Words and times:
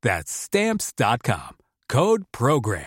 That's 0.00 0.30
Stamps.com. 0.30 1.56
Code 1.88 2.22
Program. 2.30 2.84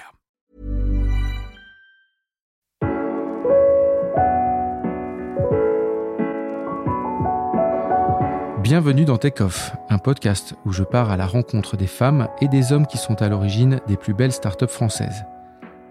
Bienvenue 8.63 9.03
dans 9.03 9.17
Tech 9.17 9.33
Off, 9.41 9.73
un 9.89 9.97
podcast 9.97 10.55
où 10.65 10.71
je 10.71 10.83
pars 10.83 11.11
à 11.11 11.17
la 11.17 11.25
rencontre 11.25 11.75
des 11.75 11.87
femmes 11.87 12.29
et 12.39 12.47
des 12.47 12.71
hommes 12.71 12.87
qui 12.87 12.97
sont 12.97 13.21
à 13.21 13.27
l'origine 13.27 13.81
des 13.87 13.97
plus 13.97 14.13
belles 14.13 14.31
startups 14.31 14.67
françaises. 14.67 15.25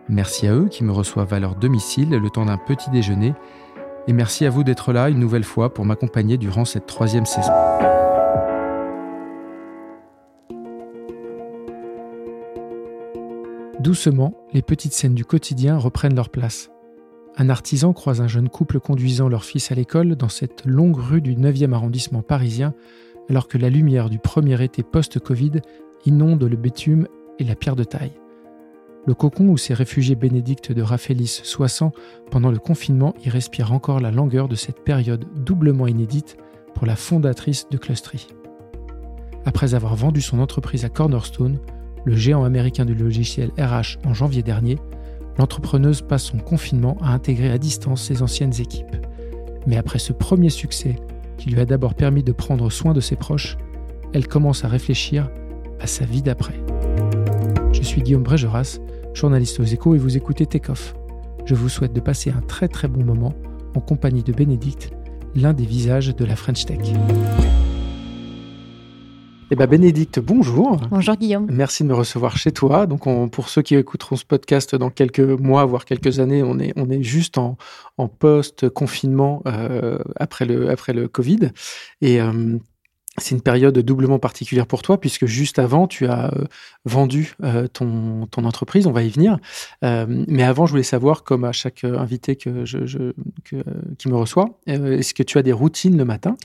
Merci 0.08 0.46
à 0.46 0.54
eux 0.54 0.68
qui 0.68 0.84
me 0.84 0.92
reçoivent 0.92 1.34
à 1.34 1.40
leur 1.40 1.54
domicile 1.54 2.08
le 2.08 2.30
temps 2.30 2.46
d'un 2.46 2.56
petit 2.56 2.88
déjeuner. 2.88 3.34
Et 4.06 4.14
merci 4.14 4.46
à 4.46 4.50
vous 4.50 4.64
d'être 4.64 4.94
là 4.94 5.10
une 5.10 5.18
nouvelle 5.18 5.44
fois 5.44 5.74
pour 5.74 5.84
m'accompagner 5.84 6.38
durant 6.38 6.64
cette 6.64 6.86
troisième 6.86 7.26
saison. 7.26 7.52
Doucement, 13.80 14.34
les 14.52 14.60
petites 14.60 14.92
scènes 14.92 15.14
du 15.14 15.24
quotidien 15.24 15.78
reprennent 15.78 16.14
leur 16.14 16.28
place. 16.28 16.70
Un 17.38 17.48
artisan 17.48 17.94
croise 17.94 18.20
un 18.20 18.28
jeune 18.28 18.50
couple 18.50 18.78
conduisant 18.78 19.30
leur 19.30 19.42
fils 19.42 19.72
à 19.72 19.74
l'école 19.74 20.16
dans 20.16 20.28
cette 20.28 20.66
longue 20.66 20.98
rue 20.98 21.22
du 21.22 21.34
9e 21.34 21.72
arrondissement 21.72 22.20
parisien, 22.20 22.74
alors 23.30 23.48
que 23.48 23.56
la 23.56 23.70
lumière 23.70 24.10
du 24.10 24.18
premier 24.18 24.62
été 24.62 24.82
post-Covid 24.82 25.62
inonde 26.04 26.44
le 26.44 26.56
bitume 26.56 27.08
et 27.38 27.44
la 27.44 27.54
pierre 27.54 27.74
de 27.74 27.84
taille. 27.84 28.12
Le 29.06 29.14
cocon 29.14 29.48
où 29.48 29.56
s'est 29.56 29.72
réfugié 29.72 30.14
Bénédicte 30.14 30.72
de 30.72 30.82
Raphaélis 30.82 31.40
Soissant 31.42 31.92
pendant 32.30 32.50
le 32.50 32.58
confinement 32.58 33.14
y 33.24 33.30
respire 33.30 33.72
encore 33.72 34.00
la 34.00 34.10
langueur 34.10 34.48
de 34.48 34.56
cette 34.56 34.84
période 34.84 35.24
doublement 35.42 35.86
inédite 35.86 36.36
pour 36.74 36.86
la 36.86 36.96
fondatrice 36.96 37.66
de 37.70 37.78
Clustry. 37.78 38.26
Après 39.46 39.72
avoir 39.72 39.96
vendu 39.96 40.20
son 40.20 40.38
entreprise 40.38 40.84
à 40.84 40.90
Cornerstone, 40.90 41.60
le 42.04 42.16
géant 42.16 42.44
américain 42.44 42.84
du 42.84 42.94
logiciel 42.94 43.50
RH 43.58 43.98
en 44.04 44.14
janvier 44.14 44.42
dernier, 44.42 44.78
l'entrepreneuse 45.38 46.02
passe 46.02 46.24
son 46.24 46.38
confinement 46.38 46.96
à 47.00 47.12
intégrer 47.12 47.50
à 47.50 47.58
distance 47.58 48.02
ses 48.02 48.22
anciennes 48.22 48.58
équipes. 48.58 48.96
Mais 49.66 49.76
après 49.76 49.98
ce 49.98 50.12
premier 50.12 50.50
succès, 50.50 50.96
qui 51.36 51.50
lui 51.50 51.60
a 51.60 51.66
d'abord 51.66 51.94
permis 51.94 52.22
de 52.22 52.32
prendre 52.32 52.70
soin 52.70 52.92
de 52.92 53.00
ses 53.00 53.16
proches, 53.16 53.56
elle 54.12 54.26
commence 54.26 54.64
à 54.64 54.68
réfléchir 54.68 55.30
à 55.80 55.86
sa 55.86 56.04
vie 56.04 56.22
d'après. 56.22 56.54
Je 57.72 57.82
suis 57.82 58.02
Guillaume 58.02 58.22
Brégeras, 58.22 58.78
journaliste 59.14 59.60
aux 59.60 59.64
échos 59.64 59.94
et 59.94 59.98
vous 59.98 60.16
écoutez 60.16 60.46
Takeoff. 60.46 60.94
Je 61.44 61.54
vous 61.54 61.68
souhaite 61.68 61.92
de 61.92 62.00
passer 62.00 62.30
un 62.30 62.42
très 62.42 62.68
très 62.68 62.88
bon 62.88 63.04
moment 63.04 63.34
en 63.74 63.80
compagnie 63.80 64.22
de 64.22 64.32
Bénédicte, 64.32 64.90
l'un 65.34 65.52
des 65.52 65.64
visages 65.64 66.14
de 66.14 66.24
la 66.24 66.36
French 66.36 66.66
Tech. 66.66 66.80
Eh 69.52 69.56
ben 69.56 69.66
Bénédicte, 69.66 70.20
bonjour. 70.20 70.76
Bonjour 70.92 71.16
Guillaume. 71.16 71.48
Merci 71.50 71.82
de 71.82 71.88
me 71.88 71.94
recevoir 71.94 72.36
chez 72.36 72.52
toi. 72.52 72.86
Donc 72.86 73.02
pour 73.32 73.48
ceux 73.48 73.62
qui 73.62 73.74
écouteront 73.74 74.14
ce 74.14 74.24
podcast 74.24 74.76
dans 74.76 74.90
quelques 74.90 75.18
mois, 75.18 75.64
voire 75.64 75.84
quelques 75.84 76.20
années, 76.20 76.44
on 76.44 76.60
est, 76.60 76.72
on 76.76 76.88
est 76.88 77.02
juste 77.02 77.36
en, 77.36 77.56
en 77.98 78.06
post-confinement 78.06 79.42
euh, 79.46 79.98
après, 80.14 80.44
le, 80.44 80.70
après 80.70 80.92
le 80.92 81.08
Covid. 81.08 81.50
Et 82.00 82.20
euh, 82.20 82.58
c'est 83.18 83.34
une 83.34 83.42
période 83.42 83.78
doublement 83.78 84.18
particulière 84.18 84.66
pour 84.66 84.82
toi 84.82 85.00
puisque 85.00 85.26
juste 85.26 85.58
avant, 85.58 85.86
tu 85.86 86.06
as 86.06 86.32
euh, 86.32 86.44
vendu 86.84 87.34
euh, 87.42 87.66
ton, 87.66 88.28
entreprise, 88.44 88.86
on 88.86 88.92
va 88.92 89.02
y 89.02 89.10
venir. 89.10 89.38
Euh, 89.84 90.06
mais 90.08 90.42
avant, 90.42 90.66
je 90.66 90.72
voulais 90.72 90.82
savoir, 90.82 91.24
comme 91.24 91.44
à 91.44 91.52
chaque 91.52 91.84
invité 91.84 92.36
que 92.36 92.64
je, 92.64 93.12
que, 93.44 93.62
qui 93.98 94.08
me 94.08 94.16
reçoit, 94.16 94.58
est-ce 94.66 95.12
que 95.12 95.22
tu 95.22 95.38
as 95.38 95.42
des 95.42 95.52
routines 95.52 95.96
le 95.96 96.04
matin? 96.04 96.36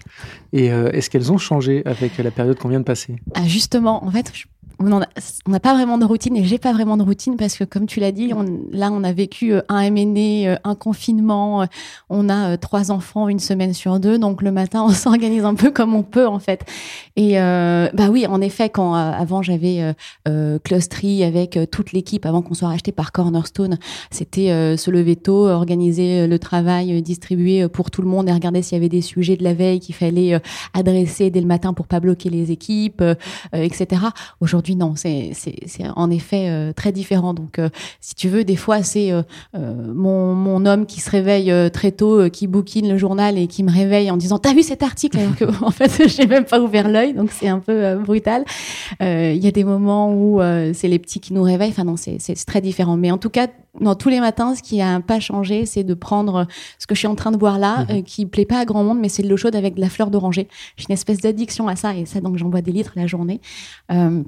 Et 0.54 0.66
est-ce 0.66 1.10
qu'elles 1.10 1.32
ont 1.32 1.38
changé 1.38 1.84
avec 1.86 2.18
la 2.18 2.32
période 2.32 2.58
qu'on 2.58 2.70
vient 2.70 2.80
de 2.80 2.86
passer? 2.86 3.16
Ah, 3.34 3.46
Justement, 3.46 4.04
en 4.04 4.12
fait, 4.12 4.32
on 4.80 5.00
n'a 5.48 5.60
pas 5.60 5.74
vraiment 5.74 5.98
de 5.98 6.06
routine 6.06 6.36
et 6.36 6.44
j'ai 6.44 6.58
pas 6.58 6.74
vraiment 6.74 6.98
de 6.98 7.04
routine 7.04 7.38
parce 7.38 7.58
que 7.58 7.64
comme 7.64 7.86
tu 7.86 8.00
l'as 8.00 8.12
dit, 8.12 8.32
là 8.72 8.92
on 8.92 9.04
a 9.04 9.14
vécu 9.14 9.54
euh, 9.54 9.62
un 9.70 9.90
MNE, 9.90 10.48
euh, 10.48 10.56
un 10.64 10.76
confinement, 10.76 11.62
euh, 11.62 11.66
on 12.10 12.30
a 12.30 12.58
trois 12.58 12.92
enfants 12.92 13.30
une 13.30 13.40
semaine 13.40 13.74
sur 13.74 14.00
deux, 14.00 14.18
donc 14.18 14.42
le 14.42 14.52
matin 14.52 14.84
on 14.84 14.90
s'organise 14.94 15.46
un 15.46 15.56
peu 15.56 15.72
comme 15.72 15.96
on 15.96 16.04
peut 16.04 16.28
en 16.28 16.40
fait. 16.40 16.66
Et 17.16 17.40
euh, 17.40 17.88
bah 17.94 18.10
oui, 18.10 18.28
en 18.28 18.42
effet, 18.42 18.70
quand 18.70 18.94
avant 18.94 19.42
j'avais 19.42 19.94
euh, 20.28 20.60
Clustry 20.60 21.24
avec 21.24 21.58
toute 21.72 21.94
l'équipe 21.94 22.26
avant 22.26 22.42
qu'on 22.42 22.54
soit 22.54 22.68
racheté 22.68 22.92
par 22.92 23.12
Cornerstone, 23.12 23.78
c'était 24.12 24.76
se 24.78 24.92
lever 24.92 25.16
tôt, 25.16 25.48
organiser 25.48 26.28
le 26.28 26.40
travail, 26.40 27.02
distribuer 27.02 27.68
pour 27.70 27.92
tout 27.92 28.02
le 28.02 28.08
monde 28.08 28.28
et 28.28 28.34
regarder 28.34 28.62
s'il 28.62 28.76
y 28.76 28.80
avait 28.80 28.90
des 28.90 29.02
sujets 29.02 29.38
de 29.38 29.44
la 29.44 29.54
veille 29.54 29.80
qu'il 29.80 29.96
fallait 29.96 30.40
adresser 30.74 31.30
dès 31.30 31.42
le 31.42 31.48
matin 31.48 31.74
pour 31.74 31.88
pas 31.88 32.00
bloquer 32.00 32.30
les 32.30 32.52
équipes, 32.52 33.04
etc. 33.54 34.02
Aujourd'hui 34.42 34.65
non, 34.74 34.96
c'est 34.96 35.34
en 35.96 36.10
effet 36.10 36.50
euh, 36.50 36.74
très 36.74 36.92
différent. 36.92 37.34
Donc, 37.34 37.60
euh, 37.60 37.70
si 38.02 38.16
tu 38.16 38.30
veux, 38.30 38.44
des 38.44 38.56
fois, 38.56 38.82
c'est 38.82 39.12
euh, 39.12 39.22
mon, 39.54 40.34
mon, 40.34 40.66
homme 40.66 40.88
qui 40.88 41.02
se 41.02 41.12
réveille 41.12 41.54
très 41.72 41.92
tôt, 41.92 42.30
qui 42.30 42.48
bouquine 42.48 42.90
le 42.90 42.98
journal 42.98 43.38
et 43.38 43.46
qui 43.46 43.62
me 43.62 43.72
réveille 43.72 44.10
en 44.10 44.18
disant 44.18 44.40
T'as 44.40 44.54
vu 44.54 44.64
cet 44.64 44.82
article? 44.82 45.20
Alors 45.20 45.36
que, 45.36 45.46
en 45.64 45.72
fait, 45.72 46.08
j'ai 46.08 46.26
même 46.26 46.46
pas 46.46 46.60
ouvert 46.60 46.90
l'œil, 46.90 47.14
donc 47.14 47.30
c'est 47.32 47.50
un 47.50 47.60
peu 47.60 47.96
brutal. 47.98 48.46
Il 49.02 49.38
y 49.38 49.48
a 49.48 49.52
des 49.52 49.64
moments 49.64 50.12
où 50.12 50.42
c'est 50.74 50.88
les 50.88 51.00
petits 51.00 51.20
qui 51.20 51.34
nous 51.34 51.44
réveillent. 51.44 51.70
Enfin, 51.70 51.84
non, 51.84 51.98
c'est 51.98 52.46
très 52.46 52.62
différent. 52.62 52.98
Mais 52.98 53.12
en 53.12 53.18
tout 53.18 53.30
cas, 53.30 53.48
dans 53.82 53.96
tous 53.96 54.10
les 54.10 54.20
matins, 54.20 54.56
ce 54.56 54.64
qui 54.64 54.82
a 54.82 55.00
pas 55.02 55.20
changé, 55.20 55.66
c'est 55.66 55.84
de 55.84 55.94
prendre 55.94 56.48
ce 56.80 56.88
que 56.88 56.96
je 56.96 57.00
suis 57.00 57.08
en 57.08 57.16
train 57.16 57.32
de 57.32 57.38
boire 57.38 57.60
là, 57.60 57.86
mhm. 57.90 58.04
qui 58.04 58.26
plaît 58.26 58.46
pas 58.46 58.60
à 58.60 58.66
grand 58.66 58.84
monde, 58.84 59.00
mais 59.00 59.10
c'est 59.10 59.24
de 59.24 59.30
l'eau 59.30 59.38
chaude 59.38 59.56
avec 59.56 59.76
de 59.76 59.82
la 59.82 59.90
fleur 59.90 60.12
d'oranger. 60.12 60.48
J'ai 60.78 60.86
une 60.90 60.94
espèce 60.94 61.20
d'addiction 61.20 61.68
à 61.68 61.76
ça, 61.76 61.96
et 61.96 62.06
ça, 62.06 62.22
donc 62.22 62.38
j'en 62.38 62.48
bois 62.48 62.62
des 62.62 62.72
litres 62.72 62.94
la 62.96 63.08
journée. 63.08 63.42
Euh, 63.92 64.24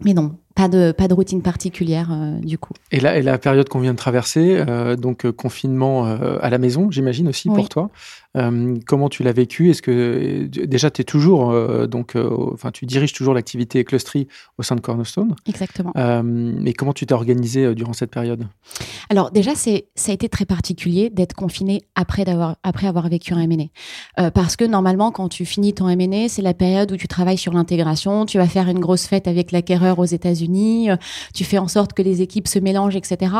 mais 0.00 0.14
non, 0.14 0.38
pas 0.54 0.68
de, 0.68 0.92
pas 0.92 1.08
de 1.08 1.14
routine 1.14 1.42
particulière 1.42 2.10
euh, 2.12 2.38
du 2.38 2.58
coup. 2.58 2.74
Et 2.92 3.00
là, 3.00 3.18
et 3.18 3.22
la 3.22 3.38
période 3.38 3.68
qu'on 3.68 3.80
vient 3.80 3.92
de 3.92 3.98
traverser, 3.98 4.56
euh, 4.68 4.94
donc 4.94 5.26
euh, 5.26 5.32
confinement 5.32 6.04
à 6.04 6.48
la 6.50 6.58
maison, 6.58 6.90
j'imagine 6.90 7.28
aussi 7.28 7.48
pour 7.48 7.68
toi. 7.68 7.90
comment 8.86 9.08
tu 9.08 9.22
l'as 9.22 9.32
vécu? 9.32 9.70
Est-ce 9.70 9.82
que 9.82 10.46
déjà 10.46 10.90
tu 10.90 11.00
es 11.00 11.04
toujours 11.04 11.52
donc, 11.86 12.16
enfin 12.52 12.70
tu 12.70 12.86
diriges 12.86 13.12
toujours 13.12 13.34
l'activité 13.34 13.84
Clustry 13.84 14.28
au 14.58 14.62
sein 14.62 14.76
de 14.76 14.80
Cornerstone 14.80 15.34
Exactement. 15.46 15.92
mais 16.22 16.72
comment 16.72 16.92
tu 16.92 17.06
t'es 17.06 17.14
organisé 17.14 17.74
durant 17.74 17.92
cette 17.92 18.10
période? 18.10 18.46
Alors 19.10 19.30
déjà, 19.30 19.54
c'est 19.54 19.86
ça 19.94 20.12
a 20.12 20.14
été 20.14 20.28
très 20.28 20.44
particulier 20.44 21.10
d'être 21.10 21.34
confiné 21.34 21.82
après 21.94 22.24
d'avoir 22.24 22.56
après 22.62 22.86
avoir 22.86 23.08
vécu 23.08 23.34
un 23.34 23.40
M&A, 23.40 24.30
parce 24.30 24.56
que 24.56 24.64
normalement 24.64 25.10
quand 25.10 25.28
tu 25.28 25.44
finis 25.44 25.74
ton 25.74 25.88
M&A, 25.88 26.28
c'est 26.28 26.42
la 26.42 26.54
période 26.54 26.92
où 26.92 26.96
tu 26.96 27.08
travailles 27.08 27.38
sur 27.38 27.52
l'intégration, 27.52 28.26
tu 28.26 28.38
vas 28.38 28.46
faire 28.46 28.68
une 28.68 28.80
grosse 28.80 29.06
fête 29.06 29.28
avec 29.28 29.52
l'acquéreur 29.52 29.98
aux 29.98 30.04
États-Unis 30.04 30.43
euh, 30.48 30.96
tu 31.34 31.44
fais 31.44 31.58
en 31.58 31.68
sorte 31.68 31.92
que 31.92 32.02
les 32.02 32.22
équipes 32.22 32.48
se 32.48 32.58
mélangent, 32.58 32.96
etc. 32.96 33.32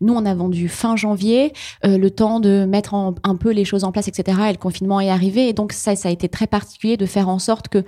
Nous, 0.00 0.14
on 0.14 0.24
a 0.24 0.34
vendu 0.34 0.68
fin 0.68 0.96
janvier, 0.96 1.52
euh, 1.84 1.98
le 1.98 2.10
temps 2.10 2.40
de 2.40 2.64
mettre 2.64 2.94
un 2.94 3.36
peu 3.36 3.50
les 3.50 3.64
choses 3.64 3.84
en 3.84 3.92
place, 3.92 4.08
etc. 4.08 4.38
Et 4.48 4.52
le 4.52 4.58
confinement 4.58 5.00
est 5.00 5.10
arrivé. 5.10 5.48
Et 5.48 5.52
donc, 5.52 5.72
ça, 5.72 5.96
ça 5.96 6.08
a 6.08 6.12
été 6.12 6.28
très 6.28 6.46
particulier 6.46 6.96
de 6.96 7.06
faire 7.06 7.28
en 7.28 7.38
sorte 7.38 7.68
que 7.68 7.84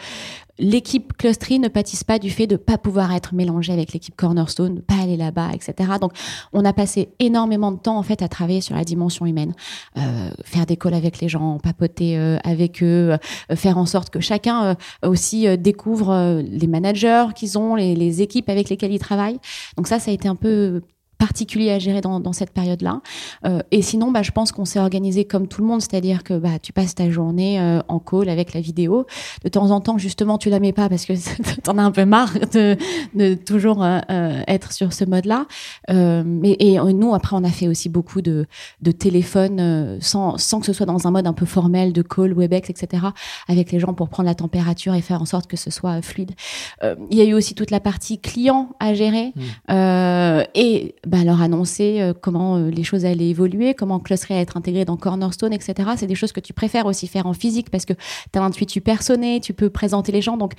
l'équipe 0.59 1.13
Clustery 1.17 1.59
ne 1.59 1.69
pâtisse 1.69 2.05
pas 2.05 2.19
du 2.19 2.31
fait 2.31 2.47
de 2.47 2.57
pas 2.57 2.79
pouvoir 2.79 3.13
être 3.13 3.35
mélangée 3.35 3.73
avec 3.73 3.93
l'équipe 3.93 4.15
Cornerstone, 4.17 4.77
de 4.77 4.81
pas 4.81 4.95
aller 5.03 5.17
là-bas, 5.17 5.51
etc. 5.53 5.93
Donc, 6.01 6.13
on 6.53 6.65
a 6.65 6.73
passé 6.73 7.09
énormément 7.19 7.73
de 7.73 7.79
temps 7.79 7.99
en 7.99 8.03
fait 8.03 8.23
à 8.23 8.29
travailler 8.29 8.61
sur 8.61 8.77
la 8.77 8.85
dimension 8.85 9.27
humaine, 9.27 9.55
euh, 9.99 10.31
faire 10.45 10.67
des 10.67 10.77
calls 10.77 10.95
avec 10.95 11.21
les 11.21 11.29
gens, 11.29 11.59
papoter 11.59 12.19
euh, 12.19 12.39
avec 12.45 12.83
eux, 12.83 13.17
euh, 13.51 13.57
faire 13.57 13.79
en 13.79 13.87
sorte 13.87 14.11
que 14.11 14.21
chacun 14.21 14.77
aussi 15.05 15.59
découvre 15.59 16.43
les 16.43 16.67
managers 16.67 17.27
qu'ils 17.35 17.59
ont, 17.59 17.75
les, 17.75 18.23
équipes 18.23 18.49
avec 18.49 18.69
lesquelles 18.69 18.93
ils 18.93 18.99
travaillent. 18.99 19.39
Donc 19.77 19.89
ça, 19.89 19.99
ça 19.99 20.11
a 20.11 20.15
été 20.15 20.29
un 20.29 20.37
peu 20.37 20.83
particulier 21.19 21.71
à 21.71 21.79
gérer 21.79 22.01
dans, 22.01 22.21
dans 22.21 22.33
cette 22.33 22.51
période-là. 22.51 23.01
Euh, 23.45 23.61
et 23.71 23.83
sinon, 23.83 24.11
bah, 24.11 24.23
je 24.23 24.31
pense 24.31 24.53
qu'on 24.53 24.65
s'est 24.65 24.79
organisé 24.79 25.25
comme 25.25 25.49
tout 25.49 25.63
le 25.63 25.67
monde, 25.67 25.81
c'est-à-dire 25.81 26.23
que 26.23 26.39
bah, 26.39 26.59
tu 26.61 26.73
passes 26.73 26.95
ta 26.95 27.11
journée 27.11 27.61
euh, 27.61 27.81
en 27.89 27.99
call 27.99 28.29
avec 28.29 28.55
la 28.55 28.61
vidéo. 28.61 29.07
De 29.45 29.49
temps 29.49 29.71
en 29.71 29.81
temps, 29.81 29.99
justement, 29.99 30.39
tu 30.39 30.51
la 30.51 30.61
mets 30.61 30.73
pas 30.73 30.89
parce 30.89 31.05
que 31.05 31.13
t'en 31.63 31.79
as 31.79 31.83
un 31.83 31.91
peu 31.91 32.05
marre 32.05 32.33
de, 32.53 32.77
de 33.15 33.35
toujours 33.35 33.83
euh, 33.83 34.01
euh 34.11 34.43
être 34.47 34.73
sur 34.73 34.93
ce 34.93 35.05
mode-là. 35.05 35.47
Euh, 35.91 36.23
mais 36.27 36.57
et 36.59 36.79
nous, 36.79 37.15
après, 37.15 37.37
on 37.37 37.45
a 37.45 37.51
fait 37.51 37.69
aussi 37.69 37.89
beaucoup 37.89 38.21
de, 38.21 38.47
de 38.83 38.91
téléphones 38.91 39.99
sans, 40.01 40.39
sans 40.39 40.61
que 40.61 40.67
ce 40.67 40.73
soit 40.73 40.87
dans 40.87 41.07
un 41.07 41.11
mode 41.11 41.27
un 41.27 41.33
peu 41.33 41.47
formel 41.47 41.93
de 41.93 42.03
call, 42.03 42.33
Webex, 42.33 42.71
etc., 42.71 43.05
avec 43.49 43.73
les 43.73 43.81
gens 43.81 43.95
pour 43.95 44.09
prendre 44.09 44.29
la 44.29 44.35
température 44.35 44.95
et 44.95 45.01
faire 45.01 45.23
en 45.23 45.25
sorte 45.25 45.47
que 45.47 45.57
ce 45.57 45.71
soit 45.71 46.03
fluide. 46.03 46.33
Il 46.83 47.17
y 47.17 47.21
a 47.21 47.25
eu 47.25 47.35
aussi 47.35 47.55
toute 47.55 47.71
la 47.71 47.81
partie 47.81 48.21
client 48.21 48.71
à 48.81 48.95
gérer 48.95 49.33
mmh. 49.37 50.43
et 50.55 50.95
bah, 51.07 51.25
leur 51.25 51.41
annoncer 51.41 52.01
euh, 52.01 52.13
comment 52.19 52.57
euh, 52.57 52.71
les 52.71 52.85
choses 52.85 53.05
allaient 53.05 53.29
évoluer, 53.29 53.75
comment 53.75 54.01
Clustery 54.01 54.35
allait 54.35 54.43
être 54.43 54.57
intégré 54.57 54.85
dans 54.85 54.97
Cornerstone, 54.97 55.53
etc. 55.53 55.91
C'est 55.97 56.07
des 56.07 56.15
choses 56.15 56.33
que 56.33 56.41
tu 56.41 56.53
préfères 56.53 56.87
aussi 56.87 57.07
faire 57.07 57.27
en 57.27 57.33
physique 57.33 57.71
parce 57.71 57.85
que 57.85 57.93
tu 57.93 58.39
as 58.39 58.41
l'intuitu 58.41 58.81
personné, 58.81 59.41
tu 59.41 59.55
peux 59.55 59.71
présenter 59.71 60.13
les 60.13 60.23
gens. 60.23 60.37
Donc 60.37 60.53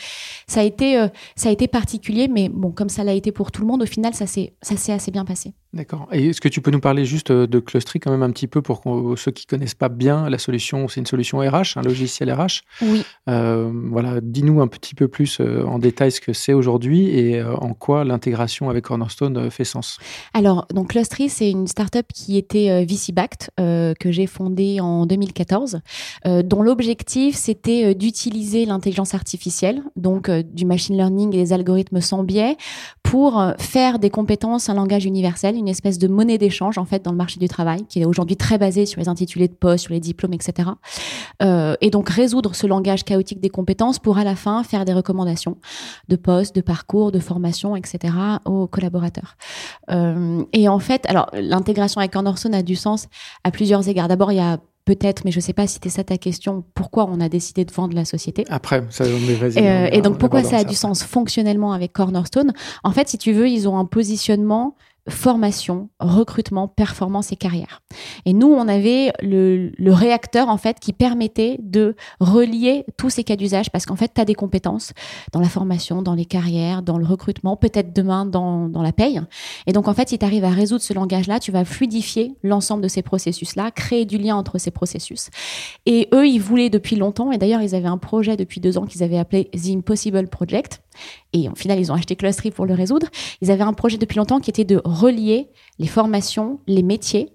ça 0.47 0.61
a 0.61 0.63
été, 0.63 0.99
euh, 0.99 1.07
ça 1.35 1.49
a 1.49 1.51
été 1.51 1.67
particulier, 1.67 2.27
mais 2.27 2.49
bon, 2.49 2.71
comme 2.71 2.89
ça 2.89 3.03
l'a 3.03 3.13
été 3.13 3.31
pour 3.31 3.51
tout 3.51 3.61
le 3.61 3.67
monde, 3.67 3.83
au 3.83 3.87
final, 3.87 4.13
ça 4.13 4.25
s'est 4.27 4.53
assez 4.61 5.11
bien 5.11 5.25
passé. 5.25 5.53
D'accord. 5.73 6.07
Et 6.13 6.29
est-ce 6.29 6.39
que 6.39 6.47
tu 6.47 6.61
peux 6.61 6.71
nous 6.71 6.79
parler 6.79 7.03
juste 7.03 7.33
de 7.33 7.59
Clustery 7.59 7.99
quand 7.99 8.11
même 8.11 8.23
un 8.23 8.31
petit 8.31 8.47
peu 8.47 8.61
pour 8.61 8.81
ceux 9.17 9.31
qui 9.31 9.45
connaissent 9.45 9.75
pas 9.75 9.89
bien 9.89 10.29
la 10.29 10.37
solution 10.37 10.87
C'est 10.87 11.01
une 11.01 11.05
solution 11.05 11.39
RH, 11.39 11.75
un 11.75 11.81
logiciel 11.81 12.31
RH. 12.31 12.61
Oui. 12.81 13.03
voilà, 13.25 14.21
dis-nous 14.21 14.61
un 14.61 14.67
petit 14.67 14.95
peu 14.95 15.09
plus 15.09 15.41
en 15.41 15.77
détail 15.77 16.13
ce 16.13 16.21
que 16.21 16.31
c'est 16.31 16.53
aujourd'hui 16.53 17.09
et 17.09 17.43
en 17.43 17.73
quoi 17.73 18.05
l'intégration 18.05 18.69
avec 18.69 18.85
Cornerstone 18.85 19.51
fait 19.51 19.65
sens. 19.65 19.99
Alors, 20.37 20.67
donc 20.73 20.89
Clustery, 20.89 21.29
c'est 21.29 21.49
une 21.49 21.65
startup 21.65 22.07
qui 22.13 22.37
était 22.37 22.69
euh, 22.69 22.83
VC-backed, 22.83 23.51
euh, 23.57 23.93
que 23.97 24.11
j'ai 24.11 24.27
fondée 24.27 24.81
en 24.81 25.05
2014, 25.05 25.79
euh, 26.25 26.43
dont 26.43 26.61
l'objectif, 26.61 27.37
c'était 27.37 27.95
d'utiliser 27.95 28.65
l'intelligence 28.65 29.13
artificielle, 29.13 29.81
donc 29.95 30.29
du 30.29 30.65
machine 30.65 30.97
learning 30.97 31.33
et 31.33 31.37
des 31.37 31.53
algorithmes 31.53 32.01
sans 32.01 32.23
biais, 32.23 32.57
pour 33.01 33.41
faire 33.59 33.97
des 33.97 34.09
compétences 34.09 34.67
un 34.67 34.73
langage 34.73 35.05
universel, 35.05 35.55
une 35.55 35.69
espèce 35.69 35.99
de 35.99 36.09
monnaie 36.09 36.37
d'échange, 36.37 36.77
en 36.77 36.85
fait, 36.85 37.05
dans 37.05 37.11
le 37.11 37.17
marché 37.17 37.39
du 37.39 37.47
travail, 37.47 37.85
qui 37.87 38.01
est 38.01 38.05
aujourd'hui 38.05 38.35
très 38.35 38.57
basé 38.57 38.85
sur 38.85 38.99
les 38.99 39.07
intitulés 39.07 39.47
de 39.47 39.53
poste, 39.53 39.85
sur 39.85 39.93
les 39.93 40.01
diplômes, 40.01 40.33
etc. 40.33 40.69
et 41.41 41.89
donc, 41.91 42.09
résoudre 42.09 42.55
ce 42.55 42.67
langage 42.67 43.05
chaotique 43.05 43.39
des 43.39 43.49
compétences 43.49 43.99
pour, 43.99 44.17
à 44.17 44.25
la 44.25 44.35
fin, 44.35 44.63
faire 44.63 44.83
des 44.83 44.93
recommandations 44.93 45.57
de 46.09 46.17
postes, 46.17 46.55
de 46.55 46.61
parcours, 46.61 47.13
de 47.13 47.19
formation, 47.19 47.77
etc. 47.77 48.13
aux 48.43 48.67
collaborateurs. 48.67 49.37
Et 50.53 50.67
en 50.69 50.79
fait, 50.79 51.05
alors 51.07 51.29
l'intégration 51.33 51.99
avec 51.99 52.11
Cornerstone 52.11 52.53
a 52.53 52.63
du 52.63 52.75
sens 52.75 53.07
à 53.43 53.51
plusieurs 53.51 53.87
égards. 53.87 54.07
D'abord, 54.07 54.31
il 54.31 54.37
y 54.37 54.41
a 54.41 54.59
peut-être, 54.85 55.25
mais 55.25 55.31
je 55.31 55.37
ne 55.37 55.41
sais 55.41 55.53
pas 55.53 55.67
si 55.67 55.75
c'était 55.75 55.89
ça 55.89 56.03
ta 56.03 56.17
question, 56.17 56.63
pourquoi 56.75 57.07
on 57.11 57.19
a 57.19 57.27
décidé 57.27 57.65
de 57.65 57.71
vendre 57.73 57.95
la 57.95 58.05
société. 58.05 58.45
Après, 58.49 58.83
ça, 58.91 59.03
vas-y. 59.03 59.57
Euh, 59.57 59.89
et 59.91 60.01
donc, 60.01 60.19
pourquoi 60.19 60.43
ça 60.43 60.57
a 60.57 60.63
du 60.63 60.75
sens 60.75 61.03
fonctionnellement 61.03 61.73
avec 61.73 61.91
Cornerstone? 61.91 62.53
En 62.83 62.91
fait, 62.91 63.09
si 63.09 63.17
tu 63.17 63.33
veux, 63.33 63.49
ils 63.49 63.67
ont 63.67 63.77
un 63.77 63.85
positionnement 63.85 64.75
formation, 65.07 65.89
recrutement, 65.99 66.67
performance 66.67 67.31
et 67.31 67.35
carrière. 67.35 67.81
Et 68.25 68.33
nous, 68.33 68.47
on 68.47 68.67
avait 68.67 69.13
le, 69.21 69.71
le 69.77 69.93
réacteur, 69.93 70.49
en 70.49 70.57
fait, 70.57 70.79
qui 70.79 70.93
permettait 70.93 71.57
de 71.61 71.95
relier 72.19 72.85
tous 72.97 73.09
ces 73.09 73.23
cas 73.23 73.35
d'usage 73.35 73.71
parce 73.71 73.85
qu'en 73.85 73.95
fait, 73.95 74.11
tu 74.15 74.21
as 74.21 74.25
des 74.25 74.33
compétences 74.33 74.93
dans 75.31 75.39
la 75.39 75.49
formation, 75.49 76.01
dans 76.01 76.15
les 76.15 76.25
carrières, 76.25 76.81
dans 76.81 76.97
le 76.97 77.05
recrutement, 77.05 77.55
peut-être 77.55 77.93
demain 77.93 78.25
dans, 78.25 78.67
dans 78.67 78.81
la 78.81 78.91
paye. 78.91 79.21
Et 79.67 79.73
donc, 79.73 79.87
en 79.87 79.93
fait, 79.93 80.09
si 80.09 80.17
tu 80.17 80.25
arrives 80.25 80.45
à 80.45 80.49
résoudre 80.49 80.81
ce 80.81 80.93
langage-là, 80.93 81.39
tu 81.39 81.51
vas 81.51 81.65
fluidifier 81.65 82.35
l'ensemble 82.43 82.81
de 82.81 82.87
ces 82.87 83.01
processus-là, 83.01 83.71
créer 83.71 84.05
du 84.05 84.17
lien 84.17 84.35
entre 84.35 84.57
ces 84.57 84.71
processus. 84.71 85.29
Et 85.85 86.09
eux, 86.13 86.27
ils 86.27 86.41
voulaient 86.41 86.69
depuis 86.69 86.95
longtemps, 86.95 87.31
et 87.31 87.37
d'ailleurs, 87.37 87.61
ils 87.61 87.75
avaient 87.75 87.87
un 87.87 87.97
projet 87.97 88.37
depuis 88.37 88.59
deux 88.59 88.77
ans 88.77 88.85
qu'ils 88.85 89.03
avaient 89.03 89.19
appelé 89.19 89.49
The 89.53 89.69
Impossible 89.69 90.27
Project. 90.27 90.81
Et 91.33 91.49
au 91.49 91.55
final, 91.55 91.79
ils 91.79 91.91
ont 91.91 91.95
acheté 91.95 92.15
Clustery 92.15 92.51
pour 92.51 92.65
le 92.65 92.73
résoudre. 92.73 93.07
Ils 93.41 93.51
avaient 93.51 93.63
un 93.63 93.73
projet 93.73 93.97
depuis 93.97 94.17
longtemps 94.17 94.39
qui 94.39 94.49
était 94.49 94.65
de 94.65 94.81
relier 94.83 95.49
les 95.79 95.87
formations, 95.87 96.59
les 96.67 96.83
métiers 96.83 97.31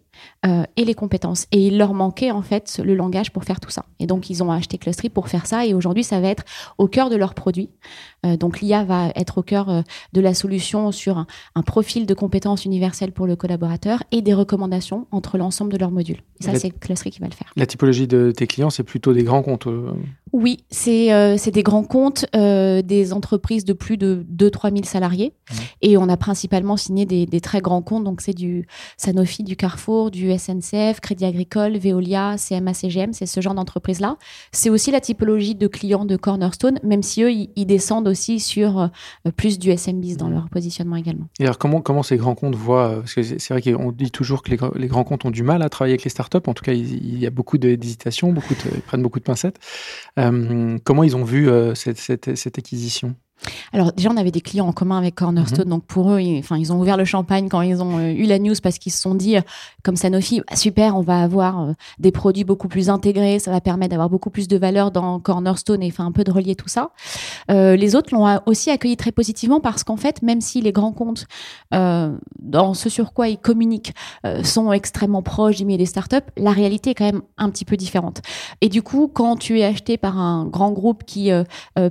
euh, 0.46 0.62
et 0.76 0.87
les 0.87 0.94
compétences. 0.94 1.46
Et 1.52 1.66
il 1.66 1.76
leur 1.76 1.92
manquait 1.92 2.31
en 2.31 2.40
fait 2.40 2.81
le 2.82 2.94
langage 2.94 3.31
pour 3.31 3.44
faire 3.44 3.60
tout 3.60 3.69
ça. 3.69 3.84
Et 3.98 4.06
donc 4.06 4.31
ils 4.31 4.42
ont 4.42 4.50
acheté 4.50 4.78
Clustery 4.78 5.10
pour 5.10 5.28
faire 5.28 5.46
ça. 5.46 5.66
Et 5.66 5.75
aujourd'hui, 5.75 6.02
ça 6.02 6.19
va 6.19 6.28
être 6.28 6.44
au 6.78 6.88
cœur 6.88 7.10
de 7.10 7.16
leur 7.16 7.34
produit. 7.34 7.69
Euh, 8.25 8.38
donc 8.38 8.60
l'IA 8.60 8.84
va 8.84 9.10
être 9.16 9.38
au 9.38 9.42
cœur 9.42 9.69
euh, 9.69 9.82
de 10.14 10.20
la 10.22 10.32
solution 10.32 10.92
sur 10.92 11.19
un, 11.19 11.26
un, 11.54 11.62
profil 11.62 12.06
de 12.06 12.14
compétences 12.14 12.64
universelles 12.64 13.12
pour 13.12 13.26
le 13.26 13.37
collaborateur 13.37 14.02
et 14.12 14.22
des 14.22 14.32
recommandations 14.32 15.06
entre 15.10 15.37
l'ensemble 15.37 15.72
de 15.72 15.76
leurs 15.76 15.90
modules. 15.90 16.22
Et 16.40 16.44
ça, 16.44 16.54
c'est 16.54 16.70
Clustery 16.70 17.10
qui 17.10 17.20
va 17.20 17.26
le 17.26 17.34
faire. 17.34 17.52
La 17.56 17.66
typologie 17.66 18.06
de 18.06 18.31
tes 18.31 18.46
clients, 18.46 18.70
c'est 18.70 18.82
plutôt 18.82 19.12
des 19.12 19.25
grands 19.25 19.42
comptes. 19.42 19.69
Oui, 20.32 20.64
c'est 20.70 21.12
euh, 21.12 21.37
des 21.52 21.62
grands 21.62 21.82
comptes, 21.82 22.25
euh, 22.37 22.82
des 22.82 23.12
entreprises 23.12 23.64
de 23.64 23.72
plus 23.72 23.96
de 23.96 24.25
2-3 24.32 24.72
000 24.72 24.84
salariés. 24.84 25.32
Mmh. 25.32 25.54
Et 25.82 25.96
on 25.96 26.08
a 26.08 26.16
principalement 26.16 26.76
signé 26.76 27.04
des, 27.04 27.26
des 27.26 27.40
très 27.40 27.60
grands 27.60 27.82
comptes. 27.82 28.04
Donc, 28.04 28.20
c'est 28.20 28.34
du 28.34 28.66
Sanofi, 28.96 29.42
du 29.42 29.56
Carrefour, 29.56 30.10
du 30.10 30.29
SNCF, 30.36 31.00
Crédit 31.00 31.24
Agricole, 31.24 31.76
Veolia, 31.76 32.36
CMA, 32.36 32.74
CGM. 32.74 33.12
C'est 33.12 33.26
ce 33.26 33.40
genre 33.40 33.54
d'entreprise-là. 33.54 34.16
C'est 34.52 34.70
aussi 34.70 34.90
la 34.90 35.00
typologie 35.00 35.54
de 35.54 35.66
clients 35.66 36.04
de 36.04 36.16
Cornerstone, 36.16 36.78
même 36.82 37.02
si 37.02 37.22
eux, 37.22 37.32
ils, 37.32 37.66
descendent 37.66 38.08
aussi 38.08 38.40
sur 38.40 38.80
euh, 38.80 38.88
plus 39.36 39.58
du 39.58 39.70
SMBs 39.70 40.16
dans 40.16 40.28
mmh. 40.28 40.34
leur 40.34 40.48
positionnement 40.48 40.96
également. 40.96 41.26
Et 41.38 41.44
alors, 41.44 41.58
comment, 41.58 41.80
comment 41.80 42.02
ces 42.02 42.16
grands 42.16 42.34
comptes 42.34 42.56
voient 42.56 42.96
Parce 43.00 43.14
que 43.14 43.22
c'est 43.22 43.54
vrai 43.54 43.62
qu'on 43.62 43.92
dit 43.92 44.10
toujours 44.10 44.42
que 44.42 44.50
les, 44.50 44.58
les, 44.76 44.88
grands 44.88 45.04
comptes 45.04 45.24
ont 45.24 45.30
du 45.30 45.42
mal 45.42 45.62
à 45.62 45.68
travailler 45.68 45.92
avec 45.94 46.04
les 46.04 46.10
startups. 46.10 46.38
En 46.46 46.54
tout 46.54 46.64
cas, 46.64 46.72
il, 46.72 47.00
il 47.04 47.18
y 47.18 47.26
a 47.26 47.30
beaucoup 47.30 47.58
d'hésitation, 47.58 48.32
beaucoup 48.32 48.54
de, 48.54 48.60
ils 48.74 48.82
prennent 48.82 49.02
beaucoup 49.02 49.18
de 49.18 49.24
pincettes. 49.24 49.58
Euh, 50.18 50.78
comment 50.84 51.02
ils 51.02 51.16
ont 51.16 51.24
vu 51.24 51.48
euh, 51.48 51.74
cette, 51.74 51.98
cette, 51.98 52.36
cette 52.36 52.58
acquisition? 52.58 53.14
Alors 53.72 53.92
déjà, 53.92 54.10
on 54.10 54.16
avait 54.16 54.31
des 54.31 54.40
clients 54.40 54.66
en 54.66 54.72
commun 54.72 54.98
avec 54.98 55.14
Cornerstone, 55.14 55.64
mhm. 55.64 55.70
donc 55.70 55.84
pour 55.84 56.12
eux, 56.12 56.20
ils, 56.20 56.38
enfin, 56.38 56.56
ils 56.58 56.72
ont 56.72 56.81
ouvert 56.81 56.96
le 56.96 57.04
champagne 57.04 57.48
quand 57.48 57.62
ils 57.62 57.82
ont 57.82 57.98
euh, 57.98 58.12
eu 58.12 58.25
la 58.25 58.38
news 58.38 58.54
parce 58.62 58.78
qu'ils 58.78 58.92
se 58.92 59.00
sont 59.00 59.14
dit, 59.14 59.37
euh, 59.37 59.42
comme 59.82 59.96
Sanofi, 59.96 60.40
bah, 60.40 60.56
super, 60.56 60.96
on 60.96 61.02
va 61.02 61.22
avoir 61.22 61.60
euh, 61.60 61.72
des 61.98 62.12
produits 62.12 62.44
beaucoup 62.44 62.69
plus 62.69 62.90
intégrés, 62.90 63.38
ça 63.38 63.50
va 63.50 63.60
permettre 63.60 63.90
d'avoir 63.90 64.10
beaucoup 64.10 64.31
plus 64.31 64.48
de 64.48 64.56
valeur 64.56 64.90
dans 64.90 65.20
Cornerstone 65.20 65.82
et 65.82 65.88
enfin 65.88 66.06
un 66.06 66.12
peu 66.12 66.25
de 66.25 66.31
relier 66.31 66.54
tout 66.54 66.69
ça. 66.69 66.90
les 67.48 67.94
autres 67.94 68.14
l'ont 68.14 68.40
aussi 68.46 68.70
accueilli 68.70 68.96
très 68.96 69.12
positivement 69.12 69.60
parce 69.60 69.84
qu'en 69.84 69.96
fait, 69.96 70.22
même 70.22 70.40
si 70.40 70.60
les 70.60 70.72
grands 70.72 70.92
comptes, 70.92 71.26
dans 71.70 72.75
ce 72.75 72.88
sur 72.88 73.12
quoi 73.12 73.28
ils 73.28 73.38
communiquent, 73.38 73.94
sont 74.42 74.72
extrêmement 74.72 75.22
proches 75.22 75.56
du 75.56 75.64
milieu 75.64 75.78
des 75.78 75.87
startups, 75.87 76.16
la 76.37 76.52
réalité 76.52 76.90
est 76.90 76.94
quand 76.94 77.04
même 77.04 77.23
un 77.38 77.50
petit 77.50 77.64
peu 77.64 77.76
différente. 77.76 78.20
Et 78.61 78.68
du 78.68 78.82
coup, 78.82 79.09
quand 79.09 79.37
tu 79.37 79.61
es 79.61 79.64
acheté 79.64 79.97
par 79.97 80.18
un 80.18 80.47
grand 80.47 80.73
groupe 80.73 81.04
qui 81.04 81.30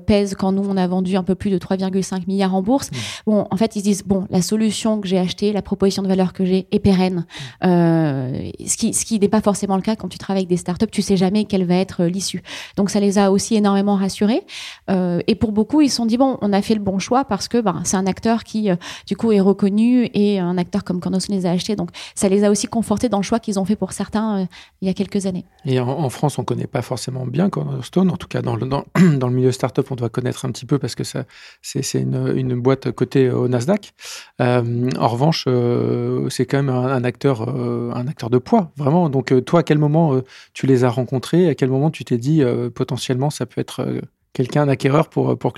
pèse, 0.06 0.36
quand 0.36 0.52
nous 0.52 0.66
on 0.68 0.78
a 0.78 0.88
vendu 0.88 1.16
un 1.16 1.24
peu 1.24 1.36
plus 1.40 1.50
de 1.50 1.58
3,5 1.58 2.28
milliards 2.28 2.54
en 2.54 2.62
bourse. 2.62 2.92
Mmh. 2.92 2.96
Bon, 3.28 3.48
en 3.50 3.58
fait, 3.58 3.76
ils 3.76 3.80
se 3.80 3.84
disent 3.84 4.04
bon, 4.06 4.28
la 4.30 4.42
solution 4.42 5.02
que 5.02 5.08
j'ai 5.08 5.18
achetée, 5.18 5.52
la 5.52 5.62
proposition 5.62 6.04
de 6.04 6.08
valeur 6.08 6.34
que 6.34 6.46
j'ai 6.46 6.68
est 6.72 6.80
pérenne. 6.80 7.26
Mmh. 7.64 7.68
Euh, 7.68 8.52
ce 8.66 8.78
qui, 8.78 8.94
ce 8.94 9.06
qui 9.06 9.20
n'est 9.20 9.30
pas 9.30 9.42
forcément 9.42 9.76
le 9.76 9.82
cas 9.82 9.96
quand 9.96 10.08
tu 10.08 10.18
travailles 10.18 10.42
avec 10.42 10.50
des 10.50 10.58
startups. 10.58 10.88
Tu 10.92 11.02
sais 11.02 11.18
jamais 11.18 11.46
quelle 11.46 11.66
va 11.66 11.76
être 11.76 12.04
euh, 12.04 12.10
l'issue. 12.10 12.44
Donc, 12.76 12.90
ça 12.90 13.00
les 13.00 13.18
a 13.18 13.32
aussi 13.32 13.56
énormément 13.56 13.96
rassurés. 13.96 14.44
Euh, 14.90 15.22
et 15.28 15.36
pour 15.36 15.52
beaucoup, 15.52 15.82
ils 15.82 15.90
se 15.90 15.96
sont 15.96 16.06
dit 16.06 16.18
bon, 16.18 16.38
on 16.42 16.54
a 16.54 16.62
fait 16.62 16.76
le 16.76 16.82
bon 16.82 17.00
choix 17.00 17.26
parce 17.26 17.48
que 17.48 17.60
ben, 17.60 17.82
c'est 17.86 17.98
un 17.98 18.06
acteur 18.06 18.44
qui, 18.44 18.70
du 19.08 19.16
coup, 19.16 19.32
est 19.32 19.40
reconnu 19.40 20.10
et 20.14 20.40
un 20.40 20.58
acteur 20.58 20.84
comme 20.84 21.00
Cornerstone 21.00 21.36
les 21.36 21.46
a 21.46 21.52
achetés. 21.52 21.76
Donc, 21.76 21.90
ça 22.16 22.30
les 22.30 22.44
a 22.44 22.52
aussi 22.52 22.68
confortés 22.68 23.10
dans 23.10 23.18
le 23.18 23.24
choix 23.24 23.40
qu'ils 23.40 23.60
ont 23.60 23.66
fait 23.66 23.76
pour 23.76 23.94
certains 23.94 24.48
il 24.82 24.88
y 24.88 24.92
a 24.92 24.94
quelques 24.94 25.26
années. 25.26 25.46
Et 25.66 25.80
en, 25.80 25.88
en 25.88 26.10
France, 26.10 26.38
on 26.40 26.44
connaît 26.44 26.68
pas 26.68 26.82
forcément 26.82 27.26
bien 27.26 27.50
Cornerstone. 27.50 28.12
En 28.12 28.18
tout 28.18 28.28
cas, 28.28 28.42
dans 28.42 28.56
le, 28.56 28.66
dans, 28.68 28.86
dans 29.18 29.28
le 29.28 29.34
milieu 29.34 29.52
startup, 29.52 29.90
on 29.92 29.96
doit 29.96 30.10
connaître 30.10 30.46
un 30.46 30.52
petit 30.52 30.66
peu 30.66 30.80
parce 30.80 30.96
que 30.96 31.04
ça, 31.04 31.26
c'est 31.62 32.00
une, 32.00 32.60
boîte 32.60 32.92
cotée 32.92 33.30
au 33.30 33.48
Nasdaq. 33.48 33.94
Euh, 34.42 34.90
en 34.98 35.08
revanche, 35.08 35.46
euh, 35.48 36.30
c'est 36.30 36.46
quand 36.46 36.58
même 36.58 36.70
un, 36.70 37.04
acteur, 37.04 37.50
euh, 37.50 37.92
un 37.94 38.08
acteur 38.08 38.30
de 38.30 38.38
poids, 38.38 38.72
vraiment. 38.76 39.10
Donc, 39.10 39.34
toi, 39.46 39.62
à 39.62 39.64
quel 39.64 39.78
moment 39.78 40.22
tu 40.54 40.68
les 40.68 40.84
as 40.84 40.90
rencontrés? 40.90 41.50
À 41.50 41.56
quel 41.56 41.70
moment 41.70 41.92
tu 41.92 42.06
t'es 42.06 42.18
dit 42.18 42.44
potentiellement 42.74 43.30
ça 43.30 43.46
peut 43.46 43.62
être 43.62 43.86
quelqu'un 44.34 44.66
d'acquéreur 44.66 45.10
pour, 45.10 45.38
pour 45.38 45.54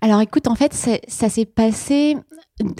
Alors 0.00 0.20
écoute, 0.20 0.48
en 0.48 0.54
fait, 0.54 0.72
ça 0.72 1.28
s'est 1.28 1.44
passé 1.44 2.16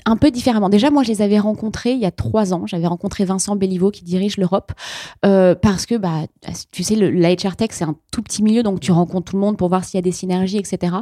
un 0.05 0.17
peu 0.17 0.31
différemment. 0.31 0.69
Déjà, 0.69 0.91
moi, 0.91 1.03
je 1.03 1.09
les 1.09 1.23
avais 1.23 1.39
rencontrés 1.39 1.93
il 1.93 2.01
y 2.01 2.07
a 2.07 2.11
trois 2.11 2.53
ans. 2.53 2.67
J'avais 2.67 2.87
rencontré 2.87 3.25
Vincent 3.25 3.57
Belliveau 3.57 3.91
qui 3.91 4.05
dirige 4.05 4.37
l'Europe 4.37 4.73
euh, 5.25 5.55
parce 5.55 5.87
que, 5.87 5.95
bah, 5.95 6.27
tu 6.73 6.83
sais, 6.83 6.97
le, 6.97 7.11
la 7.11 7.33
HR 7.35 7.57
Tech, 7.57 7.71
c'est 7.73 7.85
un 7.85 7.97
tout 8.11 8.23
petit 8.23 8.43
milieu, 8.43 8.63
donc 8.63 8.81
tu 8.81 8.93
rencontres 8.93 9.31
tout 9.31 9.37
le 9.37 9.41
monde 9.41 9.57
pour 9.57 9.69
voir 9.69 9.85
s'il 9.85 9.97
y 9.97 9.99
a 9.99 10.03
des 10.03 10.13
synergies, 10.13 10.59
etc. 10.59 10.97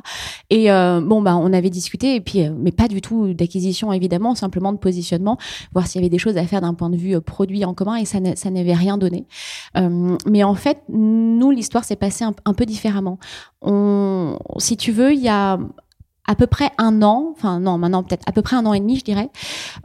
Et 0.51 0.71
euh, 0.71 1.01
bon, 1.01 1.23
bah, 1.23 1.37
on 1.37 1.53
avait 1.53 1.71
discuté, 1.71 2.15
et 2.15 2.21
puis, 2.21 2.43
euh, 2.43 2.53
mais 2.57 2.73
pas 2.73 2.89
du 2.89 3.01
tout 3.01 3.33
d'acquisition, 3.35 3.93
évidemment, 3.93 4.35
simplement 4.35 4.73
de 4.73 4.79
positionnement, 4.79 5.39
voir 5.73 5.87
s'il 5.87 6.01
y 6.01 6.05
avait 6.05 6.11
des 6.11 6.19
choses 6.19 6.37
à 6.37 6.45
faire 6.45 6.61
d'un 6.61 6.75
point 6.75 6.91
de 6.91 6.97
vue 6.97 7.17
euh, 7.17 7.21
produit 7.21 7.65
en 7.65 7.75
commun, 7.75 7.97
et 7.97 8.05
ça 8.05 8.21
n'avait 8.21 8.75
rien 8.75 8.99
donné. 8.99 9.27
Euh, 9.77 10.17
mais 10.27 10.45
en 10.45 10.55
fait, 10.55 10.83
nous, 10.89 11.51
l'histoire 11.51 11.85
s'est 11.85 11.97
passée 11.97 12.25
un, 12.25 12.35
un 12.45 12.53
peu 12.53 12.67
différemment. 12.67 13.19
On, 13.63 14.39
si 14.59 14.77
tu 14.77 14.93
veux, 14.93 15.13
il 15.13 15.21
y 15.21 15.29
a 15.29 15.59
à 16.27 16.35
peu 16.35 16.47
près 16.47 16.71
un 16.79 17.03
an, 17.03 17.33
enfin 17.33 17.61
non, 17.61 17.79
maintenant 17.79 18.03
peut-être 18.03 18.25
à 18.27 18.33
peu 18.33 18.43
près 18.43 18.57
un 18.57 18.67
an 18.67 18.75
et 18.75 18.81
demi, 18.81 18.97
je 18.97 19.05
dirais, 19.05 19.31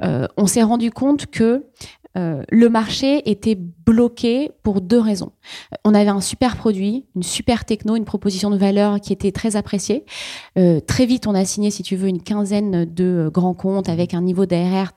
euh, 0.02 0.28
on 0.38 0.48
s'est 0.48 0.64
rendu 0.64 0.92
compte 0.92 1.28
que 1.28 1.66
euh, 2.18 2.44
le 2.50 2.70
marché 2.70 3.30
était 3.30 3.56
bloqué 3.56 4.52
pour 4.64 4.82
deux 4.82 5.00
raisons. 5.00 5.32
On 5.86 5.94
avait 5.94 6.10
un 6.10 6.20
super 6.20 6.58
produit, 6.58 7.06
une 7.16 7.24
super 7.24 7.64
techno, 7.64 7.96
une 7.96 8.06
proposition 8.06 8.50
de 8.50 8.58
valeur 8.58 9.00
qui 9.00 9.14
était 9.14 9.32
très 9.32 9.56
appréciée. 9.56 10.06
Euh, 10.58 10.82
très 10.82 11.06
vite, 11.06 11.28
on 11.28 11.36
a 11.36 11.46
signé, 11.46 11.72
si 11.72 11.84
tu 11.84 11.96
veux, 11.96 12.10
une 12.10 12.22
quinzaine 12.22 12.86
de 12.86 13.30
grands 13.34 13.54
comptes 13.54 13.88
avec 13.88 14.14
un 14.14 14.22
niveau 14.22 14.46
d'ARR 14.46 14.90
euh, 14.90 14.92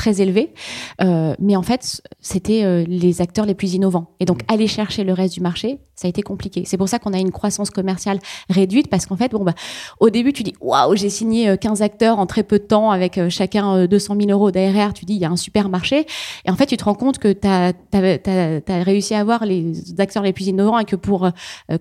très 0.00 0.22
élevé. 0.22 0.54
Euh, 1.02 1.34
mais 1.38 1.56
en 1.56 1.62
fait, 1.62 2.00
c'était 2.20 2.64
euh, 2.64 2.84
les 2.88 3.20
acteurs 3.20 3.44
les 3.44 3.54
plus 3.54 3.74
innovants. 3.74 4.14
Et 4.18 4.24
donc, 4.24 4.40
aller 4.48 4.66
chercher 4.66 5.04
le 5.04 5.12
reste 5.12 5.34
du 5.34 5.40
marché, 5.40 5.80
ça 5.94 6.06
a 6.06 6.08
été 6.08 6.22
compliqué. 6.22 6.62
C'est 6.64 6.78
pour 6.78 6.88
ça 6.88 6.98
qu'on 6.98 7.12
a 7.12 7.18
une 7.18 7.30
croissance 7.30 7.68
commerciale 7.68 8.18
réduite 8.48 8.88
parce 8.88 9.04
qu'en 9.04 9.16
fait, 9.16 9.30
bon, 9.30 9.44
bah, 9.44 9.54
au 9.98 10.08
début, 10.08 10.32
tu 10.32 10.42
dis, 10.42 10.54
waouh, 10.60 10.96
j'ai 10.96 11.10
signé 11.10 11.58
15 11.58 11.82
acteurs 11.82 12.18
en 12.18 12.24
très 12.24 12.42
peu 12.42 12.58
de 12.58 12.64
temps 12.64 12.90
avec 12.90 13.20
chacun 13.28 13.84
200 13.86 14.16
000 14.18 14.30
euros 14.30 14.50
d'ARR. 14.50 14.94
Tu 14.94 15.04
dis, 15.04 15.14
il 15.14 15.20
y 15.20 15.26
a 15.26 15.30
un 15.30 15.36
super 15.36 15.68
marché. 15.68 16.06
Et 16.46 16.50
en 16.50 16.56
fait, 16.56 16.64
tu 16.64 16.78
te 16.78 16.84
rends 16.84 16.94
compte 16.94 17.18
que 17.18 17.30
tu 17.30 17.46
as, 17.46 17.74
as, 17.92 18.82
réussi 18.82 19.14
à 19.14 19.20
avoir 19.20 19.44
les 19.44 19.74
acteurs 19.98 20.22
les 20.22 20.32
plus 20.32 20.46
innovants 20.46 20.78
et 20.78 20.86
que 20.86 20.96
pour 20.96 21.28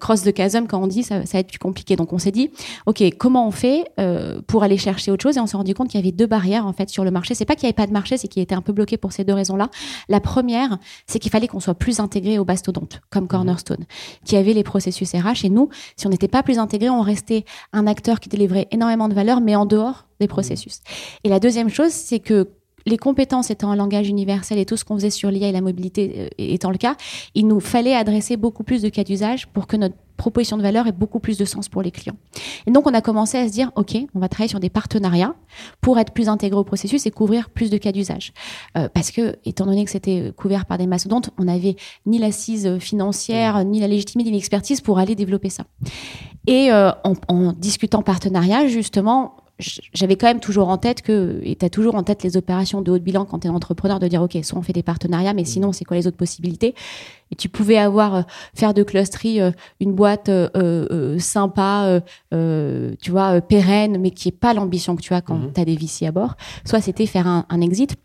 cross 0.02 0.24
the 0.24 0.36
chasm, 0.36 0.68
quand 0.68 0.84
on 0.84 0.88
dit, 0.88 1.04
ça, 1.04 1.26
ça 1.26 1.38
va 1.38 1.40
être 1.40 1.48
plus 1.48 1.60
compliqué. 1.60 1.96
Donc, 1.96 2.12
on 2.12 2.18
s'est 2.18 2.32
dit, 2.32 2.52
OK, 2.86 3.02
comment 3.18 3.48
on 3.48 3.52
fait 3.52 3.86
pour 4.48 4.64
aller 4.64 4.78
chercher 4.78 5.12
autre 5.12 5.24
chose? 5.24 5.38
Et 5.38 5.40
on 5.40 5.48
s'est 5.48 5.56
rendu 5.56 5.74
compte 5.74 5.88
qu'il 5.88 6.00
y 6.00 6.04
avait 6.04 6.12
deux 6.12 6.28
barrières, 6.28 6.68
en 6.68 6.74
fait, 6.74 6.90
sur 6.90 7.06
le 7.06 7.12
marché. 7.12 7.36
C'est 7.36 7.46
pas 7.46 7.56
qu'il 7.60 7.68
n'y 7.68 7.70
avait 7.70 7.76
pas 7.76 7.88
de 7.88 7.94
marché, 7.94 8.18
c'est 8.18 8.28
qu'il 8.28 8.42
était 8.42 8.56
un 8.56 8.62
peu 8.62 8.74
bloqué 8.74 8.98
pour 8.98 9.12
ces 9.12 9.24
deux 9.24 9.34
raisons-là. 9.34 9.70
La 10.08 10.20
première, 10.20 10.78
c'est 11.06 11.20
qu'il 11.20 11.32
fallait 11.32 11.48
qu'on 11.48 11.60
soit 11.60 11.76
plus 11.76 12.00
intégré 12.00 12.40
au 12.40 12.46
Bastodonte, 12.46 13.02
comme 13.10 13.24
mhm. 13.24 13.30
Cornerstone, 13.30 13.86
qui 14.26 14.36
avait 14.36 14.54
les 14.54 14.64
processus 14.64 15.14
RH. 15.14 15.46
Et 15.46 15.50
nous, 15.50 15.70
si 15.96 16.08
on 16.08 16.10
n'était 16.10 16.28
pas 16.28 16.44
plus 16.44 16.60
intégré, 16.60 16.90
on 16.90 17.02
restait 17.02 17.46
un 17.74 17.88
acteur 17.88 18.20
qui 18.20 18.30
délivrait 18.30 18.68
énormément 18.72 19.10
de 19.10 19.14
valeur, 19.14 19.42
mais 19.42 19.56
en 19.56 19.66
dehors 19.66 20.08
des 20.20 20.26
mhm. 20.26 20.30
processus. 20.30 20.80
Et 21.24 21.30
la 21.30 21.40
deuxième 21.40 21.70
chose, 21.70 21.92
c'est 21.92 22.20
que 22.20 22.50
les 22.90 22.98
compétences 22.98 23.50
étant 23.50 23.72
un 23.72 23.76
langage 23.76 24.10
universel 24.10 24.58
et 24.58 24.66
tout 24.66 24.78
ce 24.78 24.84
qu'on 24.84 24.96
faisait 24.96 25.10
sur 25.10 25.32
l'IA 25.32 25.48
et 25.48 25.52
la 25.52 25.62
mobilité 25.62 26.14
euh, 26.18 26.28
étant 26.38 26.72
le 26.72 26.78
cas, 26.78 26.96
il 27.36 27.48
nous 27.48 27.60
fallait 27.60 27.96
adresser 27.96 28.36
beaucoup 28.36 28.64
plus 28.64 28.82
de 28.82 28.90
cas 28.90 29.04
d'usage 29.04 29.48
pour 29.48 29.68
que 29.68 29.78
notre 29.78 29.96
proposition 30.18 30.58
de 30.58 30.62
valeur 30.62 30.86
ait 30.86 30.92
beaucoup 30.92 31.20
plus 31.20 31.38
de 31.38 31.46
sens 31.46 31.70
pour 31.70 31.82
les 31.82 31.92
clients. 31.92 32.18
Et 32.68 32.72
donc, 32.72 32.86
on 32.88 32.94
a 32.94 33.00
commencé 33.00 33.38
à 33.38 33.48
se 33.48 33.54
dire, 33.54 33.72
OK, 33.78 33.96
on 34.14 34.20
va 34.20 34.28
travailler 34.28 34.50
sur 34.50 34.60
des 34.60 34.70
partenariats 34.70 35.34
pour 35.80 35.98
être 35.98 36.12
plus 36.12 36.28
intégré 36.28 36.60
au 36.60 36.66
processus 36.66 37.06
et 37.06 37.12
couvrir 37.12 37.50
plus 37.50 37.70
de 37.70 37.78
cas 37.78 37.94
d'usage. 37.94 38.34
Euh, 38.78 38.90
parce 38.94 39.12
que, 39.12 39.38
étant 39.46 39.66
donné 39.66 39.86
que 39.86 39.92
c'était 39.92 40.34
couvert 40.36 40.66
par 40.66 40.78
des 40.78 40.88
mastodontes, 40.88 41.30
on 41.38 41.46
n'avait 41.46 41.78
ni 42.06 42.18
l'assise 42.18 42.80
financière, 42.80 43.64
ni 43.64 43.80
la 43.80 43.88
légitimité, 43.88 44.30
ni 44.30 44.36
l'expertise 44.36 44.82
pour 44.82 45.00
aller 45.00 45.16
développer 45.16 45.50
ça. 45.50 45.64
Et 46.48 46.70
euh, 46.72 46.92
en, 47.06 47.14
en 47.30 47.54
discutant 47.54 48.02
partenariat, 48.02 48.68
justement, 48.68 49.38
j'avais 49.60 50.16
quand 50.16 50.28
même 50.28 50.40
toujours 50.40 50.70
en 50.70 50.78
tête 50.78 51.02
que, 51.02 51.42
et 51.44 51.56
tu 51.56 51.66
as 51.66 51.70
toujours 51.70 51.96
en 51.96 52.04
tête 52.04 52.24
les 52.24 52.38
opérations 52.38 52.82
de 52.82 52.92
haut 52.92 52.98
de 52.98 53.04
bilan 53.04 53.26
quand 53.26 53.40
tu 53.40 53.48
es 53.48 53.50
entrepreneur, 53.50 54.00
de 54.00 54.08
dire, 54.08 54.22
OK, 54.22 54.38
soit 54.44 54.58
on 54.58 54.62
fait 54.62 54.74
des 54.74 54.84
partenariats, 54.84 55.34
mais 55.34 55.44
sinon, 55.44 55.74
c'est 55.74 55.86
quoi 55.86 55.98
les 55.98 56.08
autres 56.08 56.18
possibilités? 56.18 56.76
Et 57.32 57.36
tu 57.36 57.50
pouvais 57.50 57.78
avoir, 57.78 58.16
euh, 58.16 58.22
faire 58.56 58.74
de 58.74 58.84
clustery 58.84 59.42
euh, 59.42 59.52
une 59.80 59.94
boîte 59.94 60.30
euh, 60.30 61.20
sympa, 61.20 62.02
tu 62.32 63.12
vois, 63.12 63.42
pérenne, 63.42 63.98
mais 64.00 64.12
qui 64.12 64.30
est 64.30 64.40
pas 64.40 64.54
l'ambition 64.54 64.96
que 64.96 65.02
tu 65.02 65.14
as 65.14 65.22
quand 65.22 65.36
mhm. 65.36 65.54
tu 65.54 65.62
as 65.62 65.66
des 65.66 65.76
VC 65.76 66.06
à 66.06 66.12
bord. 66.12 66.36
Soit 66.66 66.82
c'était 66.82 67.06
faire 67.06 67.28
un, 67.28 67.46
un 67.50 67.62
exit. 67.62 67.98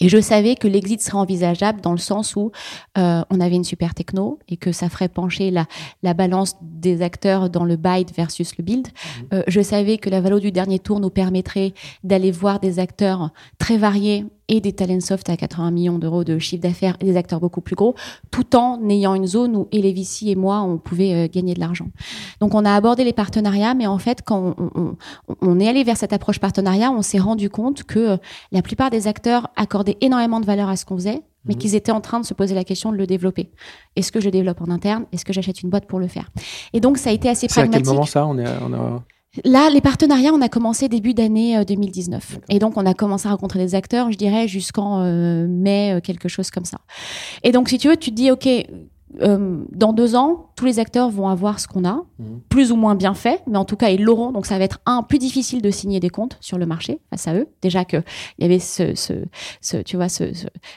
Et 0.00 0.08
je 0.08 0.20
savais 0.20 0.56
que 0.56 0.66
l'exit 0.66 1.00
serait 1.00 1.18
envisageable 1.18 1.80
dans 1.80 1.92
le 1.92 1.98
sens 1.98 2.34
où 2.34 2.50
euh, 2.98 3.22
on 3.30 3.40
avait 3.40 3.54
une 3.54 3.64
super 3.64 3.94
techno 3.94 4.40
et 4.48 4.56
que 4.56 4.72
ça 4.72 4.88
ferait 4.88 5.08
pencher 5.08 5.50
la, 5.52 5.66
la 6.02 6.14
balance 6.14 6.56
des 6.62 7.00
acteurs 7.00 7.48
dans 7.48 7.64
le 7.64 7.76
buy 7.76 8.04
versus 8.16 8.56
le 8.58 8.64
build. 8.64 8.88
Mmh. 8.88 9.22
Euh, 9.34 9.42
je 9.46 9.60
savais 9.60 9.98
que 9.98 10.10
la 10.10 10.20
valeur 10.20 10.40
du 10.40 10.50
dernier 10.50 10.80
tour 10.80 10.98
nous 10.98 11.10
permettrait 11.10 11.74
d'aller 12.02 12.32
voir 12.32 12.58
des 12.58 12.80
acteurs 12.80 13.30
très 13.58 13.76
variés 13.76 14.26
et 14.48 14.60
des 14.60 14.72
talent 14.72 15.00
soft 15.00 15.28
à 15.30 15.36
80 15.36 15.70
millions 15.70 15.98
d'euros 15.98 16.24
de 16.24 16.38
chiffre 16.38 16.62
d'affaires 16.62 16.96
et 17.00 17.04
des 17.04 17.16
acteurs 17.16 17.40
beaucoup 17.40 17.60
plus 17.60 17.76
gros, 17.76 17.94
tout 18.30 18.56
en 18.56 18.88
ayant 18.88 19.14
une 19.14 19.26
zone 19.26 19.56
où 19.56 19.68
Elevici 19.72 20.30
et 20.30 20.36
moi, 20.36 20.60
on 20.60 20.78
pouvait 20.78 21.14
euh, 21.14 21.28
gagner 21.32 21.54
de 21.54 21.60
l'argent. 21.60 21.88
Donc 22.40 22.54
on 22.54 22.64
a 22.64 22.74
abordé 22.74 23.04
les 23.04 23.12
partenariats, 23.12 23.74
mais 23.74 23.86
en 23.86 23.98
fait, 23.98 24.22
quand 24.24 24.54
on, 24.58 24.96
on, 25.40 25.60
est 25.60 25.68
allé 25.68 25.84
vers 25.84 25.96
cette 25.96 26.12
approche 26.12 26.38
partenariat, 26.38 26.90
on 26.90 27.02
s'est 27.02 27.18
rendu 27.18 27.48
compte 27.48 27.84
que 27.84 27.98
euh, 27.98 28.16
la 28.52 28.62
plupart 28.62 28.90
des 28.90 29.06
acteurs 29.06 29.48
accordaient 29.56 29.96
énormément 30.00 30.40
de 30.40 30.46
valeur 30.46 30.68
à 30.68 30.76
ce 30.76 30.84
qu'on 30.84 30.96
faisait, 30.96 31.22
mais 31.44 31.54
mmh. 31.54 31.58
qu'ils 31.58 31.74
étaient 31.74 31.92
en 31.92 32.00
train 32.00 32.20
de 32.20 32.26
se 32.26 32.34
poser 32.34 32.54
la 32.54 32.64
question 32.64 32.92
de 32.92 32.96
le 32.96 33.06
développer. 33.06 33.50
Est-ce 33.96 34.12
que 34.12 34.20
je 34.20 34.28
développe 34.28 34.60
en 34.60 34.70
interne? 34.70 35.06
Est-ce 35.12 35.24
que 35.24 35.32
j'achète 35.32 35.62
une 35.62 35.70
boîte 35.70 35.86
pour 35.86 35.98
le 35.98 36.08
faire? 36.08 36.30
Et 36.72 36.80
donc 36.80 36.98
ça 36.98 37.10
a 37.10 37.12
été 37.12 37.28
assez 37.28 37.48
pragmatique. 37.48 37.74
à 37.74 37.78
quel 37.78 37.94
moment 37.94 38.06
ça? 38.06 38.26
On 38.26 38.38
est, 38.38 38.48
on 38.62 38.72
a... 38.72 39.02
Là, 39.42 39.68
les 39.70 39.80
partenariats, 39.80 40.32
on 40.32 40.40
a 40.40 40.48
commencé 40.48 40.88
début 40.88 41.12
d'année 41.12 41.64
2019. 41.64 42.34
Euh, 42.34 42.38
Et 42.48 42.58
donc, 42.60 42.76
on 42.76 42.86
a 42.86 42.94
commencé 42.94 43.26
à 43.26 43.32
rencontrer 43.32 43.58
des 43.58 43.74
acteurs, 43.74 44.12
je 44.12 44.16
dirais, 44.16 44.46
jusqu'en 44.46 45.00
euh, 45.00 45.46
mai, 45.48 45.94
euh, 45.94 46.00
quelque 46.00 46.28
chose 46.28 46.50
comme 46.50 46.64
ça. 46.64 46.78
Et 47.42 47.50
donc, 47.50 47.68
si 47.68 47.78
tu 47.78 47.88
veux, 47.88 47.96
tu 47.96 48.10
te 48.10 48.14
dis, 48.14 48.30
OK, 48.30 48.48
euh, 49.20 49.64
dans 49.72 49.92
deux 49.92 50.16
ans, 50.16 50.50
tous 50.56 50.64
les 50.64 50.78
acteurs 50.78 51.10
vont 51.10 51.28
avoir 51.28 51.60
ce 51.60 51.68
qu'on 51.68 51.84
a, 51.84 52.04
mhm. 52.18 52.40
plus 52.48 52.72
ou 52.72 52.76
moins 52.76 52.94
bien 52.94 53.14
fait, 53.14 53.42
mais 53.46 53.58
en 53.58 53.64
tout 53.64 53.76
cas, 53.76 53.90
ils 53.90 54.02
l'auront. 54.02 54.32
Donc, 54.32 54.46
ça 54.46 54.58
va 54.58 54.64
être 54.64 54.80
un 54.86 55.02
plus 55.02 55.18
difficile 55.18 55.62
de 55.62 55.70
signer 55.70 56.00
des 56.00 56.10
comptes 56.10 56.36
sur 56.40 56.58
le 56.58 56.66
marché 56.66 57.00
face 57.10 57.28
à 57.28 57.34
eux. 57.34 57.48
Déjà 57.62 57.84
que 57.84 57.98
il 58.38 58.42
y 58.42 58.44
avait 58.44 58.58
ce, 58.58 58.94
ce, 58.94 59.12
ce 59.60 59.76
tu 59.78 59.96
vois, 59.96 60.08
ce, 60.08 60.32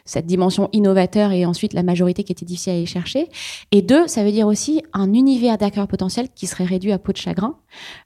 cette 0.06 0.25
dimension 0.25 0.70
innovateur 0.74 1.32
et 1.32 1.46
ensuite 1.46 1.74
la 1.74 1.84
majorité 1.84 2.24
qui 2.24 2.32
était 2.32 2.46
difficile 2.46 2.74
à 2.74 2.75
aller 2.75 2.86
chercher. 2.86 3.29
Et 3.72 3.82
deux, 3.82 4.08
ça 4.08 4.24
veut 4.24 4.32
dire 4.32 4.48
aussi 4.48 4.82
un 4.94 5.13
univers 5.13 5.58
d'acteurs 5.58 5.88
potentiels 5.88 6.29
qui 6.34 6.48
serait 6.48 6.65
réduit 6.65 6.91
à 6.91 7.00
peau 7.00 7.12
de 7.12 7.17
chagrin. 7.17 7.56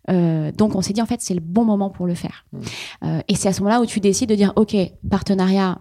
Euh, 0.10 0.52
donc, 0.52 0.76
on 0.76 0.82
s'est 0.82 0.94
dit 0.94 1.02
en 1.02 1.06
fait, 1.06 1.22
c'est 1.22 1.34
le 1.34 1.42
bon 1.42 1.66
moment 1.66 1.90
pour 1.90 2.08
le 2.08 2.16
faire. 2.16 2.46
Mhm. 2.52 2.62
Euh, 3.04 3.20
et 3.28 3.36
c'est 3.36 3.50
à 3.50 3.54
ce 3.54 3.62
moment-là 3.62 3.82
où 3.82 3.86
tu 3.86 4.00
décides 4.00 4.30
de 4.30 4.36
dire, 4.36 4.54
ok, 4.56 4.76
partenariat, 5.10 5.80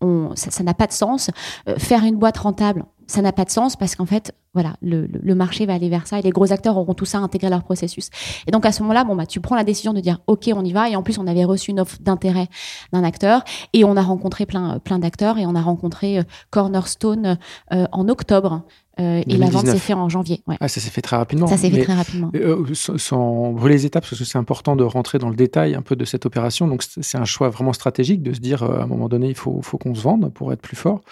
on, 0.00 0.30
ça 0.34 0.62
n'a 0.62 0.74
pas 0.74 0.86
de 0.86 0.92
sens. 0.92 1.30
Euh, 1.68 1.76
faire 1.78 2.04
une 2.04 2.16
boîte 2.16 2.38
rentable 2.38 2.84
ça 3.08 3.22
n'a 3.22 3.32
pas 3.32 3.44
de 3.44 3.50
sens 3.50 3.74
parce 3.74 3.96
qu'en 3.96 4.06
fait, 4.06 4.32
voilà, 4.54 4.74
le, 4.82 5.06
le, 5.06 5.34
marché 5.34 5.66
va 5.66 5.74
aller 5.74 5.88
vers 5.88 6.06
ça 6.06 6.18
et 6.18 6.22
les 6.22 6.30
gros 6.30 6.52
acteurs 6.52 6.76
auront 6.76 6.94
tout 6.94 7.04
ça 7.04 7.18
intégré 7.18 7.48
à 7.48 7.50
leur 7.50 7.64
processus. 7.64 8.10
Et 8.46 8.50
donc 8.50 8.66
à 8.66 8.72
ce 8.72 8.82
moment-là, 8.82 9.04
bon 9.04 9.16
bah 9.16 9.26
tu 9.26 9.40
prends 9.40 9.56
la 9.56 9.64
décision 9.64 9.92
de 9.92 10.00
dire 10.00 10.20
ok, 10.26 10.50
on 10.54 10.64
y 10.64 10.72
va. 10.72 10.88
Et 10.90 10.96
en 10.96 11.02
plus, 11.02 11.18
on 11.18 11.26
avait 11.26 11.44
reçu 11.44 11.70
une 11.70 11.80
offre 11.80 11.96
d'intérêt 12.00 12.48
d'un 12.92 13.02
acteur 13.02 13.42
et 13.72 13.84
on 13.84 13.96
a 13.96 14.02
rencontré 14.02 14.46
plein 14.46 14.78
plein 14.78 14.98
d'acteurs 14.98 15.38
et 15.38 15.46
on 15.46 15.54
a 15.54 15.62
rencontré 15.62 16.18
euh, 16.18 16.22
Cornerstone 16.50 17.38
euh, 17.72 17.86
en 17.92 18.08
octobre 18.08 18.62
euh, 19.00 19.22
et 19.26 19.36
la 19.36 19.48
vente 19.48 19.66
s'est 19.66 19.78
faite 19.78 19.96
en 19.96 20.08
janvier. 20.08 20.42
Ouais. 20.46 20.56
Ah, 20.60 20.68
ça 20.68 20.80
s'est 20.80 20.90
fait 20.90 21.02
très 21.02 21.16
rapidement. 21.16 21.46
Ça 21.46 21.56
s'est 21.56 21.70
fait 21.70 21.82
très 21.82 21.94
rapidement. 21.94 22.30
Euh, 22.34 22.64
sans 22.74 23.52
brûler 23.52 23.76
les 23.76 23.86
étapes, 23.86 24.04
parce 24.04 24.18
que 24.18 24.24
c'est 24.24 24.38
important 24.38 24.76
de 24.76 24.84
rentrer 24.84 25.18
dans 25.18 25.28
le 25.28 25.36
détail 25.36 25.74
un 25.74 25.82
peu 25.82 25.96
de 25.96 26.04
cette 26.04 26.26
opération. 26.26 26.66
Donc, 26.66 26.82
c'est 26.82 27.18
un 27.18 27.24
choix 27.24 27.48
vraiment 27.48 27.72
stratégique 27.72 28.22
de 28.22 28.32
se 28.32 28.40
dire, 28.40 28.62
euh, 28.62 28.80
à 28.80 28.82
un 28.82 28.86
moment 28.86 29.08
donné, 29.08 29.28
il 29.28 29.34
faut, 29.34 29.60
faut 29.62 29.78
qu'on 29.78 29.94
se 29.94 30.00
vende 30.00 30.32
pour 30.32 30.52
être 30.52 30.60
plus 30.60 30.76
fort. 30.76 31.02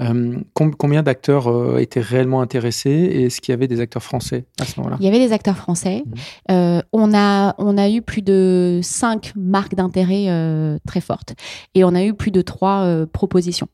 Euh, 0.00 0.38
combien 0.54 1.02
d'acteurs 1.02 1.78
étaient 1.78 2.00
réellement 2.00 2.40
intéressés 2.40 2.90
et 2.90 3.24
est-ce 3.24 3.40
qu'il 3.40 3.52
y 3.52 3.54
avait 3.54 3.68
des 3.68 3.80
acteurs 3.80 4.02
français 4.02 4.44
à 4.60 4.64
ce 4.64 4.78
moment-là? 4.78 4.96
Il 5.00 5.04
y 5.04 5.08
avait 5.08 5.18
des 5.18 5.32
acteurs 5.32 5.56
français. 5.56 6.04
Mmh. 6.48 6.80
on, 6.92 7.14
a, 7.14 7.54
on 7.58 7.78
a 7.78 7.90
eu 7.90 8.02
plus 8.02 8.22
de 8.22 8.80
cinq 8.82 9.32
marques 9.36 9.74
d'intérêt 9.74 10.26
très 10.86 11.00
fortes 11.00 11.34
et 11.74 11.84
on 11.84 11.94
a 11.94 12.04
eu 12.04 12.14
plus 12.14 12.30
de 12.30 12.42
trois 12.42 13.06
propositions. 13.12 13.68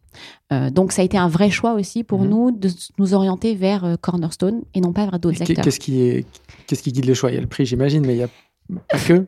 Euh, 0.53 0.71
donc 0.71 0.93
ça 0.93 1.03
a 1.03 1.05
été 1.05 1.17
un 1.17 1.29
vrai 1.29 1.51
choix 1.51 1.75
aussi 1.75 2.05
pour 2.05 2.21
mhm. 2.21 2.29
nous 2.29 2.51
de 2.51 2.69
nous 2.99 3.15
orienter 3.15 3.55
vers 3.55 3.85
euh, 3.85 3.97
Cornerstone 4.01 4.63
et 4.75 4.81
non 4.81 4.93
pas 4.93 5.07
vers 5.07 5.19
d'autres 5.19 5.43
acteurs. 5.43 5.65
Qu'est-ce 5.65 5.81
qui, 5.81 6.03
est, 6.03 6.27
qu'est-ce 6.67 6.83
qui 6.83 6.93
guide 6.93 7.07
le 7.07 7.15
choix? 7.15 7.31
Il 7.31 7.35
y 7.35 7.39
a 7.39 7.41
le 7.41 7.47
prix, 7.47 7.67
j'imagine, 7.67 8.05
mais 8.05 8.15
il 8.15 8.19
y 8.19 8.23
a 8.23 8.29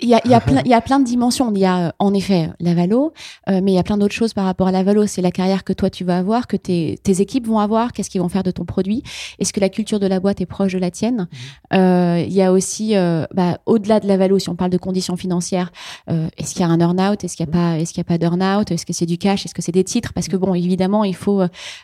il 0.01 0.09
y, 0.09 0.15
a, 0.15 0.21
il, 0.25 0.31
y 0.31 0.35
a 0.35 0.41
plein, 0.41 0.63
il 0.65 0.71
y 0.71 0.75
a 0.75 0.81
plein 0.81 0.99
de 0.99 1.05
dimensions. 1.05 1.53
Il 1.55 1.61
y 1.61 1.65
a 1.65 1.89
euh, 1.89 1.91
en 1.99 2.15
effet 2.15 2.51
la 2.61 2.75
Valo, 2.75 3.13
euh, 3.49 3.61
mais 3.63 3.73
il 3.73 3.75
y 3.75 3.79
a 3.79 3.83
plein 3.83 3.99
d'autres 3.99 4.15
choses 4.15 4.35
par 4.35 4.45
rapport 4.45 4.69
à 4.69 4.73
la 4.73 4.83
Valo. 4.83 5.07
C'est 5.07 5.23
la 5.23 5.31
carrière 5.31 5.65
que 5.65 5.73
toi 5.73 5.91
tu 5.91 6.05
vas 6.05 6.19
avoir, 6.19 6.47
que 6.47 6.57
tes, 6.57 6.99
tes 7.03 7.21
équipes 7.21 7.47
vont 7.47 7.59
avoir, 7.59 7.93
qu'est-ce 7.93 8.11
qu'ils 8.11 8.21
vont 8.21 8.29
faire 8.29 8.43
de 8.43 8.51
ton 8.51 8.65
produit. 8.65 9.03
Est-ce 9.39 9.53
que 9.53 9.61
la 9.61 9.69
culture 9.69 10.01
de 10.01 10.07
la 10.07 10.21
boîte 10.21 10.41
est 10.41 10.47
proche 10.47 10.73
de 10.73 10.79
la 10.79 10.91
tienne? 10.91 11.29
Mhm. 11.73 11.79
euh, 11.79 12.25
Il 12.27 12.33
y 12.33 12.43
a 12.43 12.53
aussi, 12.53 12.97
euh, 12.97 13.25
bah, 13.35 13.59
au-delà 13.67 14.01
de 14.01 14.09
la 14.09 14.17
Valo, 14.17 14.39
si 14.39 14.49
on 14.49 14.57
parle 14.57 14.71
de 14.71 14.79
conditions 14.79 15.17
financières, 15.17 15.73
euh, 16.11 16.29
est-ce 16.37 16.53
qu'il 16.53 16.63
y 16.63 16.65
a 16.65 16.69
un 16.69 16.81
earn-out? 16.81 17.25
Est-ce 17.25 17.37
qu'il 17.37 17.47
n'y 17.47 17.53
a 17.53 17.53
pas, 17.53 17.79
est-ce 17.79 17.93
qu'il 17.93 18.01
y 18.01 18.07
a 18.07 18.09
pas 18.09 18.19
d'earn-out? 18.19 18.71
Est-ce 18.71 18.87
que 18.87 18.93
c'est 18.93 19.07
du 19.07 19.19
cash? 19.19 19.45
Est-ce 19.45 19.55
que 19.55 19.63
c'est 19.63 19.73
des 19.73 19.85
titres? 19.85 20.13
Parce 20.13 20.29
que 20.29 20.37
bon, 20.37 20.55
évidemment, 20.55 21.05
il 21.05 21.17
faut 21.17 21.43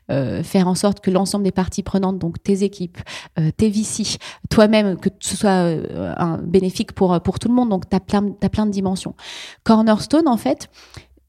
faire 0.08 0.68
en 0.68 0.74
sorte 0.74 1.00
que 1.00 1.10
l'ensemble 1.10 1.44
des 1.44 1.52
parties 1.52 1.82
prenantes, 1.82 2.18
donc 2.18 2.42
tes 2.42 2.62
équipes, 2.62 2.98
tes 3.56 3.68
VC, 3.68 4.18
toi-même, 4.50 4.96
que 4.98 5.08
ce 5.20 5.36
soit 5.36 5.50
un 5.50 6.38
bénéfique 6.38 6.92
pour 6.92 7.20
pour 7.20 7.38
tout 7.38 7.47
le 7.48 7.54
monde. 7.54 7.70
Donc, 7.70 7.88
tu 7.88 7.96
as 7.96 8.00
plein 8.00 8.22
plein 8.30 8.66
de 8.66 8.70
dimensions. 8.70 9.14
Cornerstone, 9.64 10.28
en 10.28 10.36
fait, 10.36 10.70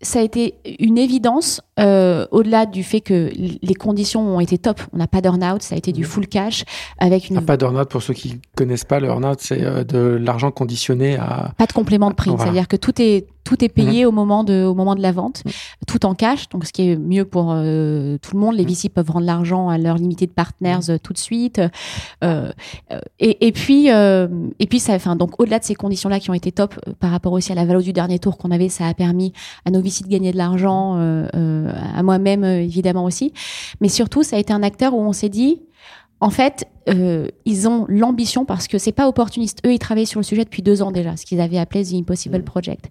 ça 0.02 0.20
a 0.20 0.22
été 0.22 0.56
une 0.80 0.98
évidence 0.98 1.62
euh, 1.80 2.26
au-delà 2.32 2.66
du 2.66 2.84
fait 2.84 3.02
que 3.02 3.32
les 3.36 3.74
conditions 3.74 4.36
ont 4.36 4.40
été 4.40 4.58
top. 4.58 4.80
On 4.94 4.98
n'a 4.98 5.08
pas 5.08 5.22
d'earn-out, 5.22 5.62
ça 5.62 5.76
a 5.76 5.78
été 5.78 5.92
du 5.92 6.02
mmh. 6.02 6.06
full 6.06 6.28
cash 6.28 6.64
avec 6.98 7.30
une. 7.30 7.38
Ah, 7.38 7.42
pas 7.42 7.58
d'earn-out 7.58 7.90
pour 7.90 8.02
ceux 8.02 8.14
qui 8.14 8.40
connaissent 8.56 8.86
pas 8.86 9.00
le 9.00 9.08
earn-out, 9.08 9.40
c'est 9.42 9.62
euh, 9.64 9.84
de 9.84 9.98
l'argent 9.98 10.52
conditionné 10.52 11.18
à. 11.18 11.52
Pas 11.58 11.66
de 11.66 11.74
complément 11.74 12.10
de 12.10 12.16
prix, 12.16 12.32
c'est-à-dire 12.38 12.68
que 12.68 12.78
tout 12.78 13.02
est 13.02 13.28
tout 13.44 13.64
est 13.64 13.70
payé 13.70 14.06
au 14.06 14.12
moment 14.12 14.44
de 14.44 14.64
au 14.64 14.74
moment 14.74 14.96
de 14.96 15.02
la 15.02 15.12
vente, 15.12 15.44
tout 15.88 16.06
en 16.06 16.14
cash, 16.14 16.50
donc 16.50 16.66
ce 16.66 16.74
qui 16.74 16.90
est 16.90 16.96
mieux 16.98 17.26
pour 17.26 17.46
tout 17.48 17.56
le 17.56 18.38
monde. 18.40 18.56
Les 18.56 18.66
VC 18.66 18.90
peuvent 18.90 19.10
rendre 19.10 19.26
l'argent 19.26 19.70
à 19.70 19.78
leur 19.78 19.98
limité 19.98 20.28
de 20.28 20.32
partners 20.32 21.00
tout 21.02 21.14
de 21.14 21.18
suite. 21.18 21.62
Et, 22.22 23.48
et, 23.48 23.52
puis 23.52 23.88
et 23.88 24.68
puis 24.68 24.80
ça, 24.80 24.94
enfin 24.94 25.16
donc 25.16 25.40
au-delà 25.40 25.60
de 25.60 25.64
ces 25.64 25.76
conditions-là 25.76 26.20
qui 26.20 26.30
ont 26.30 26.36
été 26.36 26.52
top 26.52 26.80
par 27.00 27.12
rapport 27.12 27.34
aussi 27.34 27.52
à 27.52 27.56
la 27.56 27.66
valeur 27.66 27.82
du 27.82 27.94
dernier 27.94 28.20
tour 28.20 28.38
qu'on 28.38 28.52
avait, 28.52 28.70
ça 28.70 28.88
a 28.88 28.94
permis 28.94 29.34
à 29.66 29.72
nos 29.72 29.82
VC 29.82 30.04
de 30.04 30.10
gagner 30.10 30.32
de 30.32 30.38
l'argent, 30.38 30.96
à 31.34 32.04
moi-même 32.04 32.44
évidemment 32.44 33.06
aussi, 33.06 33.34
mais 33.82 33.90
surtout 33.90 34.24
ça 34.24 34.36
a 34.36 34.40
été 34.40 34.54
un 34.54 34.64
acteur 34.64 34.94
où 34.94 35.02
on 35.02 35.14
s'est 35.14 35.30
dit 35.30 35.62
en 36.22 36.30
fait, 36.30 36.68
euh, 36.88 37.28
ils 37.46 37.68
ont 37.68 37.86
l'ambition 37.88 38.46
parce 38.46 38.68
que 38.68 38.78
c'est 38.78 38.92
pas 38.92 39.08
opportuniste. 39.08 39.60
Eux, 39.66 39.74
ils 39.74 39.80
travaillaient 39.80 40.06
sur 40.06 40.20
le 40.20 40.24
sujet 40.24 40.44
depuis 40.44 40.62
deux 40.62 40.82
ans 40.82 40.92
déjà, 40.92 41.18
ce 41.18 41.26
qu'ils 41.26 41.42
avaient 41.42 41.58
appelé 41.58 41.84
The 41.84 41.94
Impossible 41.94 42.40
mm. 42.40 42.44
Project. 42.44 42.86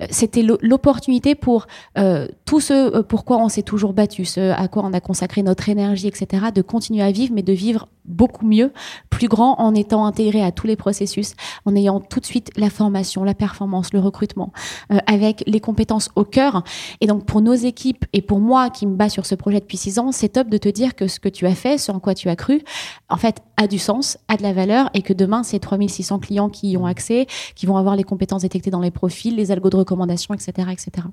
Euh, 0.00 0.06
c'était 0.10 0.42
l'opportunité 0.42 1.34
pour 1.34 1.66
euh, 1.98 2.26
tout 2.44 2.60
ce 2.60 3.00
pourquoi 3.02 3.38
on 3.38 3.48
s'est 3.48 3.62
toujours 3.62 3.92
battu, 3.92 4.24
ce 4.24 4.52
à 4.52 4.68
quoi 4.68 4.82
on 4.84 4.92
a 4.92 5.00
consacré 5.00 5.42
notre 5.42 5.68
énergie, 5.68 6.08
etc., 6.08 6.46
de 6.54 6.62
continuer 6.62 7.02
à 7.02 7.10
vivre, 7.10 7.32
mais 7.34 7.42
de 7.42 7.52
vivre 7.52 7.88
beaucoup 8.04 8.46
mieux, 8.46 8.72
plus 9.10 9.26
grand, 9.26 9.58
en 9.58 9.74
étant 9.74 10.06
intégré 10.06 10.40
à 10.40 10.52
tous 10.52 10.68
les 10.68 10.76
processus, 10.76 11.34
en 11.64 11.74
ayant 11.74 11.98
tout 11.98 12.20
de 12.20 12.26
suite 12.26 12.52
la 12.56 12.70
formation, 12.70 13.24
la 13.24 13.34
performance, 13.34 13.92
le 13.92 13.98
recrutement, 13.98 14.52
avec 15.08 15.42
les 15.48 15.58
compétences 15.58 16.10
au 16.14 16.22
cœur. 16.22 16.62
Et 17.00 17.08
donc 17.08 17.26
pour 17.26 17.40
nos 17.40 17.54
équipes 17.54 18.04
et 18.12 18.22
pour 18.22 18.38
moi 18.38 18.70
qui 18.70 18.86
me 18.86 18.94
bats 18.94 19.08
sur 19.08 19.26
ce 19.26 19.34
projet 19.34 19.58
depuis 19.58 19.76
six 19.76 19.98
ans, 19.98 20.12
c'est 20.12 20.28
top 20.28 20.48
de 20.48 20.58
te 20.58 20.68
dire 20.68 20.94
que 20.94 21.08
ce 21.08 21.18
que 21.18 21.28
tu 21.28 21.46
as 21.46 21.56
fait, 21.56 21.78
ce 21.78 21.90
en 21.90 21.98
quoi 21.98 22.14
tu 22.14 22.28
as 22.28 22.36
cru, 22.36 22.62
en 23.08 23.16
fait 23.16 23.25
a 23.56 23.66
du 23.66 23.78
sens, 23.78 24.18
a 24.28 24.36
de 24.36 24.42
la 24.42 24.52
valeur 24.52 24.90
et 24.94 25.02
que 25.02 25.12
demain, 25.12 25.42
ces 25.42 25.60
3600 25.60 26.18
clients 26.18 26.48
qui 26.48 26.70
y 26.70 26.76
ont 26.76 26.86
accès, 26.86 27.26
qui 27.54 27.66
vont 27.66 27.76
avoir 27.76 27.96
les 27.96 28.04
compétences 28.04 28.42
détectées 28.42 28.70
dans 28.70 28.80
les 28.80 28.90
profils, 28.90 29.34
les 29.34 29.50
algos 29.50 29.70
de 29.70 29.76
recommandation, 29.76 30.34
etc. 30.34 30.68
etc. 30.72 31.06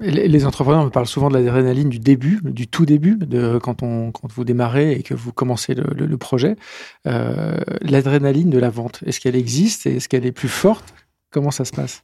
Les, 0.00 0.46
entrepreneurs 0.46 0.84
me 0.84 0.90
parlent 0.90 1.06
souvent 1.06 1.28
de 1.28 1.34
l'adrénaline 1.34 1.88
du 1.88 1.98
début, 1.98 2.40
du 2.42 2.66
tout 2.66 2.86
début, 2.86 3.16
de 3.16 3.58
quand, 3.62 3.82
on, 3.82 4.10
quand 4.10 4.30
vous 4.32 4.44
démarrez 4.44 4.92
et 4.92 5.02
que 5.02 5.14
vous 5.14 5.32
commencez 5.32 5.74
le, 5.74 6.16
projet. 6.18 6.56
Euh, 7.06 7.58
l'adrénaline 7.80 8.50
de 8.50 8.58
la 8.58 8.70
vente, 8.70 9.00
est-ce 9.06 9.20
qu'elle 9.20 9.36
existe 9.36 9.86
et 9.86 9.96
est-ce 9.96 10.08
qu'elle 10.08 10.26
est 10.26 10.32
plus 10.32 10.48
forte? 10.48 10.94
Comment 11.30 11.50
ça 11.50 11.64
se 11.64 11.72
passe? 11.72 12.02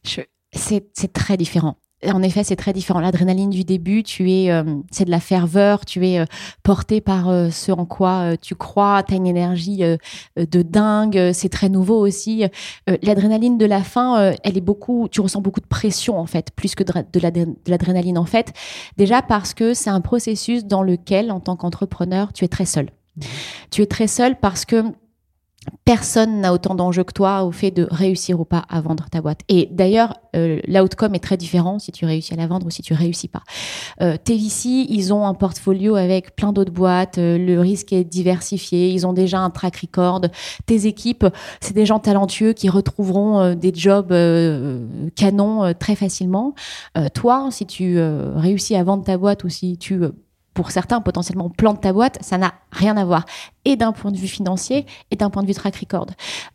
C'est 0.53 1.13
très 1.13 1.37
différent 1.37 1.77
en 2.07 2.23
effet, 2.23 2.45
c'est 2.45 2.57
très 2.57 2.73
différent. 2.73 3.01
L'adrénaline 3.01 3.51
du 3.51 3.65
début, 3.65 4.05
tu 4.05 4.31
es, 4.31 4.51
euh, 4.51 4.63
c'est 4.91 5.05
de 5.05 5.11
la 5.11 5.19
ferveur, 5.19 5.85
tu 5.85 6.07
es 6.07 6.21
euh, 6.21 6.25
porté 6.63 7.01
par 7.01 7.29
euh, 7.29 7.51
ce 7.51 7.73
en 7.73 7.87
quoi 7.87 8.37
tu 8.41 8.55
crois, 8.55 9.03
tu 9.03 9.15
as 9.15 9.17
une 9.17 9.27
énergie 9.27 9.83
de 10.37 10.63
dingue, 10.63 11.33
c'est 11.33 11.49
très 11.49 11.69
nouveau 11.69 11.99
aussi. 11.99 12.45
l'adrénaline 13.03 13.59
de 13.59 13.67
la 13.67 13.83
fin, 13.83 14.33
elle 14.43 14.57
est 14.57 14.63
beaucoup, 14.63 15.09
tu 15.11 15.21
ressens 15.21 15.41
beaucoup 15.41 15.61
de 15.61 15.67
pression 15.67 16.19
en 16.19 16.27
fait, 16.27 16.51
plus 16.53 16.75
que 16.75 16.85
de, 16.85 17.57
l'adrénaline 17.67 18.19
en 18.19 18.25
fait. 18.25 18.53
Déjà 18.97 19.23
parce 19.23 19.55
que 19.55 19.75
c'est 19.75 19.91
un 19.91 20.01
processus 20.01 20.65
dans 20.65 20.83
lequel, 20.83 21.31
en 21.31 21.41
tant 21.41 21.57
qu'entrepreneur, 21.57 22.33
tu 22.33 22.45
es 22.45 22.49
très 22.49 22.67
seul. 22.67 22.87
Mmh. 23.17 23.23
Tu 23.71 23.83
es 23.83 23.87
très 23.87 24.07
seul 24.07 24.37
parce 24.37 24.65
que 24.65 24.85
personne 25.85 26.41
n'a 26.41 26.53
autant 26.53 26.75
d'enjeux 26.75 27.05
que 27.05 27.13
toi 27.13 27.45
au 27.45 27.53
fait 27.53 27.71
de 27.71 27.87
réussir 27.91 28.41
ou 28.41 28.45
pas 28.45 28.65
à 28.69 28.81
vendre 28.81 29.07
ta 29.11 29.21
boîte. 29.21 29.41
Et 29.49 29.69
d'ailleurs, 29.71 30.19
euh, 30.37 30.61
l'outcome 30.67 31.15
est 31.15 31.23
très 31.23 31.37
différent 31.37 31.79
si 31.79 31.93
tu 31.93 32.05
réussis 32.05 32.35
à 32.35 32.37
la 32.37 32.47
vendre 32.47 32.67
ou 32.67 32.71
si 32.71 32.83
tu 32.83 32.95
réussis 32.95 33.29
pas. 33.29 33.43
Euh, 34.01 34.17
TVC, 34.23 34.87
ils 34.89 35.13
ont 35.13 35.27
un 35.27 35.35
portfolio 35.35 35.97
avec 35.97 36.37
plein 36.37 36.53
d'autres 36.53 36.73
boîtes, 36.73 37.19
euh, 37.19 37.39
le 37.39 37.61
risque 37.61 37.93
est 37.93 38.05
diversifié, 38.05 38.91
ils 38.91 39.07
ont 39.07 39.13
déjà 39.13 39.39
un 39.41 39.51
track 39.51 39.77
record. 39.77 40.23
Tes 40.67 40.87
équipes, 40.87 41.27
c'est 41.61 41.75
des 41.75 41.87
gens 41.87 41.99
talentueux 41.99 42.53
qui 42.53 42.69
retrouveront 42.69 43.41
euh, 43.41 43.55
des 43.55 43.73
jobs 43.75 44.15
canons 45.17 45.73
très 45.79 45.95
facilement. 45.95 46.55
toi, 47.15 47.49
si 47.51 47.67
tu 47.67 47.99
réussis 48.01 48.75
à 48.75 48.83
vendre 48.83 49.05
ta 49.05 49.17
boîte 49.17 49.45
ou 49.45 49.49
si 49.49 49.77
tu 49.79 50.01
pour 50.59 50.73
certains 50.73 51.01
potentiellement 51.01 51.51
plante 51.51 51.83
ta 51.83 51.93
boîte, 51.93 52.19
ça 52.21 52.37
n'a 52.37 52.53
rien 52.73 52.97
à 52.97 53.05
voir 53.05 53.27
et 53.65 53.77
d'un 53.77 53.93
point 53.93 54.11
de 54.11 54.17
vue 54.17 54.27
financier 54.27 54.87
et 55.13 55.17
d'un 55.17 55.31
point 55.31 55.43
de 55.43 55.47
vue 55.47 55.55
track 55.55 55.77
record. 55.77 56.07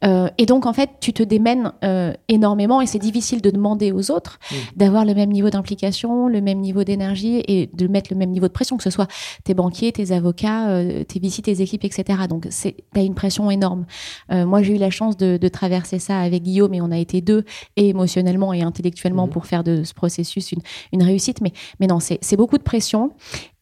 Euh, 0.03 0.27
et 0.37 0.45
donc, 0.45 0.65
en 0.65 0.73
fait, 0.73 0.89
tu 0.99 1.13
te 1.13 1.23
démènes 1.23 1.71
euh, 1.85 2.11
énormément 2.27 2.81
et 2.81 2.85
c'est 2.85 2.99
difficile 2.99 3.41
de 3.41 3.49
demander 3.49 3.93
aux 3.93 4.11
autres 4.11 4.39
d'avoir 4.75 5.05
le 5.05 5.13
même 5.13 5.31
niveau 5.31 5.49
d'implication, 5.49 6.27
le 6.27 6.41
même 6.41 6.59
niveau 6.59 6.83
d'énergie 6.83 7.43
et 7.47 7.69
de 7.71 7.87
mettre 7.87 8.11
le 8.11 8.17
même 8.17 8.31
niveau 8.31 8.47
de 8.47 8.51
pression, 8.51 8.75
que 8.75 8.83
ce 8.83 8.89
soit 8.89 9.07
tes 9.45 9.53
banquiers, 9.53 9.93
tes 9.93 10.11
avocats, 10.11 10.67
euh, 10.67 11.05
tes 11.05 11.19
visites, 11.19 11.45
tes 11.45 11.61
équipes, 11.61 11.85
etc. 11.85 12.23
Donc, 12.27 12.49
tu 12.49 12.73
as 12.95 13.03
une 13.03 13.15
pression 13.15 13.49
énorme. 13.51 13.85
moi, 14.29 14.63
j'ai 14.63 14.75
eu 14.75 14.79
la 14.79 14.89
chance 14.89 15.15
de, 15.15 15.47
traverser 15.47 15.99
ça 15.99 16.19
avec 16.19 16.43
Guillaume 16.43 16.73
et 16.73 16.81
on 16.81 16.91
a 16.91 16.97
été 16.97 17.21
deux, 17.21 17.45
et 17.77 17.89
émotionnellement 17.89 18.53
et 18.53 18.63
intellectuellement, 18.63 19.27
mmh. 19.27 19.29
pour 19.29 19.45
faire 19.45 19.63
de 19.63 19.83
ce 19.83 19.93
processus 19.93 20.51
une, 20.51 20.61
une 20.91 21.03
réussite. 21.03 21.39
Mais, 21.39 21.53
mais 21.79 21.87
non, 21.87 21.99
c'est 21.99 22.35
beaucoup 22.35 22.57
de 22.57 22.63
pression. 22.63 23.11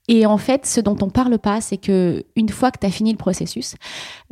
Et 0.07 0.25
en 0.25 0.37
fait, 0.37 0.65
ce 0.65 0.81
dont 0.81 0.97
on 1.01 1.09
parle 1.09 1.37
pas, 1.37 1.61
c'est 1.61 1.77
que 1.77 2.25
une 2.35 2.49
fois 2.49 2.71
que 2.71 2.79
tu 2.79 2.87
as 2.87 2.89
fini 2.89 3.11
le 3.11 3.17
processus, 3.17 3.75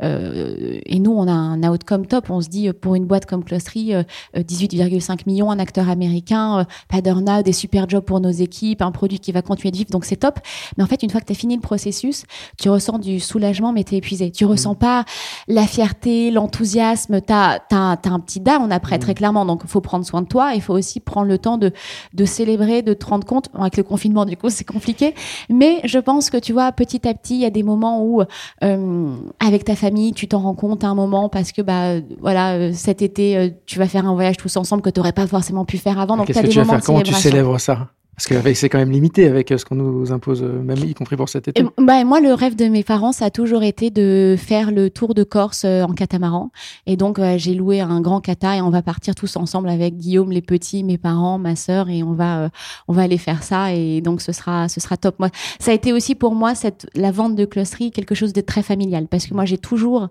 euh, 0.02 0.80
et 0.84 0.98
nous, 0.98 1.12
on 1.12 1.28
a 1.28 1.32
un 1.32 1.62
outcome 1.62 2.06
top, 2.06 2.28
on 2.28 2.40
se 2.40 2.48
dit 2.48 2.68
euh, 2.68 2.72
pour 2.72 2.96
une 2.96 3.06
boîte 3.06 3.24
comme 3.24 3.44
Clostery, 3.44 3.92
18,5 4.34 5.10
euh, 5.10 5.14
millions, 5.26 5.50
un 5.50 5.60
acteur 5.60 5.88
américain, 5.88 6.66
pas 6.88 7.00
d'earn 7.00 7.42
des 7.42 7.52
super 7.52 7.88
jobs 7.88 8.04
pour 8.04 8.18
nos 8.20 8.30
équipes, 8.30 8.82
un 8.82 8.90
produit 8.90 9.20
qui 9.20 9.30
va 9.30 9.42
continuer 9.42 9.70
de 9.70 9.76
vivre, 9.76 9.90
donc 9.90 10.04
c'est 10.04 10.16
top. 10.16 10.40
Mais 10.76 10.82
en 10.82 10.86
fait, 10.86 11.04
une 11.04 11.10
fois 11.10 11.20
que 11.20 11.26
tu 11.26 11.32
as 11.32 11.36
fini 11.36 11.54
le 11.54 11.60
processus, 11.60 12.24
tu 12.58 12.68
ressens 12.68 12.98
du 12.98 13.20
soulagement, 13.20 13.72
mais 13.72 13.84
tu 13.84 13.94
es 13.94 13.98
épuisé. 13.98 14.32
Tu 14.32 14.44
ressens 14.44 14.74
mmh. 14.74 14.78
pas 14.78 15.04
la 15.46 15.66
fierté, 15.66 16.32
l'enthousiasme, 16.32 17.20
tu 17.20 17.32
as, 17.32 17.62
as, 17.70 17.98
un 18.04 18.20
petit 18.20 18.40
down 18.40 18.72
après, 18.72 18.96
mmh. 18.96 19.00
très 19.00 19.14
clairement. 19.14 19.46
Donc, 19.46 19.60
il 19.64 19.70
faut 19.70 19.80
prendre 19.80 20.04
soin 20.04 20.22
de 20.22 20.26
toi, 20.26 20.52
il 20.54 20.62
faut 20.62 20.74
aussi 20.74 20.98
prendre 20.98 21.28
le 21.28 21.38
temps 21.38 21.58
de, 21.58 21.72
de 22.14 22.24
célébrer, 22.24 22.82
de 22.82 22.92
te 22.92 23.06
rendre 23.06 23.26
compte. 23.26 23.48
avec 23.54 23.76
le 23.76 23.82
confinement, 23.82 24.24
du 24.24 24.36
coup, 24.36 24.50
c'est 24.50 24.64
compliqué. 24.64 25.14
Mais 25.48 25.59
je 25.84 25.98
pense 25.98 26.30
que 26.30 26.36
tu 26.36 26.52
vois, 26.52 26.72
petit 26.72 27.06
à 27.06 27.14
petit, 27.14 27.34
il 27.34 27.40
y 27.40 27.44
a 27.44 27.50
des 27.50 27.62
moments 27.62 28.02
où, 28.04 28.22
euh, 28.64 29.14
avec 29.38 29.64
ta 29.64 29.76
famille, 29.76 30.12
tu 30.12 30.26
t'en 30.28 30.40
rends 30.40 30.54
compte 30.54 30.84
à 30.84 30.88
un 30.88 30.94
moment 30.94 31.28
parce 31.28 31.52
que, 31.52 31.62
bah, 31.62 32.00
voilà, 32.20 32.54
euh, 32.54 32.72
cet 32.72 33.02
été, 33.02 33.36
euh, 33.36 33.50
tu 33.66 33.78
vas 33.78 33.86
faire 33.86 34.06
un 34.06 34.14
voyage 34.14 34.36
tous 34.36 34.56
ensemble 34.56 34.82
que 34.82 34.90
tu 34.90 35.00
n'aurais 35.00 35.12
pas 35.12 35.26
forcément 35.26 35.64
pu 35.64 35.78
faire 35.78 35.98
avant. 35.98 36.16
Donc, 36.16 36.26
Qu'est-ce 36.26 36.40
que 36.40 36.46
tu 36.46 36.58
vas 36.58 36.64
faire? 36.64 36.82
Comment 36.82 37.02
tu 37.02 37.14
célèbres 37.14 37.58
ça? 37.58 37.88
Parce 38.20 38.42
que 38.42 38.54
c'est 38.54 38.68
quand 38.68 38.78
même 38.78 38.90
limité 38.90 39.26
avec 39.26 39.50
euh, 39.50 39.56
ce 39.56 39.64
qu'on 39.64 39.76
nous 39.76 40.12
impose, 40.12 40.42
euh, 40.42 40.62
même 40.62 40.76
y 40.84 40.92
compris 40.92 41.16
pour 41.16 41.30
cet 41.30 41.48
été. 41.48 41.64
bah, 41.78 42.04
moi, 42.04 42.20
le 42.20 42.34
rêve 42.34 42.54
de 42.54 42.66
mes 42.66 42.84
parents, 42.84 43.12
ça 43.12 43.26
a 43.26 43.30
toujours 43.30 43.62
été 43.62 43.88
de 43.88 44.36
faire 44.38 44.72
le 44.72 44.90
tour 44.90 45.14
de 45.14 45.22
Corse 45.22 45.64
euh, 45.64 45.84
en 45.84 45.94
catamaran. 45.94 46.50
Et 46.84 46.98
donc, 46.98 47.18
j'ai 47.36 47.54
loué 47.54 47.80
un 47.80 48.02
grand 48.02 48.20
cata 48.20 48.56
et 48.56 48.60
on 48.60 48.68
va 48.68 48.82
partir 48.82 49.14
tous 49.14 49.36
ensemble 49.36 49.70
avec 49.70 49.96
Guillaume, 49.96 50.32
les 50.32 50.42
petits, 50.42 50.84
mes 50.84 50.98
parents, 50.98 51.38
ma 51.38 51.56
sœur, 51.56 51.88
et 51.88 52.02
on 52.02 52.12
va, 52.12 52.50
on 52.88 52.92
va 52.92 53.02
aller 53.02 53.16
faire 53.16 53.42
ça. 53.42 53.72
Et 53.72 54.02
donc, 54.02 54.20
ce 54.20 54.32
sera, 54.32 54.68
ce 54.68 54.80
sera 54.80 54.98
top. 54.98 55.18
Moi, 55.18 55.30
ça 55.58 55.70
a 55.70 55.74
été 55.74 55.94
aussi 55.94 56.14
pour 56.14 56.34
moi 56.34 56.54
cette, 56.54 56.88
la 56.94 57.12
vente 57.12 57.36
de 57.36 57.46
closerie 57.46 57.90
quelque 57.90 58.14
chose 58.14 58.34
de 58.34 58.42
très 58.42 58.62
familial, 58.62 59.06
parce 59.06 59.26
que 59.26 59.32
moi, 59.34 59.46
j'ai 59.46 59.58
toujours 59.58 60.08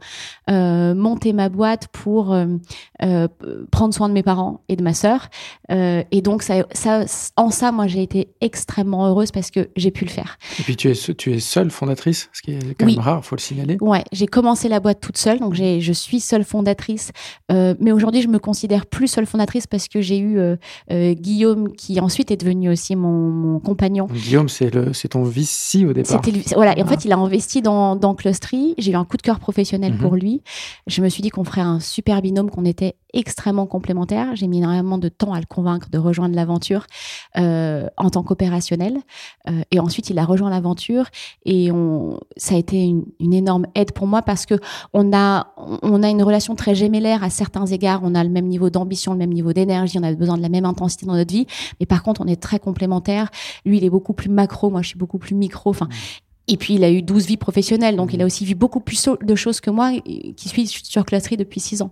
monté 0.48 1.34
ma 1.34 1.50
boîte 1.50 1.88
pour 1.92 2.36
prendre 3.72 3.94
soin 3.94 4.10
de 4.10 4.14
mes 4.14 4.24
parents 4.24 4.62
et 4.68 4.76
de 4.76 4.84
ma 4.84 4.94
sœur. 4.94 5.30
et 5.70 6.22
donc, 6.24 6.42
ça, 6.42 6.64
en 7.38 7.52
ça, 7.52 7.72
moi, 7.72 7.88
j'ai 7.88 7.99
j'ai 8.00 8.04
été 8.04 8.30
extrêmement 8.40 9.08
heureuse 9.08 9.32
parce 9.32 9.52
que 9.52 9.70
j'ai 9.76 9.92
pu 9.92 10.06
le 10.06 10.10
faire. 10.10 10.38
Et 10.60 10.64
puis 10.64 10.76
tu 10.76 10.90
es, 10.90 10.94
tu 10.94 11.34
es 11.34 11.40
seule 11.40 11.70
fondatrice, 11.70 12.30
ce 12.32 12.42
qui 12.42 12.52
est 12.52 12.74
quand 12.78 12.86
même 12.86 13.00
rare, 13.00 13.20
il 13.22 13.26
faut 13.26 13.36
le 13.36 13.42
signaler. 13.42 13.78
Ouais, 13.82 14.04
j'ai 14.14 14.26
commencé 14.26 14.70
la 14.70 14.80
boîte 14.80 15.02
toute 15.02 15.18
seule, 15.18 15.40
donc 15.40 15.54
je 15.54 15.92
suis 15.92 16.20
seule 16.20 16.46
fondatrice. 16.46 17.12
Euh, 17.52 17.76
mais 17.80 17.92
aujourd'hui, 17.92 18.22
je 18.22 18.30
me 18.30 18.40
considère 18.40 18.86
plus 18.86 19.08
seule 19.08 19.26
fondatrice 19.26 19.68
parce 19.68 19.88
que 19.88 20.00
j'ai 20.00 20.18
eu 20.18 20.40
euh, 20.40 20.56
euh, 20.92 21.14
Guillaume 21.14 21.74
qui 21.74 22.00
ensuite 22.00 22.32
est 22.32 22.38
devenu 22.38 22.70
aussi 22.70 22.96
mon, 22.96 23.60
compagnon. 23.60 24.08
Guillaume, 24.12 24.48
c'est 24.48 24.70
ton 25.10 25.24
vici 25.24 25.86
au 25.86 25.92
départ. 25.92 26.22
Voilà, 26.56 26.78
et 26.78 26.82
en 26.82 26.86
ah. 26.86 26.90
fait, 26.90 27.04
il 27.04 27.12
a 27.12 27.18
investi 27.18 27.62
dans, 27.62 27.96
dans 27.96 28.16
Clustery. 28.16 28.76
J'ai 28.78 28.92
eu 28.92 28.96
un 28.96 29.06
coup 29.06 29.18
de 29.18 29.22
cœur 29.22 29.40
professionnel 29.40 29.98
pour 29.98 30.14
mhm. 30.14 30.20
lui. 30.20 30.42
Je 30.88 31.02
me 31.02 31.10
suis 31.10 31.22
dit 31.22 31.30
qu'on 31.30 31.44
ferait 31.44 31.62
un 31.62 31.80
super 31.80 32.22
binôme, 32.22 32.50
qu'on 32.50 32.66
était 32.66 32.96
extrêmement 33.14 33.66
complémentaires. 33.66 34.36
J'ai 34.36 34.48
mis 34.48 34.60
énormément 34.60 34.98
de 34.98 35.10
temps 35.10 35.34
à 35.34 35.40
le 35.40 35.46
convaincre 35.46 35.90
de 35.90 35.98
rejoindre 35.98 36.36
l'aventure 36.36 36.86
euh, 37.38 37.88
en 37.98 38.10
tant 38.10 38.24
qu'opérationnel. 38.24 38.98
Euh, 39.50 39.62
et 39.72 39.80
ensuite, 39.80 40.10
il 40.10 40.20
a 40.20 40.26
rejoint 40.26 40.50
l'aventure 40.50 41.06
et 41.46 41.72
on, 41.72 42.20
ça 42.38 42.56
a 42.56 42.58
été 42.58 42.84
une, 42.84 43.06
une, 43.20 43.34
énorme 43.34 43.66
aide 43.76 43.92
pour 43.92 44.08
moi 44.08 44.22
parce 44.22 44.46
que 44.46 44.56
on 44.94 45.14
a, 45.14 45.54
on 45.58 46.04
a 46.04 46.10
une 46.10 46.24
relation 46.24 46.56
très 46.56 46.76
gémellaire 46.76 47.24
à 47.24 47.30
certains 47.30 47.66
égards. 47.66 48.02
On 48.04 48.16
a 48.16 48.24
le 48.24 48.30
même 48.30 48.48
niveau 48.48 48.70
d'ambition, 48.70 49.14
le 49.14 49.18
même 49.18 49.34
niveau 49.34 49.54
d'énergie. 49.54 49.98
On 50.00 50.04
a 50.04 50.14
besoin 50.14 50.38
de 50.38 50.42
la 50.42 50.50
même 50.50 50.66
intensité 50.66 51.06
dans 51.06 51.16
notre 51.16 51.34
vie. 51.34 51.48
Mais 51.80 51.86
par 51.86 52.04
contre, 52.04 52.22
on 52.22 52.28
est 52.28 52.42
très 52.42 52.60
complémentaires. 52.60 53.30
Lui, 53.66 53.78
il 53.78 53.84
est 53.84 53.90
beaucoup 53.90 54.14
plus 54.14 54.30
macro. 54.30 54.70
Moi, 54.70 54.82
je 54.82 54.90
suis 54.90 54.98
beaucoup 54.98 55.20
plus 55.20 55.36
micro. 55.36 55.70
Enfin, 55.70 55.88
et 56.50 56.58
puis, 56.58 56.74
il 56.74 56.84
a 56.84 56.90
eu 56.90 57.04
12 57.04 57.28
vies 57.28 57.38
professionnelles, 57.38 57.96
donc 57.96 58.12
il 58.12 58.22
a 58.24 58.26
aussi 58.26 58.44
vu 58.44 58.56
beaucoup 58.56 58.80
plus 58.80 59.08
de 59.22 59.36
choses 59.36 59.62
que 59.62 59.70
moi, 59.70 59.92
qui 60.02 60.50
suis 60.50 60.68
sur 60.68 61.06
Classerie 61.06 61.38
depuis 61.38 61.60
6 61.60 61.84
ans. 61.84 61.92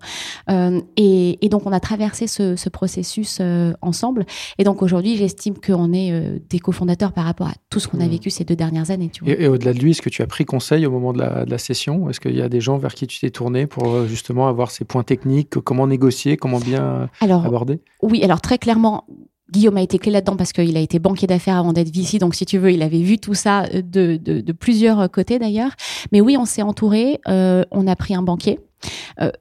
Euh, 0.49 0.81
et, 0.97 1.45
et, 1.45 1.49
donc, 1.49 1.67
on 1.67 1.71
a 1.71 1.79
traversé 1.79 2.25
ce, 2.25 2.55
ce 2.55 2.67
processus 2.67 3.37
euh, 3.39 3.73
ensemble. 3.83 4.25
Et 4.57 4.63
donc, 4.63 4.81
aujourd'hui, 4.81 5.15
j'estime 5.15 5.53
qu'on 5.55 5.93
est 5.93 6.11
euh, 6.11 6.39
des 6.49 6.57
cofondateurs 6.57 7.13
par 7.13 7.25
rapport 7.25 7.47
à 7.47 7.53
tout 7.69 7.79
ce 7.79 7.87
qu'on 7.87 7.99
a 7.99 8.05
mmh. 8.05 8.09
vécu 8.09 8.29
ces 8.31 8.45
deux 8.45 8.55
dernières 8.55 8.89
années. 8.89 9.09
Tu 9.13 9.23
vois. 9.23 9.33
Et, 9.33 9.47
au-delà 9.47 9.73
de 9.73 9.79
lui, 9.79 9.91
est-ce 9.91 10.01
que 10.01 10.09
tu 10.09 10.23
as 10.23 10.27
pris 10.27 10.45
conseil 10.45 10.87
au 10.87 10.91
moment 10.91 11.13
de 11.13 11.19
la, 11.19 11.45
de 11.45 11.51
la 11.51 11.59
session? 11.59 12.09
Est-ce 12.09 12.19
qu'il 12.19 12.35
y 12.35 12.41
a 12.41 12.49
des 12.49 12.61
gens 12.61 12.79
vers 12.79 12.95
qui 12.95 13.05
tu 13.05 13.19
t'es 13.19 13.29
tourné 13.29 13.67
pour 13.67 13.87
euh, 13.87 14.07
justement 14.07 14.47
avoir 14.47 14.71
ces 14.71 14.85
points 14.85 15.03
techniques? 15.03 15.51
Comment 15.51 15.85
négocier? 15.85 16.35
Comment 16.35 16.59
bien 16.59 17.09
alors, 17.21 17.45
aborder? 17.45 17.79
Oui, 18.01 18.23
alors 18.23 18.41
très 18.41 18.57
clairement, 18.57 19.05
Guillaume 19.51 19.77
a 19.77 19.81
été 19.81 19.97
clé 19.99 20.11
là-dedans 20.11 20.35
parce 20.35 20.53
qu'il 20.53 20.75
a 20.75 20.79
été 20.79 20.99
banquier 20.99 21.27
d'affaires 21.27 21.57
avant 21.57 21.73
d'être 21.73 21.93
VC, 21.93 22.19
donc 22.19 22.35
si 22.35 22.45
tu 22.45 22.57
veux, 22.57 22.71
il 22.71 22.81
avait 22.81 23.01
vu 23.01 23.17
tout 23.17 23.33
ça 23.33 23.63
de, 23.67 24.17
de, 24.17 24.51
plusieurs 24.51 25.09
côtés 25.09 25.39
d'ailleurs. 25.39 25.71
Mais 26.11 26.21
oui, 26.21 26.37
on 26.37 26.45
s'est 26.45 26.61
entouré, 26.61 27.19
euh, 27.27 27.63
on 27.71 27.87
a 27.87 27.95
pris 27.95 28.15
un 28.15 28.21
banquier. 28.21 28.59
Euh, 29.21 29.31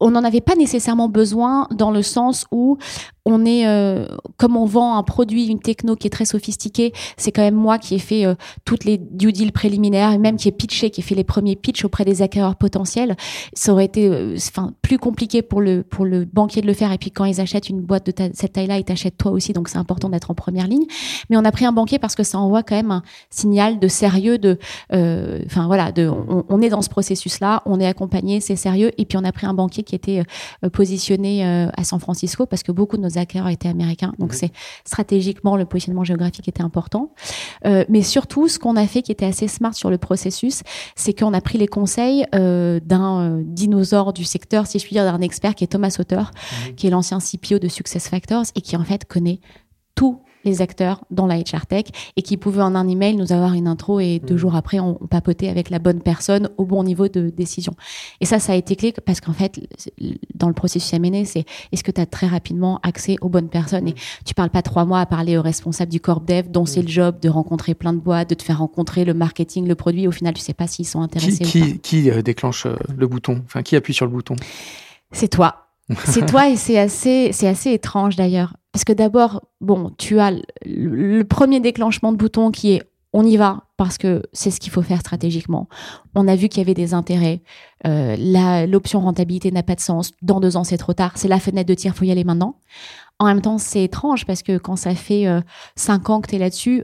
on 0.00 0.10
n'en 0.10 0.24
avait 0.24 0.40
pas 0.40 0.54
nécessairement 0.54 1.08
besoin 1.08 1.66
dans 1.70 1.90
le 1.90 2.02
sens 2.02 2.46
où 2.50 2.78
on 3.26 3.44
est 3.44 3.66
euh, 3.66 4.06
comme 4.36 4.56
on 4.56 4.66
vend 4.66 4.96
un 4.98 5.02
produit, 5.02 5.46
une 5.46 5.60
techno 5.60 5.96
qui 5.96 6.06
est 6.06 6.10
très 6.10 6.26
sophistiquée, 6.26 6.92
c'est 7.16 7.32
quand 7.32 7.42
même 7.42 7.54
moi 7.54 7.78
qui 7.78 7.94
ai 7.94 7.98
fait 7.98 8.26
euh, 8.26 8.34
toutes 8.64 8.84
les 8.84 8.98
due 8.98 9.32
deals 9.32 9.52
préliminaires 9.52 10.12
et 10.12 10.18
même 10.18 10.36
qui 10.36 10.48
ai 10.48 10.52
pitché, 10.52 10.90
qui 10.90 11.00
ai 11.00 11.04
fait 11.04 11.14
les 11.14 11.24
premiers 11.24 11.56
pitchs 11.56 11.84
auprès 11.84 12.04
des 12.04 12.20
acquéreurs 12.20 12.56
potentiels. 12.56 13.16
Ça 13.54 13.72
aurait 13.72 13.86
été 13.86 14.08
euh, 14.08 14.36
enfin 14.36 14.74
plus 14.82 14.98
compliqué 14.98 15.40
pour 15.40 15.62
le 15.62 15.82
pour 15.82 16.04
le 16.04 16.26
banquier 16.26 16.60
de 16.60 16.66
le 16.66 16.74
faire 16.74 16.92
et 16.92 16.98
puis 16.98 17.10
quand 17.10 17.24
ils 17.24 17.40
achètent 17.40 17.70
une 17.70 17.80
boîte 17.80 18.06
de 18.06 18.30
cette 18.34 18.52
taille-là, 18.52 18.78
ils 18.78 18.84
t'achètent 18.84 19.16
toi 19.16 19.32
aussi 19.32 19.54
donc 19.54 19.68
c'est 19.68 19.78
important 19.78 20.10
d'être 20.10 20.30
en 20.30 20.34
première 20.34 20.66
ligne. 20.66 20.84
Mais 21.30 21.38
on 21.38 21.44
a 21.44 21.52
pris 21.52 21.64
un 21.64 21.72
banquier 21.72 21.98
parce 21.98 22.14
que 22.14 22.24
ça 22.24 22.38
envoie 22.38 22.62
quand 22.62 22.76
même 22.76 22.90
un 22.90 23.02
signal 23.30 23.78
de 23.78 23.88
sérieux 23.88 24.36
de 24.36 24.58
enfin 24.92 25.66
voilà, 25.66 25.92
de 25.92 26.10
on, 26.48 26.60
est 26.60 26.68
dans 26.68 26.82
ce 26.82 26.90
processus 26.90 27.40
là, 27.40 27.62
on 27.64 27.80
est 27.80 27.86
accompagné, 27.86 28.40
c'est 28.40 28.56
sérieux 28.56 28.90
et 28.98 29.06
puis 29.06 29.16
on 29.16 29.24
a 29.24 29.32
pris 29.32 29.46
un 29.46 29.54
banquier 29.54 29.82
qui 29.82 29.94
était 29.94 30.22
positionné 30.72 31.44
à 31.44 31.84
San 31.84 31.98
Francisco 32.00 32.46
parce 32.46 32.62
que 32.62 32.72
beaucoup 32.72 32.96
de 32.96 33.02
nos 33.02 33.13
acquéreurs 33.18 33.50
étaient 33.50 33.68
américains. 33.68 34.12
Donc, 34.18 34.34
c'est 34.34 34.52
stratégiquement, 34.84 35.56
le 35.56 35.64
positionnement 35.64 36.04
géographique 36.04 36.48
était 36.48 36.62
important. 36.62 37.12
Euh, 37.66 37.84
mais 37.88 38.02
surtout, 38.02 38.48
ce 38.48 38.58
qu'on 38.58 38.76
a 38.76 38.86
fait 38.86 39.02
qui 39.02 39.12
était 39.12 39.26
assez 39.26 39.48
smart 39.48 39.74
sur 39.74 39.90
le 39.90 39.98
processus, 39.98 40.62
c'est 40.96 41.12
qu'on 41.12 41.32
a 41.32 41.40
pris 41.40 41.58
les 41.58 41.68
conseils 41.68 42.26
euh, 42.34 42.80
d'un 42.80 43.20
euh, 43.20 43.42
dinosaure 43.44 44.12
du 44.12 44.24
secteur, 44.24 44.66
si 44.66 44.78
je 44.78 44.84
puis 44.84 44.94
dire, 44.94 45.04
d'un 45.04 45.20
expert 45.20 45.54
qui 45.54 45.64
est 45.64 45.68
Thomas 45.68 45.90
Sauter, 45.90 46.22
qui 46.76 46.86
est 46.86 46.90
l'ancien 46.90 47.18
CPO 47.18 47.58
de 47.58 47.68
SuccessFactors 47.68 48.44
et 48.54 48.60
qui, 48.60 48.76
en 48.76 48.84
fait, 48.84 49.04
connaît 49.04 49.40
tout 49.94 50.20
les 50.44 50.62
acteurs 50.62 51.04
dans 51.10 51.26
la 51.26 51.38
HR 51.38 51.66
Tech 51.66 51.84
et 52.16 52.22
qui 52.22 52.36
pouvaient 52.36 52.62
en 52.62 52.74
un 52.74 52.88
email 52.88 53.16
nous 53.16 53.32
avoir 53.32 53.54
une 53.54 53.66
intro 53.66 54.00
et 54.00 54.18
deux 54.18 54.34
mmh. 54.34 54.38
jours 54.38 54.56
après 54.56 54.80
on, 54.80 54.94
papotait 54.94 55.48
avec 55.48 55.70
la 55.70 55.78
bonne 55.78 56.00
personne 56.00 56.48
au 56.56 56.64
bon 56.64 56.82
niveau 56.82 57.08
de 57.08 57.30
décision. 57.30 57.74
Et 58.20 58.24
ça, 58.24 58.38
ça 58.38 58.52
a 58.52 58.56
été 58.56 58.76
clé 58.76 58.92
parce 58.92 59.20
qu'en 59.20 59.32
fait, 59.32 59.60
dans 60.34 60.48
le 60.48 60.54
processus 60.54 60.92
M&A, 60.94 61.24
c'est 61.24 61.44
est-ce 61.72 61.84
que 61.84 61.90
tu 61.90 62.00
as 62.00 62.06
très 62.06 62.26
rapidement 62.26 62.80
accès 62.82 63.16
aux 63.20 63.28
bonnes 63.28 63.48
personnes? 63.48 63.88
Et 63.88 63.94
tu 64.24 64.34
parles 64.34 64.50
pas 64.50 64.62
trois 64.62 64.84
mois 64.84 65.00
à 65.00 65.06
parler 65.06 65.36
aux 65.36 65.42
responsables 65.42 65.92
du 65.92 66.00
corp 66.00 66.24
dev 66.24 66.48
dont 66.48 66.66
c'est 66.66 66.80
mmh. 66.80 66.84
le 66.84 66.88
job 66.88 67.20
de 67.20 67.28
rencontrer 67.28 67.74
plein 67.74 67.92
de 67.92 68.00
boîtes, 68.00 68.30
de 68.30 68.34
te 68.34 68.42
faire 68.42 68.58
rencontrer 68.58 69.04
le 69.04 69.14
marketing, 69.14 69.66
le 69.66 69.74
produit. 69.74 70.06
Au 70.06 70.12
final, 70.12 70.34
tu 70.34 70.40
sais 70.40 70.54
pas 70.54 70.66
s'ils 70.66 70.86
sont 70.86 71.02
intéressés. 71.02 71.44
Qui, 71.44 71.62
ou 71.62 71.66
pas. 71.66 71.78
qui 71.82 72.10
euh, 72.10 72.22
déclenche 72.22 72.66
euh, 72.66 72.76
le 72.96 73.06
bouton? 73.06 73.42
Enfin, 73.44 73.62
qui 73.62 73.76
appuie 73.76 73.94
sur 73.94 74.06
le 74.06 74.12
bouton? 74.12 74.36
C'est 75.12 75.28
toi. 75.28 75.68
c'est 76.04 76.26
toi 76.26 76.48
et 76.48 76.56
c'est 76.56 76.78
assez, 76.78 77.30
c'est 77.32 77.48
assez 77.48 77.70
étrange 77.70 78.16
d'ailleurs. 78.16 78.54
Parce 78.74 78.82
que 78.82 78.92
d'abord, 78.92 79.44
bon, 79.60 79.92
tu 79.98 80.18
as 80.18 80.32
le, 80.66 81.22
premier 81.22 81.60
déclenchement 81.60 82.10
de 82.10 82.16
bouton 82.16 82.50
qui 82.50 82.72
est 82.72 82.82
on 83.12 83.24
y 83.24 83.36
va 83.36 83.68
parce 83.76 83.98
que 83.98 84.24
c'est 84.32 84.50
ce 84.50 84.58
qu'il 84.58 84.72
faut 84.72 84.82
faire 84.82 84.98
stratégiquement. 84.98 85.68
On 86.16 86.26
a 86.26 86.34
vu 86.34 86.48
qu'il 86.48 86.58
y 86.58 86.62
avait 86.62 86.74
des 86.74 86.92
intérêts. 86.92 87.40
Euh, 87.86 88.66
l'option 88.66 89.00
rentabilité 89.00 89.52
n'a 89.52 89.62
pas 89.62 89.76
de 89.76 89.80
sens. 89.80 90.10
Dans 90.22 90.40
deux 90.40 90.56
ans, 90.56 90.64
c'est 90.64 90.76
trop 90.76 90.92
tard. 90.92 91.12
C'est 91.14 91.28
la 91.28 91.38
fenêtre 91.38 91.68
de 91.68 91.74
tir, 91.74 91.94
faut 91.94 92.04
y 92.04 92.10
aller 92.10 92.24
maintenant. 92.24 92.58
En 93.20 93.26
même 93.26 93.42
temps, 93.42 93.58
c'est 93.58 93.84
étrange 93.84 94.26
parce 94.26 94.42
que 94.42 94.58
quand 94.58 94.74
ça 94.74 94.96
fait 94.96 95.28
euh, 95.28 95.40
cinq 95.76 96.10
ans 96.10 96.20
que 96.20 96.30
tu 96.30 96.34
es 96.34 96.38
là-dessus, 96.40 96.82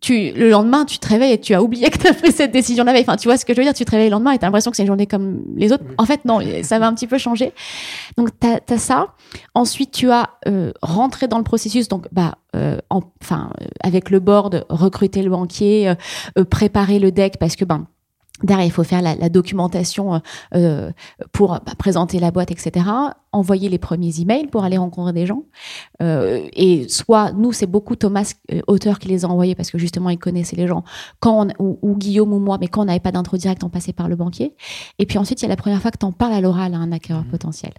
tu, 0.00 0.32
le 0.32 0.50
lendemain, 0.50 0.84
tu 0.84 0.98
te 0.98 1.08
réveilles 1.08 1.32
et 1.32 1.40
tu 1.40 1.54
as 1.54 1.62
oublié 1.62 1.90
que 1.90 1.98
tu 1.98 2.06
as 2.06 2.14
pris 2.14 2.32
cette 2.32 2.50
décision 2.52 2.84
la 2.84 2.92
veille. 2.92 3.02
Enfin, 3.02 3.16
tu 3.16 3.28
vois 3.28 3.36
ce 3.36 3.44
que 3.44 3.52
je 3.54 3.58
veux 3.58 3.64
dire 3.64 3.74
Tu 3.74 3.84
te 3.84 3.90
réveilles 3.90 4.08
le 4.08 4.12
lendemain 4.12 4.32
et 4.32 4.38
tu 4.38 4.44
as 4.44 4.48
l'impression 4.48 4.70
que 4.70 4.76
c'est 4.76 4.82
une 4.82 4.88
journée 4.88 5.06
comme 5.06 5.42
les 5.56 5.72
autres. 5.72 5.84
En 5.98 6.04
fait, 6.04 6.24
non, 6.24 6.40
ça 6.62 6.78
va 6.78 6.86
un 6.86 6.94
petit 6.94 7.06
peu 7.06 7.18
changer. 7.18 7.52
Donc, 8.16 8.30
tu 8.40 8.46
as, 8.46 8.78
ça. 8.78 9.14
Ensuite, 9.54 9.92
tu 9.92 10.10
as 10.10 10.30
euh, 10.48 10.72
rentré 10.82 11.28
dans 11.28 11.38
le 11.38 11.44
processus. 11.44 11.88
Donc, 11.88 12.06
bah, 12.12 12.36
euh, 12.56 12.78
enfin, 12.90 13.50
euh, 13.60 13.66
avec 13.82 14.10
le 14.10 14.20
board, 14.20 14.64
recruter 14.68 15.22
le 15.22 15.30
banquier, 15.30 15.94
euh, 16.38 16.44
préparer 16.44 16.98
le 16.98 17.12
deck 17.12 17.36
parce 17.38 17.56
que, 17.56 17.64
ben, 17.64 17.86
Derrière, 18.42 18.66
il 18.66 18.70
faut 18.70 18.84
faire 18.84 19.00
la, 19.00 19.14
la 19.14 19.28
documentation 19.28 20.14
euh, 20.14 20.18
euh 20.54 20.90
pour 21.32 21.52
bah, 21.52 21.72
présenter 21.78 22.18
la 22.18 22.30
boîte, 22.30 22.50
etc. 22.50 22.86
Envoyer 23.32 23.68
les 23.68 23.78
premiers 23.78 24.20
emails 24.20 24.46
pour 24.46 24.64
aller 24.64 24.76
rencontrer 24.76 25.14
des 25.14 25.24
gens. 25.24 25.44
Euh, 26.02 26.46
et 26.52 26.86
soit, 26.88 27.32
nous, 27.32 27.52
c'est 27.52 27.66
beaucoup 27.66 27.96
Thomas, 27.96 28.34
euh, 28.52 28.60
auteur, 28.66 28.98
qui 28.98 29.08
les 29.08 29.24
a 29.24 29.28
envoyés 29.28 29.54
parce 29.54 29.70
que 29.70 29.78
justement, 29.78 30.10
il 30.10 30.18
connaissait 30.18 30.56
les 30.56 30.66
gens. 30.66 30.84
Quand 31.18 31.48
on, 31.58 31.76
ou, 31.82 31.96
Guillaume 31.96 32.32
ou 32.34 32.38
moi, 32.38 32.58
mais 32.60 32.68
quand 32.68 32.82
on 32.82 32.84
n'avait 32.84 33.00
pas 33.00 33.12
d'intro 33.12 33.38
direct, 33.38 33.64
on 33.64 33.70
passait 33.70 33.94
par 33.94 34.08
le 34.08 34.16
banquier. 34.16 34.54
Et 34.98 35.06
puis 35.06 35.18
ensuite, 35.18 35.40
il 35.40 35.44
y 35.44 35.46
a 35.46 35.48
la 35.48 35.56
première 35.56 35.80
fois 35.80 35.90
que 35.90 35.98
tu 35.98 36.04
en 36.04 36.12
parles 36.12 36.34
à 36.34 36.40
l'oral 36.42 36.74
à 36.74 36.78
un 36.78 36.92
acquéreur 36.92 37.24
mmh. 37.24 37.30
potentiel. 37.30 37.72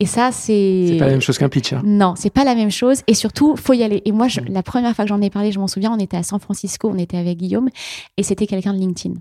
Et 0.00 0.06
ça, 0.06 0.32
c'est. 0.32 0.86
C'est 0.88 0.96
pas 0.96 1.06
la 1.06 1.12
même 1.12 1.20
chose 1.20 1.36
qu'un 1.36 1.50
pitch. 1.50 1.74
Hein. 1.74 1.82
Non, 1.84 2.14
c'est 2.16 2.30
pas 2.30 2.44
la 2.44 2.54
même 2.54 2.70
chose. 2.70 3.02
Et 3.06 3.14
surtout, 3.14 3.54
faut 3.56 3.74
y 3.74 3.82
aller. 3.82 4.00
Et 4.06 4.12
moi, 4.12 4.28
je, 4.28 4.40
mmh. 4.40 4.46
la 4.48 4.62
première 4.62 4.94
fois 4.94 5.04
que 5.04 5.10
j'en 5.10 5.20
ai 5.20 5.28
parlé, 5.28 5.52
je 5.52 5.58
m'en 5.58 5.68
souviens, 5.68 5.92
on 5.92 5.98
était 5.98 6.16
à 6.16 6.22
San 6.22 6.40
Francisco, 6.40 6.90
on 6.90 6.98
était 6.98 7.18
avec 7.18 7.36
Guillaume, 7.36 7.68
et 8.16 8.22
c'était 8.22 8.46
quelqu'un 8.46 8.72
de 8.72 8.78
LinkedIn. 8.78 9.14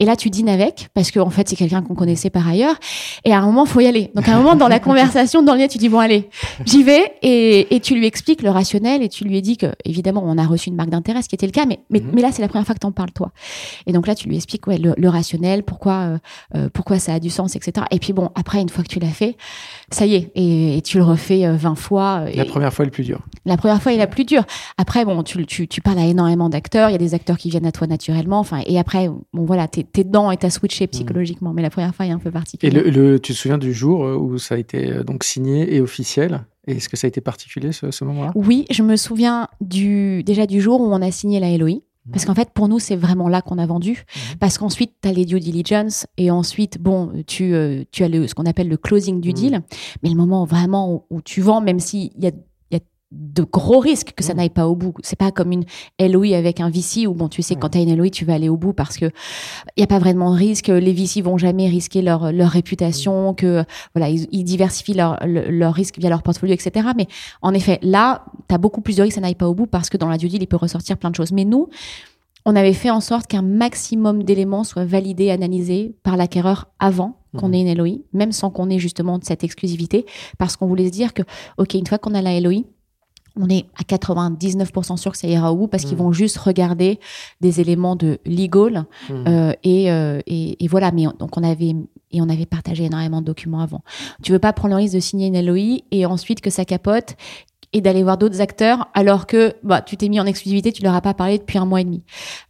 Et 0.00 0.04
là, 0.04 0.16
tu 0.16 0.30
dînes 0.30 0.48
avec, 0.48 0.88
parce 0.94 1.10
qu'en 1.10 1.26
en 1.26 1.30
fait, 1.30 1.48
c'est 1.48 1.56
quelqu'un 1.56 1.82
qu'on 1.82 1.94
connaissait 1.94 2.30
par 2.30 2.46
ailleurs. 2.48 2.76
Et 3.24 3.32
à 3.32 3.38
un 3.38 3.42
moment, 3.42 3.66
faut 3.66 3.80
y 3.80 3.86
aller. 3.86 4.10
Donc, 4.14 4.28
à 4.28 4.34
un 4.34 4.38
moment, 4.38 4.54
dans 4.54 4.68
la 4.68 4.78
conversation, 4.80 5.42
dans 5.42 5.54
le 5.54 5.60
lien, 5.60 5.68
tu 5.68 5.78
dis, 5.78 5.88
bon, 5.88 5.98
allez, 5.98 6.28
j'y 6.64 6.82
vais. 6.82 7.12
Et, 7.22 7.74
et, 7.74 7.80
tu 7.80 7.94
lui 7.94 8.06
expliques 8.06 8.42
le 8.42 8.50
rationnel 8.50 9.02
et 9.02 9.08
tu 9.08 9.24
lui 9.24 9.40
dis 9.42 9.56
que, 9.56 9.66
évidemment, 9.84 10.22
on 10.24 10.38
a 10.38 10.46
reçu 10.46 10.68
une 10.68 10.76
marque 10.76 10.90
d'intérêt, 10.90 11.22
ce 11.22 11.28
qui 11.28 11.34
était 11.34 11.46
le 11.46 11.52
cas. 11.52 11.66
Mais, 11.66 11.80
mais, 11.90 12.00
mhm. 12.00 12.10
mais 12.14 12.22
là, 12.22 12.30
c'est 12.32 12.42
la 12.42 12.48
première 12.48 12.66
fois 12.66 12.74
que 12.74 12.80
t'en 12.80 12.92
parles, 12.92 13.12
toi. 13.12 13.32
Et 13.86 13.92
donc 13.92 14.06
là, 14.06 14.14
tu 14.14 14.28
lui 14.28 14.36
expliques, 14.36 14.66
ouais, 14.66 14.78
le, 14.78 15.08
rationnel, 15.08 15.62
pourquoi, 15.62 15.92
euh, 15.92 16.18
euh, 16.54 16.68
pourquoi 16.72 16.98
ça 16.98 17.14
a 17.14 17.20
du 17.20 17.30
sens, 17.30 17.56
etc. 17.56 17.86
Et 17.90 17.98
puis 17.98 18.12
bon, 18.12 18.30
après, 18.34 18.60
une 18.60 18.68
fois 18.68 18.84
que 18.84 18.88
tu 18.88 18.98
l'as 18.98 19.08
fait, 19.08 19.36
ça 19.90 20.06
y 20.06 20.14
est. 20.14 20.32
Et, 20.34 20.82
tu 20.82 20.98
le 20.98 21.04
refais 21.04 21.50
20 21.50 21.70
euh, 21.70 21.74
fois. 21.74 22.24
La 22.34 22.44
première 22.44 22.72
fois 22.72 22.84
est 22.84 22.86
le 22.86 22.92
plus 22.92 23.04
dur. 23.04 23.20
La 23.44 23.56
première 23.56 23.82
fois 23.82 23.92
est 23.92 23.96
la 23.96 24.06
plus 24.06 24.24
dure. 24.24 24.44
Après, 24.76 25.04
bon, 25.04 25.22
tu, 25.22 25.44
tu, 25.46 25.68
tu 25.68 25.80
parles 25.80 25.98
à 25.98 26.04
énormément 26.04 26.48
d'acteurs. 26.48 26.88
Il 26.90 26.92
y 26.92 26.96
a 26.96 26.98
des 26.98 27.14
acteurs 27.14 27.38
qui 27.38 27.50
viennent 27.50 27.66
à 27.66 27.72
toi 27.72 27.86
naturellement. 27.86 28.38
Enfin, 28.38 28.60
et 28.66 28.78
après, 28.78 29.08
bon, 29.08 29.44
voilà, 29.44 29.68
t'es, 29.68 29.84
t'es 29.84 30.04
dedans 30.04 30.30
et 30.30 30.36
t'as 30.36 30.50
switché 30.50 30.84
mm. 30.86 30.88
psychologiquement. 30.88 31.52
Mais 31.52 31.62
la 31.62 31.70
première 31.70 31.94
fois 31.94 32.06
est 32.06 32.10
un 32.10 32.18
peu 32.18 32.30
particulier. 32.30 32.76
Et 32.76 32.90
le, 32.90 33.18
tu 33.18 33.32
te 33.32 33.38
souviens 33.38 33.58
du 33.58 33.72
jour 33.72 34.04
euh, 34.04 34.16
où 34.16 34.38
ça 34.38 34.54
a 34.54 34.58
été 34.58 34.90
euh, 34.90 35.04
donc 35.04 35.24
signé 35.24 35.74
et 35.74 35.80
officiel? 35.80 36.44
Est-ce 36.66 36.88
que 36.88 36.96
ça 36.96 37.06
a 37.06 37.08
été 37.08 37.22
particulier 37.22 37.72
ce, 37.72 38.04
moment-là? 38.04 38.32
Oui, 38.34 38.66
je 38.70 38.82
me 38.82 38.96
souviens 38.96 39.48
du, 39.62 40.22
déjà 40.22 40.46
du 40.46 40.60
jour 40.60 40.80
où 40.80 40.92
on 40.92 41.00
a 41.00 41.10
signé 41.10 41.40
la 41.40 41.56
LOI. 41.56 41.70
Mm. 41.70 42.10
Parce 42.12 42.26
qu'en 42.26 42.34
fait, 42.34 42.50
pour 42.50 42.68
nous, 42.68 42.78
c'est 42.78 42.96
vraiment 42.96 43.28
là 43.28 43.40
qu'on 43.40 43.58
a 43.58 43.66
vendu. 43.66 43.92
Mm. 43.92 44.36
Parce 44.38 44.58
qu'ensuite, 44.58 44.92
tu 45.02 45.08
as 45.08 45.12
les 45.12 45.24
due 45.24 45.40
diligence 45.40 46.06
et 46.18 46.30
ensuite, 46.30 46.78
bon, 46.78 47.10
tu, 47.26 47.54
euh, 47.54 47.84
tu 47.90 48.04
as 48.04 48.08
le, 48.08 48.26
ce 48.26 48.34
qu'on 48.34 48.46
appelle 48.46 48.68
le 48.68 48.76
closing 48.76 49.20
du 49.20 49.32
deal. 49.32 49.62
Mais 50.02 50.10
le 50.10 50.16
moment 50.16 50.44
vraiment 50.44 50.92
où, 50.92 51.04
où 51.08 51.22
tu 51.22 51.40
vends, 51.40 51.62
même 51.62 51.80
s'il 51.80 52.10
y 52.18 52.26
a 52.26 52.32
de 53.10 53.42
gros 53.42 53.78
risques 53.78 54.12
que 54.14 54.22
ça 54.22 54.34
mmh. 54.34 54.36
n'aille 54.36 54.50
pas 54.50 54.68
au 54.68 54.76
bout. 54.76 54.92
C'est 55.02 55.18
pas 55.18 55.30
comme 55.30 55.52
une 55.52 55.64
LOI 55.98 56.36
avec 56.36 56.60
un 56.60 56.68
VC 56.68 57.06
où 57.06 57.14
bon, 57.14 57.28
tu 57.28 57.40
sais, 57.40 57.56
quand 57.56 57.70
tu 57.70 57.78
as 57.78 57.80
une 57.80 57.96
LOI, 57.96 58.10
tu 58.10 58.26
vas 58.26 58.34
aller 58.34 58.50
au 58.50 58.56
bout 58.56 58.74
parce 58.74 58.98
que 58.98 59.06
il 59.76 59.80
y 59.80 59.82
a 59.82 59.86
pas 59.86 59.98
vraiment 59.98 60.32
de 60.32 60.36
risque. 60.36 60.68
Les 60.68 60.92
VC 60.92 61.22
vont 61.22 61.38
jamais 61.38 61.68
risquer 61.68 62.02
leur, 62.02 62.32
leur 62.32 62.50
réputation, 62.50 63.32
mmh. 63.32 63.36
que 63.36 63.64
voilà, 63.94 64.10
ils, 64.10 64.44
diversifient 64.44 64.94
leur, 64.94 65.18
leur 65.26 65.72
risque 65.72 65.98
via 65.98 66.10
leur 66.10 66.22
portfolio, 66.22 66.54
etc. 66.54 66.88
Mais 66.96 67.06
en 67.40 67.54
effet, 67.54 67.78
là, 67.82 68.24
tu 68.48 68.54
as 68.54 68.58
beaucoup 68.58 68.82
plus 68.82 68.96
de 68.96 69.02
risques 69.02 69.14
que 69.14 69.20
ça 69.20 69.20
n'aille 69.22 69.34
pas 69.34 69.48
au 69.48 69.54
bout 69.54 69.66
parce 69.66 69.88
que 69.88 69.96
dans 69.96 70.08
la 70.08 70.18
due 70.18 70.28
deal, 70.28 70.42
il 70.42 70.46
peut 70.46 70.56
ressortir 70.56 70.98
plein 70.98 71.10
de 71.10 71.16
choses. 71.16 71.32
Mais 71.32 71.44
nous, 71.44 71.68
on 72.44 72.56
avait 72.56 72.74
fait 72.74 72.90
en 72.90 73.00
sorte 73.00 73.26
qu'un 73.26 73.42
maximum 73.42 74.22
d'éléments 74.22 74.64
soient 74.64 74.84
validés, 74.84 75.30
analysés 75.30 75.96
par 76.02 76.18
l'acquéreur 76.18 76.68
avant 76.78 77.16
qu'on 77.38 77.48
mmh. 77.48 77.54
ait 77.54 77.60
une 77.62 77.78
LOI, 77.78 77.90
même 78.12 78.32
sans 78.32 78.50
qu'on 78.50 78.68
ait 78.68 78.78
justement 78.78 79.18
cette 79.22 79.44
exclusivité, 79.44 80.04
parce 80.38 80.56
qu'on 80.56 80.66
voulait 80.66 80.86
se 80.86 80.92
dire 80.92 81.14
que, 81.14 81.22
OK, 81.56 81.74
une 81.74 81.86
fois 81.86 81.98
qu'on 81.98 82.14
a 82.14 82.22
la 82.22 82.38
LOI, 82.40 82.64
on 83.38 83.48
est 83.48 83.66
à 83.76 83.82
99% 83.82 84.96
sûr 84.96 85.12
que 85.12 85.18
ça 85.18 85.28
ira 85.28 85.52
au 85.52 85.56
bout 85.56 85.68
parce 85.68 85.84
qu'ils 85.84 85.96
mm. 85.96 86.00
vont 86.00 86.12
juste 86.12 86.38
regarder 86.38 86.98
des 87.40 87.60
éléments 87.60 87.96
de 87.96 88.18
legal 88.26 88.84
mm. 89.08 89.12
euh, 89.12 89.52
euh, 89.66 90.20
et, 90.26 90.64
et, 90.64 90.68
voilà. 90.68 90.90
Mais 90.92 91.04
donc 91.18 91.36
on 91.36 91.42
avait 91.42 91.74
et 92.10 92.20
on 92.20 92.28
avait 92.28 92.46
partagé 92.46 92.84
énormément 92.84 93.20
de 93.20 93.26
documents 93.26 93.60
avant. 93.60 93.82
Tu 94.22 94.32
veux 94.32 94.38
pas 94.38 94.52
prendre 94.52 94.74
le 94.74 94.80
risque 94.80 94.94
de 94.94 95.00
signer 95.00 95.28
une 95.28 95.40
LOI 95.40 95.80
et 95.90 96.06
ensuite 96.06 96.40
que 96.40 96.50
ça 96.50 96.64
capote 96.64 97.16
et 97.72 97.80
d'aller 97.80 98.02
voir 98.02 98.16
d'autres 98.16 98.40
acteurs 98.40 98.88
alors 98.94 99.26
que 99.26 99.54
bah, 99.62 99.82
tu 99.82 99.96
t'es 99.96 100.08
mis 100.08 100.18
en 100.20 100.26
exclusivité, 100.26 100.72
tu 100.72 100.82
leur 100.82 100.94
as 100.94 101.02
pas 101.02 101.14
parlé 101.14 101.38
depuis 101.38 101.58
un 101.58 101.66
mois 101.66 101.80
et 101.80 101.84
demi. 101.84 102.02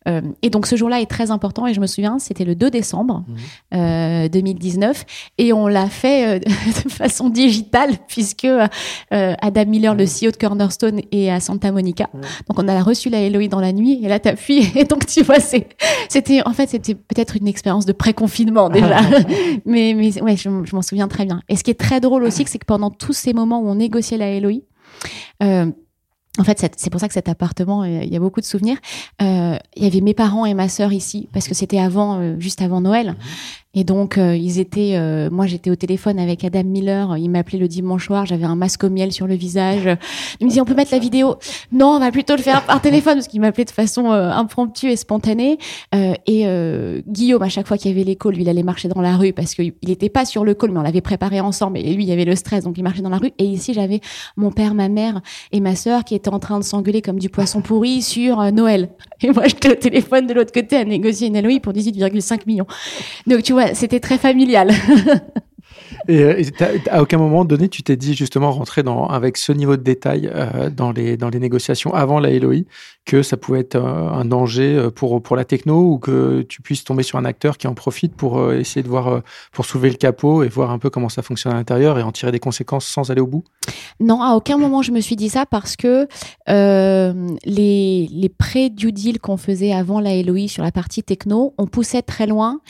Euh, 0.07 0.21
et 0.43 0.51
donc 0.51 0.67
ce 0.67 0.77
jour-là 0.77 1.01
est 1.01 1.07
très 1.11 1.31
important 1.31 1.67
et 1.67 1.75
je 1.75 1.81
me 1.81 1.87
souviens, 1.87 2.19
c'était 2.19 2.45
le 2.45 2.55
2 2.55 2.71
décembre 2.71 3.25
mmh. 3.27 3.77
euh, 3.77 4.29
2019 4.29 5.05
et 5.39 5.53
on 5.53 5.67
l'a 5.67 5.89
fait 5.89 6.37
euh, 6.37 6.39
de 6.85 6.91
façon 6.91 7.31
digitale 7.31 7.95
puisque 8.07 8.45
euh, 8.45 8.69
Adam 9.11 9.67
Miller, 9.67 9.95
le 9.95 10.05
CEO 10.05 10.31
de 10.31 10.37
Cornerstone, 10.37 11.01
est 11.11 11.31
à 11.31 11.41
Santa 11.41 11.73
Monica. 11.73 12.09
Donc 12.49 12.59
on 12.59 12.69
a 12.69 12.81
reçu 12.83 13.11
la 13.11 13.21
Eloï 13.21 13.49
dans 13.49 13.61
la 13.61 13.73
nuit 13.73 14.01
et 14.05 14.09
là 14.09 14.21
t'appuies 14.21 14.71
et 14.77 14.85
donc 14.85 15.07
tu 15.07 15.23
vois, 15.23 15.41
c'était 15.41 16.47
en 16.47 16.53
fait 16.53 16.69
c'était 16.69 16.95
peut-être 16.95 17.37
une 17.37 17.49
expérience 17.49 17.87
de 17.87 17.93
pré-confinement 17.93 18.69
déjà, 18.71 19.01
mais 19.67 19.95
mais 19.97 20.21
ouais, 20.23 20.37
je, 20.37 20.49
je 20.65 20.77
m'en 20.77 20.83
souviens 20.83 21.09
très 21.09 21.25
bien. 21.25 21.43
Et 21.49 21.57
ce 21.57 21.65
qui 21.65 21.71
est 21.71 21.79
très 21.79 22.01
drôle 22.01 22.23
aussi, 22.23 22.45
c'est 22.47 22.59
que 22.59 22.67
pendant 22.67 22.91
tous 22.91 23.13
ces 23.13 23.33
moments 23.33 23.61
où 23.61 23.69
on 23.69 23.75
négociait 23.75 24.17
la 24.17 24.31
Eloï, 24.31 24.63
en 26.39 26.45
fait, 26.45 26.73
c'est 26.77 26.91
pour 26.91 27.01
ça 27.01 27.09
que 27.09 27.15
cet 27.15 27.29
appartement, 27.29 27.85
il 27.85 28.13
y 28.13 28.17
a 28.17 28.21
beaucoup 28.21 28.41
de 28.41 28.47
souvenirs. 28.47 28.79
Euh, 29.21 29.57
il 29.77 29.83
y 29.83 29.87
avait 29.87 30.01
mes 30.01 30.15
parents 30.15 30.47
et 30.47 30.55
ma 30.55 30.69
sœur 30.69 30.93
ici 30.93 31.29
parce 31.33 31.49
que 31.49 31.55
c'était 31.55 31.81
avant, 31.81 32.21
euh, 32.21 32.37
juste 32.39 32.63
avant 32.63 32.81
Noël. 32.81 33.17
Et 33.79 33.85
donc, 33.85 34.19
euh, 34.19 34.35
ils 34.35 34.59
étaient. 34.59 34.97
Euh, 34.97 35.31
moi, 35.31 35.47
j'étais 35.47 35.71
au 35.71 35.77
téléphone 35.77 36.19
avec 36.19 36.43
Adam 36.43 36.65
Miller. 36.65 37.17
Il 37.17 37.29
m'appelait 37.29 37.61
le 37.61 37.69
dimanche 37.69 38.07
soir. 38.07 38.27
J'avais 38.27 38.45
un 38.45 38.57
masque 38.57 38.83
au 38.83 38.91
miel 38.91 39.13
sur 39.13 39.29
le 39.29 39.37
visage. 39.37 39.89
Il 40.41 40.49
me 40.49 40.51
dit, 40.51 40.61
on 40.61 40.65
peut 40.65 40.75
mettre 40.75 40.91
la 40.91 40.99
vidéo? 40.99 41.37
Non, 41.71 41.91
on 41.91 42.01
va 42.01 42.11
plutôt 42.11 42.35
le 42.35 42.43
faire 42.43 42.65
par 42.67 42.81
téléphone 42.81 43.15
parce 43.15 43.29
qu'il 43.29 43.41
m'appelait 43.41 43.67
de 43.67 43.71
façon 43.71 44.11
euh, 44.11 44.33
impromptue 44.33 44.91
et 44.91 44.97
spontanée. 44.97 45.59
et 45.93 47.03
Guillaume, 47.07 47.43
à 47.43 47.49
chaque 47.49 47.69
fois 47.69 47.79
qu'il 47.79 47.97
y 47.97 48.01
avait 48.01 48.17
calls, 48.17 48.35
lui, 48.35 48.43
il 48.43 48.49
allait 48.49 48.65
marcher 48.65 48.89
dans 48.89 49.01
la 49.01 49.17
rue 49.17 49.33
parce 49.33 49.55
qu'il 49.55 49.73
n'était 49.87 50.09
pas 50.09 50.25
sur 50.25 50.45
le 50.45 50.55
call, 50.55 50.73
mais 50.73 50.81
on 50.81 50.83
l'avait 50.83 51.01
préparé 51.01 51.39
ensemble. 51.39 51.79
Et 51.79 51.95
lui, 51.95 52.03
il 52.03 52.09
y 52.09 52.13
avait 52.13 52.25
le 52.25 52.35
stress, 52.35 52.65
donc 52.65 52.79
il 52.79 52.83
marchait 52.83 53.03
dans 53.03 53.11
la 53.11 53.19
rue. 53.19 53.31
Et 53.39 53.45
ici, 53.45 53.75
j'avais 53.75 54.01
mon 54.37 54.51
père, 54.51 54.75
ma 54.75 54.89
mère 54.89 55.21
et 55.53 55.61
ma 55.61 55.77
sœur 55.77 56.03
qui 56.03 56.17
étaient 56.17 56.31
en 56.31 56.41
train 56.41 56.59
de 56.59 56.65
s'engueuler 56.65 57.01
comme 57.01 57.21
du 57.21 57.29
poisson 57.29 57.61
pourri 57.61 58.03
sur 58.03 58.43
Noël. 58.51 58.89
Et 59.21 59.31
moi, 59.31 59.47
j'étais 59.47 59.71
au 59.71 59.77
téléphone 59.77 60.27
de 60.27 60.35
l'autre 60.35 60.53
côté 60.53 60.77
à 60.77 60.85
négocier 60.85 61.29
une 61.29 61.41
LOI 61.41 61.61
pour 61.61 61.73
18,5 61.73 62.41
millions. 62.47 62.67
Donc, 63.29 63.45
tu 63.45 63.53
vois, 63.53 63.68
c'était 63.75 64.01
très 64.01 64.19
familial. 64.19 64.71
Et, 66.09 66.23
euh, 66.23 66.43
à 66.91 67.03
aucun 67.03 67.19
moment 67.19 67.45
donné, 67.45 67.69
tu 67.69 67.83
t'es 67.83 67.97
dit 67.97 68.15
justement 68.15 68.51
rentrer 68.51 68.83
dans, 68.83 69.07
avec 69.07 69.37
ce 69.37 69.53
niveau 69.53 69.77
de 69.77 69.83
détail 69.83 70.31
euh, 70.33 70.71
dans, 70.71 70.93
les, 70.93 71.17
dans 71.17 71.29
les 71.29 71.39
négociations 71.39 71.95
avant 71.95 72.21
la 72.21 72.31
LOI 72.39 72.63
que 73.05 73.23
ça 73.23 73.37
pouvait 73.37 73.61
être 73.61 73.77
euh, 73.77 74.11
un 74.11 74.25
danger 74.25 74.89
pour, 74.95 75.23
pour 75.23 75.37
la 75.37 75.45
techno 75.45 75.93
ou 75.93 75.99
que 75.99 76.43
tu 76.43 76.63
puisses 76.63 76.85
tomber 76.85 77.03
sur 77.03 77.19
un 77.19 77.25
acteur 77.25 77.59
qui 77.59 77.67
en 77.67 77.75
profite 77.75 78.15
pour 78.15 78.53
essayer 78.53 78.83
de 78.83 78.89
voir, 78.89 79.23
pour 79.53 79.65
soulever 79.65 79.91
le 79.91 79.97
capot 79.97 80.43
et 80.43 80.49
voir 80.49 80.71
un 80.71 80.79
peu 80.79 80.91
comment 80.91 81.09
ça 81.09 81.23
fonctionne 81.23 81.53
à 81.53 81.57
l'intérieur 81.57 81.99
et 81.99 82.03
en 82.03 82.13
tirer 82.13 82.33
des 82.33 82.39
conséquences 82.39 82.87
sans 82.87 83.11
aller 83.11 83.21
au 83.21 83.27
bout? 83.27 83.45
Non, 84.01 84.23
à 84.23 84.35
aucun 84.35 84.59
moment 84.59 84.83
je 84.83 84.93
me 84.93 85.01
suis 85.01 85.17
dit 85.17 85.29
ça 85.29 85.47
parce 85.47 85.77
que 85.77 86.07
les, 86.47 88.09
les 88.11 88.29
pré-due 88.29 88.93
deal 88.93 89.21
qu'on 89.21 89.37
faisait 89.37 89.73
avant 89.73 90.01
la 90.01 90.23
LOI 90.23 90.49
sur 90.49 90.63
la 90.63 90.73
partie 90.73 91.03
techno, 91.03 91.55
on 91.59 91.67
poussait 91.67 92.03
très 92.03 92.27
loin, 92.27 92.61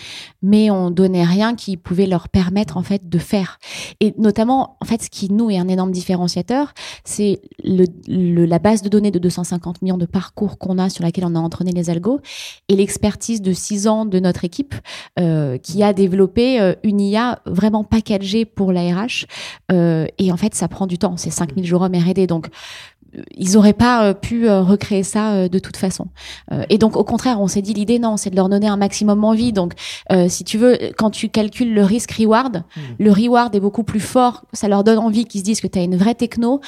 mais 0.43 0.71
on 0.71 0.91
donnait 0.91 1.25
rien 1.25 1.55
qui 1.55 1.77
pouvait 1.77 2.07
leur 2.07 2.29
permettre 2.29 2.77
en 2.77 2.83
fait 2.83 3.08
de 3.09 3.19
faire. 3.19 3.59
Et 4.01 4.15
notamment, 4.19 4.77
en 4.81 4.85
fait, 4.85 5.03
ce 5.03 5.11
qui 5.11 5.33
nous 5.33 5.51
est 5.51 5.59
un 5.59 5.69
énorme 5.69 5.91
différenciateur, 5.91 6.73
c'est 7.05 7.41
le, 7.65 7.87
la 8.45 8.59
base 8.59 8.83
de 8.83 8.89
données 8.89 9.11
de 9.11 9.19
250 9.19 9.83
millions 9.83 9.99
de 9.99 10.07
parcours 10.07 10.59
qu'on 10.59 10.79
a 10.79 10.89
sur 10.89 11.05
laquelle 11.05 11.25
on 11.25 11.35
a 11.35 11.39
entraîné 11.39 11.73
les 11.73 11.91
algos 11.91 12.21
et 12.69 12.77
l'expertise 12.77 13.43
de 13.43 13.53
6 13.53 13.89
ans 13.89 14.05
de 14.05 14.19
notre 14.21 14.45
équipe 14.45 14.75
euh, 15.19 15.59
qui 15.59 15.83
a 15.83 15.93
développé 15.93 16.61
euh, 16.61 16.75
une 16.83 17.01
IA 17.01 17.41
vraiment 17.47 17.85
packagée 17.85 18.45
pour 18.45 18.73
la 18.73 18.83
RH. 18.83 19.27
Euh, 19.73 20.07
et 20.19 20.33
en 20.33 20.37
fait, 20.37 20.55
ça 20.55 20.69
prend 20.69 20.87
du 20.87 20.99
temps. 20.99 21.17
C'est 21.17 21.31
5000 21.31 21.65
jours 21.65 21.83
hommes 21.83 21.95
R&D. 21.95 22.27
Donc, 22.27 22.49
ils 23.37 23.53
n'auraient 23.53 23.73
pas 23.73 24.09
euh, 24.09 24.15
pu 24.15 24.49
euh, 24.49 24.63
recréer 24.63 25.03
ça 25.03 25.33
euh, 25.33 25.49
de 25.49 25.59
toute 25.59 25.77
façon. 25.77 26.09
et 26.69 26.79
donc 26.79 26.97
au 26.97 27.05
contraire, 27.05 27.41
on 27.41 27.49
s'est 27.49 27.63
dit 27.63 27.73
l'idée 27.73 27.99
non, 27.99 28.17
c'est 28.17 28.31
de 28.31 28.37
leur 28.37 28.49
donner 28.49 28.69
un 28.69 28.77
maximum 28.77 29.25
envie. 29.25 29.53
Donc 29.53 29.75
si 30.29 30.45
tu 30.45 30.59
veux, 30.59 30.79
quand 30.97 31.11
tu 31.11 31.29
calcules 31.29 31.75
le 31.75 31.83
risque 31.83 32.13
reward, 32.13 32.59
mmh. 32.59 32.81
le 32.99 33.13
reward 33.13 33.55
est 33.55 33.61
beaucoup 33.61 33.83
plus 33.83 34.01
fort. 34.01 34.45
Ça 34.53 34.69
leur 34.69 34.85
donne 34.85 34.99
envie 34.99 35.25
qu'ils 35.25 35.41
se 35.41 35.45
disent 35.45 35.61
que 35.61 35.67
tu 35.67 35.79
as 35.79 35.83
une 35.83 35.97
vraie 35.97 36.15
techno 36.15 36.61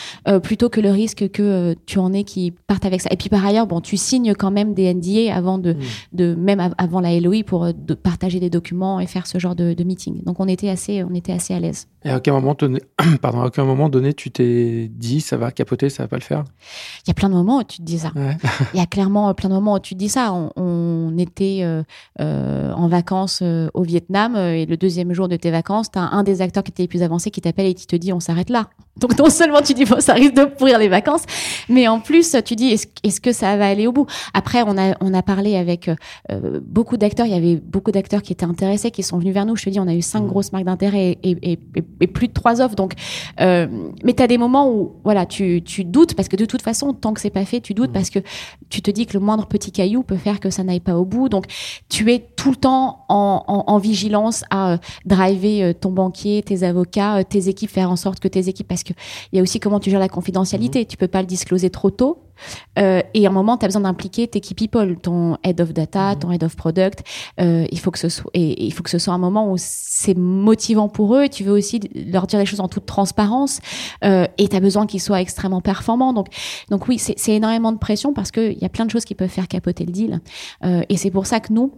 plutôt 0.43 0.69
que 0.69 0.81
le 0.81 0.91
risque 0.91 1.31
que 1.31 1.75
tu 1.87 1.99
en 1.99 2.13
aies 2.13 2.25
qui 2.25 2.53
partent 2.67 2.85
avec 2.85 3.01
ça. 3.01 3.09
Et 3.13 3.17
puis 3.17 3.29
par 3.29 3.45
ailleurs, 3.45 3.67
bon, 3.67 3.81
tu 3.81 3.97
signes 3.97 4.35
quand 4.35 4.51
même 4.51 4.75
des 4.75 4.93
NDA 4.93 5.35
avant 5.35 5.59
de, 5.59 5.73
mmh. 5.73 5.79
de 6.13 6.35
même 6.35 6.75
avant 6.79 7.01
la 7.01 7.19
LOI 7.19 7.43
pour 7.45 7.73
de 7.73 7.95
partager 7.95 8.41
des 8.41 8.51
documents 8.51 9.01
et 9.01 9.07
faire 9.07 9.27
ce 9.27 9.39
genre 9.39 9.55
de, 9.55 9.75
de 9.75 9.85
meeting. 9.85 10.23
Donc 10.25 10.41
on 10.41 10.49
était 10.49 10.69
assez, 10.69 11.03
on 11.05 11.15
était 11.15 11.33
assez 11.33 11.55
à 11.55 11.61
l'aise. 11.61 11.87
Et 12.05 12.11
à 12.11 12.17
aucun 12.17 12.33
moment 12.33 12.55
donné, 12.55 12.81
pardon, 13.21 13.43
à 13.43 13.47
aucun 13.47 13.65
moment 13.65 13.89
donné, 13.89 14.15
tu 14.15 14.31
t'es 14.31 14.89
dit 14.89 15.21
ça 15.21 15.37
va 15.37 15.51
capoter, 15.51 15.91
ça 15.91 16.05
va 16.05 16.09
pas 16.09 16.17
le 16.17 16.23
faire 16.23 16.45
Il 17.05 17.09
y 17.09 17.11
a 17.11 17.15
plein 17.15 17.29
de 17.29 17.35
moments 17.35 17.59
où 17.59 17.65
tu 17.65 17.79
te 17.79 17.83
dis 17.83 17.99
ça. 17.99 18.13
Il 18.75 18.79
y 18.79 18.83
a 18.83 18.87
clairement 18.87 19.33
plein 19.35 19.49
de 19.49 19.55
moments 19.55 19.75
où 19.75 19.81
tu 19.81 19.95
te 19.95 19.99
dis 19.99 20.09
ça. 20.09 20.33
On, 20.33 21.17
était 21.19 21.61
euh, 21.63 21.83
euh, 22.21 22.73
en 22.73 22.89
vacances 22.89 23.41
euh, 23.43 23.69
au 23.75 23.83
Vietnam 23.83 24.37
et 24.37 24.65
le 24.65 24.77
deuxième 24.77 25.13
jour 25.13 25.29
de 25.29 25.37
tes 25.37 25.51
vacances, 25.51 25.91
tu 25.91 25.99
as 25.99 26.03
un 26.03 26.23
des 26.23 26.41
acteurs 26.41 26.63
qui 26.63 26.71
était 26.71 26.85
les 26.85 26.89
plus 26.89 27.03
avancés 27.03 27.31
qui 27.31 27.43
t'appelle 27.43 27.67
et 27.67 27.75
qui 27.75 27.87
te 27.87 27.97
dit 27.97 28.13
on 28.13 28.21
s'arrête 28.21 28.49
là. 28.49 28.71
Donc 29.01 29.19
non 29.19 29.31
seulement 29.31 29.63
tu 29.63 29.75
dis 29.75 29.85
bon 29.85 30.01
ça 30.01 30.15
risque 30.15 30.35
de 30.35 30.45
pourrir 30.45 30.79
les 30.79 30.89
vacances, 30.89 31.25
mais 31.69 31.89
en 31.89 32.01
plus 32.01 32.37
tu 32.45 32.55
dis 32.57 32.73
est-ce 33.03 33.21
que 33.21 33.33
ça 33.33 33.57
va 33.57 33.67
aller 33.67 33.87
au 33.87 33.93
bout? 33.93 34.07
Après 34.35 34.63
on 34.67 34.77
a 34.79 34.97
on 35.01 35.15
a 35.15 35.23
parlé 35.23 35.57
avec 35.57 35.91
beaucoup 36.63 36.97
d'acteurs. 36.97 37.27
Il 37.27 37.33
y 37.33 37.37
avait 37.37 37.57
beaucoup 37.57 37.91
d'acteurs 37.91 38.23
qui 38.23 38.33
étaient 38.33 38.45
intéressés, 38.45 38.91
qui 38.91 39.03
sont 39.03 39.19
venus 39.19 39.35
vers 39.35 39.47
nous. 39.47 39.57
Je 39.57 39.65
te 39.65 39.71
dis 39.71 39.81
on 39.81 39.89
a 39.89 39.95
eu 39.95 40.03
cinq 40.03 40.23
mmh. 40.23 40.27
grosses 40.29 40.53
marques 40.53 40.67
d'intérêt 40.67 41.19
et, 41.23 41.37
et 41.53 41.59
et 42.01 42.07
plus 42.07 42.29
de 42.29 42.33
trois 42.33 42.61
offres. 42.61 42.75
Donc, 42.75 42.95
euh, 43.41 43.67
mais 44.05 44.15
tu 44.15 44.23
as 44.23 44.27
des 44.27 44.39
moments 44.39 44.71
où 44.71 44.93
voilà, 45.05 45.27
tu, 45.27 45.63
tu 45.63 45.85
doutes 45.85 46.15
parce 46.15 46.29
que 46.29 46.37
de 46.37 46.45
toute 46.45 46.63
façon, 46.63 46.93
tant 46.93 47.13
que 47.13 47.21
c'est 47.21 47.31
pas 47.31 47.45
fait, 47.45 47.61
tu 47.61 47.75
doutes 47.75 47.91
mmh. 47.91 47.95
parce 47.95 48.11
que 48.11 48.19
tu 48.69 48.83
te 48.83 48.91
dis 48.91 49.07
que 49.07 49.15
le 49.15 49.21
moindre 49.21 49.47
petit 49.47 49.73
caillou 49.73 50.03
peut 50.03 50.17
faire 50.17 50.41
que 50.41 50.51
ça 50.51 50.63
n'aille 50.63 50.81
pas 50.81 50.97
au 50.97 51.05
bout. 51.05 51.29
Donc, 51.29 51.47
tu 51.89 52.13
es 52.13 52.19
tout 52.19 52.51
le 52.51 52.57
temps 52.57 53.05
en, 53.09 53.43
en, 53.47 53.79
vigilance 53.79 54.45
à 54.51 54.73
euh, 54.73 54.77
driver 55.05 55.63
euh, 55.63 55.73
ton 55.73 55.91
banquier, 55.91 56.43
tes 56.43 56.63
avocats, 56.63 57.23
tes 57.25 57.49
équipes, 57.49 57.71
faire 57.71 57.91
en 57.91 57.97
sorte 57.97 58.21
que 58.21 58.29
tes 58.29 58.49
équipes, 58.49 58.69
parce 58.69 58.83
que 58.83 58.90
il 59.33 59.37
y 59.37 59.39
a 59.39 59.43
aussi 59.43 59.61
comment 59.61 59.81
tu 59.81 59.91
gères 59.91 60.01
la 60.01 60.09
confidentialité. 60.09 60.83
Mmh. 60.83 60.87
Tu 60.87 60.97
peux 60.97 61.09
pas 61.09 61.21
le 61.21 61.27
discloser 61.27 61.71
trop 61.71 61.91
tôt 61.91 62.31
euh, 62.79 63.03
et 63.15 63.27
à 63.27 63.31
un 63.31 63.33
moment, 63.33 63.57
tu 63.57 63.65
as 63.65 63.69
besoin 63.69 63.83
d'impliquer 63.83 64.29
tes 64.29 64.41
key 64.41 64.55
people, 64.55 64.97
ton 65.01 65.37
head 65.45 65.61
of 65.61 65.73
data, 65.73 66.15
mhm. 66.15 66.19
ton 66.19 66.33
head 66.33 66.45
of 66.45 66.57
product. 66.57 67.03
Euh, 67.41 67.67
il 67.71 67.79
faut 67.79 67.91
que 67.91 67.99
ce 67.99 68.09
soit, 68.09 68.31
et, 68.35 68.65
il 68.65 68.73
faut 68.73 68.83
que 68.83 68.91
ce 68.91 68.99
soit 68.99 69.15
un 69.15 69.19
moment 69.19 69.51
où 69.51 69.57
c'est 69.59 70.17
motivant 70.17 70.89
pour 70.89 71.15
eux. 71.17 71.25
Et 71.25 71.29
tu 71.29 71.45
veux 71.45 71.53
aussi 71.53 71.81
leur 71.95 72.27
dire 72.27 72.39
les 72.39 72.47
choses 72.47 72.61
en 72.61 72.69
toute 72.69 72.87
transparence. 72.87 73.61
Euh, 74.05 74.27
et 74.39 74.49
tu 74.49 74.57
as 74.57 74.61
besoin 74.61 74.87
qu'ils 74.87 75.01
soient 75.01 75.21
extrêmement 75.21 75.61
performants. 75.61 76.13
Donc, 76.13 76.29
donc 76.71 76.89
oui, 76.89 76.99
c'est 76.99 77.33
énormément 77.33 77.73
de 77.73 77.79
pression 77.79 78.13
parce 78.13 78.31
qu'il 78.31 78.59
y 78.59 78.65
a 78.65 78.69
plein 78.69 78.87
de 78.87 78.91
choses 78.91 79.05
qui 79.05 79.15
peuvent 79.15 79.29
faire 79.29 79.49
capoter 79.49 79.85
le 79.85 79.93
deal. 79.93 80.21
Et 80.89 80.97
c'est 80.97 81.11
pour 81.11 81.27
ça 81.27 81.41
que 81.41 81.53
nous, 81.53 81.73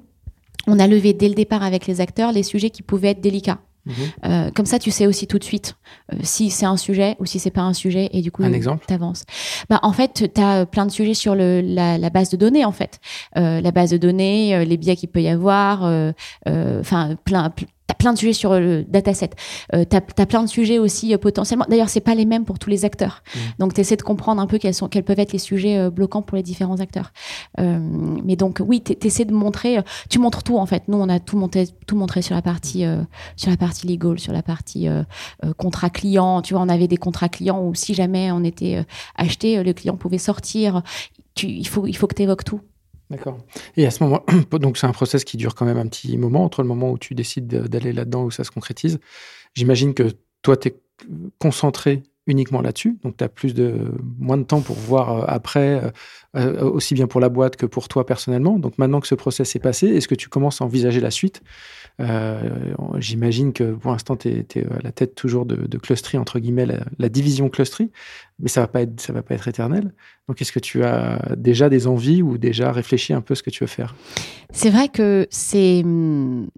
on 0.67 0.79
a 0.79 0.87
levé 0.87 1.13
dès 1.13 1.29
le 1.29 1.35
départ 1.35 1.63
avec 1.63 1.87
les 1.87 2.01
acteurs 2.01 2.33
les 2.33 2.43
sujets 2.43 2.71
qui 2.71 2.83
pouvaient 2.83 3.11
être 3.11 3.21
délicats. 3.21 3.59
Mhm. 3.85 3.95
Euh, 4.25 4.51
comme 4.55 4.67
ça, 4.67 4.79
tu 4.79 4.91
sais 4.91 5.07
aussi 5.07 5.27
tout 5.27 5.39
de 5.39 5.45
suite 5.45 5.77
euh, 6.13 6.17
si 6.23 6.51
c'est 6.51 6.67
un 6.67 6.77
sujet 6.77 7.17
ou 7.19 7.27
si 7.27 7.39
c'est 7.39 7.51
pas 7.51 7.63
un 7.63 7.73
sujet 7.73 8.09
et 8.13 8.23
du 8.23 8.31
coup, 8.31 8.43
tu 8.45 8.95
avances. 8.95 9.25
Bah, 9.69 9.81
en 9.83 9.93
fait, 9.93 10.31
tu 10.33 10.41
as 10.41 10.67
plein 10.67 10.87
de 10.87 10.91
sujets 10.91 11.15
sur 11.15 11.35
le, 11.35 11.61
la, 11.61 11.99
la, 11.99 12.11
base 12.11 12.31
de 12.31 12.37
données, 12.37 12.65
en 12.65 12.73
fait. 12.73 13.01
Euh, 13.37 13.61
la 13.61 13.71
base 13.73 13.91
de 13.91 13.97
données, 13.97 14.65
les 14.65 14.77
biais 14.77 14.97
qu'il 14.97 15.09
peut 15.09 15.23
y 15.23 15.29
avoir, 15.29 15.83
enfin, 16.47 17.17
plein, 17.25 17.53
plein 17.95 18.13
de 18.13 18.19
sujets 18.19 18.33
sur 18.33 18.53
le 18.53 18.85
dataset. 18.85 19.31
Euh, 19.75 19.85
tu 19.89 19.97
as, 19.97 20.27
plein 20.27 20.43
de 20.43 20.49
sujets 20.49 20.79
aussi 20.79 21.15
euh, 21.15 21.19
potentiellement. 21.19 21.67
D'ailleurs, 21.69 21.89
c'est 21.89 22.01
pas 22.01 22.15
les 22.15 22.25
mêmes 22.25 22.45
pour 22.45 22.59
tous 22.59 22.71
les 22.71 22.85
acteurs. 22.85 23.23
Mmh. 23.35 23.39
Donc, 23.59 23.75
tu 23.75 23.81
essaies 23.81 23.97
de 23.97 24.03
comprendre 24.03 24.41
un 24.41 24.47
peu 24.47 24.59
quels, 24.59 24.75
sont, 24.75 24.89
quels 24.89 25.05
peuvent 25.05 25.19
être 25.19 25.33
les 25.33 25.39
sujets 25.39 25.79
euh, 25.79 25.91
bloquants 25.91 26.23
pour 26.23 26.37
les 26.37 26.43
différents 26.43 26.81
acteurs. 26.81 27.13
Euh, 27.61 27.79
mais 28.25 28.37
donc, 28.37 28.61
oui, 28.65 28.83
tu 28.83 29.07
essaies 29.07 29.25
de 29.25 29.33
montrer. 29.33 29.79
Euh, 29.79 29.83
tu 30.09 30.19
montres 30.19 30.43
tout, 30.43 30.59
en 30.59 30.67
fait. 30.67 30.85
Nous, 30.89 30.99
on 30.99 31.09
a 31.09 31.21
tout, 31.21 31.37
monté, 31.37 31.67
tout 31.87 31.97
montré 31.97 32.23
sur 32.23 32.35
la 32.35 32.43
partie, 32.43 32.85
sur 33.37 33.51
la 33.51 33.57
partie 33.57 33.87
legal, 33.87 34.19
sur 34.19 34.33
la 34.33 34.43
partie 34.43 34.89
contrat 35.57 35.91
client. 35.91 36.43
Tu 36.43 36.55
vois, 36.55 36.63
on 36.63 36.69
avait 36.69 36.89
des 36.89 36.97
contrats 36.97 37.29
clients 37.29 37.63
où 37.63 37.75
si 37.75 37.95
jamais 37.95 38.31
on 38.33 38.45
était 38.45 38.85
acheté, 39.17 39.63
le 39.63 39.73
client 39.73 39.97
pouvait 39.97 40.19
sortir. 40.19 40.83
Tu, 41.35 41.47
il, 41.47 41.67
faut, 41.67 41.87
il 41.87 41.97
faut 41.97 42.07
que 42.07 42.15
tu 42.15 42.23
évoques 42.23 42.45
tout. 42.45 42.61
D'accord. 43.13 43.37
Et 43.77 43.87
à 43.87 43.91
ce 43.91 44.03
moment, 44.03 44.25
donc 44.53 44.79
c'est 44.79 44.87
un 44.87 44.93
process 44.93 45.23
qui 45.25 45.37
dure 45.37 45.55
quand 45.55 45.67
même 45.67 45.77
un 45.77 45.87
petit 45.87 46.17
moment 46.17 46.45
entre 46.45 46.63
le 46.63 46.69
moment 46.69 46.91
où 46.91 46.99
tu 46.99 47.15
décides 47.15 47.47
d'aller 47.47 47.93
là-dedans 47.93 48.25
où 48.25 48.31
ça 48.31 48.43
se 48.43 48.51
concrétise. 48.51 49.01
J'imagine 49.55 49.93
que 49.93 50.15
toi, 50.41 50.57
tu 50.57 50.69
es 50.69 50.81
concentré 51.39 52.03
uniquement 52.27 52.63
là-dessus, 52.63 52.99
donc 53.03 53.17
tu 53.17 53.25
as 53.25 53.29
plus 53.29 53.53
de 53.53 53.93
moins 54.19 54.37
de 54.37 54.45
temps 54.45 54.61
pour 54.61 54.77
voir 54.77 55.11
euh, 55.11 55.25
après, 55.27 55.83
euh, 55.83 55.91
euh, 56.37 56.71
aussi 56.71 56.95
bien 56.95 57.09
pour 57.09 57.21
la 57.21 57.29
boîte 57.29 57.57
que 57.57 57.67
pour 57.67 57.89
toi 57.89 58.07
personnellement. 58.07 58.61
Donc 58.61 58.79
maintenant 58.79 59.01
que 59.01 59.09
ce 59.09 59.17
process 59.17 59.57
est 59.57 59.61
passé, 59.61 59.89
est-ce 59.89 60.07
que 60.07 60.15
tu 60.15 60.29
commences 60.29 60.61
à 60.61 60.65
envisager 60.65 61.01
la 61.01 61.11
suite? 61.11 61.43
J'imagine 62.99 63.53
que 63.53 63.75
pour 63.75 63.93
l'instant, 63.93 64.17
tu 64.17 64.29
es, 64.29 64.47
à 64.59 64.83
la 64.83 64.91
tête 64.91 65.15
toujours 65.15 65.47
de, 65.47 65.55
de 65.55 66.19
entre 66.19 66.41
guillemets, 66.41 66.67
la, 66.99 67.09
division 67.09 67.49
Clustry, 67.49 67.93
mais 68.41 68.49
ça 68.49 68.63
va 68.63 68.67
pas 68.67 68.83
être, 68.83 69.13
va 69.13 69.23
pas 69.23 69.35
être 69.35 69.47
éternel. 69.47 69.93
Donc 70.27 70.41
est-ce 70.41 70.51
que 70.51 70.59
tu 70.59 70.83
as 70.83 71.35
déjà 71.37 71.69
des 71.69 71.87
envies 71.87 72.23
ou 72.23 72.39
déjà 72.39 72.73
réfléchi 72.73 73.13
un 73.13 73.21
peu 73.21 73.35
ce 73.35 73.43
que 73.43 73.51
tu 73.51 73.63
veux 73.63 73.69
faire? 73.69 73.95
C'est 74.51 74.71
vrai 74.71 74.89
que 74.89 75.29
c'est 75.31 75.83
hum, 75.85 76.49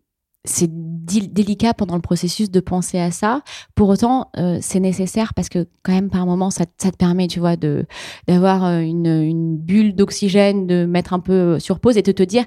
c'est 0.45 0.69
délicat 0.71 1.75
pendant 1.75 1.95
le 1.95 2.01
processus 2.01 2.51
de 2.51 2.61
penser 2.61 2.99
à 2.99 3.11
ça. 3.11 3.43
Pour 3.75 3.89
autant, 3.89 4.31
euh, 4.37 4.59
c'est 4.61 4.81
nécessaire 4.81 5.35
parce 5.35 5.49
que 5.49 5.67
quand 5.83 5.93
même 5.93 6.11
par 6.11 6.27
moment 6.27 6.51
ça, 6.51 6.65
ça 6.79 6.91
te 6.91 6.97
permet, 6.97 7.29
tu 7.29 7.41
vois, 7.41 7.57
de 7.57 7.87
d'avoir 8.27 8.65
euh, 8.65 8.81
une, 8.81 9.07
une 9.07 9.57
bulle 9.57 9.95
d'oxygène, 9.95 10.67
de 10.67 10.85
mettre 10.85 11.13
un 11.13 11.21
peu 11.21 11.59
sur 11.59 11.81
pause 11.81 11.97
et 11.97 12.03
de 12.03 12.13
te 12.13 12.23
dire 12.23 12.45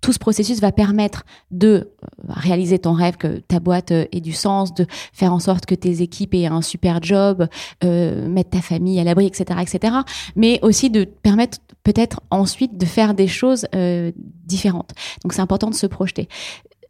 tout 0.00 0.12
ce 0.12 0.18
processus 0.18 0.60
va 0.60 0.72
permettre 0.72 1.24
de 1.50 1.68
euh, 1.68 2.06
réaliser 2.28 2.78
ton 2.78 2.92
rêve, 2.92 3.16
que 3.16 3.38
ta 3.40 3.60
boîte 3.60 3.90
ait 3.90 4.20
du 4.20 4.32
sens, 4.32 4.74
de 4.74 4.86
faire 5.12 5.32
en 5.32 5.38
sorte 5.38 5.66
que 5.66 5.74
tes 5.74 6.02
équipes 6.02 6.34
aient 6.34 6.46
un 6.46 6.62
super 6.62 7.02
job, 7.02 7.48
euh, 7.84 8.28
mettre 8.28 8.50
ta 8.50 8.62
famille 8.62 8.98
à 9.00 9.04
l'abri, 9.04 9.26
etc., 9.26 9.60
etc. 9.60 9.94
Mais 10.36 10.58
aussi 10.62 10.90
de 10.90 11.04
permettre 11.04 11.58
peut-être 11.82 12.20
ensuite 12.30 12.76
de 12.76 12.86
faire 12.86 13.14
des 13.14 13.28
choses 13.28 13.66
euh, 13.74 14.12
différentes. 14.46 14.92
Donc 15.22 15.32
c'est 15.32 15.42
important 15.42 15.70
de 15.70 15.74
se 15.74 15.86
projeter 15.86 16.28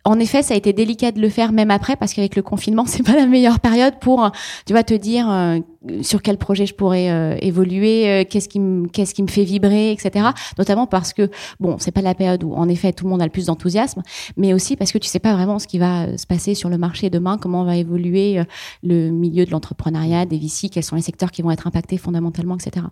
en 0.04 0.18
effet, 0.18 0.42
ça 0.42 0.54
a 0.54 0.56
été 0.56 0.72
délicat 0.72 1.12
de 1.12 1.20
le 1.20 1.28
faire 1.28 1.52
même 1.52 1.70
après 1.70 1.96
parce 1.96 2.14
qu'avec 2.14 2.36
le 2.36 2.42
confinement, 2.42 2.84
c'est 2.86 3.02
pas 3.02 3.14
la 3.14 3.26
meilleure 3.26 3.60
période 3.60 3.98
pour, 4.00 4.30
tu 4.66 4.72
vas 4.72 4.82
te 4.82 4.94
dire, 4.94 5.30
euh, 5.30 5.58
sur 6.02 6.22
quel 6.22 6.36
projet 6.36 6.66
je 6.66 6.74
pourrais 6.74 7.38
évoluer, 7.40 8.26
qu'est-ce 8.28 8.48
qui 8.48 8.60
me 8.60 8.88
qu'est-ce 8.88 9.14
qui 9.14 9.22
me 9.22 9.28
fait 9.28 9.44
vibrer, 9.44 9.92
etc. 9.92 10.26
Notamment 10.58 10.86
parce 10.86 11.12
que 11.12 11.30
bon, 11.58 11.76
c'est 11.78 11.90
pas 11.90 12.02
la 12.02 12.14
période 12.14 12.44
où 12.44 12.52
en 12.52 12.68
effet 12.68 12.92
tout 12.92 13.04
le 13.04 13.10
monde 13.10 13.22
a 13.22 13.24
le 13.24 13.30
plus 13.30 13.46
d'enthousiasme, 13.46 14.02
mais 14.36 14.52
aussi 14.52 14.76
parce 14.76 14.92
que 14.92 14.98
tu 14.98 15.08
sais 15.08 15.18
pas 15.18 15.34
vraiment 15.34 15.58
ce 15.58 15.66
qui 15.66 15.78
va 15.78 16.16
se 16.18 16.26
passer 16.26 16.54
sur 16.54 16.68
le 16.68 16.78
marché 16.78 17.08
demain, 17.10 17.38
comment 17.38 17.64
va 17.64 17.76
évoluer 17.76 18.42
le 18.82 19.10
milieu 19.10 19.44
de 19.44 19.50
l'entrepreneuriat, 19.50 20.26
des 20.26 20.38
VC, 20.38 20.68
quels 20.68 20.84
sont 20.84 20.96
les 20.96 21.02
secteurs 21.02 21.30
qui 21.30 21.42
vont 21.42 21.50
être 21.50 21.66
impactés 21.66 21.96
fondamentalement, 21.96 22.56
etc. 22.56 22.86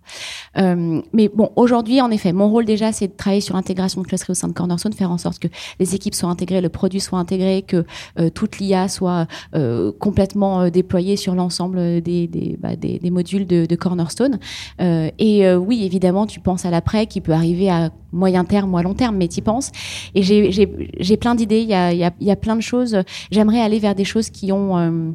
mais 1.13 1.29
bon, 1.29 1.51
aujourd'hui, 1.57 2.01
en 2.01 2.11
effet, 2.11 2.33
mon 2.33 2.51
rôle 2.51 2.65
déjà, 2.65 2.93
c'est 2.93 3.09
de 3.09 3.13
travailler 3.13 3.41
sur 3.41 3.55
l'intégration 3.55 4.01
de 4.03 4.07
clustery 4.07 4.33
au 4.33 4.35
sein 4.35 4.49
de 4.49 4.53
Cornerstone, 4.53 4.93
faire 4.93 5.11
en 5.11 5.19
sorte 5.19 5.39
que 5.39 5.49
les 5.79 5.95
équipes 5.95 6.15
soient 6.15 6.29
intégrées, 6.31 6.61
le 6.61 6.69
produit 6.69 7.01
soit 7.01 7.19
intégré, 7.19 7.63
que 7.63 7.85
euh, 8.19 8.31
toute 8.31 8.59
l'IA 8.59 8.89
soit 8.89 9.27
euh, 9.55 9.93
complètement 9.99 10.63
euh, 10.63 10.71
déployée 10.71 11.17
sur 11.17 11.35
l'ensemble 11.35 12.01
des, 12.01 12.27
des, 12.27 12.57
bah, 12.59 12.77
des, 12.79 12.99
des, 12.99 13.11
modules 13.11 13.47
de, 13.47 13.67
de 13.67 13.77
Cornerstone. 13.77 14.39
et 14.81 15.55
oui, 15.55 15.85
évidemment, 15.85 16.27
tu 16.27 16.41
penses 16.41 16.65
à 16.65 16.71
l'après 16.71 17.07
qui 17.07 17.21
peut 17.21 17.33
arriver 17.33 17.71
à 17.71 17.91
moyen 18.13 18.45
terme 18.45 18.73
ou 18.73 18.79
à 18.79 18.83
long 18.83 18.95
terme, 18.95 19.17
mais 19.17 19.29
tu 19.29 19.43
penses. 19.43 19.71
Et 20.15 20.23
j'ai 20.23 21.17
plein 21.17 21.35
d'idées, 21.35 21.61
il 21.61 21.69
y 21.69 21.75
a, 21.75 21.93
y, 21.93 22.05
a, 22.05 22.13
y 22.21 22.31
a 22.31 22.37
plein 22.37 22.57
de 22.57 22.63
choses. 22.63 22.97
J'aimerais 23.31 23.61
aller 23.61 23.79
vers 23.79 23.95
des 23.95 24.05
choses 24.05 24.31
qui 24.31 24.53
ont 24.53 25.15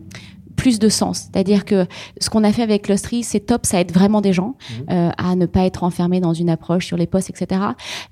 plus 0.55 0.79
de 0.79 0.89
sens. 0.89 1.29
C'est-à-dire 1.31 1.65
que 1.65 1.85
ce 2.19 2.29
qu'on 2.29 2.43
a 2.43 2.51
fait 2.51 2.61
avec 2.61 2.83
Clustery, 2.83 3.23
c'est 3.23 3.41
top, 3.41 3.65
ça 3.65 3.79
aide 3.81 3.91
vraiment 3.91 4.21
des 4.21 4.33
gens 4.33 4.55
mmh. 4.57 4.91
euh, 4.91 5.09
à 5.17 5.35
ne 5.35 5.45
pas 5.45 5.65
être 5.65 5.83
enfermés 5.83 6.19
dans 6.19 6.33
une 6.33 6.49
approche 6.49 6.85
sur 6.85 6.97
les 6.97 7.07
postes, 7.07 7.29
etc. 7.29 7.61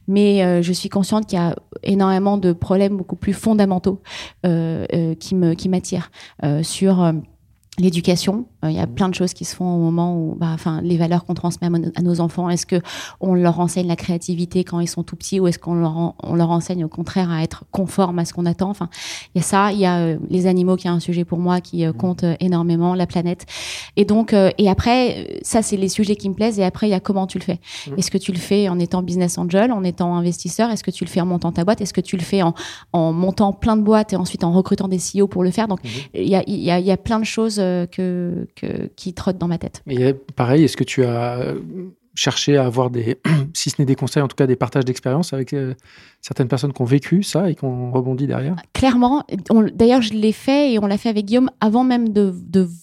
Mais 0.08 0.44
euh, 0.44 0.62
je 0.62 0.74
suis 0.74 0.90
consciente 0.90 1.28
qu'il 1.28 1.40
y 1.40 1.42
a 1.42 1.56
énormément 1.84 2.38
de 2.38 2.54
problèmes 2.54 2.98
beaucoup 2.98 3.16
plus 3.16 3.34
fondamentaux 3.34 4.02
euh, 4.46 4.86
euh 4.94 5.16
qui 5.16 5.36
me 5.36 5.54
qui 5.54 5.70
m'attirent 5.70 6.12
euh, 6.44 6.64
sur 6.64 7.02
euh, 7.02 7.14
l'éducation. 7.82 8.46
Euh, 8.64 8.70
il 8.70 8.78
y 8.78 8.80
a 8.80 8.88
plein 8.88 9.10
de 9.10 9.16
choses 9.16 9.34
qui 9.34 9.44
se 9.44 9.56
font 9.56 9.76
au 9.76 9.80
moment 9.80 10.16
où, 10.16 10.36
bah, 10.36 10.52
enfin, 10.54 10.82
les 10.82 10.98
valeurs 10.98 11.26
qu'on 11.26 11.34
transmet 11.34 11.68
à, 11.96 12.02
nos 12.02 12.22
enfants. 12.22 12.50
Est-ce 12.50 12.66
que 12.66 12.80
on 13.20 13.34
leur 13.34 13.60
enseigne 13.60 13.88
la 13.88 13.96
créativité 13.96 14.64
quand 14.64 14.80
ils 14.80 14.88
sont 14.88 15.04
tout 15.04 15.16
petits, 15.16 15.40
ou 15.40 15.48
est-ce 15.48 15.60
qu'on 15.60 15.74
leur, 15.74 16.14
on 16.22 16.36
leur 16.36 16.52
enseigne 16.52 16.86
au 16.86 16.88
contraire 16.88 17.32
à 17.32 17.44
être 17.44 17.66
conforme 17.72 18.20
à 18.20 18.26
ce 18.26 18.34
qu'on 18.34 18.46
attend? 18.46 18.70
Enfin, 18.70 18.90
il 19.34 19.40
y 19.40 19.42
a 19.42 19.44
ça. 19.44 19.72
Il 19.72 19.80
y 19.80 19.86
a 19.86 19.98
euh, 19.98 20.18
les 20.30 20.48
animaux 20.48 20.76
qui 20.76 20.88
est 20.88 20.92
un 20.92 21.00
sujet 21.00 21.26
pour 21.26 21.40
moi 21.40 21.60
qui 21.60 21.86
euh, 21.86 21.92
compte 21.92 22.24
énormément, 22.40 22.94
la 22.94 23.08
planète. 23.08 23.46
Et 23.98 24.06
donc, 24.06 24.34
et 24.34 24.70
après, 24.70 25.40
ça 25.42 25.62
c'est 25.62 25.78
les 25.78 25.90
sujets 25.90 26.16
qui 26.16 26.30
me 26.30 26.36
plaisent. 26.36 26.60
Et 26.60 26.64
après, 26.64 26.88
il 26.88 26.92
y 26.92 26.94
a 26.96 27.00
comment 27.00 27.28
tu 27.28 27.40
le 27.40 27.44
fais? 27.44 27.60
Mmh. 27.88 27.94
Est-ce 27.98 28.12
que 28.12 28.18
tu 28.18 28.32
le 28.32 28.38
fais 28.38 28.70
en 28.70 28.80
étant 28.80 29.02
business 29.02 29.38
angel, 29.38 29.72
en 29.72 29.84
étant 29.84 30.16
investisseur? 30.16 30.70
Est-ce 30.70 30.84
que 30.84 30.92
tu 30.92 31.04
le 31.04 31.10
fais 31.10 31.22
en 31.22 31.26
montant 31.26 31.52
ta 31.52 31.64
boîte? 31.64 31.82
Est-ce 31.82 31.94
que 31.94 32.02
tu 32.02 32.16
le 32.16 32.24
fais 32.24 32.42
en, 32.42 32.54
en 32.94 33.12
montant 33.12 33.54
plein 33.54 33.76
de 33.76 33.82
boîtes 33.82 34.14
et 34.14 34.16
ensuite 34.16 34.44
en 34.44 34.52
recrutant 34.52 34.88
des 34.88 34.98
CEO 34.98 35.28
pour 35.28 35.44
le 35.44 35.52
faire? 35.52 35.68
Donc, 35.68 35.80
il 36.14 36.28
y, 36.28 36.36
a, 36.36 36.44
y, 36.48 36.72
a, 36.72 36.80
y 36.80 36.92
a 36.92 36.98
plein 36.98 37.20
de 37.20 37.26
choses 37.26 37.60
que, 37.92 38.48
que, 38.56 38.90
qui 38.96 39.14
trottent 39.14 39.38
dans 39.38 39.48
ma 39.48 39.58
tête. 39.58 39.84
Pareil, 40.36 40.64
est-ce 40.64 40.78
que 40.78 40.84
tu 40.84 41.04
as 41.04 41.54
cherché 42.16 42.58
à 42.58 42.66
avoir 42.66 42.90
des, 42.90 43.20
si 43.54 43.70
ce 43.70 43.76
n'est 43.80 43.86
des 43.86 43.96
conseils, 43.96 44.24
en 44.24 44.28
tout 44.28 44.36
cas 44.36 44.48
des 44.48 44.56
partages 44.56 44.86
d'expérience 44.86 45.34
avec 45.34 45.54
euh, 45.54 45.74
certaines 46.22 46.48
personnes 46.48 46.72
qui 46.72 46.82
ont 46.82 46.86
vécu 46.86 47.24
ça 47.24 47.50
et 47.50 47.56
qui 47.56 47.66
ont 47.66 47.92
rebondi 47.92 48.28
derrière 48.28 48.56
Clairement. 48.74 49.26
D'ailleurs, 49.74 50.04
je 50.04 50.14
l'ai 50.14 50.32
fait 50.32 50.74
et 50.74 50.80
on 50.80 50.86
l'a 50.86 50.98
fait 50.98 51.10
avec 51.10 51.26
Guillaume 51.26 51.50
avant 51.60 51.84
même 51.84 52.10
de, 52.10 52.32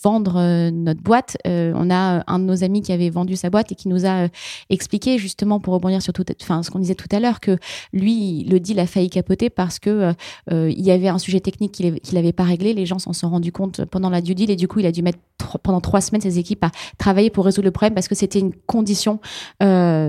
vendre 0.03 0.37
euh, 0.37 0.71
notre 0.71 1.01
boîte. 1.01 1.37
Euh, 1.47 1.73
on 1.77 1.91
a 1.91 2.25
un 2.27 2.39
de 2.41 2.45
nos 2.45 2.65
amis 2.65 2.83
qui 2.83 2.93
avait 2.93 3.11
vendu 3.11 3.37
sa 3.37 3.49
boîte 3.49 3.71
et 3.71 3.75
qui 3.77 3.89
nous 3.89 4.07
a 4.07 4.25
euh, 4.25 4.29
expliqué 4.71 5.19
justement 5.19 5.61
pour 5.61 5.75
rebondir 5.75 6.03
sur 6.03 6.13
tout, 6.13 6.25
enfin 6.43 6.63
ce 6.63 6.71
qu'on 6.71 6.81
disait 6.81 6.97
tout 6.97 7.09
à 7.13 7.21
l'heure 7.21 7.39
que 7.39 7.57
lui, 7.93 8.45
le 8.45 8.59
deal 8.59 8.81
a 8.81 8.87
failli 8.87 9.09
capoter 9.09 9.51
parce 9.51 9.79
que 9.79 10.13
il 10.51 10.81
y 10.81 10.91
avait 10.91 11.09
un 11.09 11.19
sujet 11.19 11.41
technique 11.41 11.73
qu'il 11.73 12.15
n'avait 12.15 12.33
pas 12.33 12.45
réglé. 12.45 12.75
Les 12.75 12.87
gens 12.87 12.99
s'en 12.99 13.13
sont 13.13 13.29
rendus 13.29 13.53
compte 13.53 13.85
pendant 13.85 14.11
la 14.11 14.21
due 14.21 14.35
deal 14.35 14.51
et 14.51 14.57
du 14.57 14.67
coup, 14.67 14.81
il 14.81 14.87
a 14.87 14.93
dû 14.93 15.03
mettre 15.03 15.19
pendant 15.63 15.81
trois 15.81 16.01
semaines 16.01 16.21
ses 16.21 16.39
équipes 16.39 16.65
à 16.65 16.71
travailler 16.99 17.31
pour 17.31 17.45
résoudre 17.45 17.67
le 17.67 17.71
problème 17.71 17.95
parce 17.95 18.09
que 18.09 18.15
c'était 18.15 18.41
une 18.41 18.53
condition 18.67 19.21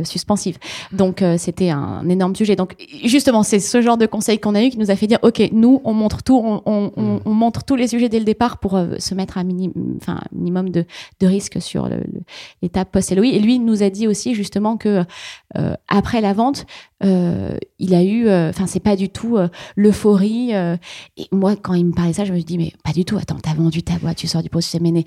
suspensive. 0.03 0.57
Donc 0.91 1.23
c'était 1.37 1.69
un 1.69 2.07
énorme 2.09 2.35
sujet. 2.35 2.55
Justement, 3.19 3.43
c'est 3.43 3.59
ce 3.59 3.81
genre 3.81 3.97
de 3.97 4.05
conseil 4.05 4.39
qu'on 4.39 4.55
a 4.55 4.63
eu 4.63 4.69
qui 4.69 4.77
nous 4.77 4.91
a 4.91 4.95
fait 4.95 5.05
dire, 5.05 5.19
OK, 5.23 5.41
nous, 5.51 5.81
on 5.83 5.93
montre 5.93 6.23
tout, 6.23 6.41
on, 6.41 6.61
on, 6.65 6.91
on, 6.95 7.29
mm. 7.29 7.33
montre 7.33 7.63
tous 7.65 7.75
les 7.75 7.87
sujets 7.87 8.07
dès 8.07 8.19
le 8.19 8.25
départ 8.25 8.59
pour 8.59 8.75
euh, 8.75 8.95
se 8.97 9.13
mettre 9.13 9.37
à 9.37 9.43
minim, 9.43 9.71
enfin, 9.97 10.21
minimum 10.31 10.69
de, 10.69 10.85
de 11.19 11.27
risque 11.27 11.61
sur 11.61 11.89
l'étape 12.61 12.91
post-LOI. 12.91 13.27
Et 13.27 13.39
lui 13.39 13.59
nous 13.59 13.83
a 13.83 13.89
dit 13.89 14.07
aussi 14.07 14.35
justement 14.35 14.77
que 14.77 15.03
euh, 15.57 15.73
après 15.89 16.21
la 16.21 16.31
vente, 16.31 16.65
euh, 17.03 17.57
il 17.77 17.93
a 17.93 18.03
eu, 18.03 18.29
enfin, 18.29 18.67
c'est 18.67 18.79
pas 18.79 18.95
du 18.95 19.09
tout 19.09 19.37
l'euphorie. 19.75 20.51
et 20.51 21.27
moi, 21.31 21.55
quand 21.57 21.73
il 21.73 21.85
me 21.85 21.93
parlait 21.93 22.13
ça, 22.13 22.23
je 22.23 22.31
me 22.31 22.37
suis 22.37 22.45
dit, 22.45 22.57
mais 22.57 22.71
pas 22.83 22.93
du 22.93 23.03
tout. 23.03 23.17
Attends, 23.17 23.37
t'as 23.41 23.53
vendu 23.53 23.83
ta 23.83 23.97
boîte, 23.97 24.17
tu 24.17 24.27
sors 24.27 24.43
du 24.43 24.49
poste 24.49 24.79
MNE, 24.79 25.03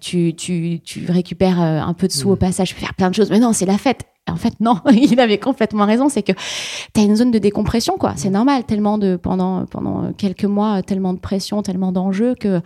tu, 0.00 0.34
tu, 0.36 0.80
tu 0.84 1.10
récupères 1.10 1.60
un 1.60 1.94
peu 1.94 2.06
de 2.06 2.12
sous 2.12 2.30
au 2.30 2.34
mm. 2.34 2.38
passage, 2.38 2.68
tu 2.68 2.74
peux 2.74 2.80
faire 2.80 2.94
plein 2.94 3.08
de 3.08 3.14
choses. 3.14 3.30
Mais 3.30 3.38
non, 3.38 3.52
c'est 3.54 3.66
la 3.66 3.78
fête 3.78 4.04
en 4.28 4.36
fait, 4.36 4.54
non, 4.60 4.80
il 4.92 5.20
avait 5.20 5.38
complètement 5.38 5.86
raison. 5.86 6.08
C'est 6.08 6.22
que 6.22 6.32
tu 6.94 7.00
as 7.00 7.04
une 7.04 7.16
zone 7.16 7.30
de 7.30 7.38
décompression, 7.38 7.96
quoi. 7.98 8.14
C'est 8.16 8.30
normal, 8.30 8.64
tellement 8.64 8.98
de 8.98 9.16
pendant 9.16 9.66
pendant 9.66 10.12
quelques 10.12 10.44
mois, 10.44 10.82
tellement 10.82 11.12
de 11.12 11.18
pression, 11.18 11.62
tellement 11.62 11.92
d'enjeux 11.92 12.34
que 12.34 12.60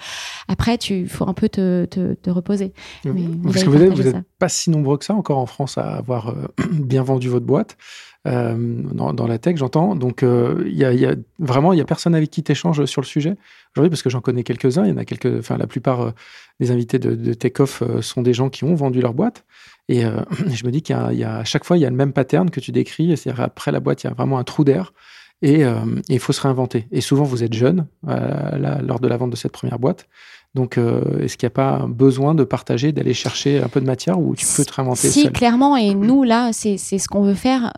après, 0.49 0.79
tu 0.79 1.07
faut 1.07 1.29
un 1.29 1.35
peu 1.35 1.49
te, 1.49 1.85
te, 1.87 2.15
te 2.15 2.31
reposer. 2.31 2.73
Mais, 3.05 3.23
Parce 3.45 3.65
que 3.65 3.71
vous 3.71 4.03
n'êtes 4.03 4.25
pas 4.39 4.49
si 4.49 4.71
nombreux 4.71 4.99
que 4.99 5.05
ça 5.05 5.15
encore 5.15 5.39
en 5.39 5.47
France 5.47 5.79
à 5.79 5.97
avoir 5.97 6.31
euh, 6.31 6.47
bien 6.73 7.03
vendu 7.03 7.29
votre 7.29 7.47
boîte. 7.47 7.77
Euh, 8.27 8.55
dans, 8.93 9.15
dans, 9.15 9.27
la 9.27 9.39
tech, 9.39 9.57
j'entends. 9.57 9.97
Donc, 9.97 10.23
euh, 10.23 10.63
il 10.67 10.77
y, 10.77 10.85
a, 10.85 10.93
y, 10.93 11.07
a, 11.07 11.15
vraiment, 11.39 11.73
il 11.73 11.79
y 11.79 11.81
a 11.81 11.87
personne 11.87 12.15
avec 12.15 12.31
qui 12.31 12.43
tu 12.43 12.53
échanges 12.53 12.85
sur 12.85 13.01
le 13.01 13.07
sujet 13.07 13.37
aujourd'hui, 13.75 13.89
parce 13.89 14.03
que 14.03 14.11
j'en 14.11 14.21
connais 14.21 14.43
quelques-uns. 14.43 14.85
Il 14.85 14.91
y 14.91 14.93
en 14.93 14.99
a 14.99 15.07
quelques, 15.07 15.39
enfin, 15.39 15.57
la 15.57 15.67
plupart 15.67 16.01
euh, 16.01 16.11
des 16.61 16.71
invités 16.71 16.99
de, 16.99 17.15
de 17.15 17.33
Takeoff 17.33 17.83
sont 18.03 18.21
des 18.21 18.35
gens 18.35 18.51
qui 18.51 18.65
ont 18.65 18.75
vendu 18.75 19.01
leur 19.01 19.15
boîte. 19.15 19.47
Et 19.91 20.05
euh, 20.05 20.23
je 20.47 20.65
me 20.65 20.71
dis 20.71 20.81
qu'il 20.83 20.97
y, 21.13 21.25
a 21.25 21.37
à 21.37 21.45
chaque 21.45 21.65
fois, 21.65 21.77
il 21.77 21.81
y 21.81 21.85
a 21.85 21.91
le 21.91 21.97
même 21.97 22.13
pattern 22.13 22.49
que 22.49 22.61
tu 22.61 22.73
décris. 22.73 23.17
C'est-à-dire, 23.17 23.43
après 23.43 23.73
la 23.73 23.81
boîte, 23.81 24.05
il 24.05 24.07
y 24.07 24.11
a 24.11 24.15
vraiment 24.15 24.39
un 24.39 24.45
trou 24.45 24.65
d'air 24.65 24.95
et 25.43 25.65
euh, 25.65 25.75
il 26.09 26.21
faut 26.21 26.33
se 26.33 26.41
réinventer. 26.41 26.87
Et 26.93 27.01
souvent, 27.01 27.25
vous 27.25 27.43
êtes 27.43 27.53
jeune 27.53 27.87
euh, 28.09 28.81
lors 28.83 29.01
de 29.01 29.09
la 29.09 29.17
vente 29.17 29.31
de 29.31 29.37
cette 29.37 29.53
première 29.53 29.79
boîte. 29.79 30.07
Donc, 30.55 30.79
est-ce 30.79 31.37
qu'il 31.37 31.47
n'y 31.47 31.53
a 31.53 31.55
pas 31.55 31.87
besoin 31.87 32.35
de 32.35 32.43
partager, 32.43 32.91
d'aller 32.91 33.15
chercher 33.15 33.63
un 33.63 33.69
peu 33.69 33.81
de 33.81 33.87
matière 33.87 34.19
ou 34.19 34.35
tu 34.35 34.45
peux 34.57 34.65
te 34.65 34.73
réinventer 34.73 35.09
Si, 35.09 35.31
clairement. 35.31 35.77
Et 35.77 35.95
nous, 35.95 36.25
là, 36.25 36.51
c'est 36.53 36.77
ce 36.77 37.07
qu'on 37.07 37.23
veut 37.23 37.35
faire 37.35 37.73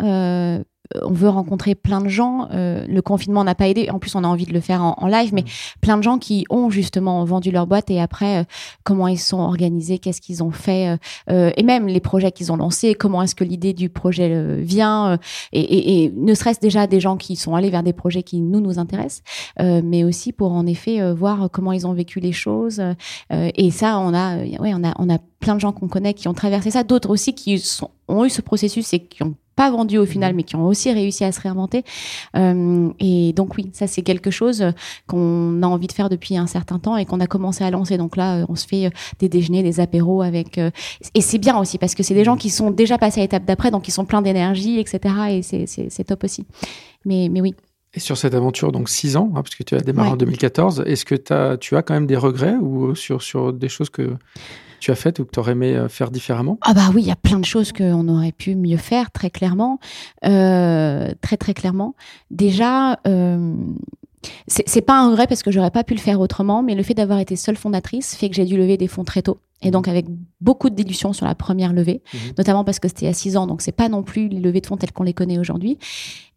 on 1.02 1.12
veut 1.12 1.28
rencontrer 1.28 1.74
plein 1.74 2.00
de 2.00 2.09
gens. 2.09 2.48
Euh, 2.52 2.85
le 2.87 3.02
confinement 3.02 3.44
n'a 3.44 3.55
pas 3.55 3.68
aidé. 3.68 3.88
En 3.90 3.98
plus, 3.98 4.14
on 4.14 4.24
a 4.24 4.26
envie 4.26 4.46
de 4.46 4.52
le 4.52 4.61
faire 4.61 4.83
en, 4.83 5.07
live, 5.07 5.33
mais 5.33 5.42
mm. 5.42 5.81
plein 5.81 5.96
de 5.96 6.02
gens 6.02 6.18
qui 6.18 6.44
ont 6.50 6.70
justement 6.70 7.24
vendu 7.24 7.50
leur 7.50 7.66
boîte 7.66 7.90
et 7.90 8.00
après, 8.00 8.40
euh, 8.40 8.44
comment 8.85 9.09
ils 9.09 9.18
sont 9.18 9.38
organisés, 9.38 9.98
qu'est-ce 9.98 10.20
qu'ils 10.20 10.42
ont 10.42 10.50
fait, 10.50 10.96
euh, 11.31 11.50
et 11.57 11.62
même 11.62 11.87
les 11.87 12.00
projets 12.00 12.33
qu'ils 12.33 12.52
ont 12.52 12.57
lancés, 12.57 12.94
comment 12.94 13.22
est-ce 13.22 13.35
que 13.35 13.44
l'idée 13.44 13.72
du 13.72 13.88
projet 13.88 14.57
vient, 14.62 15.18
et, 15.52 16.12
ne 16.14 16.35
serait-ce 16.35 16.61
déjà 16.61 16.87
des 16.87 17.00
gens 17.00 17.16
qui 17.16 17.37
sont 17.37 17.55
allés 17.55 17.70
vers 17.70 17.83
des 17.83 17.92
projets 17.92 18.22
qui 18.22 18.40
nous 18.40 18.61
nous 18.61 18.78
intéressent, 18.78 19.22
mais 19.59 20.05
aussi 20.05 20.33
pour 20.33 20.52
en 20.52 20.66
effet 20.66 21.12
voir 21.12 21.48
comment 21.50 21.72
ils 21.72 21.87
ont 21.87 21.92
vécu 21.92 22.20
les 22.20 22.33
choses. 22.33 22.83
et 23.31 23.70
ça, 23.70 23.98
on 23.98 24.14
a, 24.14 24.38
ouais, 24.38 24.72
on 24.74 24.85
a, 24.85 24.94
on 24.98 25.12
a 25.12 25.18
plein 25.40 25.55
de 25.55 25.61
gens 25.61 25.72
qu'on 25.72 25.88
connaît 25.88 26.14
qui 26.14 26.28
ont 26.28 26.35
traversé 26.35 26.70
ça, 26.70 26.85
d'autres 26.85 27.11
aussi 27.11 27.35
qui 27.35 27.59
sont, 27.59 27.90
ont 28.09 28.24
eu 28.24 28.31
ce 28.31 28.40
processus 28.40 28.92
et 28.92 29.00
qui 29.00 29.22
ont 29.22 29.35
pas 29.57 29.71
vendus 29.71 29.99
au 29.99 30.07
final, 30.07 30.33
mhm. 30.33 30.37
mais 30.37 30.43
qui 30.43 30.57
ont 30.57 30.67
aussi 30.67 30.93
réussi 30.93 31.25
à 31.25 31.33
se 31.33 31.41
réinventer. 31.41 31.85
Euh, 32.37 32.91
et 33.01 33.33
donc 33.33 33.57
oui, 33.57 33.71
ça 33.73 33.87
c'est 33.87 34.03
quelque 34.03 34.31
chose 34.31 34.65
qu'on 35.07 35.62
a 35.62 35.67
envie 35.67 35.87
de 35.87 35.93
faire 35.93 36.09
depuis 36.09 36.37
un 36.37 36.47
certain 36.47 36.79
temps 36.79 36.97
et 36.97 37.05
qu'on 37.05 37.21
a 37.21 37.27
commencé 37.27 37.65
à 37.65 37.71
lancer. 37.71 37.97
Donc 37.97 38.17
là, 38.17 38.45
on 38.49 38.57
se 38.57 38.67
fait 38.67 38.87
euh, 38.87 38.91
des 39.19 39.29
déjeuners, 39.29 39.62
des 39.62 39.81
apéros 39.81 40.23
avec. 40.23 40.59
Euh, 40.59 40.71
et 41.15 41.21
c'est 41.21 41.38
bien 41.38 41.59
aussi 41.59 41.79
parce 41.79 41.95
que 41.95 42.03
c'est 42.03 42.15
des 42.15 42.25
gens 42.25 42.37
qui 42.37 42.51
sont 42.51 42.71
déjà 42.71 42.99
passés 42.99 43.21
à 43.21 43.25
l'étape 43.25 43.45
d'après, 43.45 43.71
donc 43.71 43.88
ils 43.88 43.93
sont 43.93 44.05
pleins 44.05 44.23
d'énergie, 44.23 44.79
etc. 44.79 45.15
Et 45.31 45.43
c'est 45.43 46.05
top 46.05 46.25
aussi. 46.25 46.47
Mais, 47.05 47.29
mais 47.31 47.41
oui. 47.41 47.55
Et 47.95 48.01
sur 48.01 48.17
cette 48.17 48.35
aventure, 48.35 48.73
donc 48.73 48.88
six 48.88 49.17
ans, 49.17 49.31
hein, 49.37 49.43
puisque 49.43 49.67
tu 49.67 49.75
as 49.75 49.81
démarré 49.81 50.09
en 50.09 50.17
2014, 50.17 50.85
est-ce 50.87 51.05
que 51.05 51.15
as, 51.33 51.59
tu 51.59 51.77
as 51.77 51.83
quand 51.83 51.93
même 51.93 52.07
des 52.07 52.17
regrets 52.17 52.55
ou 52.55 52.95
sur, 52.95 53.23
sur 53.23 53.53
des 53.53 53.69
choses 53.69 53.91
que 53.91 54.17
tu 54.83 54.90
as 54.90 54.97
faites 54.97 55.21
ou 55.21 55.25
que 55.25 55.31
tu 55.31 55.38
aurais 55.38 55.53
aimé 55.53 55.75
euh, 55.75 55.88
faire 55.88 56.11
différemment? 56.11 56.59
Ah 56.61 56.75
bah 56.75 56.90
oui, 56.92 57.03
il 57.03 57.09
y 57.09 57.12
a 57.12 57.16
plein 57.16 57.38
de 57.38 57.45
choses 57.45 57.73
qu'on 57.73 58.09
aurait 58.09 58.33
pu 58.33 58.57
mieux 58.57 58.77
faire, 58.77 59.12
très 59.12 59.31
clairement. 59.31 59.79
Euh, 60.25 61.09
très 61.21 61.37
très 61.37 61.55
clairement. 61.55 61.95
Déjà, 62.33 62.99
euh, 63.07 63.55
c'est 64.49 64.83
pas 64.83 64.99
un 64.99 65.11
regret 65.11 65.27
parce 65.29 65.42
que 65.42 65.53
j'aurais 65.53 65.71
pas 65.71 65.85
pu 65.85 65.95
le 65.95 66.01
faire 66.01 66.21
autrement, 66.21 66.62
mais 66.62 66.75
le 66.75 66.83
fait 66.83 66.95
d'avoir 66.95 67.21
été 67.21 67.37
seule 67.37 67.57
fondatrice 67.57 68.16
fait 68.16 68.29
que 68.29 68.35
j'ai 68.35 68.45
dû 68.45 68.57
lever 68.57 68.77
des 68.77 68.88
fonds 68.88 69.05
très 69.05 69.23
tôt. 69.23 69.38
Et 69.62 69.70
donc 69.70 69.88
avec 69.88 70.07
beaucoup 70.40 70.70
de 70.70 70.75
dilution 70.75 71.12
sur 71.12 71.27
la 71.27 71.35
première 71.35 71.72
levée, 71.72 72.03
mhm. 72.12 72.20
notamment 72.38 72.64
parce 72.64 72.79
que 72.79 72.88
c'était 72.88 73.07
à 73.07 73.12
6 73.12 73.37
ans, 73.37 73.46
donc 73.46 73.62
c'est 73.62 73.72
pas 73.72 73.88
non 73.88 74.03
plus 74.03 74.29
les 74.29 74.40
levées 74.40 74.61
de 74.61 74.66
fonds 74.66 74.77
telles 74.77 74.92
qu'on 74.92 75.05
les 75.05 75.14
connaît 75.14 75.38
aujourd'hui. 75.38 75.79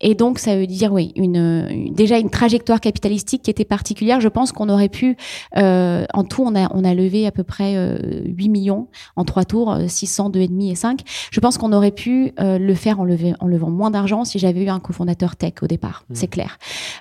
Et 0.01 0.13
donc 0.13 0.39
ça 0.39 0.57
veut 0.57 0.67
dire 0.67 0.91
oui, 0.91 1.13
une, 1.15 1.93
déjà 1.93 2.19
une 2.19 2.29
trajectoire 2.29 2.81
capitalistique 2.81 3.43
qui 3.43 3.49
était 3.49 3.65
particulière. 3.65 4.19
Je 4.19 4.27
pense 4.27 4.51
qu'on 4.51 4.69
aurait 4.69 4.89
pu, 4.89 5.15
euh, 5.57 6.05
en 6.13 6.23
tout, 6.23 6.43
on 6.43 6.53
a 6.55 6.69
on 6.75 6.83
a 6.83 6.93
levé 6.93 7.25
à 7.25 7.31
peu 7.31 7.43
près 7.43 7.75
euh, 7.75 8.21
8 8.25 8.49
millions 8.49 8.88
en 9.15 9.23
trois 9.23 9.45
tours, 9.45 9.77
600, 9.88 10.31
euh, 10.35 10.39
2,5 10.39 10.71
et 10.71 10.75
5. 10.75 11.02
Je 11.31 11.39
pense 11.39 11.58
qu'on 11.58 11.71
aurait 11.73 11.91
pu 11.91 12.33
euh, 12.39 12.58
le 12.58 12.75
faire 12.75 13.00
en, 13.00 13.06
levé, 13.06 13.33
en 13.39 13.47
levant 13.47 13.69
moins 13.69 13.91
d'argent 13.91 14.25
si 14.25 14.39
j'avais 14.39 14.63
eu 14.63 14.69
un 14.69 14.79
cofondateur 14.79 15.35
tech 15.35 15.54
au 15.62 15.67
départ, 15.67 16.04
mhm. 16.10 16.15
c'est 16.15 16.27
clair. 16.27 16.58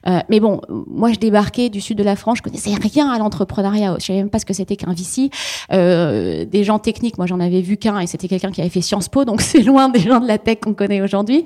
Euh, 0.07 0.21
mais 0.29 0.41
bon, 0.41 0.61
moi 0.87 1.13
je 1.13 1.19
débarquais 1.19 1.71
du 1.71 1.81
sud 1.81 1.99
de 1.99 2.05
la 2.05 2.17
France, 2.17 2.39
je 2.39 2.43
connaissais 2.43 2.75
rien 2.75 3.11
à 3.11 3.19
l'entrepreneuriat, 3.19 3.97
je 3.99 4.07
savais 4.07 4.21
même 4.21 4.31
pas 4.31 4.39
ce 4.39 4.47
que 4.47 4.55
c'était 4.55 4.77
qu'un 4.77 4.93
VC. 4.93 5.31
Euh, 5.73 6.14
euh, 6.15 6.45
des 6.45 6.65
gens 6.65 6.79
techniques. 6.79 7.19
Moi, 7.19 7.27
j'en 7.27 7.41
avais 7.41 7.61
vu 7.61 7.77
qu'un 7.77 7.99
et 7.99 8.07
c'était 8.07 8.29
quelqu'un 8.29 8.51
qui 8.51 8.61
avait 8.61 8.71
fait 8.71 8.81
Sciences 8.81 9.09
Po, 9.09 9.25
donc 9.25 9.41
c'est 9.43 9.63
loin 9.63 9.89
des 9.89 10.01
gens 10.01 10.21
de 10.21 10.27
la 10.27 10.39
tech 10.39 10.59
qu'on 10.61 10.75
connaît 10.75 11.03
aujourd'hui. 11.03 11.45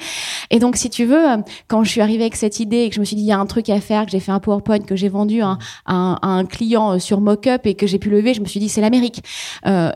Et 0.50 0.58
donc, 0.58 0.76
si 0.76 0.90
tu 0.90 1.04
veux, 1.04 1.24
quand 1.66 1.84
je 1.84 1.90
suis 1.90 2.00
arrivée 2.00 2.22
avec 2.22 2.36
cette 2.36 2.60
idée 2.60 2.78
et 2.78 2.88
que 2.88 2.94
je 2.94 3.00
me 3.00 3.04
suis 3.04 3.16
dit, 3.16 3.22
il 3.22 3.28
y 3.28 3.32
a 3.32 3.38
un 3.38 3.46
truc 3.46 3.68
à 3.70 3.80
faire, 3.80 4.04
que 4.04 4.12
j'ai 4.12 4.20
fait 4.20 4.32
un 4.32 4.40
PowerPoint, 4.40 4.80
que 4.80 4.96
j'ai 4.96 5.08
vendu 5.08 5.40
à, 5.42 5.58
un 5.86 6.44
client 6.44 6.98
sur 6.98 7.20
Mockup 7.20 7.60
et 7.64 7.74
que 7.74 7.86
j'ai 7.86 7.98
pu 7.98 8.10
lever, 8.10 8.34
je 8.34 8.40
me 8.40 8.46
suis 8.46 8.60
dit, 8.60 8.68
c'est 8.68 8.80
l'Amérique. 8.80 9.22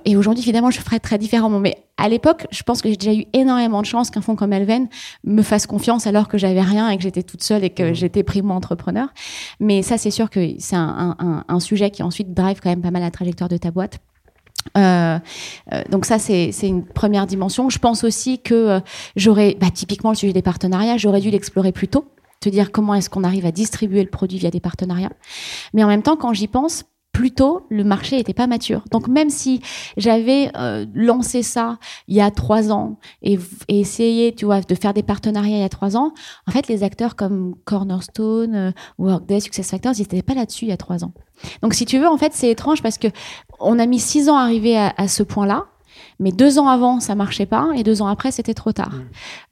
et 0.05 0.17
aujourd'hui, 0.17 0.43
évidemment, 0.43 0.71
je 0.71 0.81
ferais 0.81 1.01
très 1.01 1.19
différemment. 1.19 1.61
Mais 1.61 1.77
à 2.03 2.09
l'époque, 2.09 2.47
je 2.51 2.63
pense 2.63 2.83
que 2.83 2.89
j'ai 2.89 2.97
déjà 2.97 3.15
eu 3.15 3.27
énormément 3.33 3.81
de 3.81 3.87
chance 3.87 4.11
qu'un 4.11 4.23
fonds 4.23 4.35
comme 4.35 4.53
Elven 4.53 4.89
me 5.25 5.43
fasse 5.43 5.67
confiance 5.67 6.07
alors 6.07 6.27
que 6.27 6.39
j'avais 6.39 6.61
rien 6.61 6.89
et 6.89 6.97
que 6.97 7.03
j'étais 7.03 7.23
toute 7.23 7.43
seule 7.43 7.65
et 7.65 7.71
que 7.71 7.91
mmh. 7.91 7.95
j'étais 7.95 8.23
primo-entrepreneur. 8.23 9.09
Mais 9.61 9.83
ça, 9.83 9.99
c'est 9.99 10.11
sûr 10.11 10.31
que 10.31 10.55
c'est 10.59 10.77
un, 10.77 11.17
un, 11.19 11.45
un, 11.47 11.61
sujet 11.61 11.91
qui 11.91 12.03
ensuite 12.03 12.35
drive 12.35 12.61
quand 12.61 12.71
même 12.71 12.83
pas 12.83 12.91
mal 12.91 13.03
la 13.03 13.11
trajectoire 13.11 13.49
de 13.49 13.57
ta 13.57 13.71
boîte. 13.71 14.01
Euh, 14.77 15.19
euh, 15.73 15.83
donc 15.91 16.07
ça 16.07 16.19
c'est 16.19 16.53
une 16.63 16.85
première 16.85 17.27
dimension. 17.27 17.69
Je 17.69 17.79
pense 17.79 18.05
aussi 18.05 18.41
que 18.41 18.55
euh, 18.55 18.81
j'aurais, 19.17 19.57
bah, 19.61 19.71
typiquement 19.73 20.11
le 20.11 20.17
sujet 20.17 20.33
des 20.33 20.43
partenariats, 20.43 20.97
j'aurais 20.97 21.21
dû 21.21 21.31
l'explorer 21.31 21.73
plus 21.73 21.89
tôt, 21.89 22.07
te 22.41 22.49
dire 22.49 22.73
comment 22.73 22.95
est-ce 22.95 23.11
qu'on 23.11 23.25
arrive 23.25 23.47
à 23.47 23.53
distribuer 23.53 24.03
le 24.03 24.11
produit 24.11 24.39
via 24.39 24.51
des 24.51 24.61
partenariats. 24.61 25.13
Mais 25.75 25.85
en 25.85 25.89
même 25.89 26.03
temps, 26.03 26.17
quand 26.17 26.33
j'y 26.33 26.49
pense, 26.49 26.85
plutôt 27.13 27.67
le 27.69 27.85
marché 27.85 28.17
n'était 28.17 28.35
pas 28.35 28.47
mature. 28.47 28.85
Donc 28.91 29.07
même 29.07 29.31
si 29.31 29.61
j'avais 29.97 30.51
euh, 30.57 30.87
lancé 30.95 31.43
ça 31.43 31.79
il 32.09 32.17
y 32.17 32.21
a 32.21 32.31
trois 32.31 32.73
ans 32.73 32.99
et, 33.23 33.39
essayé, 33.69 34.35
tu 34.35 34.47
vois, 34.47 34.61
de 34.61 34.75
faire 34.75 34.95
des 34.95 35.03
partenariats 35.03 35.59
il 35.59 35.61
y 35.61 35.65
a 35.65 35.69
trois 35.69 35.97
ans, 35.97 36.13
en 36.47 36.51
fait, 36.51 36.69
les 36.69 36.83
acteurs 36.83 37.15
comme 37.17 37.55
Cornerstone, 37.65 38.55
euh, 38.55 38.71
Workday, 38.99 39.41
SuccessFactors, 39.41 39.93
ils 39.97 40.03
n'étaient 40.03 40.23
pas 40.23 40.35
là-dessus 40.35 40.65
il 40.65 40.69
y 40.69 40.73
a 40.73 40.77
trois 40.77 41.05
ans. 41.05 41.13
Donc 41.63 41.75
si 41.75 41.85
tu 41.85 41.99
veux, 41.99 42.09
en 42.09 42.17
fait, 42.17 42.33
c'est 42.35 42.51
étrange 42.51 42.83
parce 42.83 42.99
que 42.99 43.09
on 43.61 43.79
a 43.79 43.87
mis 43.87 43.99
six 43.99 44.29
ans 44.29 44.37
à 44.37 44.43
arriver 44.43 44.77
à 44.77 45.09
ce 45.09 45.23
point-là. 45.23 45.67
Mais 46.19 46.33
deux 46.33 46.59
ans 46.59 46.69
avant, 46.69 47.01
ça 47.01 47.15
marchait 47.15 47.47
pas, 47.47 47.69
et 47.75 47.83
deux 47.83 48.03
ans 48.03 48.07
après, 48.07 48.31
c'était 48.31 48.55
trop 48.55 48.73
tard. 48.73 48.93
Mm. 48.93 49.03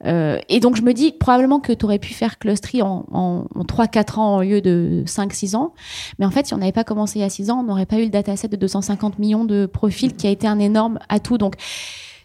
Euh, 0.07 0.39
et 0.49 0.59
donc, 0.59 0.75
je 0.75 0.81
me 0.81 0.93
dis 0.93 1.11
probablement 1.11 1.59
que 1.59 1.73
tu 1.73 1.85
aurais 1.85 1.99
pu 1.99 2.13
faire 2.13 2.39
Clustery 2.39 2.81
en, 2.81 3.05
en, 3.11 3.45
en 3.53 3.63
3-4 3.63 4.19
ans 4.19 4.37
au 4.37 4.41
lieu 4.41 4.61
de 4.61 5.03
5-6 5.05 5.55
ans. 5.55 5.73
Mais 6.19 6.25
en 6.25 6.31
fait, 6.31 6.47
si 6.47 6.53
on 6.53 6.57
n'avait 6.57 6.71
pas 6.71 6.83
commencé 6.83 7.19
il 7.19 7.21
y 7.21 7.25
a 7.25 7.29
6 7.29 7.51
ans, 7.51 7.59
on 7.59 7.63
n'aurait 7.63 7.85
pas 7.85 7.97
eu 7.97 8.03
le 8.03 8.09
dataset 8.09 8.47
de 8.47 8.55
250 8.55 9.19
millions 9.19 9.45
de 9.45 9.65
profils 9.65 10.15
qui 10.15 10.27
a 10.27 10.29
été 10.29 10.47
un 10.47 10.59
énorme 10.59 10.99
atout. 11.09 11.37
Donc, 11.37 11.55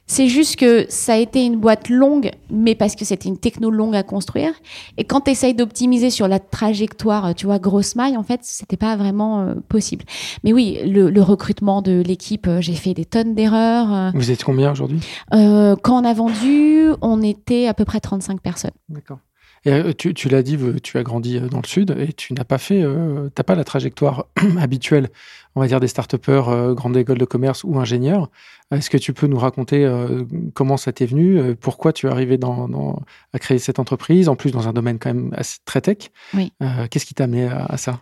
c'est 0.06 0.28
juste 0.28 0.56
que 0.56 0.86
ça 0.88 1.14
a 1.14 1.16
été 1.16 1.44
une 1.44 1.56
boîte 1.56 1.88
longue, 1.88 2.30
mais 2.50 2.74
parce 2.74 2.94
que 2.94 3.04
c'était 3.04 3.28
une 3.28 3.38
techno 3.38 3.70
longue 3.70 3.96
à 3.96 4.02
construire. 4.02 4.52
Et 4.98 5.04
quand 5.04 5.22
tu 5.22 5.32
essayes 5.32 5.54
d'optimiser 5.54 6.10
sur 6.10 6.28
la 6.28 6.38
trajectoire, 6.38 7.34
tu 7.34 7.46
vois, 7.46 7.58
grosse 7.58 7.96
maille, 7.96 8.16
en 8.16 8.22
fait, 8.22 8.40
c'était 8.42 8.76
pas 8.76 8.96
vraiment 8.96 9.40
euh, 9.40 9.54
possible. 9.68 10.04
Mais 10.44 10.52
oui, 10.52 10.78
le, 10.84 11.20
recrutement 11.22 11.82
de 11.82 12.02
l'équipe, 12.06 12.46
euh, 12.46 12.60
j'ai 12.60 12.74
fait 12.74 12.94
des 12.94 13.04
tonnes 13.04 13.34
d'erreurs. 13.34 13.92
Euh. 13.92 14.10
Vous 14.14 14.30
êtes 14.30 14.44
combien 14.44 14.70
aujourd'hui? 14.70 15.00
Quand 15.32 16.00
on 16.00 16.04
a 16.04 16.14
vendu, 16.14 16.90
on 17.02 17.22
était 17.22 17.66
à 17.66 17.74
peu 17.74 17.84
près 17.84 18.00
35 18.00 18.40
personnes. 18.40 18.70
D'accord. 18.88 19.18
Et 19.66 19.94
tu, 19.94 20.14
tu 20.14 20.28
l'as 20.28 20.42
dit, 20.42 20.56
tu 20.82 20.96
as 20.96 21.02
grandi 21.02 21.40
dans 21.40 21.60
le 21.60 21.66
sud 21.66 21.94
et 21.98 22.12
tu 22.12 22.32
n'as 22.34 22.44
pas 22.44 22.58
fait, 22.58 22.82
euh, 22.82 23.28
t'as 23.34 23.42
pas 23.42 23.56
la 23.56 23.64
trajectoire 23.64 24.26
habituelle, 24.58 25.08
on 25.54 25.60
va 25.60 25.66
dire 25.66 25.80
des 25.80 25.88
start-upers, 25.88 26.74
grande 26.74 26.96
école 26.96 27.18
de 27.18 27.24
commerce 27.24 27.64
ou 27.64 27.78
ingénieurs. 27.78 28.30
Est-ce 28.72 28.90
que 28.90 28.96
tu 28.96 29.12
peux 29.12 29.28
nous 29.28 29.38
raconter 29.38 29.84
euh, 29.84 30.24
comment 30.54 30.76
ça 30.76 30.92
t'est 30.92 31.06
venu, 31.06 31.38
euh, 31.38 31.54
pourquoi 31.54 31.92
tu 31.92 32.06
es 32.06 32.10
arrivé 32.10 32.36
dans, 32.36 32.98
à 33.32 33.38
créer 33.38 33.58
cette 33.58 33.78
entreprise, 33.78 34.28
en 34.28 34.34
plus 34.34 34.50
dans 34.50 34.66
un 34.66 34.72
domaine 34.72 34.98
quand 34.98 35.14
même 35.14 35.32
assez, 35.36 35.58
très 35.64 35.80
tech? 35.80 36.10
Oui. 36.34 36.52
Euh, 36.62 36.88
qu'est-ce 36.90 37.06
qui 37.06 37.14
t'a 37.14 37.24
amené 37.24 37.46
à, 37.46 37.76
ça? 37.76 38.00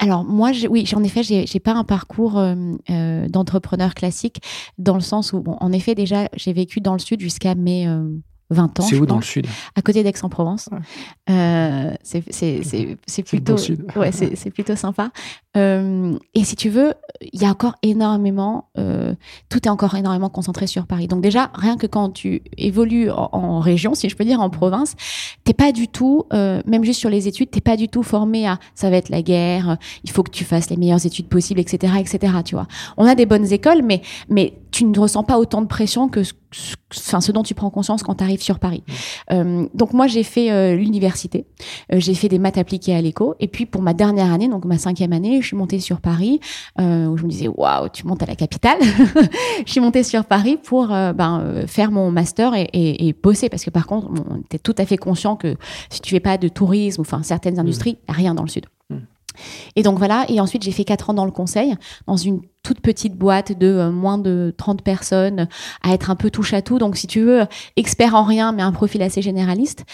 Alors 0.00 0.24
moi, 0.24 0.50
oui, 0.68 0.84
en 0.94 1.04
effet, 1.04 1.22
j'ai 1.22 1.60
pas 1.60 1.74
un 1.74 1.84
parcours 1.84 2.42
d'entrepreneur 2.88 3.94
classique 3.94 4.42
dans 4.78 4.94
le 4.94 5.00
sens 5.00 5.32
où, 5.32 5.40
bon, 5.40 5.56
en 5.60 5.72
effet, 5.72 5.94
déjà, 5.94 6.28
j'ai 6.34 6.52
vécu 6.52 6.80
dans 6.80 6.92
le 6.92 6.98
sud 6.98 7.20
jusqu'à 7.20 7.54
mes 7.54 7.86
20 8.50 8.80
ans. 8.80 8.82
C'est 8.82 8.96
où 8.96 9.06
dans 9.06 9.16
le 9.16 9.22
sud 9.22 9.46
À 9.76 9.82
côté 9.82 10.02
d'Aix-en-Provence. 10.02 10.68
Euh, 11.28 11.94
c'est 12.02 13.22
plutôt, 13.24 13.56
ouais, 13.96 14.12
c'est 14.12 14.50
plutôt 14.50 14.76
sympa. 14.76 15.10
Euh, 15.56 16.16
et 16.34 16.44
si 16.44 16.54
tu 16.54 16.68
veux, 16.68 16.94
il 17.20 17.40
y 17.40 17.44
a 17.44 17.48
encore 17.48 17.74
énormément, 17.82 18.68
euh, 18.78 19.14
tout 19.48 19.66
est 19.66 19.70
encore 19.70 19.94
énormément 19.96 20.28
concentré 20.28 20.66
sur 20.66 20.86
Paris. 20.86 21.08
Donc 21.08 21.22
déjà, 21.22 21.50
rien 21.54 21.76
que 21.76 21.86
quand 21.86 22.10
tu 22.10 22.42
évolues 22.56 23.10
en, 23.10 23.58
région, 23.60 23.94
si 23.94 24.08
je 24.08 24.16
peux 24.16 24.24
dire 24.24 24.40
en 24.40 24.48
province, 24.48 24.94
t'es 25.44 25.52
pas 25.52 25.72
du 25.72 25.88
tout, 25.88 26.24
euh, 26.32 26.62
même 26.66 26.84
juste 26.84 27.00
sur 27.00 27.10
les 27.10 27.26
études, 27.26 27.50
t'es 27.50 27.60
pas 27.60 27.76
du 27.76 27.88
tout 27.88 28.02
formé 28.02 28.46
à 28.46 28.58
ça 28.74 28.90
va 28.90 28.96
être 28.96 29.08
la 29.08 29.22
guerre, 29.22 29.76
il 30.04 30.10
faut 30.10 30.22
que 30.22 30.30
tu 30.30 30.44
fasses 30.44 30.70
les 30.70 30.76
meilleures 30.76 31.04
études 31.04 31.28
possibles, 31.28 31.60
etc., 31.60 31.94
etc. 31.98 32.32
Tu 32.44 32.54
vois. 32.54 32.66
On 32.96 33.04
a 33.06 33.14
des 33.14 33.26
bonnes 33.26 33.52
écoles, 33.52 33.82
mais 33.82 34.02
mais 34.28 34.54
tu 34.80 34.86
ne 34.86 34.98
ressens 34.98 35.24
pas 35.24 35.38
autant 35.38 35.60
de 35.60 35.66
pression 35.66 36.08
que 36.08 36.22
ce, 36.22 36.32
enfin, 36.96 37.20
ce 37.20 37.32
dont 37.32 37.42
tu 37.42 37.54
prends 37.54 37.68
conscience 37.68 38.02
quand 38.02 38.14
tu 38.14 38.24
arrives 38.24 38.40
sur 38.40 38.58
Paris. 38.58 38.82
Euh, 39.30 39.66
donc 39.74 39.92
moi, 39.92 40.06
j'ai 40.06 40.22
fait 40.22 40.50
euh, 40.50 40.74
l'université, 40.74 41.44
euh, 41.92 42.00
j'ai 42.00 42.14
fait 42.14 42.28
des 42.28 42.38
maths 42.38 42.56
appliquées 42.56 42.94
à 42.94 43.00
l'éco, 43.02 43.34
et 43.40 43.48
puis 43.48 43.66
pour 43.66 43.82
ma 43.82 43.92
dernière 43.92 44.32
année, 44.32 44.48
donc 44.48 44.64
ma 44.64 44.78
cinquième 44.78 45.12
année, 45.12 45.42
je 45.42 45.48
suis 45.48 45.56
montée 45.56 45.80
sur 45.80 46.00
Paris, 46.00 46.40
où 46.78 47.16
je 47.18 47.24
me 47.24 47.28
disais, 47.28 47.48
waouh, 47.48 47.90
tu 47.90 48.06
montes 48.06 48.22
à 48.22 48.26
la 48.26 48.36
capitale. 48.36 48.78
je 49.66 49.70
suis 49.70 49.80
montée 49.80 50.02
sur 50.02 50.24
Paris 50.24 50.56
pour 50.56 50.88
ben, 50.88 51.64
faire 51.66 51.90
mon 51.90 52.10
master 52.10 52.54
et, 52.54 52.62
et, 52.72 53.08
et, 53.08 53.12
bosser, 53.12 53.50
parce 53.50 53.64
que 53.64 53.70
par 53.70 53.86
contre, 53.86 54.08
on 54.30 54.38
était 54.38 54.58
tout 54.58 54.74
à 54.78 54.86
fait 54.86 54.96
conscient 54.96 55.36
que 55.36 55.56
si 55.90 56.00
tu 56.00 56.10
fais 56.10 56.20
pas 56.20 56.38
de 56.38 56.48
tourisme, 56.48 57.02
enfin 57.02 57.22
certaines 57.22 57.56
mmh. 57.56 57.60
industries, 57.60 57.98
rien 58.08 58.34
dans 58.34 58.44
le 58.44 58.48
sud. 58.48 58.64
Et 59.76 59.82
donc 59.82 59.98
voilà, 59.98 60.24
et 60.28 60.40
ensuite 60.40 60.62
j'ai 60.62 60.72
fait 60.72 60.84
quatre 60.84 61.10
ans 61.10 61.14
dans 61.14 61.24
le 61.24 61.30
conseil, 61.30 61.74
dans 62.06 62.16
une 62.16 62.40
toute 62.62 62.80
petite 62.80 63.16
boîte 63.16 63.56
de 63.56 63.66
euh, 63.66 63.90
moins 63.90 64.18
de 64.18 64.54
30 64.56 64.82
personnes, 64.82 65.48
à 65.82 65.94
être 65.94 66.10
un 66.10 66.16
peu 66.16 66.30
touche 66.30 66.52
à 66.52 66.62
tout. 66.62 66.78
Donc 66.78 66.96
si 66.96 67.06
tu 67.06 67.20
veux, 67.20 67.46
expert 67.76 68.14
en 68.14 68.24
rien, 68.24 68.52
mais 68.52 68.62
un 68.62 68.72
profil 68.72 69.02
assez 69.02 69.22
généraliste. 69.22 69.84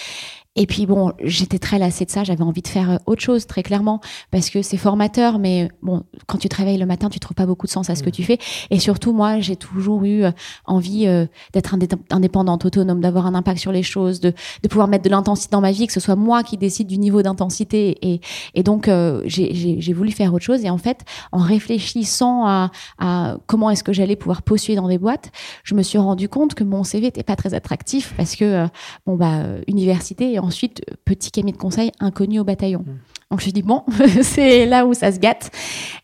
Et 0.56 0.66
puis 0.66 0.86
bon, 0.86 1.12
j'étais 1.22 1.58
très 1.58 1.78
lassée 1.78 2.06
de 2.06 2.10
ça, 2.10 2.24
j'avais 2.24 2.42
envie 2.42 2.62
de 2.62 2.68
faire 2.68 2.90
euh, 2.90 2.96
autre 3.06 3.20
chose 3.20 3.46
très 3.46 3.62
clairement 3.62 4.00
parce 4.30 4.48
que 4.50 4.62
c'est 4.62 4.78
formateur. 4.78 5.38
Mais 5.38 5.70
bon, 5.82 6.02
quand 6.26 6.38
tu 6.38 6.48
te 6.48 6.56
réveilles 6.56 6.78
le 6.78 6.86
matin, 6.86 7.10
tu 7.10 7.20
trouves 7.20 7.34
pas 7.34 7.46
beaucoup 7.46 7.66
de 7.66 7.70
sens 7.70 7.90
à 7.90 7.94
ce 7.94 8.02
que 8.02 8.10
tu 8.10 8.24
fais. 8.24 8.38
Et 8.70 8.78
surtout 8.78 9.12
moi, 9.12 9.38
j'ai 9.40 9.56
toujours 9.56 10.04
eu 10.04 10.24
euh, 10.24 10.30
envie 10.64 11.06
euh, 11.06 11.26
d'être 11.52 11.76
indépendante, 12.10 12.64
autonome, 12.64 13.00
d'avoir 13.00 13.26
un 13.26 13.34
impact 13.34 13.60
sur 13.60 13.72
les 13.72 13.82
choses, 13.82 14.20
de, 14.20 14.32
de 14.62 14.68
pouvoir 14.68 14.88
mettre 14.88 15.04
de 15.04 15.10
l'intensité 15.10 15.52
dans 15.52 15.60
ma 15.60 15.72
vie, 15.72 15.86
que 15.86 15.92
ce 15.92 16.00
soit 16.00 16.16
moi 16.16 16.42
qui 16.42 16.56
décide 16.56 16.88
du 16.88 16.98
niveau 16.98 17.22
d'intensité. 17.22 17.98
Et, 18.02 18.20
et 18.54 18.62
donc 18.62 18.90
j'ai 19.26 19.92
voulu 19.92 20.10
faire 20.10 20.32
autre 20.32 20.44
chose. 20.44 20.64
Et 20.64 20.70
en 20.70 20.78
fait, 20.78 21.04
en 21.32 21.38
réfléchissant 21.38 22.46
à, 22.46 22.70
à 22.98 23.36
comment 23.46 23.70
est-ce 23.70 23.84
que 23.84 23.92
j'allais 23.92 24.16
pouvoir 24.16 24.42
postuler 24.42 24.76
dans 24.76 24.88
des 24.88 24.98
boîtes, 24.98 25.30
je 25.64 25.74
me 25.74 25.82
suis 25.82 25.98
rendu 25.98 26.28
compte 26.28 26.54
que 26.54 26.64
mon 26.64 26.84
CV 26.84 27.08
était 27.08 27.22
pas 27.22 27.36
très 27.36 27.52
attractif 27.54 28.14
parce 28.16 28.36
que 28.36 28.66
bon 29.06 29.16
bah 29.16 29.42
université 29.66 30.32
et 30.32 30.38
ensuite 30.46 30.82
petit 31.04 31.30
cabinet 31.30 31.52
de 31.52 31.58
conseil 31.58 31.92
inconnu 32.00 32.40
au 32.40 32.44
bataillon. 32.44 32.80
Mmh. 32.80 32.98
Donc 33.30 33.32
je 33.32 33.34
me 33.34 33.40
suis 33.40 33.52
dit 33.52 33.62
bon, 33.62 33.82
c'est 34.22 34.66
là 34.66 34.86
où 34.86 34.94
ça 34.94 35.12
se 35.12 35.18
gâte. 35.18 35.50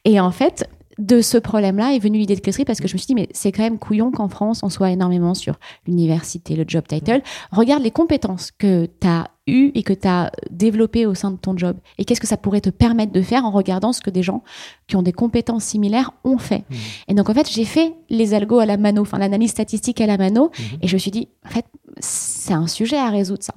Et 0.04 0.20
en 0.20 0.30
fait, 0.30 0.68
de 0.98 1.20
ce 1.20 1.38
problème-là 1.38 1.94
est 1.94 1.98
venue 1.98 2.18
l'idée 2.18 2.34
de 2.34 2.40
Clustery 2.40 2.64
parce 2.64 2.80
que 2.80 2.88
je 2.88 2.94
me 2.94 2.98
suis 2.98 3.06
dit, 3.06 3.14
mais 3.14 3.28
c'est 3.32 3.52
quand 3.52 3.62
même 3.62 3.78
couillon 3.78 4.10
qu'en 4.10 4.28
France, 4.28 4.60
on 4.62 4.68
soit 4.68 4.90
énormément 4.90 5.34
sur 5.34 5.58
l'université, 5.86 6.54
le 6.56 6.64
job 6.66 6.84
title. 6.86 7.22
Regarde 7.50 7.82
les 7.82 7.90
compétences 7.90 8.50
que 8.50 8.86
tu 9.00 9.06
as 9.06 9.28
eues 9.46 9.72
et 9.74 9.82
que 9.82 9.92
tu 9.92 10.06
as 10.08 10.30
développées 10.50 11.06
au 11.06 11.14
sein 11.14 11.30
de 11.30 11.36
ton 11.36 11.56
job? 11.56 11.76
Et 11.98 12.04
qu'est-ce 12.04 12.20
que 12.20 12.26
ça 12.26 12.36
pourrait 12.36 12.60
te 12.60 12.70
permettre 12.70 13.12
de 13.12 13.22
faire 13.22 13.44
en 13.44 13.50
regardant 13.50 13.92
ce 13.92 14.00
que 14.00 14.10
des 14.10 14.22
gens 14.22 14.42
qui 14.86 14.96
ont 14.96 15.02
des 15.02 15.12
compétences 15.12 15.64
similaires 15.64 16.12
ont 16.24 16.38
fait? 16.38 16.64
Mmh. 16.68 16.74
Et 17.08 17.14
donc, 17.14 17.30
en 17.30 17.34
fait, 17.34 17.50
j'ai 17.50 17.64
fait 17.64 17.94
les 18.10 18.34
algos 18.34 18.58
à 18.58 18.66
la 18.66 18.76
mano, 18.76 19.02
enfin, 19.02 19.18
l'analyse 19.18 19.50
statistique 19.50 20.00
à 20.00 20.06
la 20.06 20.16
mano. 20.16 20.46
Mmh. 20.46 20.62
Et 20.82 20.88
je 20.88 20.94
me 20.94 20.98
suis 20.98 21.10
dit, 21.10 21.28
en 21.46 21.50
fait, 21.50 21.66
c'est 21.98 22.54
un 22.54 22.66
sujet 22.66 22.96
à 22.96 23.10
résoudre 23.10 23.42
ça. 23.42 23.54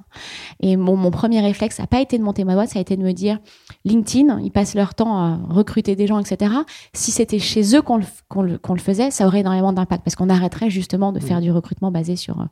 Et 0.60 0.76
mon, 0.76 0.96
mon 0.96 1.10
premier 1.10 1.40
réflexe 1.40 1.78
n'a 1.78 1.86
pas 1.86 2.00
été 2.00 2.18
de 2.18 2.22
monter 2.22 2.44
ma 2.44 2.54
boîte, 2.54 2.70
ça 2.70 2.78
a 2.78 2.82
été 2.82 2.96
de 2.96 3.02
me 3.02 3.12
dire 3.12 3.38
LinkedIn, 3.84 4.40
ils 4.40 4.50
passent 4.50 4.74
leur 4.74 4.94
temps 4.94 5.16
à 5.18 5.38
recruter 5.48 5.96
des 5.96 6.06
gens, 6.06 6.18
etc. 6.18 6.52
Si 6.92 7.10
c'était 7.10 7.38
chez 7.38 7.76
eux 7.76 7.82
qu'on 7.82 7.96
le, 7.96 8.04
le, 8.42 8.58
le, 8.68 8.78
faisait, 8.78 9.10
ça 9.10 9.26
aurait 9.26 9.40
énormément 9.40 9.72
d'impact 9.72 10.04
parce 10.04 10.16
qu'on 10.16 10.28
arrêterait 10.28 10.70
justement 10.70 11.12
de 11.12 11.20
faire 11.20 11.38
mmh. 11.38 11.42
du 11.42 11.50
recrutement 11.50 11.90
basé 11.90 12.16
sur 12.16 12.40
euh, 12.40 12.44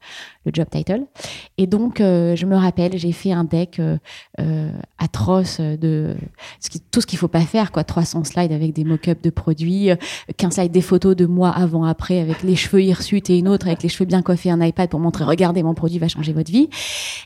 le 0.45 0.53
job 0.55 0.67
title. 0.71 1.05
Et 1.59 1.67
donc, 1.67 2.01
euh, 2.01 2.37
je 2.37 2.47
me 2.47 2.57
rappelle, 2.57 2.97
j'ai 2.99 3.13
fait 3.13 3.24
un 3.33 3.45
deck 3.45 3.81
euh, 3.81 4.71
atroce 4.99 5.61
de 5.61 6.15
ce 6.61 6.71
qui, 6.71 6.81
tout 6.81 7.01
ce 7.01 7.07
qu'il 7.07 7.19
faut 7.19 7.29
pas 7.29 7.41
faire, 7.41 7.73
quoi. 7.73 7.85
300 7.85 8.25
slides 8.25 8.53
avec 8.53 8.73
des 8.73 8.85
mock-ups 8.85 9.23
de 9.23 9.31
produits, 9.31 9.91
15 10.37 10.55
slides 10.55 10.73
des 10.73 10.81
photos 10.81 11.17
de 11.17 11.27
moi 11.27 11.51
avant, 11.51 11.85
après, 11.85 12.21
avec 12.21 12.43
les 12.43 12.57
cheveux 12.57 12.83
hirsutes 12.83 13.31
et 13.31 13.39
une 13.39 13.49
autre 13.49 13.67
avec 13.67 13.83
les 13.83 13.89
cheveux 13.89 14.07
bien 14.07 14.23
coiffés, 14.23 14.51
un 14.51 14.65
iPad 14.65 14.89
pour 14.89 15.01
montrer, 15.01 15.25
regardez 15.25 15.63
mon 15.63 15.75
produit 15.75 15.99
va 15.99 16.09
changer 16.09 16.33
votre 16.33 16.51
vie. 16.51 16.69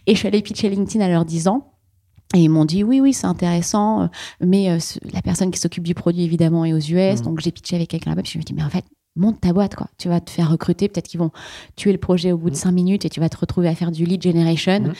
Et 0.06 0.14
je 0.14 0.18
suis 0.18 0.28
allée 0.28 0.42
pitcher 0.42 0.68
LinkedIn 0.68 1.04
à 1.04 1.08
leur 1.08 1.24
disant, 1.24 1.72
et 2.34 2.40
ils 2.40 2.50
m'ont 2.50 2.66
dit 2.66 2.84
oui, 2.84 3.00
oui, 3.00 3.14
c'est 3.14 3.26
intéressant, 3.26 4.02
euh, 4.02 4.06
mais 4.40 4.70
euh, 4.70 4.78
la 5.12 5.22
personne 5.22 5.50
qui 5.50 5.58
s'occupe 5.58 5.84
du 5.84 5.94
produit 5.94 6.24
évidemment 6.24 6.64
est 6.64 6.74
aux 6.74 6.78
US, 6.78 7.20
mmh. 7.20 7.24
donc 7.24 7.40
j'ai 7.40 7.52
pitché 7.52 7.76
avec 7.76 7.88
quelqu'un 7.88 8.10
là-bas. 8.10 8.22
Puis 8.22 8.32
je 8.32 8.38
me 8.38 8.42
dis 8.42 8.52
mais 8.52 8.62
en 8.62 8.68
fait 8.68 8.84
monte 9.18 9.40
ta 9.40 9.52
boîte 9.52 9.74
quoi. 9.74 9.88
Tu 9.98 10.08
vas 10.08 10.20
te 10.20 10.30
faire 10.30 10.50
recruter, 10.50 10.88
peut-être 10.88 11.08
qu'ils 11.08 11.20
vont 11.20 11.30
tuer 11.76 11.92
le 11.92 11.98
projet 11.98 12.32
au 12.32 12.38
bout 12.38 12.50
de 12.50 12.54
mmh. 12.54 12.58
cinq 12.58 12.72
minutes 12.72 13.04
et 13.04 13.10
tu 13.10 13.20
vas 13.20 13.28
te 13.28 13.36
retrouver 13.36 13.68
à 13.68 13.74
faire 13.74 13.90
du 13.90 14.04
lead 14.04 14.22
generation. 14.22 14.80
Mmh. 14.80 14.92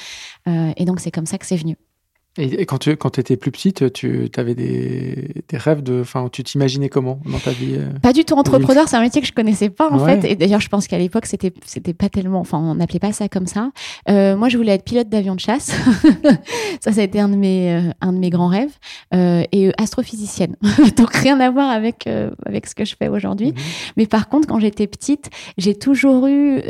Euh, 0.49 0.73
et 0.77 0.85
donc 0.85 1.01
c'est 1.01 1.11
comme 1.11 1.27
ça 1.27 1.39
que 1.39 1.47
c'est 1.47 1.57
venu. 1.57 1.77
Et, 2.37 2.67
quand 2.67 2.79
tu 2.79 2.97
quand 2.97 3.19
étais 3.19 3.37
plus 3.37 3.51
petite, 3.51 3.93
tu 3.93 4.31
avais 4.37 4.55
des, 4.55 5.43
des 5.49 5.57
rêves 5.57 5.83
de, 5.83 6.01
enfin, 6.01 6.29
tu 6.31 6.45
t'imaginais 6.45 6.89
comment 6.89 7.21
dans 7.27 7.39
ta 7.39 7.51
vie 7.51 7.75
euh, 7.77 7.99
Pas 8.01 8.13
du 8.13 8.25
tout 8.25 8.35
entrepreneur, 8.35 8.87
c'est 8.89 8.97
un 8.97 9.01
métier 9.01 9.21
que 9.21 9.27
je 9.27 9.33
connaissais 9.33 9.71
pas 9.71 9.91
en 9.91 10.05
fait. 10.05 10.25
Et 10.25 10.37
d'ailleurs, 10.37 10.61
je 10.61 10.69
pense 10.69 10.87
qu'à 10.87 10.99
l'époque, 10.99 11.27
c'était 11.27 11.53
c'était 11.65 11.95
pas 11.95 12.09
tellement, 12.09 12.41
enfin, 12.41 12.59
on 12.59 12.77
n'appelait 12.77 13.01
pas 13.01 13.13
ça 13.13 13.29
comme 13.29 13.47
ça. 13.47 13.71
Euh, 14.09 14.37
moi, 14.37 14.49
je 14.49 14.57
voulais 14.57 14.73
être 14.75 14.85
pilote 14.85 15.09
d'avion 15.09 15.35
de 15.35 15.41
chasse. 15.41 15.73
ça, 16.81 16.93
ça 16.93 17.01
a 17.01 17.05
été 17.05 17.19
un 17.19 17.29
de 17.29 17.37
mes 17.37 17.73
euh, 17.73 17.91
un 18.01 18.13
de 18.13 18.19
mes 18.19 18.31
grands 18.31 18.49
rêves. 18.49 18.77
Euh, 19.15 19.43
et 19.51 19.73
astrophysicienne. 19.79 20.57
Donc 20.97 21.15
rien 21.15 21.41
à 21.41 21.51
voir 21.51 21.71
avec 21.71 22.09
avec 22.47 22.67
ce 22.67 22.75
que 22.75 22.85
je 22.85 22.95
fais 22.97 23.09
aujourd'hui. 23.09 23.49
Mhm. 23.49 23.57
Mais 23.97 24.07
par 24.07 24.29
contre, 24.29 24.47
quand 24.47 24.61
j'étais 24.61 24.87
petite, 24.87 25.31
j'ai 25.57 25.75
toujours 25.75 26.27
eu 26.27 26.61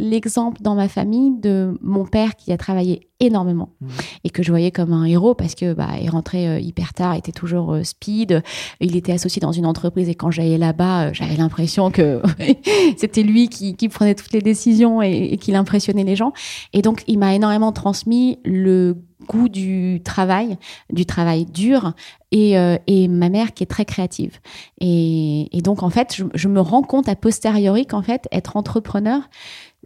l'exemple 0.00 0.60
dans 0.60 0.74
ma 0.74 0.88
famille 0.88 1.32
de 1.40 1.78
mon 1.80 2.04
père 2.04 2.36
qui 2.36 2.52
a 2.52 2.56
travaillé 2.56 3.08
énormément 3.20 3.70
mmh. 3.80 3.88
et 4.24 4.30
que 4.30 4.42
je 4.42 4.50
voyais 4.50 4.70
comme 4.70 4.92
un 4.92 5.04
héros 5.04 5.34
parce 5.34 5.54
que 5.54 5.72
bah 5.72 5.90
il 6.00 6.10
rentrait 6.10 6.48
euh, 6.48 6.58
hyper 6.58 6.92
tard, 6.92 7.14
était 7.14 7.32
toujours 7.32 7.72
euh, 7.72 7.84
speed, 7.84 8.42
il 8.80 8.96
était 8.96 9.12
associé 9.12 9.40
dans 9.40 9.52
une 9.52 9.66
entreprise 9.66 10.08
et 10.08 10.14
quand 10.14 10.30
j'allais 10.30 10.58
là-bas, 10.58 11.06
euh, 11.06 11.10
j'avais 11.12 11.36
l'impression 11.36 11.90
que 11.90 12.20
c'était 12.96 13.22
lui 13.22 13.48
qui, 13.48 13.76
qui, 13.76 13.88
prenait 13.88 14.14
toutes 14.14 14.32
les 14.32 14.42
décisions 14.42 15.00
et, 15.00 15.28
et 15.32 15.36
qu'il 15.36 15.54
impressionnait 15.54 16.04
les 16.04 16.16
gens 16.16 16.32
et 16.72 16.82
donc 16.82 17.04
il 17.06 17.18
m'a 17.18 17.34
énormément 17.34 17.70
transmis 17.72 18.38
le 18.44 18.96
goût 19.28 19.48
du 19.48 20.02
travail, 20.04 20.58
du 20.92 21.06
travail 21.06 21.46
dur, 21.46 21.94
et, 22.30 22.56
et, 22.88 23.08
ma 23.08 23.30
mère 23.30 23.54
qui 23.54 23.62
est 23.62 23.66
très 23.66 23.86
créative. 23.86 24.38
Et, 24.80 25.56
et 25.56 25.62
donc, 25.62 25.82
en 25.82 25.88
fait, 25.88 26.14
je, 26.14 26.24
je, 26.34 26.48
me 26.48 26.60
rends 26.60 26.82
compte 26.82 27.08
à 27.08 27.14
posteriori 27.16 27.86
qu'en 27.86 28.02
fait, 28.02 28.28
être 28.32 28.56
entrepreneur, 28.56 29.22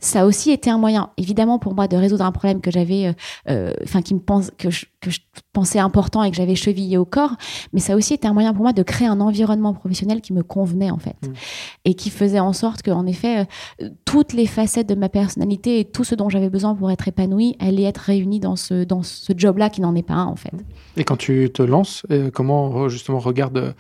ça 0.01 0.23
a 0.23 0.25
aussi 0.27 0.51
été 0.51 0.71
un 0.71 0.79
moyen, 0.79 1.11
évidemment, 1.17 1.59
pour 1.59 1.75
moi 1.75 1.89
de 1.89 1.97
résoudre 1.97 2.25
un 2.25 2.33
problème 2.33 2.61
que 2.61 2.71
j'avais, 2.71 3.07
euh, 3.07 3.13
euh, 3.49 3.73
enfin, 3.85 4.03
qui 4.03 4.15
me 4.15 4.21
pense, 4.21 4.51
que 4.59 4.71
je, 4.71 4.87
que 5.01 5.11
je 5.11 5.21
pensais 5.53 5.79
important 5.79 6.23
et 6.23 6.31
que 6.31 6.37
j'avais 6.37 6.55
chevillé 6.55 6.97
au 6.97 7.05
corps, 7.05 7.37
mais 7.73 7.81
ça 7.81 7.95
a 7.95 7.97
aussi 7.97 8.15
été 8.15 8.29
un 8.29 8.33
moyen 8.33 8.53
pour 8.53 8.63
moi 8.63 8.73
de 8.73 8.83
créer 8.83 9.09
un 9.09 9.21
environnement 9.21 9.75
professionnel 9.75 10.21
qui 10.21 10.33
me 10.33 10.43
convenait, 10.43 10.91
en 10.91 10.99
fait. 10.99 11.17
Mmh. 11.23 11.33
Et 11.85 11.95
qui 11.95 12.11
faisait 12.11 12.41
en 12.41 12.53
sorte 12.53 12.83
que, 12.83 12.91
en 12.91 13.07
effet, 13.07 13.47
euh, 13.83 13.89
toutes 14.05 14.33
les 14.33 14.47
facettes 14.47 14.89
de 14.89 14.95
ma 14.95 15.09
personnalité 15.09 15.81
et 15.81 15.85
tout 15.85 16.05
ce 16.05 16.15
dont 16.15 16.29
j'avais 16.29 16.51
besoin 16.51 16.75
pour 16.75 16.91
être 16.91 17.09
épanouie 17.09 17.57
allaient 17.59 17.85
être 17.85 17.99
réunies 17.99 18.41
dans 18.41 18.57
ce, 18.57 18.85
dans 18.85 19.03
ce 19.03 19.33
job-là 19.37 19.71
qui 19.71 19.81
n'en 19.81 19.95
est 19.95 20.03
pas 20.03 20.15
un, 20.15 20.27
en 20.27 20.37
fait. 20.37 20.53
Et 20.97 21.05
quand 21.05 21.17
tu 21.17 21.51
te 21.53 21.63
lances, 21.63 22.07
comment, 22.33 22.89
justement, 22.89 23.19
regarde 23.19 23.75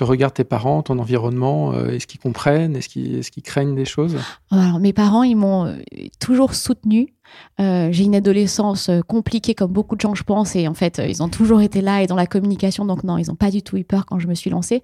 te 0.00 0.04
regardent 0.04 0.32
tes 0.32 0.44
parents, 0.44 0.82
ton 0.82 0.98
environnement 0.98 1.74
euh, 1.74 1.90
Est-ce 1.90 2.06
qu'ils 2.06 2.20
comprennent 2.20 2.74
Est-ce 2.74 2.88
qu'ils 2.88 3.42
craignent 3.42 3.74
des 3.74 3.84
choses? 3.84 4.16
Alors, 4.50 4.78
mes 4.80 4.94
parents, 4.94 5.22
ils 5.22 5.36
m'ont 5.36 5.66
euh, 5.66 5.76
toujours 6.18 6.54
soutenu 6.54 7.12
euh, 7.60 7.88
j'ai 7.92 8.04
une 8.04 8.14
adolescence 8.14 8.88
euh, 8.88 9.00
compliquée 9.02 9.54
comme 9.54 9.70
beaucoup 9.70 9.94
de 9.94 10.00
gens 10.00 10.14
je 10.14 10.22
pense 10.22 10.56
et 10.56 10.66
en 10.66 10.72
fait 10.72 10.98
euh, 10.98 11.06
ils 11.06 11.22
ont 11.22 11.28
toujours 11.28 11.60
été 11.60 11.82
là 11.82 12.02
et 12.02 12.06
dans 12.06 12.16
la 12.16 12.26
communication 12.26 12.86
donc 12.86 13.04
non 13.04 13.18
ils 13.18 13.28
n'ont 13.28 13.34
pas 13.34 13.50
du 13.50 13.62
tout 13.62 13.76
eu 13.76 13.84
peur 13.84 14.06
quand 14.06 14.18
je 14.18 14.28
me 14.28 14.34
suis 14.34 14.48
lancée. 14.50 14.82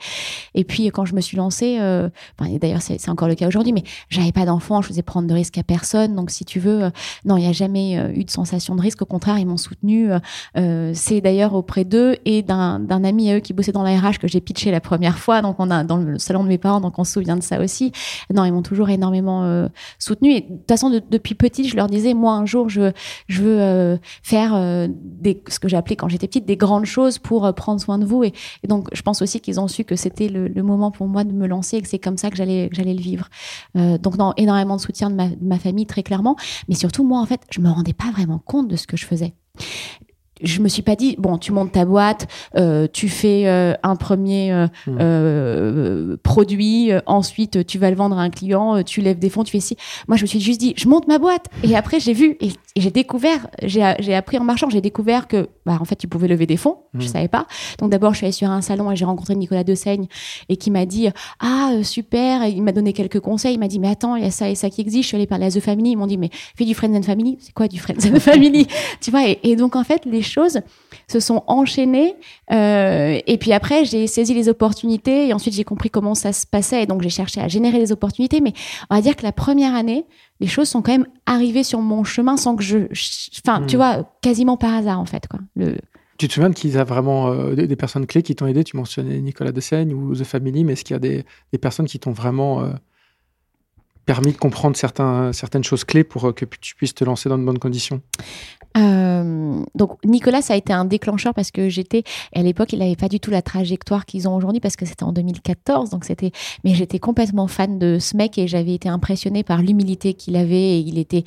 Et 0.55 0.65
puis 0.65 0.87
quand 0.89 1.07
je 1.07 1.15
me 1.15 1.21
suis 1.21 1.37
lancée 1.37 1.79
d'ailleurs 2.61 2.83
c'est 2.83 3.09
encore 3.09 3.29
le 3.29 3.35
cas 3.35 3.49
aujourd'hui 3.49 3.73
mais 3.73 3.85
j'avais 4.09 4.33
pas 4.33 4.45
d'enfant 4.45 4.83
je 4.83 4.89
faisais 4.89 5.03
prendre 5.03 5.27
de 5.27 5.35
risques 5.35 5.59
à 5.59 5.63
personne 5.63 6.15
donc 6.15 6.31
si 6.31 6.45
tu 6.45 6.61
veux 6.61 6.91
non 7.25 7.37
il 7.37 7.43
n'y 7.43 7.49
a 7.49 7.53
jamais 7.53 7.95
eu 8.15 8.25
de 8.25 8.31
sensation 8.31 8.75
de 8.75 8.83
risque. 8.83 9.03
Au 9.03 9.07
contraire 9.07 9.39
ils 9.39 9.47
m'ont 9.47 9.57
soutenu 9.57 10.11
c'est 10.55 11.21
d'ailleurs 11.21 11.55
auprès 11.55 11.85
d'eux 11.85 12.17
et 12.25 12.43
d'un 12.43 13.05
ami 13.05 13.31
à 13.31 13.37
eux 13.37 13.41
qui 13.41 13.53
bossait 13.53 13.73
dans 13.73 13.83
la 13.83 13.97
que 14.21 14.29
j'ai 14.29 14.41
pitché 14.41 14.71
la 14.71 14.81
première 14.81 15.19
fois 15.19 15.43
donc 15.43 15.57
on 15.59 15.71
a 15.71 15.83
dans 15.83 15.97
le 15.97 16.19
salon 16.19 16.45
de 16.45 16.49
mes 16.49 16.59
parents 16.59 16.81
donc 16.81 16.99
on 16.99 17.05
se 17.05 17.13
souvient 17.13 17.37
de 17.37 17.43
ça 17.43 17.61
aussi. 17.61 17.93
Non 18.33 18.45
ils 18.45 18.53
m'ont 18.53 18.63
toujours 18.63 18.91
énormément 18.91 19.69
soutenu 19.99 20.33
et 20.33 20.41
de 20.43 20.49
toute 20.49 20.69
façon 20.69 20.91
depuis 21.11 21.35
petite 21.35 21.69
je 21.69 21.77
leur 21.77 21.87
disais 21.87 22.15
moi 22.15 22.36
un 22.37 22.47
jour 22.47 22.69
je, 22.69 22.93
veux 23.31 23.61
euh, 23.61 23.97
faire 24.23 24.55
euh, 24.55 24.89
ce 25.49 25.59
que 25.59 25.69
j'ai 25.69 25.77
appelé 25.77 25.97
quand 25.97 26.09
j'étais 26.09 26.27
petite 26.27 26.47
des 26.47 26.57
grandes 26.57 26.85
choses 26.85 27.19
pour 27.19 27.47
euh, 27.47 27.53
prendre 27.53 27.81
soin 27.81 27.99
de 27.99 28.05
vous. 28.05 28.25
Et, 28.25 28.33
donc, 28.67 28.89
je 28.93 29.03
pense 29.03 29.23
aussi 29.23 29.41
qu'ils 29.41 29.61
ont 29.61 29.69
su 29.69 29.85
que 29.85 29.97
c'était 29.97 30.29
le, 30.29 30.63
moment 30.63 30.91
pour 30.91 31.07
moi 31.07 31.23
de 31.23 31.33
me 31.33 31.47
lancer 31.47 31.77
et 31.77 31.83
que 31.83 31.89
c'est 31.89 31.99
comme 31.99 32.17
ça 32.17 32.31
que 32.31 32.37
j'allais 32.37 32.69
le 32.73 33.01
vivre. 33.01 33.29
donc, 33.75 34.15
énormément 34.37 34.77
de 34.77 34.81
soutien 34.81 35.11
de 35.11 35.15
ma, 35.15 35.29
de 35.29 35.37
ma 35.45 35.59
famille, 35.59 35.87
très 35.87 36.03
clairement. 36.03 36.37
Mais 36.69 36.75
surtout, 36.75 37.05
moi, 37.05 37.21
en 37.21 37.27
fait, 37.27 37.43
je 37.51 37.61
me 37.61 37.71
rendais 37.71 37.93
pas 37.93 38.11
vraiment 38.11 38.39
compte 38.39 38.69
de 38.69 38.77
ce 38.77 38.87
que 38.87 38.97
je 38.97 39.07
faisais 39.07 39.35
je 40.43 40.61
me 40.61 40.69
suis 40.69 40.83
pas 40.83 40.97
dit 40.97 41.17
bon 41.19 41.39
tu 41.39 41.53
montes 41.53 41.73
ta 41.73 41.85
boîte 41.85 42.27
euh, 42.57 42.87
tu 42.93 43.09
fais 43.09 43.47
euh, 43.47 43.75
un 43.83 43.97
premier 43.97 44.53
euh, 44.53 44.67
mmh. 44.87 44.99
euh 45.01 46.17
produit 46.23 46.91
ensuite 47.07 47.67
tu 47.67 47.79
vas 47.79 47.91
le 47.91 47.97
vendre 47.97 48.19
à 48.19 48.23
un 48.23 48.31
client 48.31 48.83
tu 48.83 49.01
lèves 49.01 49.19
des 49.19 49.31
fonds 49.31 49.45
tu 49.45 49.53
fais 49.53 49.61
ci. 49.61 49.77
Moi 50.09 50.17
je 50.17 50.23
me 50.23 50.27
suis 50.27 50.41
juste 50.41 50.61
dit 50.61 50.75
je 50.77 50.89
monte 50.89 51.09
ma 51.09 51.19
boîte. 51.19 51.47
Et 51.63 51.77
après 51.77 52.01
j'ai 52.01 52.13
vu 52.13 52.37
et, 52.41 52.51
j'ai 52.77 52.91
découvert 52.91 53.47
j'ai 53.63 53.95
j'ai 53.99 54.15
appris 54.15 54.39
en 54.39 54.45
marchant 54.45 54.69
j'ai 54.69 54.81
découvert 54.81 55.29
que 55.29 55.49
bah 55.65 55.79
en 55.81 55.85
fait 55.85 55.97
tu 55.97 56.09
pouvais 56.09 56.29
lever 56.29 56.47
des 56.47 56.57
fonds. 56.57 56.79
Mmh. 56.93 57.01
je 57.01 57.07
savais 57.07 57.29
pas. 57.29 57.47
Donc 57.79 57.91
d'abord 57.91 58.13
je 58.13 58.19
suis 58.19 58.27
allée 58.27 58.33
sur 58.33 58.51
un 58.51 58.61
salon 58.61 58.91
et 58.91 58.97
j'ai 58.97 59.05
rencontré 59.05 59.35
Nicolas 59.35 59.65
Dessaigne 59.65 60.07
et 60.49 60.57
qui 60.57 60.71
m'a 60.71 60.85
dit 60.85 61.09
ah 61.41 61.73
super. 61.83 62.43
Et 62.43 62.51
il 62.51 62.63
m'a 62.63 62.73
donné 62.73 62.93
quelques 62.93 63.21
conseils. 63.21 63.55
Il 63.55 63.61
m'a 63.61 63.69
dit 63.69 63.79
mais 63.79 63.89
attends 63.89 64.17
il 64.17 64.25
y 64.25 64.27
a 64.27 64.31
ça 64.31 64.51
et 64.51 64.55
ça 64.55 64.69
qui 64.69 64.81
existe. 64.81 65.05
Je 65.05 65.09
suis 65.09 65.17
allée 65.17 65.27
parler 65.27 65.47
à 65.47 65.51
The 65.51 65.61
Family. 65.61 65.91
Ils 65.91 65.97
m'ont 65.97 66.07
dit 66.07 66.19
mais 66.19 66.31
fais 66.57 66.65
du 66.65 66.75
Friends 66.75 66.95
and 66.95 67.03
Family. 67.03 67.39
C'est 67.41 67.53
quoi 67.53 67.69
du 67.69 67.79
Friends 67.79 68.07
and 68.07 68.21
Family? 68.21 68.67
Tu 69.01 69.11
vois 69.11 69.29
et, 69.29 69.39
et 69.43 69.57
donc 69.57 69.77
en 69.77 69.85
fait 69.85 70.05
les 70.05 70.23
choses 70.27 70.61
se 71.09 71.21
sont 71.21 71.43
enchaînées. 71.47 72.15
Euh, 72.53 73.19
et 73.27 73.39
puis 73.39 73.53
après, 73.53 73.85
j'ai 73.85 74.07
saisi 74.07 74.35
les 74.35 74.49
opportunités 74.49 75.29
et 75.29 75.33
ensuite 75.33 75.55
j'ai 75.55 75.65
compris 75.65 75.91
comment 75.91 76.15
ça 76.15 76.33
se 76.33 76.47
passait. 76.47 76.83
Et 76.83 76.87
donc 76.87 77.03
j'ai 77.03 77.11
cherché 77.11 77.41
à 77.41 77.49
générer 77.49 77.79
les 77.79 77.93
opportunités. 77.93 78.41
Mais 78.41 78.53
on 78.91 78.97
va 78.97 79.03
dire 79.03 79.17
que 79.17 79.23
la 79.23 79.33
première 79.33 79.75
année, 79.75 80.07
les 80.41 80.47
choses 80.47 80.69
sont 80.69 80.83
quand 80.83 80.93
même 80.93 81.07
arrivées 81.27 81.65
sur 81.65 81.81
mon 81.81 82.05
chemin 82.05 82.37
sans 82.37 82.57
que 82.57 82.63
je, 82.63 82.79
enfin, 83.45 83.65
tu 83.67 83.77
hmm. 83.77 83.79
vois, 83.79 84.13
quasiment 84.21 84.57
par 84.57 84.75
hasard 84.75 85.01
en 85.01 85.07
fait, 85.07 85.27
quoi. 85.29 85.41
Le, 85.55 85.77
tu 86.19 86.29
te 86.29 86.33
souviens 86.33 86.51
qu'il 86.51 86.71
y 86.71 86.77
a 86.77 86.85
vraiment 86.85 87.31
euh, 87.31 87.55
des, 87.55 87.77
personnes 87.77 88.07
clés 88.07 88.23
qui 88.23 88.35
t'ont 88.35 88.47
aidé? 88.47 88.65
Tu 88.65 88.77
mentionnais 88.77 89.21
Nicolas 89.21 89.53
Dessaigne 89.53 89.93
ou 89.93 90.15
The 90.15 90.25
Family, 90.25 90.65
mais 90.65 90.73
est-ce 90.73 90.85
qu'il 90.85 90.95
y 90.95 90.97
a 90.97 90.99
des, 90.99 91.25
personnes 91.61 91.87
qui 91.87 91.99
t'ont 91.99 92.13
vraiment 92.13 92.63
euh, 92.63 92.71
permis 94.07 94.33
de 94.33 94.39
comprendre 94.39 94.77
certains, 94.77 95.33
certaines 95.33 95.65
choses 95.65 95.85
clés 95.85 96.05
pour 96.05 96.35
que 96.35 96.45
tu 96.45 96.75
puisses 96.75 96.95
te 96.95 97.05
lancer 97.05 97.29
dans 97.29 97.37
de 97.37 97.45
bonnes 97.45 97.59
conditions? 97.59 98.01
Euh, 98.77 99.63
donc 99.75 99.99
Nicolas, 100.05 100.43
ça 100.43 100.55
a 100.55 100.57
été 100.57 100.73
un 100.73 100.85
déclencheur 100.85 101.35
parce 101.35 101.51
que 101.51 101.69
j'étais 101.69 102.03
à 102.35 102.43
l'époque, 102.43 102.73
il 102.73 102.81
n'avait 102.81 102.97
pas 102.97 103.09
du 103.09 103.21
tout 103.21 103.31
la 103.31 103.43
trajectoire 103.43 104.07
qu'ils 104.07 104.29
ont 104.29 104.37
aujourd'hui 104.37 104.61
parce 104.61 104.77
que 104.77 104.85
c'était 104.85 105.05
en 105.05 105.13
2014, 105.13 105.91
donc 105.91 106.05
c'était. 106.05 106.33
Mais 106.65 106.75
j'étais 106.75 106.99
complètement 106.99 107.47
fan 107.49 107.79
de 107.79 107.99
ce 107.99 108.17
mec 108.17 108.39
et 108.39 108.47
j'avais 108.49 108.75
été 108.75 108.89
impressionnée 108.89 109.43
par 109.43 109.63
l'humilité 109.63 110.15
qu'il 110.15 110.37
avait. 110.37 110.57
Et 110.57 110.79
il 110.79 110.99
était, 110.99 111.25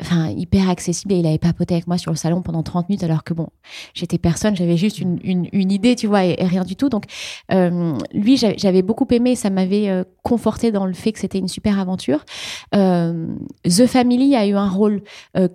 enfin, 0.00 0.30
hyper 0.30 0.68
accessible 0.70 1.12
et 1.14 1.18
il 1.18 1.26
avait 1.26 1.38
papoté 1.38 1.74
avec 1.74 1.86
moi 1.86 1.98
sur 1.98 2.10
le 2.10 2.16
salon 2.16 2.42
pendant 2.42 2.62
30 2.62 2.88
minutes 2.88 3.04
alors 3.04 3.24
que 3.24 3.34
bon, 3.34 3.48
j'étais 3.94 4.18
personne, 4.18 4.56
j'avais 4.56 4.76
juste 4.76 4.98
une, 4.98 5.18
une, 5.22 5.72
idée, 5.72 5.96
tu 5.96 6.06
vois, 6.06 6.24
et, 6.24 6.36
rien 6.40 6.64
du 6.64 6.76
tout. 6.76 6.88
Donc 6.88 7.04
euh, 7.52 7.96
lui, 8.12 8.36
j'avais 8.36 8.82
beaucoup 8.82 9.06
aimé, 9.10 9.36
ça 9.36 9.50
m'avait 9.50 9.88
euh, 9.88 10.04
conforté 10.22 10.72
dans 10.72 10.86
le 10.86 10.94
fait 10.94 11.12
que 11.12 11.18
c'était 11.18 11.38
une 11.38 11.48
super 11.48 11.78
aventure. 11.78 12.24
The 12.72 13.86
Family 13.86 14.34
a 14.36 14.46
eu 14.46 14.54
un 14.54 14.68
rôle 14.68 15.02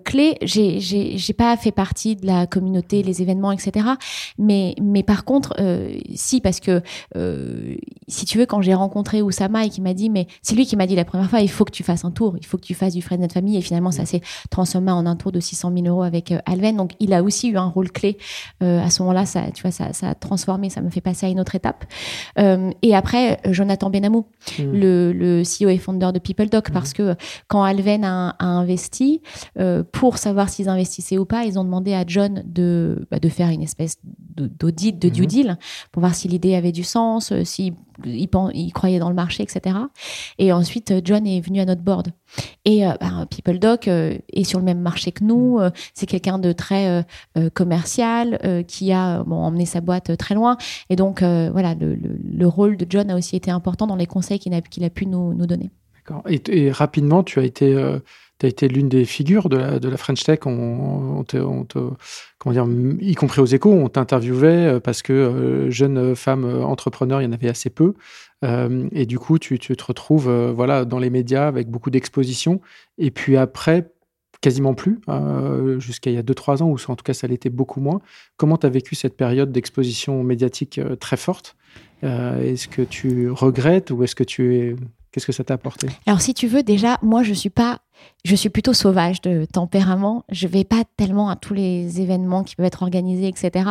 clé. 0.04 0.36
J'ai 0.42 0.80
j'ai 1.24 1.32
pas 1.32 1.56
fait 1.56 1.72
partie 1.72 2.16
de 2.16 2.26
la 2.26 2.46
communauté, 2.46 3.02
les 3.02 3.22
événements, 3.22 3.52
etc. 3.52 3.86
Mais, 4.38 4.74
mais 4.80 5.02
par 5.02 5.24
contre, 5.24 5.54
euh, 5.58 5.96
si, 6.14 6.40
parce 6.40 6.60
que 6.60 6.82
euh, 7.16 7.76
si 8.08 8.26
tu 8.26 8.38
veux, 8.38 8.46
quand 8.46 8.60
j'ai 8.60 8.74
rencontré 8.74 9.22
Oussama 9.22 9.64
et 9.64 9.70
qui 9.70 9.80
m'a 9.80 9.94
dit, 9.94 10.10
mais 10.10 10.26
c'est 10.42 10.54
lui 10.54 10.66
qui 10.66 10.76
m'a 10.76 10.86
dit 10.86 10.96
la 10.96 11.04
première 11.04 11.30
fois, 11.30 11.40
il 11.40 11.50
faut 11.50 11.64
que 11.64 11.72
tu 11.72 11.82
fasses 11.82 12.04
un 12.04 12.10
tour, 12.10 12.36
il 12.38 12.46
faut 12.46 12.58
que 12.58 12.64
tu 12.64 12.74
fasses 12.74 12.94
du 12.94 13.02
Friends 13.02 13.22
and 13.22 13.28
Family. 13.32 13.56
Et 13.56 13.60
finalement, 13.62 13.90
ça 13.90 14.04
s'est 14.04 14.20
transformé 14.50 14.92
en 14.92 15.06
un 15.06 15.16
tour 15.16 15.32
de 15.32 15.40
600 15.40 15.72
000 15.74 15.86
euros 15.86 16.02
avec 16.02 16.32
euh, 16.32 16.38
Alven. 16.46 16.76
Donc, 16.76 16.92
il 17.00 17.12
a 17.14 17.22
aussi 17.22 17.48
eu 17.48 17.56
un 17.56 17.68
rôle 17.68 17.90
clé. 17.90 18.18
À 18.60 18.90
ce 18.90 19.02
moment-là, 19.02 19.26
ça, 19.26 19.50
tu 19.52 19.62
vois, 19.62 19.70
ça, 19.70 19.92
ça 19.92 20.10
a 20.10 20.14
transformé, 20.14 20.70
ça 20.70 20.80
me 20.80 20.90
fait 20.90 21.00
passer 21.00 21.26
à 21.26 21.28
une 21.28 21.40
autre 21.40 21.54
étape. 21.54 21.84
Et 22.36 22.94
après, 22.94 23.40
Jonathan 23.50 23.90
Benamou, 23.90 24.26
mmh. 24.58 24.62
le, 24.72 25.12
le 25.12 25.42
CEO 25.42 25.68
et 25.68 25.78
founder 25.78 26.10
de 26.12 26.18
PeopleDoc, 26.18 26.70
mmh. 26.70 26.72
parce 26.72 26.92
que 26.92 27.14
quand 27.48 27.62
Alven 27.62 28.04
a, 28.04 28.30
a 28.38 28.44
investi, 28.44 29.20
pour 29.92 30.18
savoir 30.18 30.48
s'ils 30.48 30.68
investissaient 30.68 31.13
ou 31.18 31.24
pas, 31.24 31.44
ils 31.44 31.58
ont 31.58 31.64
demandé 31.64 31.94
à 31.94 32.04
John 32.06 32.42
de, 32.46 33.06
bah, 33.10 33.18
de 33.18 33.28
faire 33.28 33.50
une 33.50 33.62
espèce 33.62 33.98
d'audit, 34.36 34.98
de 34.98 35.08
due 35.08 35.22
mhm. 35.22 35.28
deal, 35.28 35.58
pour 35.92 36.00
voir 36.00 36.14
si 36.14 36.28
l'idée 36.28 36.54
avait 36.54 36.72
du 36.72 36.84
sens, 36.84 37.32
euh, 37.32 37.44
s'il 37.44 37.74
il, 38.04 38.28
croyait 38.72 38.98
dans 38.98 39.08
le 39.08 39.14
marché, 39.14 39.44
etc. 39.44 39.76
Et 40.38 40.52
ensuite, 40.52 40.90
euh, 40.90 41.00
John 41.04 41.26
est 41.26 41.40
venu 41.40 41.60
à 41.60 41.64
notre 41.64 41.82
board. 41.82 42.08
Et 42.64 42.86
euh, 42.86 42.92
bah, 43.00 43.26
PeopleDoc 43.30 43.86
est 43.86 44.44
sur 44.44 44.58
le 44.58 44.64
même 44.64 44.80
marché 44.80 45.12
que 45.12 45.22
nous. 45.24 45.58
Mhm. 45.58 45.72
c'est 45.94 46.06
quelqu'un 46.06 46.38
de 46.38 46.52
très 46.52 47.04
commercial 47.54 48.64
qui 48.66 48.92
a 48.92 49.22
bon, 49.22 49.36
emmené 49.36 49.66
sa 49.66 49.80
boîte 49.80 50.16
très 50.16 50.34
loin. 50.34 50.56
Et 50.90 50.96
donc, 50.96 51.20
voilà, 51.20 51.74
le, 51.74 51.94
le, 51.94 52.46
rôle 52.46 52.76
de 52.76 52.86
John 52.88 53.10
a 53.10 53.16
aussi 53.16 53.36
été 53.36 53.50
important 53.50 53.86
dans 53.86 53.96
les 53.96 54.06
conseils 54.06 54.38
qu'il 54.38 54.54
a, 54.54 54.60
qu'il 54.60 54.84
a 54.84 54.90
pu 54.90 55.06
nous, 55.06 55.34
nous 55.34 55.46
donner. 55.46 55.70
D'accord. 55.96 56.22
Et, 56.28 56.42
et, 56.48 56.70
rapidement, 56.70 57.22
tu 57.22 57.38
as 57.38 57.44
été 57.44 57.74
tu 58.38 58.46
as 58.46 58.48
été 58.48 58.68
l'une 58.68 58.88
des 58.88 59.04
figures 59.04 59.48
de 59.48 59.88
la, 59.88 59.96
French 59.96 60.22
Tech. 60.24 60.40
On, 60.46 61.24
on, 61.32 61.66
comment 62.38 62.52
dire, 62.52 62.66
y 63.00 63.14
compris 63.14 63.40
aux 63.40 63.46
échos, 63.46 63.72
on 63.72 63.88
t'interviewait 63.88 64.74
euh, 64.74 64.80
parce 64.80 65.02
que 65.02 65.12
euh, 65.12 65.70
jeunes 65.70 66.14
femmes 66.16 66.44
euh, 66.44 66.60
il 66.60 67.24
y 67.24 67.26
en 67.26 67.32
avait 67.32 67.48
assez 67.48 67.70
peu. 67.70 67.94
et 68.42 69.06
du 69.06 69.18
coup, 69.18 69.38
tu, 69.38 69.58
te 69.58 69.84
retrouves 69.84 70.28
voilà, 70.54 70.84
dans 70.84 70.98
les 70.98 71.10
médias 71.10 71.46
avec 71.46 71.68
beaucoup 71.68 71.90
d'expositions. 71.90 72.60
Et 72.98 73.10
puis 73.10 73.36
après, 73.36 73.92
quasiment 74.40 74.74
plus 74.74 75.00
jusqu'à 75.78 76.10
il 76.10 76.14
y 76.14 76.18
a 76.18 76.22
2-3 76.22 76.62
ans, 76.62 76.68
ou 76.68 76.76
en 76.88 76.96
tout 76.96 77.04
cas 77.04 77.14
ça 77.14 77.26
l'était 77.26 77.50
beaucoup 77.50 77.80
moins. 77.80 78.00
Comment 78.36 78.58
tu 78.58 78.66
as 78.66 78.70
vécu 78.70 78.94
cette 78.94 79.16
période 79.16 79.52
d'exposition 79.52 80.22
médiatique 80.22 80.80
très 81.00 81.16
forte? 81.16 81.56
Est-ce 82.02 82.68
que 82.68 82.82
tu 82.82 83.30
regrettes 83.30 83.90
ou 83.90 84.02
est-ce 84.02 84.14
que 84.14 84.24
tu 84.24 84.56
es 84.56 84.76
Qu'est-ce 85.14 85.26
que 85.26 85.32
ça 85.32 85.44
t'a 85.44 85.54
apporté? 85.54 85.86
Alors, 86.06 86.20
si 86.20 86.34
tu 86.34 86.48
veux, 86.48 86.64
déjà, 86.64 86.98
moi, 87.00 87.22
je 87.22 87.32
suis 87.32 87.48
pas, 87.48 87.82
je 88.24 88.34
suis 88.34 88.48
plutôt 88.48 88.72
sauvage 88.72 89.20
de 89.20 89.44
tempérament. 89.44 90.24
Je 90.30 90.46
vais 90.46 90.64
pas 90.64 90.82
tellement 90.96 91.28
à 91.28 91.36
tous 91.36 91.54
les 91.54 92.00
événements 92.00 92.42
qui 92.42 92.56
peuvent 92.56 92.66
être 92.66 92.82
organisés, 92.82 93.28
etc. 93.28 93.70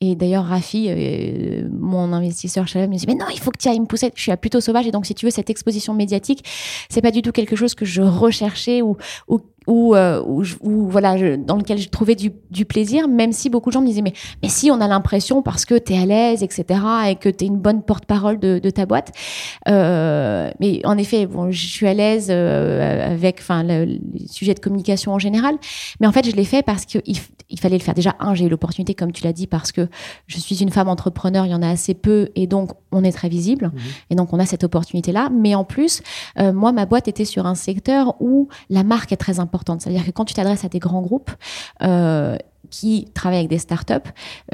Et 0.00 0.14
d'ailleurs, 0.14 0.44
Rafi, 0.44 0.86
euh, 0.88 1.68
mon 1.72 2.12
investisseur 2.12 2.68
chez 2.68 2.86
me 2.86 2.94
dit 2.94 3.06
mais 3.06 3.14
non, 3.14 3.26
il 3.32 3.40
faut 3.40 3.50
que 3.50 3.58
tu 3.58 3.68
ailles 3.68 3.80
me 3.80 3.86
pousser. 3.86 4.12
Je 4.14 4.22
suis 4.22 4.36
plutôt 4.36 4.60
sauvage 4.60 4.86
et 4.86 4.92
donc, 4.92 5.06
si 5.06 5.14
tu 5.14 5.26
veux, 5.26 5.30
cette 5.30 5.50
exposition 5.50 5.94
médiatique, 5.94 6.44
c'est 6.88 7.02
pas 7.02 7.10
du 7.10 7.22
tout 7.22 7.32
quelque 7.32 7.56
chose 7.56 7.74
que 7.74 7.84
je 7.84 8.02
recherchais 8.02 8.82
ou, 8.82 8.96
ou 9.26 9.40
euh, 9.68 10.22
voilà, 10.62 11.36
dans 11.36 11.56
lequel 11.56 11.78
je 11.78 11.90
trouvais 11.90 12.14
du, 12.14 12.32
du, 12.50 12.64
plaisir, 12.64 13.06
même 13.06 13.32
si 13.32 13.50
beaucoup 13.50 13.68
de 13.68 13.74
gens 13.74 13.82
me 13.82 13.86
disaient 13.86 14.02
mais, 14.02 14.14
mais 14.42 14.48
si 14.48 14.70
on 14.70 14.80
a 14.80 14.88
l'impression 14.88 15.42
parce 15.42 15.66
que 15.66 15.78
tu 15.78 15.92
es 15.92 15.98
à 15.98 16.06
l'aise, 16.06 16.42
etc., 16.42 16.80
et 17.08 17.16
que 17.16 17.28
tu 17.28 17.44
es 17.44 17.48
une 17.48 17.58
bonne 17.58 17.82
porte-parole 17.82 18.38
de, 18.38 18.58
de, 18.58 18.70
ta 18.70 18.86
boîte. 18.86 19.12
Euh, 19.68 20.50
mais 20.58 20.80
en 20.84 20.96
effet, 20.96 21.26
bon, 21.26 21.50
je 21.50 21.66
suis 21.66 21.86
à 21.86 21.92
l'aise 21.92 22.28
euh, 22.30 23.12
avec 23.12 23.40
enfin, 23.40 23.62
le, 23.62 23.98
sujet 24.26 24.54
de 24.54 24.60
communication 24.60 25.12
en 25.12 25.18
général, 25.18 25.56
mais 26.00 26.06
en 26.06 26.12
fait, 26.12 26.28
je 26.28 26.34
l'ai 26.34 26.44
fait 26.44 26.62
parce 26.62 26.86
qu'il 26.86 27.02
il 27.50 27.60
fallait 27.60 27.78
le 27.78 27.82
faire. 27.82 27.94
Déjà, 27.94 28.14
un, 28.20 28.34
j'ai 28.34 28.46
eu 28.46 28.48
l'opportunité, 28.48 28.94
comme 28.94 29.12
tu 29.12 29.24
l'as 29.24 29.32
dit, 29.32 29.46
parce 29.46 29.72
que 29.72 29.88
je 30.26 30.38
suis 30.38 30.62
une 30.62 30.70
femme 30.70 30.88
entrepreneur, 30.88 31.46
il 31.46 31.50
y 31.50 31.54
en 31.54 31.62
a 31.62 31.68
assez 31.68 31.94
peu, 31.94 32.28
et 32.36 32.46
donc 32.46 32.72
on 32.92 33.04
est 33.04 33.12
très 33.12 33.28
visible, 33.28 33.66
mmh. 33.66 33.78
et 34.10 34.14
donc 34.14 34.32
on 34.32 34.38
a 34.38 34.46
cette 34.46 34.64
opportunité-là. 34.64 35.30
Mais 35.30 35.54
en 35.54 35.64
plus, 35.64 36.02
moi, 36.38 36.72
ma 36.72 36.86
boîte 36.86 37.08
était 37.08 37.24
sur 37.24 37.46
un 37.46 37.54
secteur 37.54 38.16
où 38.20 38.48
la 38.70 38.82
marque 38.82 39.12
est 39.12 39.16
très 39.16 39.40
importante 39.40 39.57
c'est-à-dire 39.82 40.04
que 40.04 40.10
quand 40.10 40.24
tu 40.24 40.34
t'adresses 40.34 40.64
à 40.64 40.68
des 40.68 40.78
grands 40.78 41.02
groupes, 41.02 41.30
euh, 41.82 42.36
qui 42.70 43.06
travaillent 43.14 43.38
avec 43.38 43.50
des 43.50 43.58
startups, 43.58 43.94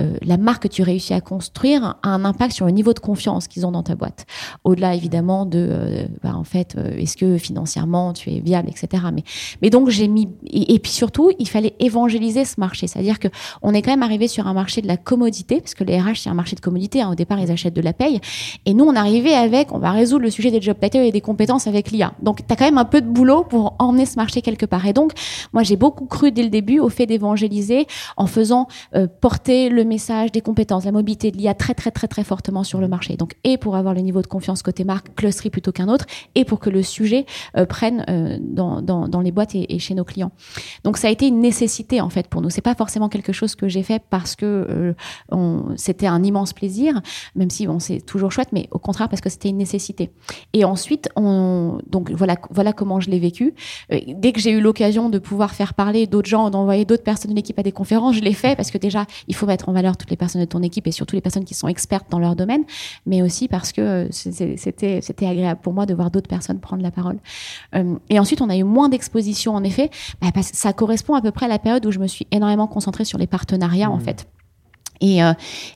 euh, 0.01 0.17
la 0.23 0.37
marque 0.37 0.65
que 0.65 0.69
tu 0.69 0.83
réussis 0.83 1.15
à 1.15 1.21
construire 1.21 1.97
a 2.03 2.09
un 2.09 2.25
impact 2.25 2.55
sur 2.55 2.67
le 2.67 2.73
niveau 2.73 2.93
de 2.93 2.99
confiance 2.99 3.49
qu'ils 3.49 3.67
ont 3.67 3.73
dans 3.73 3.83
ta 3.83 3.95
boîte. 3.95 4.27
Au-delà 4.65 4.95
évidemment 4.95 5.47
de, 5.47 5.69
euh, 5.71 6.07
bah, 6.23 6.35
en 6.35 6.45
fait, 6.45 6.75
euh, 6.77 6.97
est-ce 6.97 7.17
que 7.17 7.39
financièrement 7.39 8.13
tu 8.13 8.31
es 8.31 8.41
viable, 8.41 8.69
etc. 8.69 9.05
Mais, 9.13 9.25
mais 9.63 9.71
donc 9.71 9.89
j'ai 9.91 10.09
mis 10.09 10.29
et, 10.47 10.79
puis 10.79 10.93
surtout 10.93 11.31
il 11.39 11.49
fallait 11.49 11.75
évangéliser 11.79 12.45
ce 12.45 12.59
marché, 12.59 12.87
c'est-à-dire 12.87 13.19
que 13.19 13.29
on 13.63 13.75
est 13.75 13.83
quand 13.83 13.91
même 13.91 14.03
arrivé 14.03 14.29
sur 14.29 14.47
un 14.47 14.55
marché 14.55 14.81
de 14.81 14.87
la 14.87 14.97
commodité 14.97 15.61
parce 15.61 15.75
que 15.75 15.85
les 15.85 16.01
RH 16.01 16.23
c'est 16.23 16.31
un 16.31 16.35
marché 16.35 16.57
de 16.57 16.61
commodité. 16.61 17.03
Hein. 17.03 17.11
Au 17.11 17.15
départ 17.15 17.41
ils 17.41 17.51
achètent 17.51 17.75
de 17.75 17.81
la 17.81 17.93
paye 17.93 18.21
et 18.67 18.75
nous 18.75 18.85
on 18.85 18.95
arrivait 18.95 19.35
avec, 19.35 19.73
on 19.73 19.79
va 19.79 19.91
résoudre 19.91 20.23
le 20.23 20.31
sujet 20.31 20.51
des 20.51 20.61
job 20.61 20.77
titles 20.81 20.99
et 20.99 21.13
des 21.13 21.21
compétences 21.21 21.67
avec 21.67 21.91
l'IA. 21.91 22.13
Donc 22.23 22.47
tu 22.47 22.53
as 22.53 22.57
quand 22.57 22.65
même 22.65 22.79
un 22.79 22.85
peu 22.85 23.01
de 23.01 23.09
boulot 23.09 23.45
pour 23.45 23.75
emmener 23.79 24.07
ce 24.07 24.17
marché 24.17 24.43
quelque 24.43 24.67
part. 24.67 24.87
Et 24.87 24.93
donc 24.93 25.13
moi 25.53 25.63
j'ai 25.63 25.77
beaucoup 25.77 26.07
cru 26.07 26.33
dès 26.33 26.43
le 26.43 26.51
début 26.51 26.79
au 26.79 26.89
fait 26.89 27.07
d'évangéliser 27.07 27.87
en 28.17 28.27
faisant 28.27 28.69
euh, 28.95 29.07
porter 29.21 29.69
le 29.69 29.85
message 29.85 30.33
des 30.33 30.41
compétences, 30.41 30.85
la 30.85 30.93
mobilité 30.93 31.31
de 31.31 31.37
l'IA 31.37 31.55
très 31.55 31.75
très 31.75 31.91
très 31.91 32.09
très 32.09 32.25
fortement 32.25 32.65
sur 32.65 32.81
le 32.81 32.89
marché. 32.89 33.17
Donc 33.17 33.35
et 33.45 33.59
pour 33.59 33.77
avoir 33.77 33.95
le 33.95 34.01
niveau 34.01 34.23
de 34.23 34.27
confiance 34.27 34.63
côté 34.63 34.85
marque, 34.85 35.15
clustery 35.15 35.51
plutôt 35.51 35.73
qu'un 35.73 35.89
autre, 35.89 36.07
et 36.35 36.45
pour 36.45 36.61
que 36.61 36.71
le 36.71 36.83
sujet 36.83 37.27
euh, 37.57 37.67
prenne 37.67 38.05
euh, 38.09 38.39
dans, 38.41 38.83
dans, 38.83 39.09
dans, 39.09 39.21
les 39.21 39.33
boîtes 39.33 39.55
et, 39.55 39.79
chez 39.79 39.95
nos 39.95 40.05
clients. 40.05 40.33
Donc 40.85 40.97
ça 40.97 41.09
a 41.09 41.11
été 41.11 41.27
une 41.27 41.41
nécessité 41.41 42.01
en 42.01 42.11
fait 42.11 42.29
pour 42.29 42.41
nous. 42.41 42.51
C'est 42.51 42.61
pas 42.61 42.75
forcément 42.75 43.09
quelque 43.09 43.33
chose 43.33 43.55
que 43.55 43.69
j'ai 43.69 43.83
fait 43.83 44.03
parce 44.11 44.37
que 44.37 44.95
c'était 45.77 46.07
un 46.07 46.23
immense 46.23 46.53
plaisir, 46.53 47.01
même 47.35 47.51
si 47.51 47.67
bon 47.67 47.79
c'est 47.79 48.01
toujours 48.01 48.33
chouette, 48.33 48.51
mais 48.53 48.69
au 48.71 48.79
contraire 48.79 49.09
parce 49.09 49.21
que 49.21 49.31
c'était 49.31 49.49
une 49.49 49.57
nécessité. 49.57 50.11
Et 50.53 50.65
ensuite 50.65 51.09
on 51.17 51.79
donc 51.91 52.11
voilà 52.11 52.37
voilà 52.51 52.73
comment 52.73 53.01
je 53.01 53.11
l'ai 53.11 53.19
vécu. 53.19 53.55
dès 53.91 54.33
que 54.33 54.41
j'ai 54.41 54.51
eu 54.51 54.61
l'occasion 54.61 55.09
de 55.09 55.19
pouvoir 55.19 55.55
faire 55.55 55.75
parler 55.75 56.07
d'autres 56.07 56.29
gens, 56.29 56.51
d'envoyer 56.51 56.85
d'autres 56.85 57.03
personnes 57.03 57.31
de 57.31 57.37
l'équipe 57.37 57.59
à 57.59 57.63
des 57.63 57.73
conférences 57.73 57.94
je 58.13 58.21
l'ai 58.21 58.33
fait 58.33 58.57
parce 58.57 58.71
que 58.71 58.79
déjà, 58.79 59.07
il 59.29 59.35
faut 59.35 59.47
mettre 59.47 59.69
en 59.69 59.73
valeur 59.73 59.97
toutes 59.97 60.11
les 60.11 60.17
personnes 60.17 60.41
de 60.41 60.47
ton 60.47 60.63
équipe 60.63 60.87
et 60.87 60.93
surtout 60.93 61.15
les 61.15 61.21
personnes 61.21 61.45
qui 61.45 61.55
sont 61.55 61.69
expertes 61.69 62.07
dans 62.11 62.19
leur 62.19 62.37
domaine, 62.37 62.65
mais 63.07 63.23
aussi 63.23 63.49
parce 63.49 63.73
que 63.73 63.81
euh, 63.81 64.09
c'était 64.11 65.01
c'était 65.01 65.27
agréable 65.27 65.61
pour 65.63 65.73
moi 65.73 65.87
de 65.87 65.95
voir 65.95 66.11
d'autres 66.11 66.29
personnes 66.29 66.61
prendre 66.61 66.83
la 66.83 66.91
parole. 66.91 67.19
Euh, 67.75 67.97
et 68.11 68.19
ensuite, 68.19 68.41
on 68.41 68.51
a 68.51 68.57
eu 68.57 68.65
moins 68.65 68.89
d'exposition 68.89 69.55
en 69.55 69.65
effet, 69.65 69.91
bah, 70.21 70.29
parce 70.33 70.51
que 70.51 70.57
ça 70.57 70.73
correspond 70.73 71.15
à 71.15 71.23
peu 71.23 71.31
près 71.31 71.47
à 71.47 71.49
la 71.49 71.59
période 71.59 71.85
où 71.87 71.91
je 71.91 71.99
me 71.99 72.07
suis 72.07 72.27
énormément 72.31 72.67
concentrée 72.67 73.05
sur 73.05 73.19
les 73.19 73.27
partenariats 73.27 73.91
en 73.91 73.99
mmh. 73.99 74.01
fait. 74.01 74.27
Et, 75.01 75.23
euh, 75.23 75.33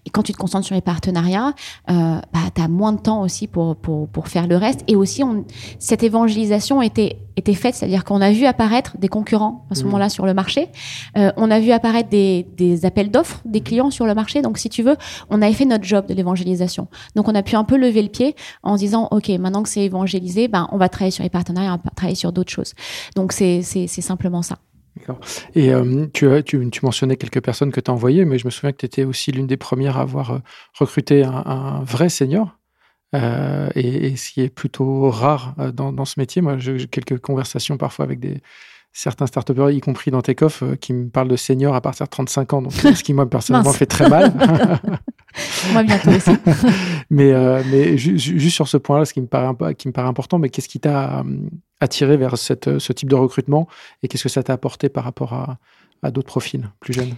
et, 0.06 0.10
quand 0.10 0.22
tu 0.22 0.32
te 0.32 0.38
concentres 0.38 0.66
sur 0.66 0.74
les 0.74 0.80
partenariats, 0.80 1.52
euh, 1.90 2.20
bah, 2.32 2.40
tu 2.54 2.60
as 2.60 2.68
moins 2.68 2.92
de 2.92 3.00
temps 3.00 3.22
aussi 3.22 3.46
pour, 3.46 3.76
pour, 3.76 4.08
pour, 4.08 4.28
faire 4.28 4.46
le 4.46 4.56
reste. 4.56 4.84
Et 4.88 4.96
aussi, 4.96 5.22
on, 5.22 5.44
cette 5.78 6.02
évangélisation 6.02 6.82
était, 6.82 7.18
était 7.36 7.54
faite, 7.54 7.74
c'est-à-dire 7.74 8.04
qu'on 8.04 8.20
a 8.20 8.30
vu 8.30 8.46
apparaître 8.46 8.96
des 8.98 9.08
concurrents 9.08 9.66
à 9.70 9.74
ce 9.74 9.82
mmh. 9.82 9.86
moment-là 9.86 10.08
sur 10.08 10.26
le 10.26 10.34
marché. 10.34 10.68
Euh, 11.16 11.32
on 11.36 11.50
a 11.50 11.60
vu 11.60 11.72
apparaître 11.72 12.08
des, 12.08 12.46
des 12.56 12.84
appels 12.84 13.10
d'offres 13.10 13.40
des 13.44 13.60
clients 13.60 13.90
sur 13.90 14.06
le 14.06 14.14
marché. 14.14 14.42
Donc, 14.42 14.58
si 14.58 14.68
tu 14.68 14.82
veux, 14.82 14.96
on 15.30 15.42
avait 15.42 15.52
fait 15.52 15.64
notre 15.64 15.84
job 15.84 16.06
de 16.06 16.14
l'évangélisation. 16.14 16.88
Donc, 17.16 17.28
on 17.28 17.34
a 17.34 17.42
pu 17.42 17.56
un 17.56 17.64
peu 17.64 17.76
lever 17.76 18.02
le 18.02 18.08
pied 18.08 18.36
en 18.62 18.76
se 18.76 18.80
disant, 18.80 19.08
OK, 19.10 19.28
maintenant 19.30 19.62
que 19.62 19.68
c'est 19.68 19.84
évangélisé, 19.84 20.48
ben, 20.48 20.68
on 20.72 20.78
va 20.78 20.88
travailler 20.88 21.10
sur 21.10 21.24
les 21.24 21.30
partenariats, 21.30 21.74
on 21.74 21.84
va 21.84 21.90
travailler 21.94 22.16
sur 22.16 22.32
d'autres 22.32 22.52
choses. 22.52 22.74
Donc, 23.16 23.32
c'est 23.32 23.62
simplement 23.62 24.42
ça. 24.42 24.56
Et 25.54 25.72
euh, 25.72 26.06
tu, 26.12 26.28
tu, 26.44 26.70
tu, 26.70 26.84
mentionnais 26.84 27.16
quelques 27.16 27.42
personnes 27.42 27.72
que 27.72 27.80
tu 27.80 27.90
as 27.90 27.94
envoyées, 27.94 28.24
mais 28.24 28.38
je 28.38 28.46
me 28.46 28.50
souviens 28.50 28.72
que 28.72 28.78
tu 28.78 28.86
étais 28.86 29.04
aussi 29.04 29.32
l'une 29.32 29.46
des 29.46 29.56
premières 29.56 29.96
à 29.96 30.02
avoir 30.02 30.32
euh, 30.32 30.38
recruté 30.78 31.24
un, 31.24 31.82
vrai 31.84 32.08
senior. 32.08 32.56
Euh, 33.14 33.68
et, 33.74 34.16
ce 34.16 34.30
qui 34.30 34.42
est 34.42 34.50
plutôt 34.50 35.10
rare 35.10 35.54
dans, 35.72 35.92
dans 35.92 36.04
ce 36.04 36.20
métier. 36.20 36.42
Moi, 36.42 36.58
j'ai 36.58 36.86
quelques 36.88 37.18
conversations 37.18 37.78
parfois 37.78 38.04
avec 38.04 38.20
des, 38.20 38.42
certains 38.92 39.26
start 39.26 39.50
y 39.70 39.80
compris 39.80 40.10
dans 40.10 40.20
Takeoff, 40.20 40.62
qui 40.80 40.92
me 40.92 41.08
parlent 41.08 41.28
de 41.28 41.36
senior 41.36 41.74
à 41.74 41.80
partir 41.80 42.06
de 42.06 42.10
35 42.10 42.52
ans. 42.52 42.62
Donc, 42.62 42.72
ce 42.72 43.02
qui, 43.02 43.14
moi, 43.14 43.28
personnellement, 43.28 43.72
fait 43.74 43.86
très 43.86 44.08
mal. 44.08 44.32
bientôt 45.84 46.10
mais 47.10 47.32
mais 47.64 47.98
juste 47.98 48.54
sur 48.54 48.68
ce 48.68 48.76
point-là, 48.76 49.04
ce 49.04 49.12
qui 49.12 49.20
me 49.20 49.26
paraît, 49.26 50.08
important, 50.08 50.38
mais 50.38 50.48
qu'est-ce 50.48 50.68
qui 50.68 50.80
t'a 50.80 51.24
attiré 51.80 52.16
vers 52.16 52.36
cette, 52.36 52.78
ce 52.78 52.92
type 52.92 53.08
de 53.08 53.14
recrutement 53.14 53.68
et 54.02 54.08
qu'est-ce 54.08 54.24
que 54.24 54.28
ça 54.28 54.42
t'a 54.42 54.52
apporté 54.52 54.88
par 54.88 55.04
rapport 55.04 55.32
à 56.02 56.10
d'autres 56.10 56.28
profils 56.28 56.68
plus 56.80 56.92
jeunes? 56.92 57.14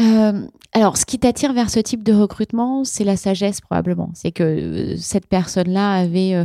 Euh, 0.00 0.46
alors, 0.72 0.96
ce 0.96 1.04
qui 1.04 1.18
t'attire 1.18 1.52
vers 1.52 1.68
ce 1.68 1.80
type 1.80 2.02
de 2.02 2.12
recrutement, 2.12 2.84
c'est 2.84 3.04
la 3.04 3.16
sagesse 3.16 3.60
probablement. 3.60 4.10
C'est 4.14 4.30
que 4.30 4.42
euh, 4.42 4.96
cette 4.96 5.26
personne-là 5.26 5.92
avait, 5.92 6.34
euh, 6.34 6.44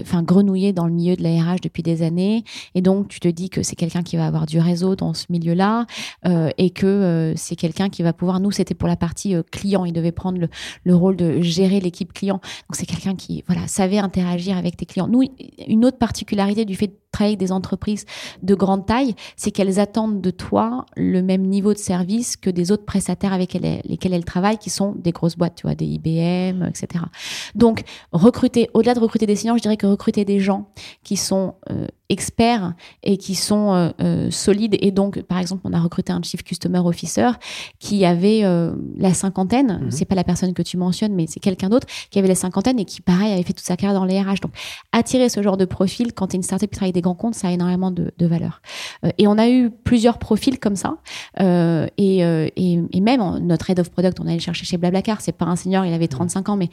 enfin, 0.00 0.22
grenouillé 0.22 0.72
dans 0.72 0.86
le 0.86 0.92
milieu 0.92 1.16
de 1.16 1.22
la 1.22 1.30
RH 1.30 1.60
depuis 1.62 1.82
des 1.82 2.02
années, 2.02 2.44
et 2.74 2.82
donc 2.82 3.08
tu 3.08 3.20
te 3.20 3.28
dis 3.28 3.50
que 3.50 3.62
c'est 3.62 3.76
quelqu'un 3.76 4.02
qui 4.02 4.16
va 4.16 4.26
avoir 4.26 4.46
du 4.46 4.58
réseau 4.58 4.96
dans 4.96 5.12
ce 5.12 5.26
milieu-là, 5.30 5.86
et 6.56 6.70
que 6.70 7.32
c'est 7.36 7.56
quelqu'un 7.56 7.88
qui 7.88 8.02
va 8.02 8.12
pouvoir. 8.12 8.40
Nous, 8.40 8.50
c'était 8.50 8.74
pour 8.74 8.88
la 8.88 8.96
partie 8.96 9.34
client. 9.50 9.84
Il 9.84 9.92
devait 9.92 10.12
prendre 10.12 10.38
le, 10.38 10.48
le 10.84 10.94
rôle 10.94 11.16
de 11.16 11.40
gérer 11.40 11.80
l'équipe 11.80 12.12
client. 12.12 12.36
Donc, 12.68 12.76
c'est 12.76 12.86
quelqu'un 12.86 13.14
qui, 13.14 13.44
voilà, 13.46 13.66
savait 13.66 13.98
interagir 13.98 14.56
avec 14.56 14.76
tes 14.76 14.86
clients. 14.86 15.08
Nous, 15.08 15.22
une 15.66 15.84
autre 15.84 15.98
particularité 15.98 16.64
du 16.64 16.76
fait 16.76 16.92
travailler 17.12 17.36
des 17.36 17.52
entreprises 17.52 18.04
de 18.42 18.54
grande 18.54 18.86
taille, 18.86 19.14
c'est 19.36 19.50
qu'elles 19.50 19.80
attendent 19.80 20.20
de 20.20 20.30
toi 20.30 20.86
le 20.96 21.22
même 21.22 21.42
niveau 21.42 21.72
de 21.72 21.78
service 21.78 22.36
que 22.36 22.50
des 22.50 22.70
autres 22.70 22.84
prestataires 22.84 23.32
avec 23.32 23.54
lesquels 23.54 24.12
elles 24.12 24.24
travaillent, 24.24 24.58
qui 24.58 24.70
sont 24.70 24.92
des 24.92 25.12
grosses 25.12 25.36
boîtes, 25.36 25.56
tu 25.56 25.66
vois, 25.66 25.74
des 25.74 25.86
IBM, 25.86 26.64
etc. 26.64 27.04
Donc, 27.54 27.82
recruter, 28.12 28.68
au-delà 28.74 28.94
de 28.94 29.00
recruter 29.00 29.26
des 29.26 29.36
seniors, 29.36 29.56
je 29.56 29.62
dirais 29.62 29.76
que 29.76 29.86
recruter 29.86 30.24
des 30.24 30.40
gens 30.40 30.68
qui 31.02 31.16
sont 31.16 31.54
euh, 31.70 31.86
experts 32.08 32.72
et 33.02 33.18
qui 33.18 33.34
sont 33.34 33.74
euh, 33.74 33.90
euh, 34.00 34.30
solides. 34.30 34.76
Et 34.80 34.90
donc, 34.90 35.20
par 35.22 35.38
exemple, 35.38 35.62
on 35.64 35.72
a 35.72 35.80
recruté 35.80 36.12
un 36.12 36.22
chief 36.22 36.42
customer 36.42 36.78
officer 36.78 37.30
qui 37.78 38.04
avait 38.04 38.44
euh, 38.44 38.72
la 38.96 39.12
cinquantaine. 39.12 39.80
Mhm. 39.82 39.90
C'est 39.90 40.04
pas 40.06 40.14
la 40.14 40.24
personne 40.24 40.54
que 40.54 40.62
tu 40.62 40.76
mentionnes, 40.76 41.14
mais 41.14 41.26
c'est 41.26 41.40
quelqu'un 41.40 41.68
d'autre 41.68 41.86
qui 42.10 42.18
avait 42.18 42.28
la 42.28 42.34
cinquantaine 42.34 42.78
et 42.78 42.84
qui, 42.84 43.02
pareil, 43.02 43.32
avait 43.32 43.42
fait 43.42 43.52
toute 43.52 43.66
sa 43.66 43.76
carrière 43.76 43.98
dans 43.98 44.06
les 44.06 44.20
RH. 44.20 44.40
Donc, 44.40 44.52
attirer 44.92 45.28
ce 45.28 45.42
genre 45.42 45.56
de 45.56 45.66
profil 45.66 46.12
quand 46.14 46.28
tu 46.28 46.36
es 46.36 46.38
une 46.38 46.42
startup 46.42 46.70
qui 46.70 46.76
travaille 46.76 46.92
des 46.92 47.02
grands 47.02 47.14
comptes, 47.14 47.34
ça 47.34 47.48
a 47.48 47.50
énormément 47.50 47.90
de, 47.90 48.12
de 48.16 48.26
valeur. 48.26 48.62
et 49.18 49.26
on 49.26 49.38
a 49.38 49.48
eu 49.48 49.70
plusieurs 49.70 50.18
profils 50.18 50.58
comme 50.58 50.76
ça. 50.76 50.96
Et, 51.38 52.18
et, 52.18 52.80
et, 52.92 53.00
même 53.00 53.38
notre 53.40 53.70
head 53.70 53.80
of 53.80 53.90
product, 53.90 54.20
on 54.20 54.24
allait 54.24 54.34
le 54.34 54.40
chercher 54.40 54.64
chez 54.64 54.76
Blablacar. 54.76 55.20
C'est 55.20 55.32
pas 55.32 55.46
un 55.46 55.56
senior, 55.56 55.84
il 55.84 55.92
avait 55.92 56.08
35 56.08 56.46
mhm. 56.46 56.52
ans, 56.52 56.56
mais 56.56 56.68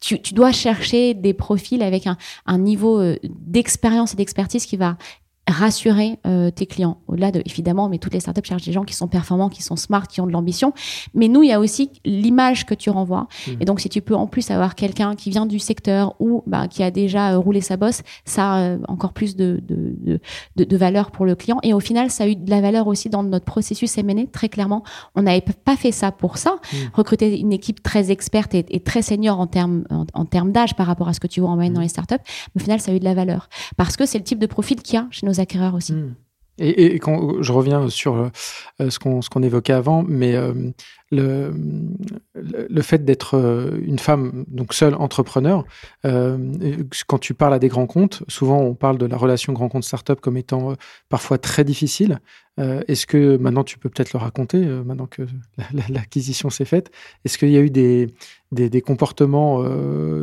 tu, 0.00 0.20
tu 0.20 0.34
dois 0.34 0.52
chercher 0.52 1.14
des 1.14 1.34
profils 1.34 1.82
avec 1.82 2.06
un, 2.06 2.16
un 2.46 2.58
niveau 2.58 3.02
d'expérience 3.24 4.14
et 4.14 4.16
d'expertise 4.16 4.66
qui 4.66 4.75
va 4.76 4.96
rassurer 5.48 6.18
euh, 6.26 6.50
tes 6.50 6.66
clients. 6.66 6.98
Au-delà 7.06 7.30
de, 7.30 7.40
évidemment, 7.46 7.88
mais 7.88 7.98
toutes 7.98 8.14
les 8.14 8.20
startups 8.20 8.44
cherchent 8.44 8.64
des 8.64 8.72
gens 8.72 8.84
qui 8.84 8.94
sont 8.94 9.06
performants, 9.06 9.48
qui 9.48 9.62
sont 9.62 9.76
smart, 9.76 10.06
qui 10.06 10.20
ont 10.20 10.26
de 10.26 10.32
l'ambition. 10.32 10.72
Mais 11.14 11.28
nous, 11.28 11.42
il 11.42 11.50
y 11.50 11.52
a 11.52 11.60
aussi 11.60 11.90
l'image 12.04 12.66
que 12.66 12.74
tu 12.74 12.90
renvoies. 12.90 13.28
Mmh. 13.46 13.50
Et 13.60 13.64
donc, 13.64 13.80
si 13.80 13.88
tu 13.88 14.00
peux 14.00 14.14
en 14.14 14.26
plus 14.26 14.50
avoir 14.50 14.74
quelqu'un 14.74 15.14
qui 15.14 15.30
vient 15.30 15.46
du 15.46 15.58
secteur 15.58 16.14
ou 16.18 16.42
bah, 16.46 16.66
qui 16.66 16.82
a 16.82 16.90
déjà 16.90 17.32
euh, 17.32 17.38
roulé 17.38 17.60
sa 17.60 17.76
bosse, 17.76 18.02
ça 18.24 18.54
a 18.54 18.58
euh, 18.60 18.78
encore 18.88 19.12
plus 19.12 19.36
de, 19.36 19.60
de, 19.62 20.18
de, 20.56 20.64
de, 20.64 20.76
valeur 20.76 21.12
pour 21.12 21.26
le 21.26 21.36
client. 21.36 21.58
Et 21.62 21.72
au 21.72 21.80
final, 21.80 22.10
ça 22.10 22.24
a 22.24 22.26
eu 22.26 22.34
de 22.34 22.50
la 22.50 22.60
valeur 22.60 22.88
aussi 22.88 23.08
dans 23.08 23.22
notre 23.22 23.44
processus 23.44 23.96
M&A, 23.98 24.26
très 24.26 24.48
clairement. 24.48 24.82
On 25.14 25.22
n'avait 25.22 25.42
pas 25.42 25.76
fait 25.76 25.92
ça 25.92 26.10
pour 26.10 26.38
ça. 26.38 26.56
Mmh. 26.56 26.76
Recruter 26.94 27.38
une 27.38 27.52
équipe 27.52 27.82
très 27.82 28.10
experte 28.10 28.54
et, 28.54 28.64
et 28.70 28.80
très 28.80 29.02
senior 29.02 29.38
en 29.38 29.46
termes 29.46 29.84
en, 30.12 30.24
termes 30.24 30.50
d'âge 30.50 30.74
par 30.74 30.86
rapport 30.86 31.08
à 31.08 31.12
ce 31.12 31.20
que 31.20 31.26
tu 31.28 31.40
vois 31.40 31.50
en 31.50 31.54
moyenne 31.54 31.72
mmh. 31.72 31.76
dans 31.76 31.82
les 31.82 31.88
startups. 31.88 32.14
Mais 32.54 32.62
au 32.62 32.64
final, 32.64 32.80
ça 32.80 32.90
a 32.90 32.94
eu 32.94 32.98
de 32.98 33.04
la 33.04 33.14
valeur. 33.14 33.48
Parce 33.76 33.96
que 33.96 34.06
c'est 34.06 34.18
le 34.18 34.24
type 34.24 34.38
de 34.38 34.46
profil 34.46 34.82
qu'il 34.82 34.94
y 34.94 34.98
a 34.98 35.06
chez 35.10 35.26
nos 35.26 35.35
acquéreurs 35.40 35.74
aussi. 35.74 35.92
Hmm. 35.92 36.14
Et, 36.58 36.98
quand 37.00 37.42
je 37.42 37.52
reviens 37.52 37.90
sur 37.90 38.30
ce 38.80 38.98
qu'on 38.98 39.42
évoquait 39.42 39.74
avant, 39.74 40.02
mais 40.02 40.36
le, 41.12 42.82
fait 42.82 43.04
d'être 43.04 43.34
euh, 43.34 43.78
une 43.82 43.98
femme, 43.98 44.44
donc 44.48 44.74
seule 44.74 44.94
entrepreneur, 44.94 45.64
euh, 46.04 46.36
quand 47.06 47.18
tu 47.18 47.34
parles 47.34 47.54
à 47.54 47.58
des 47.58 47.68
grands 47.68 47.86
comptes, 47.86 48.22
souvent 48.28 48.60
on 48.60 48.74
parle 48.74 48.98
de 48.98 49.06
la 49.06 49.16
relation 49.16 49.52
grand 49.52 49.68
compte 49.68 49.84
startup 49.84 50.20
comme 50.20 50.36
étant 50.36 50.72
euh, 50.72 50.74
parfois 51.08 51.38
très 51.38 51.64
difficile. 51.64 52.20
Est-ce 52.58 53.06
que 53.06 53.36
maintenant 53.36 53.64
tu 53.64 53.78
peux 53.78 53.90
peut-être 53.90 54.14
le 54.14 54.18
raconter, 54.18 54.64
maintenant 54.64 55.06
que 55.06 55.26
l'acquisition 55.90 56.48
s'est 56.48 56.64
faite 56.64 56.90
Est-ce 57.26 57.36
qu'il 57.36 57.50
y 57.50 57.56
a 57.58 57.60
eu 57.60 57.68
des, 57.68 58.14
des, 58.50 58.80
comportements 58.80 59.62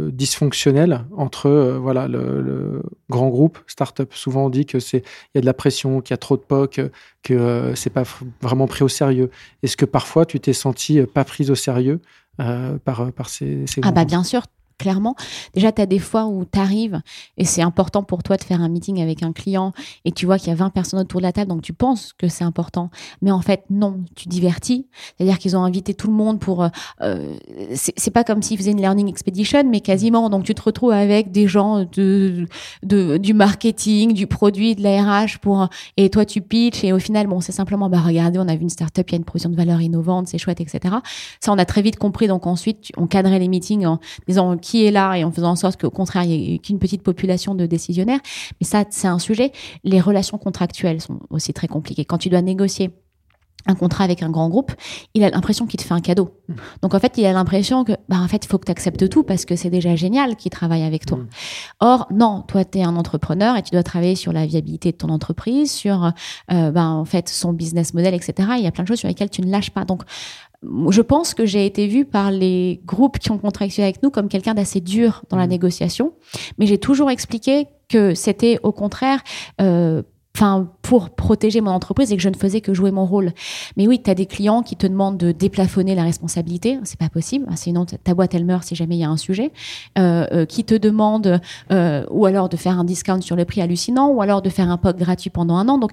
dysfonctionnels 0.10 1.06
entre 1.16 1.78
voilà 1.80 2.08
le, 2.08 2.82
grand 3.08 3.30
groupe 3.30 3.60
startup? 3.68 4.16
Souvent 4.16 4.46
on 4.46 4.50
dit 4.50 4.66
que 4.66 4.80
c'est 4.80 5.04
il 5.36 5.36
y 5.36 5.38
a 5.38 5.42
de 5.42 5.46
la 5.46 5.54
pression, 5.54 6.02
qu'il 6.02 6.12
y 6.12 6.16
a 6.16 6.18
trop 6.18 6.36
de 6.36 6.42
POC, 6.42 6.82
que 7.24 7.74
c'est 7.76 7.90
pas 7.90 8.04
vraiment 8.42 8.68
pris 8.68 8.84
au 8.84 8.90
sérieux. 8.90 9.32
Est-ce 9.64 9.78
que 9.78 9.86
parfois 9.86 10.26
tu 10.26 10.40
t'es 10.40 10.54
senti 10.54 11.02
pas 11.02 11.24
prise 11.24 11.50
au 11.50 11.56
sérieux 11.56 12.02
euh, 12.40 12.78
par, 12.84 13.12
par 13.12 13.30
ces, 13.30 13.66
ces 13.66 13.82
Ah 13.84 13.92
bah 13.92 14.06
bien 14.06 14.24
sûr, 14.24 14.44
clairement. 14.78 15.16
Déjà, 15.54 15.72
tu 15.72 15.82
as 15.82 15.86
des 15.86 16.00
fois 16.00 16.26
où 16.26 16.46
tu 16.46 16.60
arrives 16.60 17.02
et 17.38 17.46
c'est 17.46 17.62
important 17.62 18.04
pour 18.04 18.24
toi 18.24 18.38
de 18.38 18.44
faire 18.44 18.62
un 18.62 18.70
meeting 18.70 19.02
avec 19.02 19.24
un 19.24 19.34
client 19.34 19.74
et 20.06 20.12
tu 20.12 20.26
vois 20.26 20.38
qu'il 20.38 20.50
y 20.50 20.52
a 20.52 20.56
20 20.56 20.70
personnes 20.70 21.00
autour 21.00 21.20
de 21.20 21.24
la 21.24 21.32
table, 21.32 21.50
donc 21.50 21.62
tu 21.62 21.74
penses 21.74 22.14
que 22.14 22.28
c'est 22.28 22.44
important. 22.44 22.90
Mais 23.22 23.32
en 23.32 23.42
fait, 23.42 23.64
non, 23.70 24.02
tu 24.16 24.28
divertis. 24.28 24.88
C'est-à-dire 25.18 25.38
qu'ils 25.40 25.56
ont 25.56 25.64
invité 25.64 25.94
tout 25.94 26.08
le 26.08 26.14
monde 26.14 26.40
pour... 26.40 26.68
Euh, 27.02 27.36
c'est 27.74 28.12
pas 28.12 28.24
comme 28.24 28.42
s'ils 28.42 28.58
faisaient 28.58 28.72
une 28.72 28.82
learning 28.82 29.08
expedition, 29.08 29.64
mais 29.70 29.82
quasiment. 29.82 30.30
Donc 30.30 30.44
tu 30.44 30.54
te 30.54 30.62
retrouves 30.62 30.92
avec 30.92 31.32
des 31.32 31.48
gens 31.48 31.86
de, 31.86 32.48
de 32.84 33.18
du 33.18 33.34
marketing, 33.34 34.14
du 34.14 34.28
produit, 34.28 34.76
de 34.76 34.84
la 34.84 35.04
RH 35.04 35.40
pour... 35.42 35.68
Et 35.98 36.10
toi, 36.10 36.26
tu 36.26 36.42
pitches 36.42 36.84
et 36.84 36.94
au 36.94 37.00
final, 37.00 37.28
bon, 37.28 37.42
c'est 37.42 37.52
simplement, 37.52 37.90
bah 37.90 38.02
regardez, 38.02 38.40
on 38.40 38.48
a 38.48 38.56
vu 38.56 38.62
une 38.62 38.70
startup, 38.70 39.10
il 39.10 39.14
y 39.14 39.16
a 39.16 39.18
une 39.18 39.26
provision 39.26 39.50
de 39.50 39.56
valeur 39.56 39.82
innovante, 39.82 40.28
c'est 40.28 40.38
chouette, 40.38 40.62
etc. 40.62 40.96
Ça, 41.40 41.52
on 41.52 41.58
a 41.58 41.66
très 41.66 41.82
vite 41.82 41.98
compris. 41.98 42.28
Donc 42.28 42.48
ensuite, 42.48 42.92
on 42.98 43.08
cadrait 43.08 43.40
les 43.40 43.48
meetings 43.48 43.86
en 43.86 44.00
disant 44.28 44.58
qui 44.74 44.88
est 44.88 44.92
là 44.92 45.16
et 45.16 45.24
en 45.24 45.32
faisant 45.32 45.52
en 45.52 45.56
sorte 45.56 45.80
qu'au 45.80 45.92
contraire, 45.92 46.24
il 46.24 46.30
n'y 46.30 46.56
ait 46.56 46.58
qu'une 46.58 46.80
petite 46.80 47.04
population 47.04 47.54
de 47.54 47.68
décisionnaires. 47.68 48.20
Mais 48.60 48.66
ça, 48.66 48.86
c'est 48.90 49.08
un 49.08 49.20
sujet. 49.20 49.52
Les 49.84 50.02
relations 50.02 50.40
contractuelles 50.40 51.00
sont 51.00 51.20
aussi 51.30 51.54
très 51.54 51.68
compliquées. 51.68 52.06
Quand 52.06 52.18
tu 52.18 52.30
dois 52.30 52.42
négocier 52.42 52.90
un 53.68 53.76
contrat 53.76 54.04
avec 54.04 54.24
un 54.24 54.32
grand 54.32 54.50
groupe, 54.50 54.72
il 55.14 55.24
a 55.24 55.30
l'impression 55.30 55.68
qu'il 55.68 55.80
te 55.80 55.86
fait 55.86 55.94
un 55.94 56.02
cadeau. 56.02 56.32
Mmh. 56.48 56.54
Donc 56.82 56.96
en 56.96 57.00
fait, 57.00 57.14
il 57.20 57.26
a 57.28 57.34
l'impression 57.34 57.84
que 57.84 57.92
bah 58.10 58.18
en 58.20 58.28
fait, 58.28 58.44
il 58.44 58.48
faut 58.48 58.58
que 58.58 58.66
tu 58.66 58.72
acceptes 58.72 59.08
tout 59.10 59.24
parce 59.24 59.46
que 59.46 59.56
c'est 59.56 59.70
déjà 59.70 59.96
génial 59.96 60.36
qu'il 60.38 60.50
travaille 60.50 60.82
avec 60.82 61.06
toi. 61.06 61.20
Mmh. 61.20 61.28
Or 61.80 62.08
non, 62.12 62.44
toi 62.48 62.66
tu 62.66 62.80
es 62.80 62.84
un 62.84 62.96
entrepreneur 62.96 63.56
et 63.56 63.62
tu 63.62 63.70
dois 63.72 63.84
travailler 63.84 64.16
sur 64.16 64.34
la 64.34 64.48
viabilité 64.48 64.92
de 64.92 64.98
ton 64.98 65.10
entreprise, 65.10 65.72
sur 65.72 66.12
euh, 66.52 66.72
bah, 66.72 66.88
en 66.88 67.06
fait 67.06 67.30
son 67.30 67.54
business 67.54 67.94
model, 67.94 68.16
etc. 68.16 68.50
Il 68.58 68.64
y 68.64 68.68
a 68.68 68.72
plein 68.72 68.84
de 68.84 68.88
choses 68.88 69.00
sur 69.00 69.08
lesquelles 69.08 69.30
tu 69.30 69.42
ne 69.42 69.52
lâches 69.52 69.72
pas. 69.72 69.86
Donc 69.86 70.02
je 70.90 71.02
pense 71.02 71.34
que 71.34 71.46
j'ai 71.46 71.66
été 71.66 71.88
vue 71.88 72.06
par 72.06 72.32
les 72.32 72.82
groupes 72.86 73.20
qui 73.20 73.32
ont 73.32 73.38
contracté 73.38 73.84
avec 73.84 74.02
nous 74.04 74.10
comme 74.10 74.30
quelqu'un 74.30 74.54
d'assez 74.54 74.82
dur 74.82 75.24
dans 75.30 75.38
la 75.38 75.46
mmh. 75.46 75.50
négociation, 75.50 76.14
mais 76.58 76.66
j'ai 76.66 76.78
toujours 76.78 77.10
expliqué 77.10 77.68
que 77.90 78.16
c'était 78.16 78.60
au 78.64 78.72
contraire 78.72 79.22
euh, 79.62 80.02
enfin 80.36 80.70
pour 80.82 81.12
protéger 81.12 81.62
mon 81.62 81.72
entreprise 81.72 82.12
et 82.12 82.18
que 82.18 82.22
je 82.22 82.30
ne 82.30 82.36
faisais 82.36 82.62
que 82.62 82.74
jouer 82.74 82.92
mon 82.92 83.06
rôle. 83.06 83.32
Mais 83.78 83.88
oui, 83.88 84.02
tu 84.02 84.10
as 84.10 84.16
des 84.16 84.26
clients 84.26 84.64
qui 84.64 84.76
te 84.76 84.88
demandent 84.88 85.18
de 85.18 85.32
déplafonner 85.32 85.96
la 85.96 86.04
responsabilité, 86.04 86.80
c'est 86.84 87.00
pas 87.00 87.10
possible, 87.10 87.46
sinon 87.56 87.86
ta 87.86 88.14
boîte 88.14 88.34
elle 88.34 88.46
meurt 88.46 88.64
si 88.64 88.76
jamais 88.76 88.96
il 88.96 89.00
y 89.00 89.04
a 89.04 89.10
un 89.10 89.18
sujet, 89.18 89.52
euh, 89.98 90.26
euh, 90.32 90.46
qui 90.46 90.64
te 90.64 90.76
demandent 90.76 91.40
euh, 91.72 92.06
ou 92.10 92.26
alors 92.26 92.50
de 92.50 92.58
faire 92.58 92.80
un 92.80 92.84
discount 92.84 93.22
sur 93.22 93.36
le 93.36 93.46
prix 93.46 93.62
hallucinant 93.62 94.10
ou 94.10 94.22
alors 94.22 94.42
de 94.42 94.50
faire 94.50 94.70
un 94.70 94.78
POC 94.78 94.98
gratuit 94.98 95.30
pendant 95.30 95.56
un 95.56 95.70
an. 95.70 95.78
Donc 95.78 95.92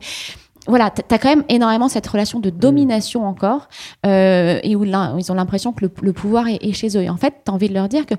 voilà, 0.67 0.91
tu 0.91 1.03
as 1.15 1.19
quand 1.19 1.29
même 1.29 1.45
énormément 1.49 1.89
cette 1.89 2.07
relation 2.07 2.41
de 2.41 2.51
domination 2.51 3.27
encore, 3.27 3.69
euh, 4.07 4.61
et 4.63 4.77
où 4.77 4.85
ils 4.85 5.33
ont 5.33 5.35
l'impression 5.35 5.73
que 5.73 5.87
le, 6.01 6.13
pouvoir 6.13 6.47
est, 6.49 6.73
chez 6.73 6.97
eux. 6.97 7.03
Et 7.03 7.11
en 7.11 7.17
fait, 7.17 7.35
tu 7.45 7.51
as 7.51 7.55
envie 7.55 7.69
de 7.69 7.75
leur 7.75 7.89
dire 7.89 8.07
que 8.07 8.15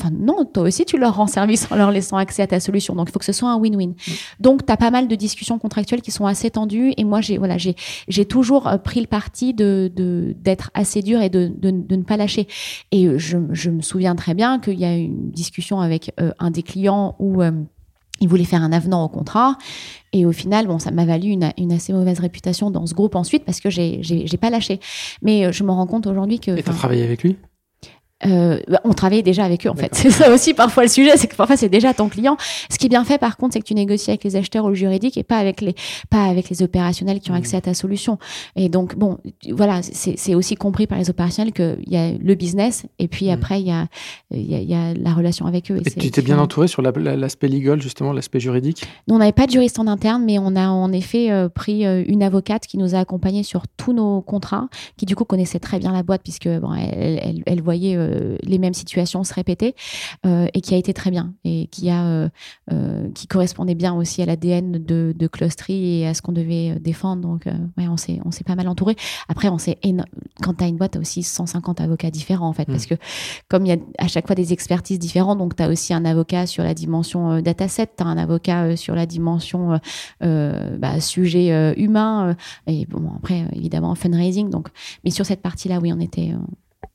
Enfin, 0.00 0.10
non, 0.10 0.46
toi 0.46 0.62
aussi, 0.62 0.86
tu 0.86 0.96
leur 0.96 1.16
rends 1.16 1.26
service 1.26 1.70
en 1.70 1.76
leur 1.76 1.90
laissant 1.90 2.16
accès 2.16 2.40
à 2.40 2.46
ta 2.46 2.60
solution. 2.60 2.94
Donc, 2.94 3.10
il 3.10 3.12
faut 3.12 3.18
que 3.18 3.26
ce 3.26 3.34
soit 3.34 3.50
un 3.50 3.58
win-win. 3.58 3.90
Mm. 3.90 4.12
Donc, 4.40 4.64
tu 4.64 4.72
as 4.72 4.78
pas 4.78 4.90
mal 4.90 5.06
de 5.06 5.14
discussions 5.14 5.58
contractuelles 5.58 6.00
qui 6.00 6.10
sont 6.10 6.24
assez 6.24 6.50
tendues. 6.50 6.94
Et 6.96 7.04
moi, 7.04 7.20
j'ai 7.20 7.36
voilà, 7.36 7.58
j'ai 7.58 7.76
j'ai 8.08 8.24
toujours 8.24 8.68
euh, 8.68 8.78
pris 8.78 9.00
le 9.00 9.06
parti 9.06 9.52
de 9.52 9.92
d'être 10.34 10.70
assez 10.72 11.02
dur 11.02 11.20
et 11.20 11.28
de, 11.28 11.52
de, 11.54 11.70
de, 11.70 11.96
ne 11.96 12.04
pas 12.04 12.16
lâcher. 12.16 12.48
Et 12.90 13.18
je, 13.18 13.36
je 13.50 13.70
me 13.70 13.82
souviens 13.82 14.16
très 14.16 14.32
bien 14.32 14.60
qu'il 14.60 14.80
y 14.80 14.86
a 14.86 14.96
eu 14.96 15.02
une 15.02 15.30
discussion 15.30 15.80
avec 15.80 16.14
euh, 16.20 16.32
un 16.38 16.50
des 16.50 16.62
clients 16.62 17.14
où 17.18 17.42
il 18.20 18.28
voulait 18.28 18.44
faire 18.44 18.62
un 18.62 18.72
avenant 18.72 19.04
au 19.04 19.08
contrat. 19.08 19.56
Et 20.12 20.26
au 20.26 20.32
final, 20.32 20.66
bon, 20.66 20.78
ça 20.78 20.90
m'a 20.90 21.04
valu 21.04 21.28
une, 21.28 21.52
une, 21.58 21.72
assez 21.72 21.92
mauvaise 21.92 22.20
réputation 22.20 22.70
dans 22.70 22.86
ce 22.86 22.94
groupe 22.94 23.14
ensuite 23.16 23.44
parce 23.44 23.60
que 23.60 23.70
j'ai, 23.70 24.00
j'ai, 24.02 24.36
pas 24.36 24.50
lâché. 24.50 24.78
Mais 25.22 25.46
euh, 25.46 25.52
je 25.52 25.64
me 25.64 25.70
rends 25.70 25.86
compte 25.86 26.06
aujourd'hui 26.06 26.38
que. 26.38 26.56
Et 26.56 26.62
t'as 26.62 26.72
travaillé 26.72 27.02
avec 27.02 27.22
lui? 27.22 27.36
Euh, 28.26 28.60
bah, 28.68 28.80
on 28.84 28.92
travaillait 28.92 29.22
déjà 29.22 29.44
avec 29.44 29.66
eux 29.66 29.70
en 29.70 29.74
fait. 29.74 29.94
C'est 29.94 30.10
ça 30.10 30.32
aussi 30.32 30.54
parfois 30.54 30.84
le 30.84 30.88
sujet, 30.88 31.16
c'est 31.16 31.26
que 31.26 31.36
parfois 31.36 31.56
c'est 31.56 31.68
déjà 31.68 31.94
ton 31.94 32.08
client. 32.08 32.36
Ce 32.70 32.78
qui 32.78 32.86
est 32.86 32.88
bien 32.88 33.04
fait 33.04 33.18
par 33.18 33.36
contre, 33.36 33.54
c'est 33.54 33.60
que 33.60 33.66
tu 33.66 33.74
négocies 33.74 34.10
avec 34.10 34.24
les 34.24 34.36
acheteurs 34.36 34.64
ou 34.64 34.68
le 34.68 34.74
juridique 34.74 35.16
et 35.16 35.22
pas 35.22 35.38
avec 35.38 35.60
les 35.60 35.74
pas 36.10 36.24
avec 36.24 36.48
les 36.48 36.62
opérationnels 36.62 37.20
qui 37.20 37.30
ont 37.30 37.34
accès 37.34 37.56
à 37.56 37.60
ta 37.60 37.74
solution. 37.74 38.18
Et 38.56 38.68
donc 38.68 38.96
bon, 38.96 39.18
voilà, 39.50 39.80
c'est 39.82 40.34
aussi 40.34 40.54
compris 40.54 40.86
par 40.86 40.98
les 40.98 41.10
opérationnels 41.10 41.52
qu'il 41.52 41.84
y 41.88 41.96
a 41.96 42.12
le 42.12 42.34
business 42.34 42.86
et 42.98 43.08
puis 43.08 43.26
mmh. 43.26 43.30
après 43.30 43.60
il 43.60 43.66
y 43.66 43.72
a 43.72 43.86
il 44.30 44.40
y, 44.40 44.64
y 44.64 44.74
a, 44.74 44.94
la 44.94 45.14
relation 45.14 45.46
avec 45.46 45.70
eux. 45.70 45.80
Et, 45.84 45.90
tu 45.90 46.10
t'es 46.10 46.22
bien 46.22 46.38
entouré 46.38 46.68
sur 46.68 46.82
l'aspect 46.82 47.48
legal 47.48 47.82
justement, 47.82 48.12
l'aspect 48.12 48.40
juridique? 48.40 48.84
Nous 49.08 49.14
on 49.14 49.18
n'avait 49.18 49.32
pas 49.32 49.46
de 49.46 49.52
juriste 49.52 49.78
en 49.78 49.86
interne, 49.86 50.24
mais 50.24 50.38
on 50.38 50.56
a 50.56 50.68
en 50.68 50.92
effet 50.92 51.30
euh, 51.30 51.48
pris 51.48 51.86
euh, 51.86 52.04
une 52.06 52.22
avocate 52.22 52.66
qui 52.66 52.78
nous 52.78 52.94
a 52.94 52.98
accompagnés 52.98 53.42
sur 53.42 53.64
tous 53.76 53.92
nos 53.92 54.20
contrats, 54.20 54.68
qui 54.96 55.06
du 55.06 55.16
coup 55.16 55.24
connaissait 55.24 55.58
très 55.58 55.78
bien 55.78 55.92
la 55.92 56.02
boîte 56.02 56.22
puisque 56.22 56.48
bon, 56.48 56.72
elle, 56.74 57.20
elle, 57.22 57.42
elle 57.46 57.62
voyait 57.62 57.96
euh, 57.96 58.11
les 58.42 58.58
mêmes 58.58 58.74
situations 58.74 59.24
se 59.24 59.34
répéter 59.34 59.74
euh, 60.26 60.46
et 60.54 60.60
qui 60.60 60.74
a 60.74 60.76
été 60.76 60.92
très 60.94 61.10
bien 61.10 61.34
et 61.44 61.66
qui 61.68 61.90
a 61.90 62.30
euh, 62.72 63.08
qui 63.14 63.26
correspondait 63.26 63.74
bien 63.74 63.94
aussi 63.94 64.22
à 64.22 64.26
l'ADN 64.26 64.72
de, 64.72 65.14
de 65.16 65.26
Clustry 65.26 66.00
et 66.00 66.06
à 66.06 66.14
ce 66.14 66.22
qu'on 66.22 66.32
devait 66.32 66.78
défendre. 66.80 67.22
Donc 67.22 67.46
ouais, 67.46 67.88
on 67.88 67.96
s'est 67.96 68.20
on 68.24 68.30
s'est 68.30 68.44
pas 68.44 68.54
mal 68.54 68.68
entouré. 68.68 68.96
Après, 69.28 69.48
on 69.48 69.58
s'est 69.58 69.78
quand 70.42 70.54
tu 70.54 70.64
as 70.64 70.68
une 70.68 70.76
boîte, 70.76 70.92
tu 70.92 70.98
as 70.98 71.00
aussi 71.00 71.22
150 71.22 71.80
avocats 71.80 72.10
différents 72.10 72.48
en 72.48 72.52
fait 72.52 72.66
parce 72.66 72.84
mmh. 72.84 72.96
que 72.96 73.02
comme 73.48 73.66
il 73.66 73.70
y 73.70 73.72
a 73.72 73.78
à 73.98 74.08
chaque 74.08 74.26
fois 74.26 74.36
des 74.36 74.52
expertises 74.52 74.98
différentes, 74.98 75.38
donc 75.38 75.56
tu 75.56 75.62
as 75.62 75.68
aussi 75.68 75.94
un 75.94 76.04
avocat 76.04 76.46
sur 76.46 76.64
la 76.64 76.74
dimension 76.74 77.40
dataset, 77.40 77.88
tu 77.96 78.02
as 78.02 78.06
un 78.06 78.18
avocat 78.18 78.76
sur 78.76 78.94
la 78.94 79.06
dimension 79.06 79.80
bah, 80.20 81.00
sujet 81.00 81.74
humain 81.76 82.36
et 82.66 82.86
bon 82.86 83.10
après 83.16 83.46
évidemment 83.52 83.94
fundraising 83.94 84.50
donc 84.50 84.68
mais 85.04 85.10
sur 85.10 85.26
cette 85.26 85.42
partie-là 85.42 85.78
oui, 85.80 85.92
on 85.92 86.00
était 86.00 86.32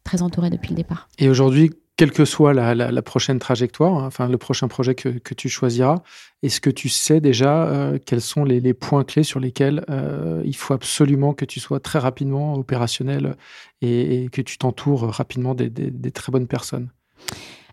très 0.03 0.21
entouré 0.21 0.49
depuis 0.49 0.69
le 0.69 0.75
départ. 0.75 1.09
Et 1.19 1.29
aujourd'hui, 1.29 1.71
quelle 1.97 2.11
que 2.11 2.25
soit 2.25 2.53
la, 2.53 3.01
prochaine 3.01 3.39
trajectoire, 3.39 3.95
hein, 3.95 4.05
enfin 4.05 4.29
le 4.29 4.38
prochain 4.38 4.67
projet 4.67 4.93
que, 4.93 5.33
tu 5.33 5.49
choisiras, 5.49 6.03
est-ce 6.43 6.61
que 6.61 6.69
tu 6.69 6.89
sais 6.89 7.19
déjà 7.19 7.67
euh, 7.67 7.97
quels 8.03 8.21
sont 8.21 8.43
les, 8.43 8.73
points 8.75 9.03
clés 9.03 9.23
sur 9.23 9.39
lesquels 9.39 9.83
euh, 9.89 10.43
il 10.45 10.55
faut 10.55 10.75
absolument 10.75 11.33
que 11.33 11.43
tu 11.43 11.59
sois 11.59 11.79
très 11.79 11.97
rapidement 11.97 12.53
opérationnel 12.53 13.35
et, 13.81 14.29
que 14.31 14.41
tu 14.41 14.59
t'entoures 14.59 15.11
rapidement 15.11 15.55
des, 15.55 16.11
très 16.11 16.31
bonnes 16.31 16.47
personnes? 16.47 16.89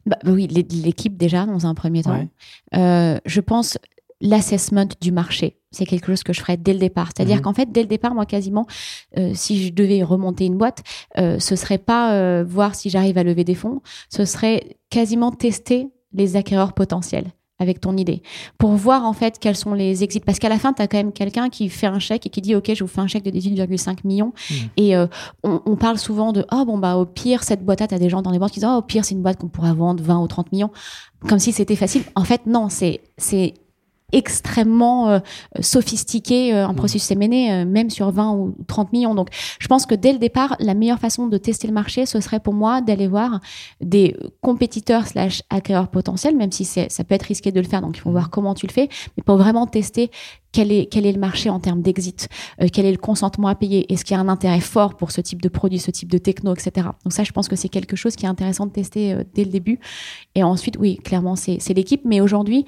Bah, 0.07 0.19
oui, 0.25 0.47
l'équipe 0.47 1.17
déjà 1.17 1.45
dans 1.45 1.67
un 1.67 1.75
premier 1.75 2.03
temps. 2.03 2.27
Euh, 2.75 3.19
je 3.27 3.41
pense 3.41 3.79
l'assessment 4.23 4.89
du 5.01 5.13
marché. 5.13 5.59
C'est 5.75 5.87
quelque 5.87 6.07
chose 6.07 6.23
que 6.23 6.33
je 6.33 6.41
ferais 6.41 6.57
dès 6.57 6.73
le 6.73 6.79
départ. 6.79 7.11
C'est-à-dire 7.15 7.37
mhm. 7.37 7.43
qu'en 7.43 7.55
fait, 7.55 7.71
dès 7.71 7.83
le 7.83 7.89
départ, 7.89 8.15
moi, 8.15 8.27
quasiment, 8.27 8.67
euh, 9.19 9.33
si 9.35 9.67
je 9.67 9.73
devais 9.73 10.03
remonter 10.03 10.47
une 10.47 10.57
boîte, 10.57 10.83
euh, 11.19 11.39
ce 11.39 11.57
serait 11.57 11.79
pas 11.79 12.15
euh, 12.15 12.45
voir 12.47 12.75
si 12.75 12.91
j'arrive 12.91 13.19
à 13.19 13.23
lever 13.23 13.45
des 13.45 13.55
fonds, 13.55 13.81
ce 14.09 14.25
serait 14.25 14.79
quasiment 14.91 15.33
tester 15.33 15.89
les 16.13 16.37
acquéreurs 16.37 16.73
potentiels 16.73 17.33
avec 17.61 17.81
ton 17.81 17.97
idée 17.97 18.21
pour 18.59 18.73
voir 18.73 19.05
en 19.05 19.13
fait 19.13 19.39
quels 19.39 19.55
sont 19.55 19.75
les 19.75 20.03
exits 20.03 20.19
parce 20.19 20.41
qu'à 20.41 20.49
la 20.49 20.59
fin 20.59 20.73
tu 20.73 20.83
as 20.83 20.89
quand 20.89 20.97
même 20.97 21.13
quelqu'un 21.13 21.49
qui 21.49 21.69
fait 21.69 21.87
un 21.87 22.01
chèque 22.01 22.27
et 22.27 22.29
qui 22.29 22.41
dit 22.41 22.57
ok 22.57 22.73
je 22.75 22.83
vous 22.83 22.89
fais 22.89 23.01
un 23.01 23.07
chèque 23.07 23.23
de 23.23 23.31
18,5 23.31 23.99
millions 24.03 24.33
mhm. 24.51 24.57
et 24.77 24.97
on, 25.45 25.77
parle 25.77 25.97
souvent 25.97 26.33
de 26.33 26.45
oh 26.51 26.65
bon 26.65 26.79
bah 26.79 26.97
au 26.97 27.07
pire 27.07 27.45
cette 27.45 27.65
boîte 27.65 27.81
là 27.81 27.87
tu 27.87 27.95
as 27.95 28.01
des 28.01 28.09
gens 28.09 28.23
dans 28.23 28.33
les 28.33 28.41
banques 28.41 28.51
qui 28.51 28.59
disent 28.59 28.69
oh 28.69 28.79
au 28.79 28.83
pire 28.83 29.05
c'est 29.05 29.15
une 29.15 29.23
boîte 29.23 29.39
qu'on 29.39 29.49
pourrait 29.49 29.73
vendre 29.73 30.03
20 30.03 30.19
ou 30.19 30.27
30 30.27 30.51
millions 30.51 30.73
comme 31.29 31.39
si 31.39 31.53
c'était 31.53 31.77
facile 31.77 32.03
en 32.17 32.25
fait 32.25 32.45
non 32.47 32.69
c'est 32.69 33.03
c'est 33.19 33.55
extrêmement 34.15 35.11
euh, 35.11 35.19
sophistiqué 35.61 36.55
euh, 36.55 36.67
un 36.67 36.73
mmh. 36.73 36.77
processus 36.77 37.11
M&A, 37.11 37.63
euh, 37.63 37.65
même 37.65 37.91
sur 37.91 38.11
20 38.11 38.33
ou 38.33 38.57
30 38.69 38.93
millions. 38.93 39.15
Donc, 39.15 39.29
je 39.59 39.67
pense 39.67 39.87
que 39.87 39.95
dès 39.95 40.13
le 40.13 40.19
départ, 40.19 40.57
la 40.61 40.75
meilleure 40.75 41.01
façon 41.01 41.27
de 41.27 41.37
tester 41.37 41.67
le 41.67 41.75
marché, 41.75 42.07
ce 42.07 42.21
serait 42.21 42.41
pour 42.41 42.55
moi 42.55 42.81
d'aller 42.81 43.09
voir 43.09 43.41
des 43.81 44.17
compétiteurs 44.41 45.09
slash 45.09 45.43
acquéreurs 45.51 45.89
potentiels, 45.89 46.37
même 46.37 46.53
si 46.53 46.65
ça 46.65 47.05
peut 47.05 47.15
être 47.15 47.25
risqué 47.25 47.51
de 47.51 47.61
le 47.61 47.67
faire. 47.67 47.83
Donc, 47.83 47.97
il 47.97 48.01
faut 48.01 48.13
voir 48.13 48.31
comment 48.31 48.55
tu 48.55 48.67
le 48.67 48.73
fais, 48.73 48.89
mais 49.17 49.25
pour 49.25 49.37
vraiment 49.37 49.67
tester 49.67 50.11
quel 50.55 50.71
est, 50.71 50.87
quel 50.87 51.05
est 51.05 51.13
le 51.13 51.19
marché 51.19 51.51
en 51.51 51.59
termes 51.59 51.83
d'exit, 51.83 52.29
euh, 52.63 52.69
quel 52.73 52.87
est 52.87 52.93
le 52.93 52.97
consentement 52.97 53.49
à 53.49 53.57
payer, 53.57 53.93
est-ce 53.93 54.05
qu'il 54.05 54.17
y 54.17 54.19
a 54.19 54.23
un 54.23 54.29
intérêt 54.29 54.61
fort 54.61 54.97
pour 54.97 55.11
ce 55.11 55.21
type 55.21 55.43
de 55.43 55.49
produit, 55.49 55.81
ce 55.81 55.91
type 55.91 56.11
de 56.11 56.17
techno, 56.17 56.55
etc. 56.55 56.87
Donc 57.03 57.13
ça, 57.13 57.25
je 57.25 57.33
pense 57.33 57.49
que 57.49 57.57
c'est 57.57 57.69
quelque 57.69 57.97
chose 57.97 58.15
qui 58.15 58.25
est 58.25 58.29
intéressant 58.29 58.67
de 58.67 58.71
tester 58.71 59.13
euh, 59.13 59.25
dès 59.35 59.45
le 59.45 59.51
début. 59.51 59.81
Et 60.37 60.45
ensuite, 60.45 60.77
oui, 60.79 60.97
clairement, 60.99 61.35
c'est 61.35 61.75
l'équipe. 61.75 62.03
Mais 62.05 62.21
aujourd'hui, 62.21 62.65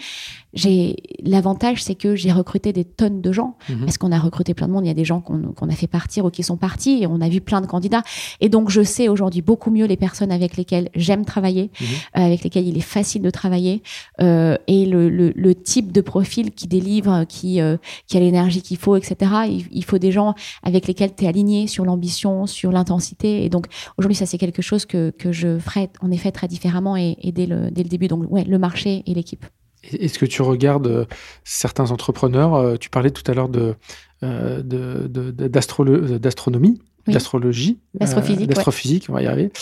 j'ai 0.52 0.96
l'avantage, 1.36 1.84
c'est 1.84 1.94
que 1.94 2.16
j'ai 2.16 2.32
recruté 2.32 2.72
des 2.72 2.84
tonnes 2.84 3.20
de 3.20 3.30
gens 3.30 3.56
mhm. 3.68 3.80
parce 3.80 3.98
qu'on 3.98 4.10
a 4.10 4.18
recruté 4.18 4.54
plein 4.54 4.68
de 4.68 4.72
monde. 4.72 4.84
Il 4.84 4.88
y 4.88 4.90
a 4.90 4.94
des 4.94 5.04
gens 5.04 5.20
qu'on 5.20 5.68
a 5.68 5.74
fait 5.74 5.86
partir 5.86 6.24
ou 6.24 6.30
qui 6.30 6.42
sont 6.42 6.56
partis 6.56 7.02
et 7.02 7.06
on 7.06 7.20
a 7.20 7.28
vu 7.28 7.40
plein 7.40 7.60
de 7.60 7.66
candidats. 7.66 8.02
Et 8.40 8.48
donc, 8.48 8.70
je 8.70 8.82
sais 8.82 9.08
aujourd'hui 9.08 9.42
beaucoup 9.42 9.70
mieux 9.70 9.84
les 9.84 9.98
personnes 9.98 10.32
avec 10.32 10.56
lesquelles 10.56 10.88
j'aime 10.94 11.24
travailler, 11.24 11.70
mhm. 11.78 11.86
euh, 11.86 12.26
avec 12.26 12.42
lesquelles 12.42 12.66
il 12.66 12.76
est 12.78 12.88
facile 12.96 13.22
de 13.22 13.30
travailler 13.30 13.82
euh, 14.22 14.56
et 14.66 14.86
le, 14.86 15.10
le, 15.10 15.32
le, 15.36 15.54
type 15.54 15.92
de 15.92 16.00
profil 16.00 16.52
qui 16.52 16.66
délivre, 16.66 17.24
qui, 17.28 17.60
euh, 17.60 17.76
qui 18.06 18.16
a 18.16 18.20
l'énergie 18.20 18.62
qu'il 18.62 18.78
faut, 18.78 18.96
etc. 18.96 19.30
Il, 19.48 19.66
il, 19.70 19.84
faut 19.84 19.98
des 19.98 20.12
gens 20.12 20.34
avec 20.62 20.86
lesquels 20.86 21.14
tu 21.14 21.24
es 21.24 21.28
aligné 21.28 21.66
sur 21.66 21.84
l'ambition, 21.84 22.46
sur 22.46 22.72
l'intensité. 22.72 23.44
Et 23.44 23.48
donc, 23.50 23.66
aujourd'hui, 23.98 24.16
ça, 24.16 24.26
c'est 24.26 24.38
quelque 24.38 24.62
chose 24.62 24.86
que, 24.86 25.10
que 25.10 25.32
je 25.32 25.58
ferai 25.58 25.90
en 26.00 26.10
effet 26.10 26.32
très 26.32 26.48
différemment 26.48 26.96
et, 26.96 27.16
et 27.20 27.32
dès, 27.32 27.46
le, 27.46 27.70
dès 27.70 27.82
le 27.82 27.88
début. 27.88 28.08
Donc, 28.08 28.30
ouais, 28.30 28.44
le 28.44 28.58
marché 28.58 29.02
et 29.06 29.14
l'équipe. 29.14 29.44
Est-ce 29.92 30.18
que 30.18 30.26
tu 30.26 30.42
regardes 30.42 30.86
euh, 30.86 31.04
certains 31.44 31.90
entrepreneurs 31.90 32.54
euh, 32.54 32.76
Tu 32.76 32.90
parlais 32.90 33.10
tout 33.10 33.28
à 33.30 33.34
l'heure 33.34 33.48
de, 33.48 33.74
euh, 34.22 34.62
d'astronomie. 34.62 36.80
D'astrologie, 37.06 37.78
d'astrophysique, 37.94 39.06
on 39.08 39.12
va 39.12 39.22
y 39.22 39.28
arriver. 39.28 39.52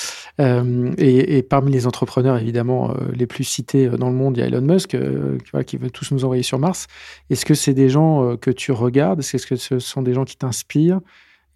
et, 0.97 1.43
parmi 1.43 1.73
les 1.73 1.87
entrepreneurs, 1.87 2.39
évidemment, 2.39 2.95
les 3.13 3.27
plus 3.27 3.45
cités 3.45 3.87
dans 3.87 4.09
le 4.09 4.15
monde, 4.15 4.39
il 4.39 4.41
y 4.41 4.43
a 4.43 4.47
Elon 4.47 4.63
Musk, 4.63 4.97
qui 5.67 5.77
veut 5.77 5.91
tous 5.91 6.11
nous 6.13 6.25
envoyer 6.25 6.43
sur 6.43 6.59
Mars. 6.59 6.87
Est-ce 7.29 7.45
que 7.45 7.53
c'est 7.53 7.75
des 7.75 7.91
gens 7.91 8.39
que 8.39 8.51
tu 8.51 8.73
regardes? 8.73 9.21
Est-ce 9.21 9.47
que 9.47 9.57
ce 9.57 9.79
sont 9.79 10.01
des 10.01 10.15
gens 10.15 10.25
qui 10.25 10.39
t'inspirent? 10.39 11.01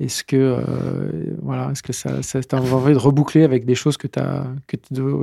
Est-ce 0.01 0.23
que, 0.23 0.37
euh, 0.37 1.37
voilà, 1.43 1.71
est-ce 1.73 1.83
que 1.83 1.93
ça, 1.93 2.23
ça 2.23 2.41
t'a 2.41 2.59
envie 2.59 2.93
de 2.93 2.99
reboucler 2.99 3.43
avec 3.43 3.67
des 3.67 3.75
choses 3.75 3.97
que 3.97 4.07
as, 4.21 4.45
que 4.69 4.77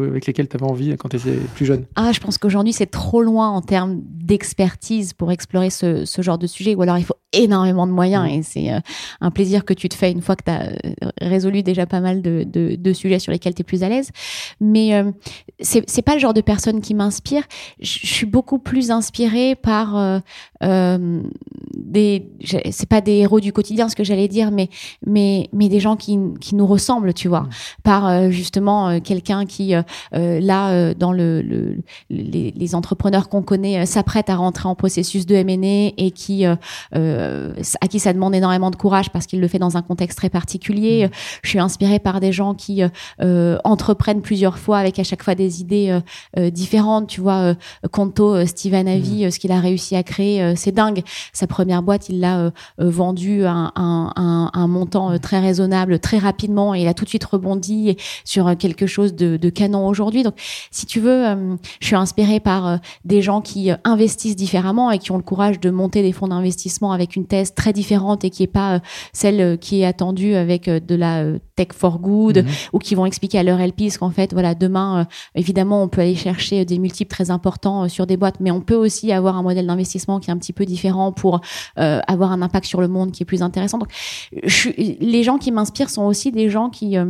avec 0.10 0.26
lesquelles 0.26 0.50
tu 0.50 0.58
avais 0.58 0.66
envie 0.66 0.98
quand 0.98 1.08
tu 1.08 1.16
étais 1.16 1.38
plus 1.56 1.66
jeune? 1.66 1.86
Ah, 1.96 2.12
je 2.12 2.20
pense 2.20 2.38
qu'aujourd'hui, 2.38 2.74
c'est 2.74 2.92
trop 2.92 3.22
loin 3.22 3.50
en 3.50 3.62
termes 3.62 4.02
d'expertise 4.04 5.14
pour 5.14 5.32
explorer 5.32 5.70
ce, 5.70 6.04
ce, 6.04 6.22
genre 6.22 6.38
de 6.38 6.48
sujet. 6.48 6.76
Ou 6.76 6.82
alors, 6.82 6.98
il 6.98 7.06
faut 7.06 7.16
énormément 7.32 7.88
de 7.88 7.94
moyens. 7.94 8.26
Mmh. 8.26 8.34
Et 8.34 8.44
c'est 8.44 8.74
euh, 8.74 8.80
un 9.22 9.32
plaisir 9.32 9.64
que 9.64 9.74
tu 9.74 9.88
te 9.88 9.96
fais 9.96 10.12
une 10.12 10.22
fois 10.22 10.36
que 10.36 10.44
tu 10.44 10.52
as 10.52 10.64
euh, 10.64 11.10
résolu 11.22 11.64
déjà 11.64 11.86
pas 11.86 12.02
mal 12.02 12.22
de, 12.22 12.44
de, 12.46 12.76
de 12.76 12.94
sujets 12.94 13.20
sur 13.20 13.32
lesquels 13.32 13.56
tu 13.56 13.62
es 13.62 13.64
plus 13.64 13.84
à 13.84 13.90
l'aise. 13.90 14.10
Mais 14.60 14.94
euh, 14.96 15.12
c'est 15.62 16.02
pas 16.02 16.16
le 16.16 16.20
genre 16.20 16.34
de 16.34 16.42
personne 16.42 16.82
qui 16.82 16.94
m'inspire. 16.96 17.44
Je 17.80 18.06
suis 18.08 18.26
beaucoup 18.26 18.60
plus 18.60 18.92
inspirée 18.92 19.56
par 19.56 20.22
euh, 20.66 21.22
des. 21.76 22.28
C'est 22.72 22.90
pas 22.90 23.02
des 23.02 23.14
héros 23.14 23.40
du 23.40 23.54
quotidien, 23.54 23.90
ce 23.90 23.96
que 23.96 24.04
j'allais 24.04 24.28
dire, 24.28 24.52
mais 24.52 24.70
mais, 25.06 25.50
mais 25.54 25.70
des 25.70 25.80
gens 25.80 25.96
qui, 25.96 26.18
qui 26.40 26.56
nous 26.56 26.68
ressemblent, 26.68 27.14
tu 27.14 27.28
vois, 27.28 27.48
par 27.84 28.08
euh, 28.08 28.30
justement 28.30 28.90
euh, 28.90 29.00
quelqu'un 29.00 29.46
qui, 29.46 29.76
euh, 29.76 29.84
là, 30.14 30.94
dans 30.94 31.12
le, 31.12 31.42
le 31.42 31.78
les, 32.10 32.52
les, 32.56 32.76
entrepreneurs 32.76 33.30
qu'on 33.30 33.42
connaît, 33.42 33.86
s'apprête 33.86 34.30
à 34.30 34.36
rentrer 34.36 34.68
en 34.68 34.76
processus 34.76 35.26
de 35.26 35.36
M&A 35.36 35.94
et 35.98 36.12
qui, 36.12 36.46
à 36.46 36.58
qui 37.90 38.00
ça 38.00 38.14
demande 38.14 38.36
énormément 38.36 38.72
de 38.72 38.76
courage 38.76 39.12
parce 39.12 39.26
qu'il 39.28 39.40
le 39.40 39.48
fait 39.48 39.60
dans 39.60 39.78
un 39.78 39.82
contexte 39.82 40.18
très 40.18 40.30
particulier. 40.30 41.08
Mmh. 41.08 41.10
Je 41.44 41.50
suis 41.50 41.60
inspirée 41.60 42.00
par 42.00 42.20
des 42.20 42.32
gens 42.32 42.54
qui 42.54 42.82
entreprennent 43.20 44.22
plusieurs 44.22 44.58
fois 44.58 44.80
avec 44.80 45.00
à 45.00 45.04
chaque 45.04 45.24
fois 45.24 45.36
des 45.36 45.62
idées 45.62 46.00
différentes, 46.52 47.08
tu 47.08 47.22
vois, 47.22 47.56
Conto, 47.92 48.46
Steven 48.46 48.88
Avi, 48.88 49.26
mmh. 49.26 49.32
ce 49.32 49.40
qu'il 49.40 49.52
a 49.52 49.60
réussi 49.60 49.96
à 49.96 50.04
créer, 50.04 50.55
c'est 50.56 50.72
dingue. 50.72 51.04
Sa 51.34 51.48
première 51.48 51.84
boîte, 51.84 52.10
il 52.10 52.20
l'a 52.20 52.52
vendu 52.78 53.46
à 53.46 53.72
un, 53.76 54.12
un, 54.16 54.52
un 54.54 54.68
montant 54.68 55.12
euh, 55.12 55.18
très 55.18 55.40
raisonnable 55.40 56.00
très 56.00 56.18
rapidement 56.18 56.76
et 56.76 56.82
il 56.82 56.88
a 56.88 56.94
tout 56.94 57.04
de 57.04 57.10
suite 57.10 57.24
rebondi 57.24 57.98
sur 58.24 58.48
euh, 58.48 58.56
quelque 58.56 58.88
chose 58.88 59.16
de, 59.16 59.38
de 59.38 59.50
canon 59.50 59.88
aujourd'hui. 59.88 60.24
Donc, 60.24 60.36
si 60.72 60.86
tu 60.86 61.00
veux, 61.00 61.26
euh, 61.26 61.56
je 61.80 61.88
suis 61.88 61.96
inspirée 61.96 62.40
par 62.40 62.80
des 63.04 63.22
gens 63.22 63.42
qui 63.42 63.70
investissent 63.84 64.36
différemment 64.36 64.92
et 64.92 65.00
qui 65.00 65.12
ont 65.12 65.18
le 65.18 65.24
courage 65.24 65.60
de 65.60 65.70
monter 65.70 66.02
des 66.02 66.12
fonds 66.12 66.28
d'investissement 66.28 66.92
avec 66.92 67.16
une 67.16 67.26
thèse 67.26 67.54
très 67.54 67.74
différente 67.74 68.24
et 68.24 68.30
qui 68.30 68.44
est 68.44 68.48
pas 68.48 68.80
celle 69.14 69.58
qui 69.58 69.82
est 69.82 69.86
attendue 69.86 70.36
avec 70.36 70.70
de 70.70 70.96
la 70.96 71.24
tech 71.56 71.70
for 71.72 72.00
good 72.00 72.38
mhm. 72.38 72.48
ou 72.74 72.80
qui 72.80 72.96
vont 72.96 73.06
expliquer 73.06 73.40
à 73.40 73.44
leur 73.44 73.60
LPs 73.60 73.98
qu'en 74.00 74.10
fait, 74.10 74.34
voilà, 74.34 74.56
demain, 74.56 75.08
évidemment, 75.36 75.84
on 75.84 75.88
peut 75.88 76.02
aller 76.02 76.16
chercher 76.16 76.66
des 76.66 76.80
multiples 76.80 77.10
très 77.10 77.32
importants 77.32 77.88
sur 77.90 78.08
des 78.08 78.18
boîtes, 78.18 78.40
mais 78.40 78.52
on 78.52 78.62
peut 78.62 78.76
aussi 78.76 79.12
avoir 79.12 79.38
un 79.38 79.44
modèle 79.44 79.68
d'investissement 79.68 80.20
qui 80.20 80.30
est 80.30 80.34
un 80.36 80.38
petit 80.38 80.54
peu 80.54 80.66
différent 80.66 81.12
pour 81.12 81.42
avoir 81.76 82.32
un 82.32 82.42
impact 82.42 82.66
sur 82.66 82.82
le 82.82 82.88
monde 82.88 83.12
qui 83.12 83.24
est 83.24 83.26
plus 83.26 83.42
intéressant. 83.42 83.78
Donc, 83.78 83.92
les 85.00 85.24
gens 85.24 85.38
qui 85.38 85.52
m'inspirent 85.52 85.90
sont 85.90 86.04
aussi 86.04 86.32
des 86.32 86.50
gens 86.50 86.70
qui 86.70 86.98
euh, 86.98 87.06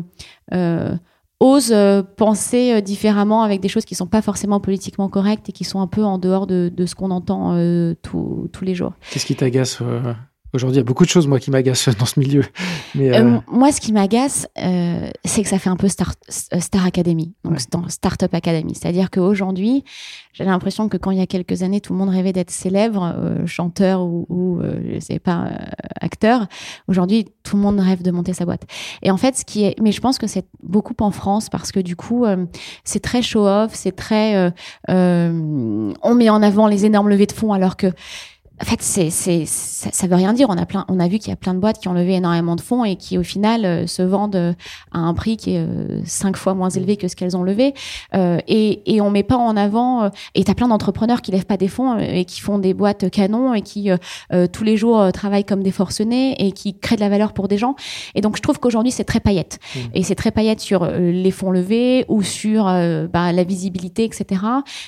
euh, 0.53 0.95
osent 1.39 1.71
euh, 1.71 2.01
penser 2.03 2.81
différemment 2.81 3.43
avec 3.43 3.61
des 3.61 3.67
choses 3.67 3.85
qui 3.85 3.95
sont 3.95 4.07
pas 4.07 4.21
forcément 4.21 4.59
politiquement 4.59 5.09
correctes 5.09 5.49
et 5.49 5.51
qui 5.51 5.63
sont 5.63 5.81
un 5.81 5.87
peu 5.87 6.03
en 6.03 6.17
dehors 6.17 6.47
de, 6.47 6.71
ce 6.85 6.95
qu'on 6.95 7.11
entend 7.11 7.55
tous 8.01 8.49
les 8.61 8.75
jours. 8.75 8.93
Qu'est-ce 9.11 9.25
qui 9.25 9.35
t'agace 9.35 9.81
Aujourd'hui, 10.55 10.77
il 10.77 10.79
y 10.79 10.81
a 10.81 10.85
beaucoup 10.85 11.03
de 11.03 11.09
choses, 11.09 11.27
moi, 11.27 11.39
qui 11.39 11.51
m'agacent 11.51 11.89
dans 11.99 12.05
ce 12.05 12.17
milieu. 12.17 12.43
Mais, 12.95 13.13
euh, 13.13 13.23
euh, 13.23 13.39
moi, 13.51 13.73
ce 13.73 13.81
qui 13.81 13.91
m'agace, 13.91 14.47
euh, 14.57 15.09
c'est 15.25 15.43
que 15.43 15.49
ça 15.49 15.59
fait 15.59 15.69
un 15.69 15.75
peu 15.75 15.89
Star, 15.89 16.13
Star 16.29 16.85
Academy, 16.85 17.33
donc 17.43 17.91
Startup 17.91 18.33
Academy. 18.33 18.73
C'est-à-dire 18.73 19.11
qu'aujourd'hui, 19.11 19.83
j'ai 20.31 20.45
l'impression 20.45 20.87
que 20.87 20.95
quand 20.95 21.11
il 21.11 21.17
y 21.17 21.21
a 21.21 21.27
quelques 21.27 21.61
années, 21.61 21.81
tout 21.81 21.91
le 21.91 21.99
monde 21.99 22.09
rêvait 22.09 22.31
d'être 22.31 22.51
célèbre, 22.51 23.15
chanteur 23.45 24.03
ou, 24.03 24.25
ou 24.29 24.61
je 24.93 24.99
sais 24.99 25.19
pas, 25.19 25.49
acteur. 25.99 26.47
Aujourd'hui, 26.87 27.25
tout 27.43 27.57
le 27.57 27.61
monde 27.61 27.79
rêve 27.79 28.01
de 28.01 28.11
monter 28.11 28.33
sa 28.33 28.45
boîte. 28.45 28.63
Et 29.01 29.11
en 29.11 29.17
fait, 29.17 29.37
ce 29.37 29.45
qui 29.45 29.65
est, 29.65 29.75
mais 29.81 29.91
je 29.91 30.01
pense 30.01 30.17
que 30.17 30.27
c'est 30.27 30.45
beaucoup 30.63 30.95
en 30.99 31.11
France 31.11 31.49
parce 31.49 31.71
que 31.71 31.79
du 31.79 31.95
coup, 31.95 32.25
c'est 32.83 33.01
très 33.01 33.21
show-off, 33.21 33.71
c'est 33.73 33.95
très, 33.95 34.53
on 34.87 36.15
met 36.15 36.29
en 36.29 36.41
avant 36.41 36.67
les 36.67 36.85
énormes 36.85 37.09
levées 37.09 37.27
de 37.27 37.33
fonds 37.33 37.53
alors 37.53 37.77
que 37.77 37.87
en 38.61 38.65
fait, 38.65 38.81
c'est, 38.81 39.09
c'est, 39.09 39.45
ça, 39.45 39.89
ça, 39.91 40.07
veut 40.07 40.15
rien 40.15 40.31
dire. 40.31 40.47
On 40.49 40.57
a 40.57 40.65
plein, 40.65 40.85
on 40.87 40.99
a 40.99 41.07
vu 41.09 41.19
qu'il 41.19 41.29
y 41.29 41.33
a 41.33 41.35
plein 41.35 41.53
de 41.53 41.59
boîtes 41.59 41.79
qui 41.79 41.89
ont 41.89 41.93
levé 41.93 42.13
énormément 42.13 42.55
de 42.55 42.61
fonds 42.61 42.85
et 42.85 42.95
qui, 42.95 43.17
au 43.17 43.23
final, 43.23 43.65
euh, 43.65 43.87
se 43.87 44.01
vendent 44.01 44.35
euh, 44.37 44.53
à 44.93 44.99
un 44.99 45.13
prix 45.13 45.35
qui 45.35 45.55
est 45.55 45.59
euh, 45.59 45.99
cinq 46.05 46.37
fois 46.37 46.53
moins 46.53 46.69
élevé 46.69 46.95
que 46.95 47.09
ce 47.09 47.17
qu'elles 47.17 47.35
ont 47.35 47.43
levé. 47.43 47.73
et, 48.13 48.95
et 48.95 49.01
on 49.01 49.09
met 49.09 49.23
pas 49.23 49.35
en 49.35 49.57
avant. 49.57 50.09
et 50.35 50.43
t'as 50.43 50.53
plein 50.53 50.67
d'entrepreneurs 50.67 51.21
qui 51.21 51.31
lèvent 51.31 51.45
pas 51.45 51.57
des 51.57 51.67
fonds 51.67 51.97
et 51.97 52.25
qui 52.25 52.39
font 52.39 52.59
des 52.59 52.73
boîtes 52.73 53.09
canons 53.09 53.53
et 53.53 53.61
qui 53.61 53.89
tous 54.51 54.63
les 54.63 54.77
jours 54.77 55.11
travaillent 55.11 55.45
comme 55.45 55.63
des 55.63 55.71
forcenés 55.71 56.35
et 56.45 56.51
qui 56.51 56.77
créent 56.77 56.95
de 56.95 57.01
la 57.01 57.09
valeur 57.09 57.33
pour 57.33 57.47
des 57.47 57.57
gens. 57.57 57.75
Et 58.15 58.21
donc, 58.21 58.37
je 58.37 58.41
trouve 58.41 58.59
qu'aujourd'hui, 58.59 58.91
c'est 58.91 59.03
très 59.03 59.19
paillette. 59.19 59.59
Mmh. 59.75 59.79
Et 59.93 60.03
c'est 60.03 60.15
très 60.15 60.31
paillette 60.31 60.59
sur 60.59 60.85
les 60.85 61.31
fonds 61.31 61.51
levés 61.51 62.05
ou 62.07 62.23
sur 62.23 62.65
bah, 62.65 63.31
la 63.31 63.43
visibilité, 63.43 64.03
etc. 64.03 64.41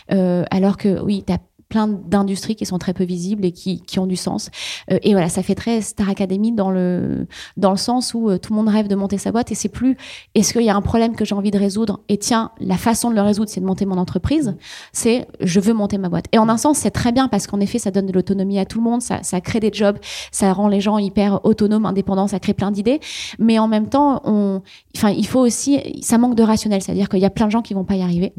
alors 0.10 0.78
que 0.78 1.02
oui, 1.02 1.24
t'as 1.26 1.38
plein 1.70 1.88
d'industries 1.88 2.56
qui 2.56 2.66
sont 2.66 2.78
très 2.78 2.94
peu 2.94 3.04
visibles 3.04 3.46
et 3.46 3.52
qui, 3.52 3.82
qui 3.82 4.00
ont 4.00 4.08
du 4.08 4.16
sens. 4.16 4.50
Euh, 4.92 5.00
et 5.04 5.12
voilà, 5.12 5.30
ça 5.30 5.44
fait 5.44 5.56
très 5.56 5.82
Star 5.82 6.10
Academy 6.10 6.52
dans 6.52 6.72
le, 6.72 7.28
dans 7.58 7.72
le 7.72 7.78
sens 7.78 8.14
où 8.14 8.30
euh, 8.30 8.38
tout 8.38 8.54
le 8.54 8.58
monde 8.58 8.70
rêve 8.70 8.88
de 8.88 8.96
monter 8.96 9.18
sa 9.18 9.32
boîte 9.32 9.52
et 9.52 9.56
c'est 9.56 9.70
plus 9.70 9.98
est-ce 10.36 10.54
qu'il 10.54 10.64
y 10.64 10.70
a 10.70 10.76
un 10.76 10.82
problème 10.82 11.16
que 11.16 11.26
j'ai 11.26 11.36
envie 11.36 11.52
de 11.52 11.58
résoudre? 11.60 12.00
Et 12.10 12.18
tiens, 12.18 12.52
la 12.60 12.78
façon 12.78 13.10
de 13.10 13.16
le 13.16 13.22
résoudre, 13.22 13.50
c'est 13.50 13.60
de 13.60 13.66
monter 13.66 13.86
mon 13.86 13.98
entreprise. 13.98 14.56
C'est 14.94 15.28
je 15.42 15.60
veux 15.60 15.74
monter 15.74 15.98
ma 15.98 16.10
boîte. 16.10 16.26
Et 16.32 16.38
en 16.38 16.50
un 16.50 16.58
sens, 16.58 16.78
c'est 16.78 16.92
très 16.92 17.12
bien 17.12 17.28
parce 17.28 17.48
qu'en 17.48 17.60
effet, 17.60 17.80
ça 17.80 17.92
donne 17.92 18.06
de 18.06 18.14
l'autonomie 18.14 18.60
à 18.60 18.66
tout 18.66 18.80
le 18.80 18.84
monde, 18.84 19.02
ça, 19.02 19.24
ça 19.24 19.42
crée 19.42 19.60
des 19.60 19.72
jobs, 19.74 19.98
ça 20.32 20.54
rend 20.54 20.68
les 20.68 20.82
gens 20.82 20.98
hyper 20.98 21.44
autonomes, 21.46 21.86
indépendants, 21.86 22.28
ça 22.28 22.40
crée 22.40 22.54
plein 22.54 22.72
d'idées. 22.72 23.00
Mais 23.40 23.60
en 23.60 23.68
même 23.68 23.90
temps, 23.90 24.22
on, 24.24 24.62
enfin, 24.96 25.10
il 25.10 25.28
faut 25.28 25.40
aussi, 25.40 25.80
ça 26.02 26.18
manque 26.18 26.36
de 26.36 26.44
rationnel, 26.44 26.82
c'est-à-dire 26.82 27.10
qu'il 27.10 27.20
y 27.20 27.26
a 27.26 27.30
plein 27.30 27.48
de 27.48 27.52
gens 27.52 27.62
qui 27.62 27.74
vont 27.74 27.84
pas 27.84 27.96
y 27.96 28.02
arriver. 28.02 28.34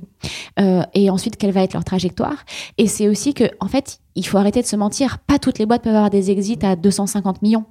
Euh, 0.61 0.83
et 0.95 1.11
ensuite, 1.11 1.37
quelle 1.37 1.53
va 1.53 1.63
être 1.63 1.75
leur 1.75 1.85
trajectoire? 1.85 2.45
Et 2.79 2.87
c'est 2.87 3.09
aussi 3.09 3.18
que, 3.35 3.45
en 3.61 3.69
fait, 3.69 4.01
il 4.15 4.27
faut 4.27 4.39
arrêter 4.39 4.63
de 4.63 4.67
se 4.67 4.77
mentir. 4.77 5.19
Pas 5.19 5.39
toutes 5.39 5.59
les 5.59 5.67
boîtes 5.67 5.83
peuvent 5.83 5.95
avoir 5.95 6.11
des 6.11 6.31
exits 6.31 6.59
à 6.63 6.77
250 6.77 7.43
millions. 7.43 7.65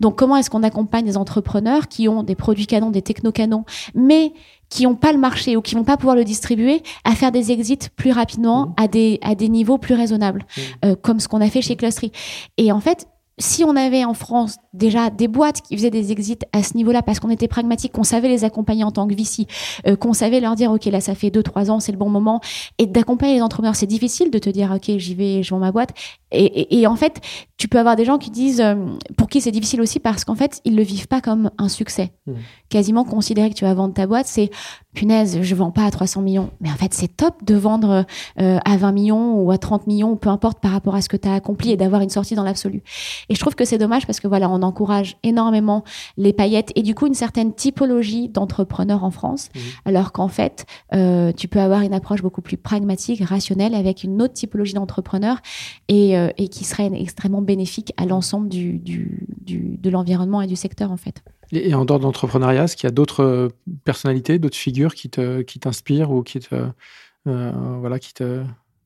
Donc, 0.00 0.16
comment 0.16 0.36
est-ce 0.36 0.50
qu'on 0.50 0.62
accompagne 0.62 1.04
des 1.04 1.16
entrepreneurs 1.16 1.88
qui 1.88 2.08
ont 2.08 2.22
des 2.22 2.34
produits 2.34 2.66
canons, 2.66 2.90
des 2.90 3.02
techno-canons, 3.02 3.64
mais 3.94 4.32
qui 4.68 4.84
n'ont 4.84 4.96
pas 4.96 5.12
le 5.12 5.18
marché 5.18 5.56
ou 5.56 5.62
qui 5.62 5.74
vont 5.74 5.84
pas 5.84 5.96
pouvoir 5.96 6.16
le 6.16 6.24
distribuer 6.24 6.82
à 7.04 7.14
faire 7.14 7.30
des 7.30 7.52
exits 7.52 7.78
plus 7.94 8.10
rapidement 8.10 8.66
mmh. 8.66 8.74
à 8.76 8.88
des 8.88 9.18
à 9.22 9.34
des 9.34 9.48
niveaux 9.48 9.78
plus 9.78 9.94
raisonnables 9.94 10.40
mmh. 10.40 10.60
euh, 10.84 10.96
comme 11.00 11.20
ce 11.20 11.28
qu'on 11.28 11.40
a 11.40 11.48
fait 11.48 11.62
chez 11.62 11.76
Clustery? 11.76 12.10
Et 12.56 12.72
en 12.72 12.80
fait 12.80 13.06
si 13.38 13.64
on 13.64 13.76
avait 13.76 14.04
en 14.04 14.14
France 14.14 14.56
déjà 14.72 15.10
des 15.10 15.28
boîtes 15.28 15.60
qui 15.60 15.76
faisaient 15.76 15.90
des 15.90 16.12
exits 16.12 16.38
à 16.52 16.62
ce 16.62 16.76
niveau-là 16.76 17.02
parce 17.02 17.20
qu'on 17.20 17.30
était 17.30 17.48
pragmatique, 17.48 17.92
qu'on 17.92 18.04
savait 18.04 18.28
les 18.28 18.44
accompagner 18.44 18.84
en 18.84 18.90
tant 18.90 19.06
que 19.06 19.14
VC, 19.14 19.46
euh, 19.86 19.96
qu'on 19.96 20.12
savait 20.12 20.40
leur 20.40 20.54
dire 20.54 20.70
ok 20.70 20.84
là 20.86 21.00
ça 21.00 21.14
fait 21.14 21.30
deux 21.30 21.42
trois 21.42 21.70
ans 21.70 21.80
c'est 21.80 21.92
le 21.92 21.98
bon 21.98 22.08
moment 22.08 22.40
et 22.78 22.86
d'accompagner 22.86 23.34
les 23.34 23.42
entrepreneurs 23.42 23.76
c'est 23.76 23.86
difficile 23.86 24.30
de 24.30 24.38
te 24.38 24.50
dire 24.50 24.72
ok 24.74 24.98
j'y 24.98 25.14
vais 25.14 25.42
je 25.42 25.50
vends 25.50 25.60
ma 25.60 25.72
boîte 25.72 25.90
et, 26.36 26.86
en 26.86 26.96
fait, 26.96 27.20
tu 27.56 27.68
peux 27.68 27.78
avoir 27.78 27.96
des 27.96 28.04
gens 28.04 28.18
qui 28.18 28.30
disent, 28.30 28.60
euh, 28.60 28.74
pour 29.16 29.28
qui 29.28 29.40
c'est 29.40 29.52
difficile 29.52 29.80
aussi 29.80 30.00
parce 30.00 30.24
qu'en 30.24 30.34
fait, 30.34 30.60
ils 30.64 30.74
le 30.74 30.82
vivent 30.82 31.06
pas 31.06 31.20
comme 31.20 31.50
un 31.58 31.68
succès. 31.68 32.12
Mmh. 32.26 32.32
Quasiment 32.68 33.04
considérer 33.04 33.50
que 33.50 33.54
tu 33.54 33.64
vas 33.64 33.74
vendre 33.74 33.94
ta 33.94 34.06
boîte, 34.06 34.26
c'est 34.26 34.50
punaise, 34.94 35.42
je 35.42 35.54
vends 35.54 35.70
pas 35.70 35.84
à 35.84 35.90
300 35.90 36.22
millions. 36.22 36.50
Mais 36.60 36.70
en 36.70 36.76
fait, 36.76 36.94
c'est 36.94 37.08
top 37.08 37.44
de 37.44 37.54
vendre 37.54 38.06
euh, 38.40 38.58
à 38.64 38.76
20 38.76 38.92
millions 38.92 39.40
ou 39.40 39.50
à 39.50 39.58
30 39.58 39.86
millions, 39.86 40.16
peu 40.16 40.28
importe 40.28 40.60
par 40.60 40.70
rapport 40.70 40.94
à 40.94 41.02
ce 41.02 41.08
que 41.08 41.16
tu 41.16 41.28
as 41.28 41.34
accompli 41.34 41.72
et 41.72 41.76
d'avoir 41.76 42.00
une 42.00 42.10
sortie 42.10 42.34
dans 42.34 42.44
l'absolu. 42.44 42.82
Et 43.28 43.34
je 43.34 43.40
trouve 43.40 43.54
que 43.54 43.64
c'est 43.64 43.78
dommage 43.78 44.06
parce 44.06 44.20
que 44.20 44.28
voilà, 44.28 44.48
on 44.48 44.62
encourage 44.62 45.16
énormément 45.22 45.84
les 46.16 46.32
paillettes 46.32 46.72
et 46.76 46.82
du 46.82 46.94
coup 46.94 47.06
une 47.06 47.14
certaine 47.14 47.52
typologie 47.52 48.28
d'entrepreneurs 48.28 49.04
en 49.04 49.10
France, 49.10 49.50
mmh. 49.54 49.58
alors 49.86 50.12
qu'en 50.12 50.28
fait, 50.28 50.66
euh, 50.94 51.32
tu 51.32 51.48
peux 51.48 51.60
avoir 51.60 51.82
une 51.82 51.94
approche 51.94 52.22
beaucoup 52.22 52.42
plus 52.42 52.56
pragmatique, 52.56 53.22
rationnelle, 53.24 53.74
avec 53.74 54.04
une 54.04 54.22
autre 54.22 54.34
typologie 54.34 54.74
d'entrepreneurs 54.74 55.38
et, 55.88 56.16
euh, 56.16 56.30
et, 56.38 56.48
qui 56.48 56.64
serait 56.64 56.90
extrêmement 56.94 57.42
bénéfique 57.42 57.92
à 57.96 58.06
l'ensemble 58.06 58.48
du, 58.48 58.78
du, 58.78 59.26
du, 59.40 59.76
de 59.78 59.90
l'environnement 59.90 60.40
et 60.40 60.46
du 60.46 60.56
secteur 60.56 60.92
en 60.92 60.96
fait. 60.96 61.22
Et, 61.52 61.74
en 61.74 61.84
dehors 61.84 61.98
de 61.98 62.04
l'entrepreneuriat, 62.04 62.64
est-ce 62.64 62.76
qu'il 62.76 62.86
y 62.86 62.92
a 62.92 62.94
d'autres 62.94 63.22
euh, 63.22 63.48
personnalités, 63.84 64.38
d'autres 64.38 64.56
figures 64.56 64.94
qui 64.94 65.10
te 65.10 65.42
t'inspirent 65.42 66.10
ou 66.10 66.22
qui 66.22 66.40
te 66.40 66.68
euh, 67.26 67.52
voilà 67.80 67.98
qui 67.98 68.12
te 68.12 68.44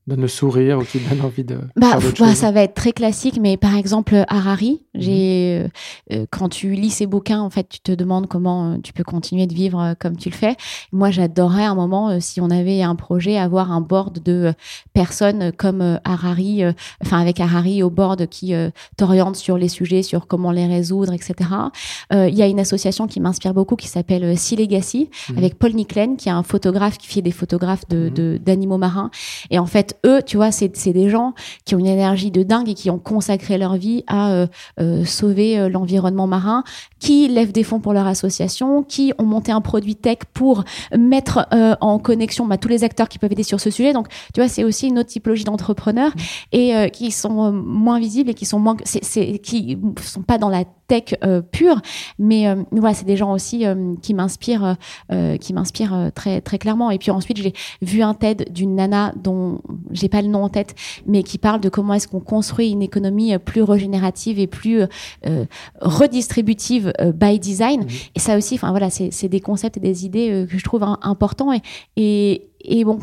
donne 0.09 0.21
le 0.21 0.27
sourire 0.27 0.79
ou 0.79 0.83
qui 0.83 0.99
donne 0.99 1.21
envie 1.21 1.43
de 1.43 1.57
bah, 1.75 1.97
bah 2.19 2.35
ça 2.35 2.51
va 2.51 2.63
être 2.63 2.73
très 2.73 2.91
classique 2.91 3.37
mais 3.39 3.55
par 3.55 3.75
exemple 3.75 4.25
Harari 4.27 4.81
mhm. 4.93 5.01
j'ai 5.01 5.59
euh, 5.59 5.67
euh, 6.11 6.25
quand 6.29 6.49
tu 6.49 6.73
lis 6.73 6.89
ses 6.89 7.05
bouquins 7.05 7.39
en 7.39 7.49
fait 7.49 7.69
tu 7.69 7.79
te 7.79 7.91
demandes 7.91 8.27
comment 8.27 8.71
euh, 8.71 8.77
tu 8.83 8.91
peux 8.91 9.03
continuer 9.03 9.47
de 9.47 9.53
vivre 9.53 9.93
comme 9.99 10.17
tu 10.17 10.29
le 10.29 10.35
fais 10.35 10.55
moi 10.91 11.11
j'adorerais 11.11 11.63
un 11.63 11.75
moment 11.75 12.19
si 12.19 12.41
on 12.41 12.49
avait 12.49 12.81
un 12.81 12.95
projet 12.95 13.37
avoir 13.37 13.71
un 13.71 13.81
board 13.81 14.21
de 14.23 14.53
personnes 14.93 15.51
comme 15.53 15.99
Harari 16.03 16.63
enfin 17.03 17.19
avec 17.19 17.39
Harari 17.39 17.83
au 17.83 17.89
board 17.89 18.27
qui 18.27 18.53
t'oriente 18.97 19.35
sur 19.35 19.57
les 19.57 19.69
sujets 19.69 20.01
sur 20.01 20.27
comment 20.27 20.51
les 20.51 20.65
résoudre 20.65 21.13
etc 21.13 21.49
il 22.11 22.35
y 22.35 22.41
a 22.41 22.47
une 22.47 22.59
association 22.59 23.07
qui 23.07 23.19
m'inspire 23.19 23.53
beaucoup 23.53 23.75
qui 23.75 23.87
s'appelle 23.87 24.37
Sea 24.37 24.55
Legacy 24.55 25.09
mhm. 25.29 25.37
avec 25.37 25.59
Paul 25.59 25.73
Niclen 25.73 26.17
qui 26.17 26.29
est 26.29 26.33
un 26.33 26.43
photographe 26.43 26.97
qui 26.97 27.07
fait 27.07 27.21
des 27.21 27.31
photographes 27.31 27.87
de 27.89 28.09
mhm. 28.09 28.39
d'animaux 28.39 28.77
marins 28.77 29.11
et 29.51 29.59
en 29.59 29.67
fait 29.67 29.98
eux, 30.05 30.21
tu 30.25 30.37
vois, 30.37 30.51
c'est 30.51 30.93
des 30.93 31.09
gens 31.09 31.33
qui 31.65 31.75
ont 31.75 31.79
une 31.79 31.87
énergie 31.87 32.31
de 32.31 32.43
dingue 32.43 32.69
et 32.69 32.73
qui 32.73 32.89
ont 32.89 32.99
consacré 32.99 33.57
leur 33.57 33.75
vie 33.75 34.03
à 34.07 34.31
euh, 34.31 34.47
euh, 34.79 35.05
sauver 35.05 35.59
euh, 35.59 35.69
l'environnement 35.69 36.27
marin, 36.27 36.63
qui 36.99 37.27
lèvent 37.27 37.51
des 37.51 37.63
fonds 37.63 37.79
pour 37.79 37.93
leur 37.93 38.07
association, 38.07 38.83
qui 38.83 39.13
ont 39.17 39.25
monté 39.25 39.51
un 39.51 39.61
produit 39.61 39.95
tech 39.95 40.19
pour 40.33 40.63
mettre 40.97 41.47
en 41.81 41.99
connexion 41.99 42.45
bah, 42.45 42.57
tous 42.57 42.67
les 42.67 42.83
acteurs 42.83 43.07
qui 43.07 43.19
peuvent 43.19 43.31
aider 43.31 43.43
sur 43.43 43.59
ce 43.59 43.69
sujet. 43.69 43.93
Donc, 43.93 44.07
tu 44.33 44.41
vois, 44.41 44.49
c'est 44.49 44.63
aussi 44.63 44.87
une 44.87 44.99
autre 44.99 45.09
typologie 45.09 45.43
d'entrepreneurs 45.43 46.11
mmh. 46.11 46.55
et 46.55 46.91
qui 46.91 47.11
sont 47.11 47.51
moins 47.51 47.99
visibles 47.99 48.29
et 48.29 48.33
qui 48.33 48.45
sont 48.45 48.59
moins, 48.59 48.75
c'est, 48.83 49.39
qui 49.39 49.77
sont 50.01 50.21
pas 50.21 50.37
dans 50.37 50.49
la 50.49 50.63
tech 50.87 51.15
pure, 51.51 51.81
mais 52.17 52.53
voilà, 52.71 52.93
c'est 52.93 53.05
des 53.05 53.17
gens 53.17 53.31
aussi 53.31 53.63
qui 54.01 54.13
m'inspirent, 54.13 54.75
qui 55.39 55.53
m'inspirent 55.53 56.11
très 56.15 56.41
très 56.41 56.57
clairement. 56.57 56.91
Et 56.91 56.97
puis 56.97 57.11
ensuite, 57.11 57.37
j'ai 57.37 57.53
vu 57.81 58.01
un 58.01 58.13
TED 58.13 58.51
d'une 58.51 58.75
nana 58.75 59.13
dont 59.15 59.61
j'ai 59.91 60.09
pas 60.09 60.21
le 60.21 60.27
nom 60.27 60.43
en 60.43 60.49
tête, 60.49 60.75
mais 61.05 61.23
qui 61.23 61.37
parle 61.37 61.59
de 61.61 61.69
comment 61.69 61.93
est-ce 61.93 62.07
qu'on 62.07 62.19
construit 62.19 62.69
une 62.69 62.81
économie 62.81 63.33
euh, 63.33 63.39
plus 63.39 63.63
régénérative 63.63 64.39
et 64.39 64.47
plus 64.47 64.81
euh, 64.81 64.87
euh, 65.27 65.45
redistributive 65.81 66.93
by 67.13 67.39
design. 67.39 67.81
Mmh. 67.81 67.87
Et 68.15 68.19
ça 68.19 68.37
aussi, 68.37 68.55
enfin 68.55 68.71
voilà, 68.71 68.89
c'est 68.89 69.27
des 69.27 69.39
concepts 69.39 69.77
et 69.77 69.79
des 69.79 70.05
idées 70.05 70.45
que 70.49 70.57
je 70.57 70.63
trouve 70.63 70.83
importants 70.83 71.53
et, 71.53 71.61
et 71.97 72.48
et 72.61 72.83
bon, 72.83 72.99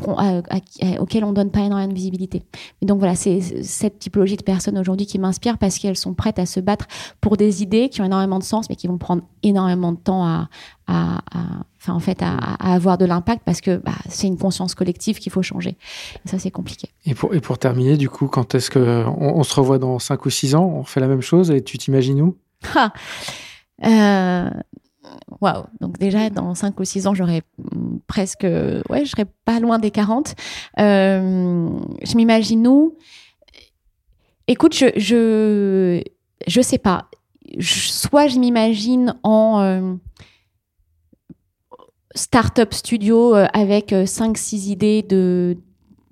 auxquelles 0.99 1.25
on 1.25 1.33
donne 1.33 1.51
pas 1.51 1.61
énormément 1.61 1.91
de 1.91 1.95
visibilité. 1.95 2.43
Donc 2.83 2.99
voilà, 2.99 3.15
c'est 3.15 3.41
cette 3.63 3.99
typologie 3.99 4.37
de 4.37 4.43
personnes 4.43 4.79
aujourd'hui 4.79 5.07
qui 5.07 5.19
m'inspire 5.19 5.59
parce 5.59 5.79
qu'elles 5.79 5.97
sont 5.97 6.15
prêtes 6.15 6.39
à 6.39 6.47
se 6.47 6.61
battre 6.61 6.87
pour 7.21 7.37
des 7.37 7.63
idées 7.63 7.89
qui 7.89 8.01
ont 8.01 8.05
énormément 8.05 8.39
de 8.39 8.45
sens, 8.45 8.69
mais 8.69 8.77
qui 8.77 8.87
vont 8.87 8.99
prendre 8.99 9.23
énormément 9.43 9.93
de 9.93 9.99
temps 9.99 10.25
à, 10.25 10.49
à, 10.87 11.21
enfin 11.81 11.95
en 11.95 12.01
fait, 12.01 12.23
à, 12.23 12.37
avoir 12.75 12.99
de 12.99 13.05
l'impact 13.05 13.43
parce 13.45 13.61
que 13.61 13.77
bah, 13.77 13.93
c'est 14.09 14.27
une 14.27 14.39
conscience 14.39 14.75
collective 14.75 15.19
qu'il 15.19 15.33
faut 15.33 15.43
changer. 15.43 15.77
Et 16.25 16.29
ça, 16.29 16.39
c'est 16.39 16.51
compliqué. 16.51 16.91
Et 17.05 17.15
pour, 17.15 17.35
et 17.35 17.41
pour 17.41 17.59
terminer, 17.59 17.97
du 17.97 18.09
coup, 18.09 18.27
quand 18.29 18.55
est-ce 18.55 18.71
que 18.71 19.05
on, 19.07 19.43
se 19.43 19.55
revoit 19.55 19.79
dans 19.79 19.99
5 19.99 20.25
ou 20.27 20.31
6 20.31 20.55
ans? 20.55 20.65
On 20.65 20.85
fait 20.85 21.01
la 21.01 21.09
même 21.09 21.23
chose 21.23 21.51
et 21.51 21.63
tu 21.63 21.79
t'imagines 21.79 22.21
où? 22.21 22.37
Euh, 23.85 24.49
Waouh 25.41 25.65
Donc 25.81 25.99
déjà, 25.99 26.31
dans 26.31 26.55
5 26.55 26.79
ou 26.81 26.85
6 26.85 27.07
ans, 27.07 27.15
j'aurais 27.15 27.43
presque... 28.07 28.45
Ouais, 28.45 29.05
je 29.05 29.11
serais 29.11 29.27
pas 29.45 29.61
loin 29.61 29.79
des 29.79 29.91
40. 29.91 30.35
Euh, 30.79 31.69
je 32.03 32.17
m'imagine 32.17 32.67
où 32.67 32.97
Écoute, 34.49 34.75
je, 34.75 34.87
je... 34.97 36.03
Je 36.47 36.61
sais 36.61 36.79
pas. 36.79 37.09
soit 37.61 38.29
je 38.29 38.39
m'imagine 38.39 39.15
en... 39.23 39.61
Euh, 39.61 39.95
start-up 42.15 42.73
studio 42.73 43.35
euh, 43.35 43.47
avec 43.53 43.93
5-6 43.93 44.71
idées 44.71 45.03
de, 45.03 45.59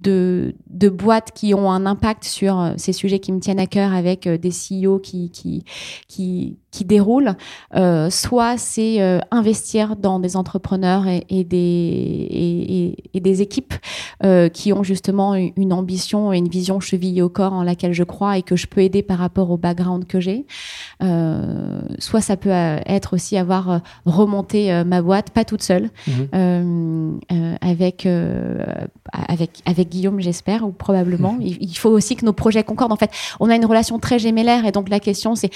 de, 0.00 0.54
de, 0.66 0.90
boîtes 0.90 1.32
qui 1.32 1.54
ont 1.54 1.70
un 1.70 1.86
impact 1.86 2.24
sur 2.24 2.74
ces 2.76 2.92
sujets 2.92 3.20
qui 3.20 3.32
me 3.32 3.40
tiennent 3.40 3.60
à 3.60 3.66
cœur 3.66 3.94
avec 3.94 4.28
des 4.28 4.50
CEO 4.50 4.98
qui, 4.98 5.30
qui, 5.30 5.64
qui, 6.06 6.58
qui 6.74 6.84
déroule, 6.84 7.36
euh, 7.76 8.10
soit 8.10 8.58
c'est 8.58 9.00
euh, 9.00 9.20
investir 9.30 9.94
dans 9.94 10.18
des 10.18 10.36
entrepreneurs 10.36 11.06
et, 11.06 11.24
et 11.30 11.44
des, 11.44 11.56
et, 11.56 13.16
et, 13.16 13.20
des 13.20 13.42
équipes 13.42 13.74
euh, 14.24 14.48
qui 14.48 14.72
ont 14.72 14.82
justement 14.82 15.36
une 15.36 15.72
ambition 15.72 16.32
et 16.32 16.38
une 16.38 16.48
vision 16.48 16.80
chevillée 16.80 17.22
au 17.22 17.28
corps 17.28 17.52
en 17.52 17.62
laquelle 17.62 17.92
je 17.92 18.02
crois 18.02 18.38
et 18.38 18.42
que 18.42 18.56
je 18.56 18.66
peux 18.66 18.80
aider 18.80 19.04
par 19.04 19.18
rapport 19.18 19.52
au 19.52 19.56
background 19.56 20.08
que 20.08 20.18
j'ai. 20.18 20.46
Soit 21.98 22.20
ça 22.20 22.36
peut 22.36 22.50
être 22.50 23.14
aussi 23.14 23.36
avoir 23.36 23.80
remonté 24.04 24.82
ma 24.84 25.00
boîte, 25.00 25.30
pas 25.30 25.44
toute 25.44 25.62
seule, 25.62 25.90
mmh. 26.08 27.18
avec, 27.60 28.08
avec, 29.12 29.50
avec 29.66 29.88
Guillaume, 29.90 30.18
j'espère, 30.20 30.66
ou 30.66 30.72
probablement. 30.72 31.36
Il, 31.40 31.58
il, 31.60 31.76
faut 31.76 31.90
aussi 31.90 32.16
que 32.16 32.24
nos 32.24 32.32
projets 32.32 32.64
concordent. 32.64 32.92
En 32.92 32.96
fait, 32.96 33.10
on 33.38 33.50
a 33.50 33.54
une 33.54 33.66
relation 33.66 33.98
très 33.98 34.18
gémellaire 34.18 34.64
et 34.64 34.72
donc 34.72 34.88
la 34.88 34.98
question 34.98 35.34
c'est 35.34 35.50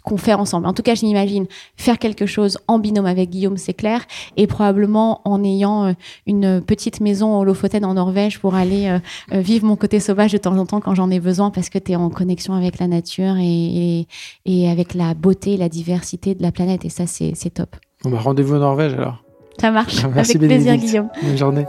qu'on 0.00 0.16
fait 0.16 0.34
ensemble. 0.34 0.66
En 0.66 0.72
tout 0.72 0.82
cas, 0.82 0.94
je 0.94 1.04
m'imagine 1.04 1.46
faire 1.76 1.98
quelque 1.98 2.26
chose 2.26 2.58
en 2.68 2.78
binôme 2.78 3.06
avec 3.06 3.30
Guillaume, 3.30 3.56
c'est 3.56 3.74
clair, 3.74 4.02
et 4.36 4.46
probablement 4.46 5.20
en 5.24 5.42
ayant 5.44 5.86
euh, 5.86 5.92
une 6.26 6.60
petite 6.60 7.00
maison 7.00 7.38
au 7.38 7.44
Lofoten 7.44 7.84
en 7.84 7.94
Norvège 7.94 8.38
pour 8.38 8.54
aller 8.54 8.88
euh, 8.88 8.98
euh, 9.32 9.40
vivre 9.40 9.66
mon 9.66 9.76
côté 9.76 10.00
sauvage 10.00 10.32
de 10.32 10.38
temps 10.38 10.56
en 10.56 10.66
temps 10.66 10.80
quand 10.80 10.94
j'en 10.94 11.10
ai 11.10 11.20
besoin 11.20 11.50
parce 11.50 11.68
que 11.68 11.78
tu 11.78 11.92
es 11.92 11.96
en 11.96 12.10
connexion 12.10 12.54
avec 12.54 12.78
la 12.78 12.86
nature 12.86 13.36
et, 13.38 14.06
et, 14.44 14.70
avec 14.70 14.94
la 14.94 15.14
beauté, 15.14 15.56
la 15.56 15.68
diversité 15.68 16.34
de 16.34 16.42
la 16.42 16.52
planète 16.52 16.84
et 16.84 16.88
ça, 16.88 17.06
c'est 17.06 17.50
top. 17.50 17.76
Bon 18.04 18.10
bah, 18.10 18.18
rendez-vous 18.20 18.56
en 18.56 18.60
Norvège 18.60 18.94
alors. 18.94 19.22
Ça 19.60 19.70
marche. 19.70 20.04
Merci 20.14 20.36
avec 20.36 20.48
plaisir, 20.48 20.76
Guillaume. 20.76 21.08
Bonne 21.22 21.36
journée. 21.36 21.64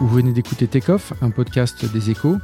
Vous 0.00 0.08
venez 0.08 0.32
d'écouter 0.32 0.66
Take 0.66 0.92
un 1.20 1.30
podcast 1.30 1.84
des 1.92 2.10
échos. 2.10 2.36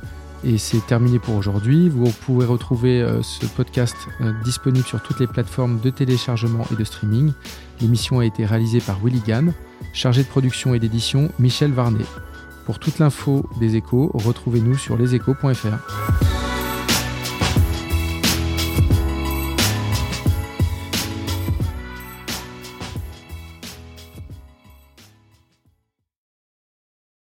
Et 0.44 0.58
c'est 0.58 0.84
terminé 0.86 1.18
pour 1.18 1.36
aujourd'hui. 1.36 1.88
Vous 1.88 2.10
pouvez 2.10 2.44
retrouver 2.44 3.00
euh, 3.00 3.22
ce 3.22 3.46
podcast 3.46 3.94
euh, 4.20 4.32
disponible 4.44 4.84
sur 4.84 5.00
toutes 5.00 5.20
les 5.20 5.28
plateformes 5.28 5.78
de 5.80 5.90
téléchargement 5.90 6.64
et 6.72 6.76
de 6.76 6.84
streaming. 6.84 7.32
L'émission 7.80 8.18
a 8.18 8.24
été 8.24 8.44
réalisée 8.44 8.80
par 8.80 8.98
Willy 9.04 9.22
Gann, 9.26 9.52
chargé 9.92 10.22
de 10.22 10.28
production 10.28 10.74
et 10.74 10.80
d'édition 10.80 11.30
Michel 11.38 11.72
Varnet. 11.72 12.04
Pour 12.66 12.78
toute 12.78 12.98
l'info 12.98 13.48
des 13.60 13.76
échos, 13.76 14.10
retrouvez-nous 14.14 14.76
sur 14.76 14.96
leséchos.fr. 14.96 15.78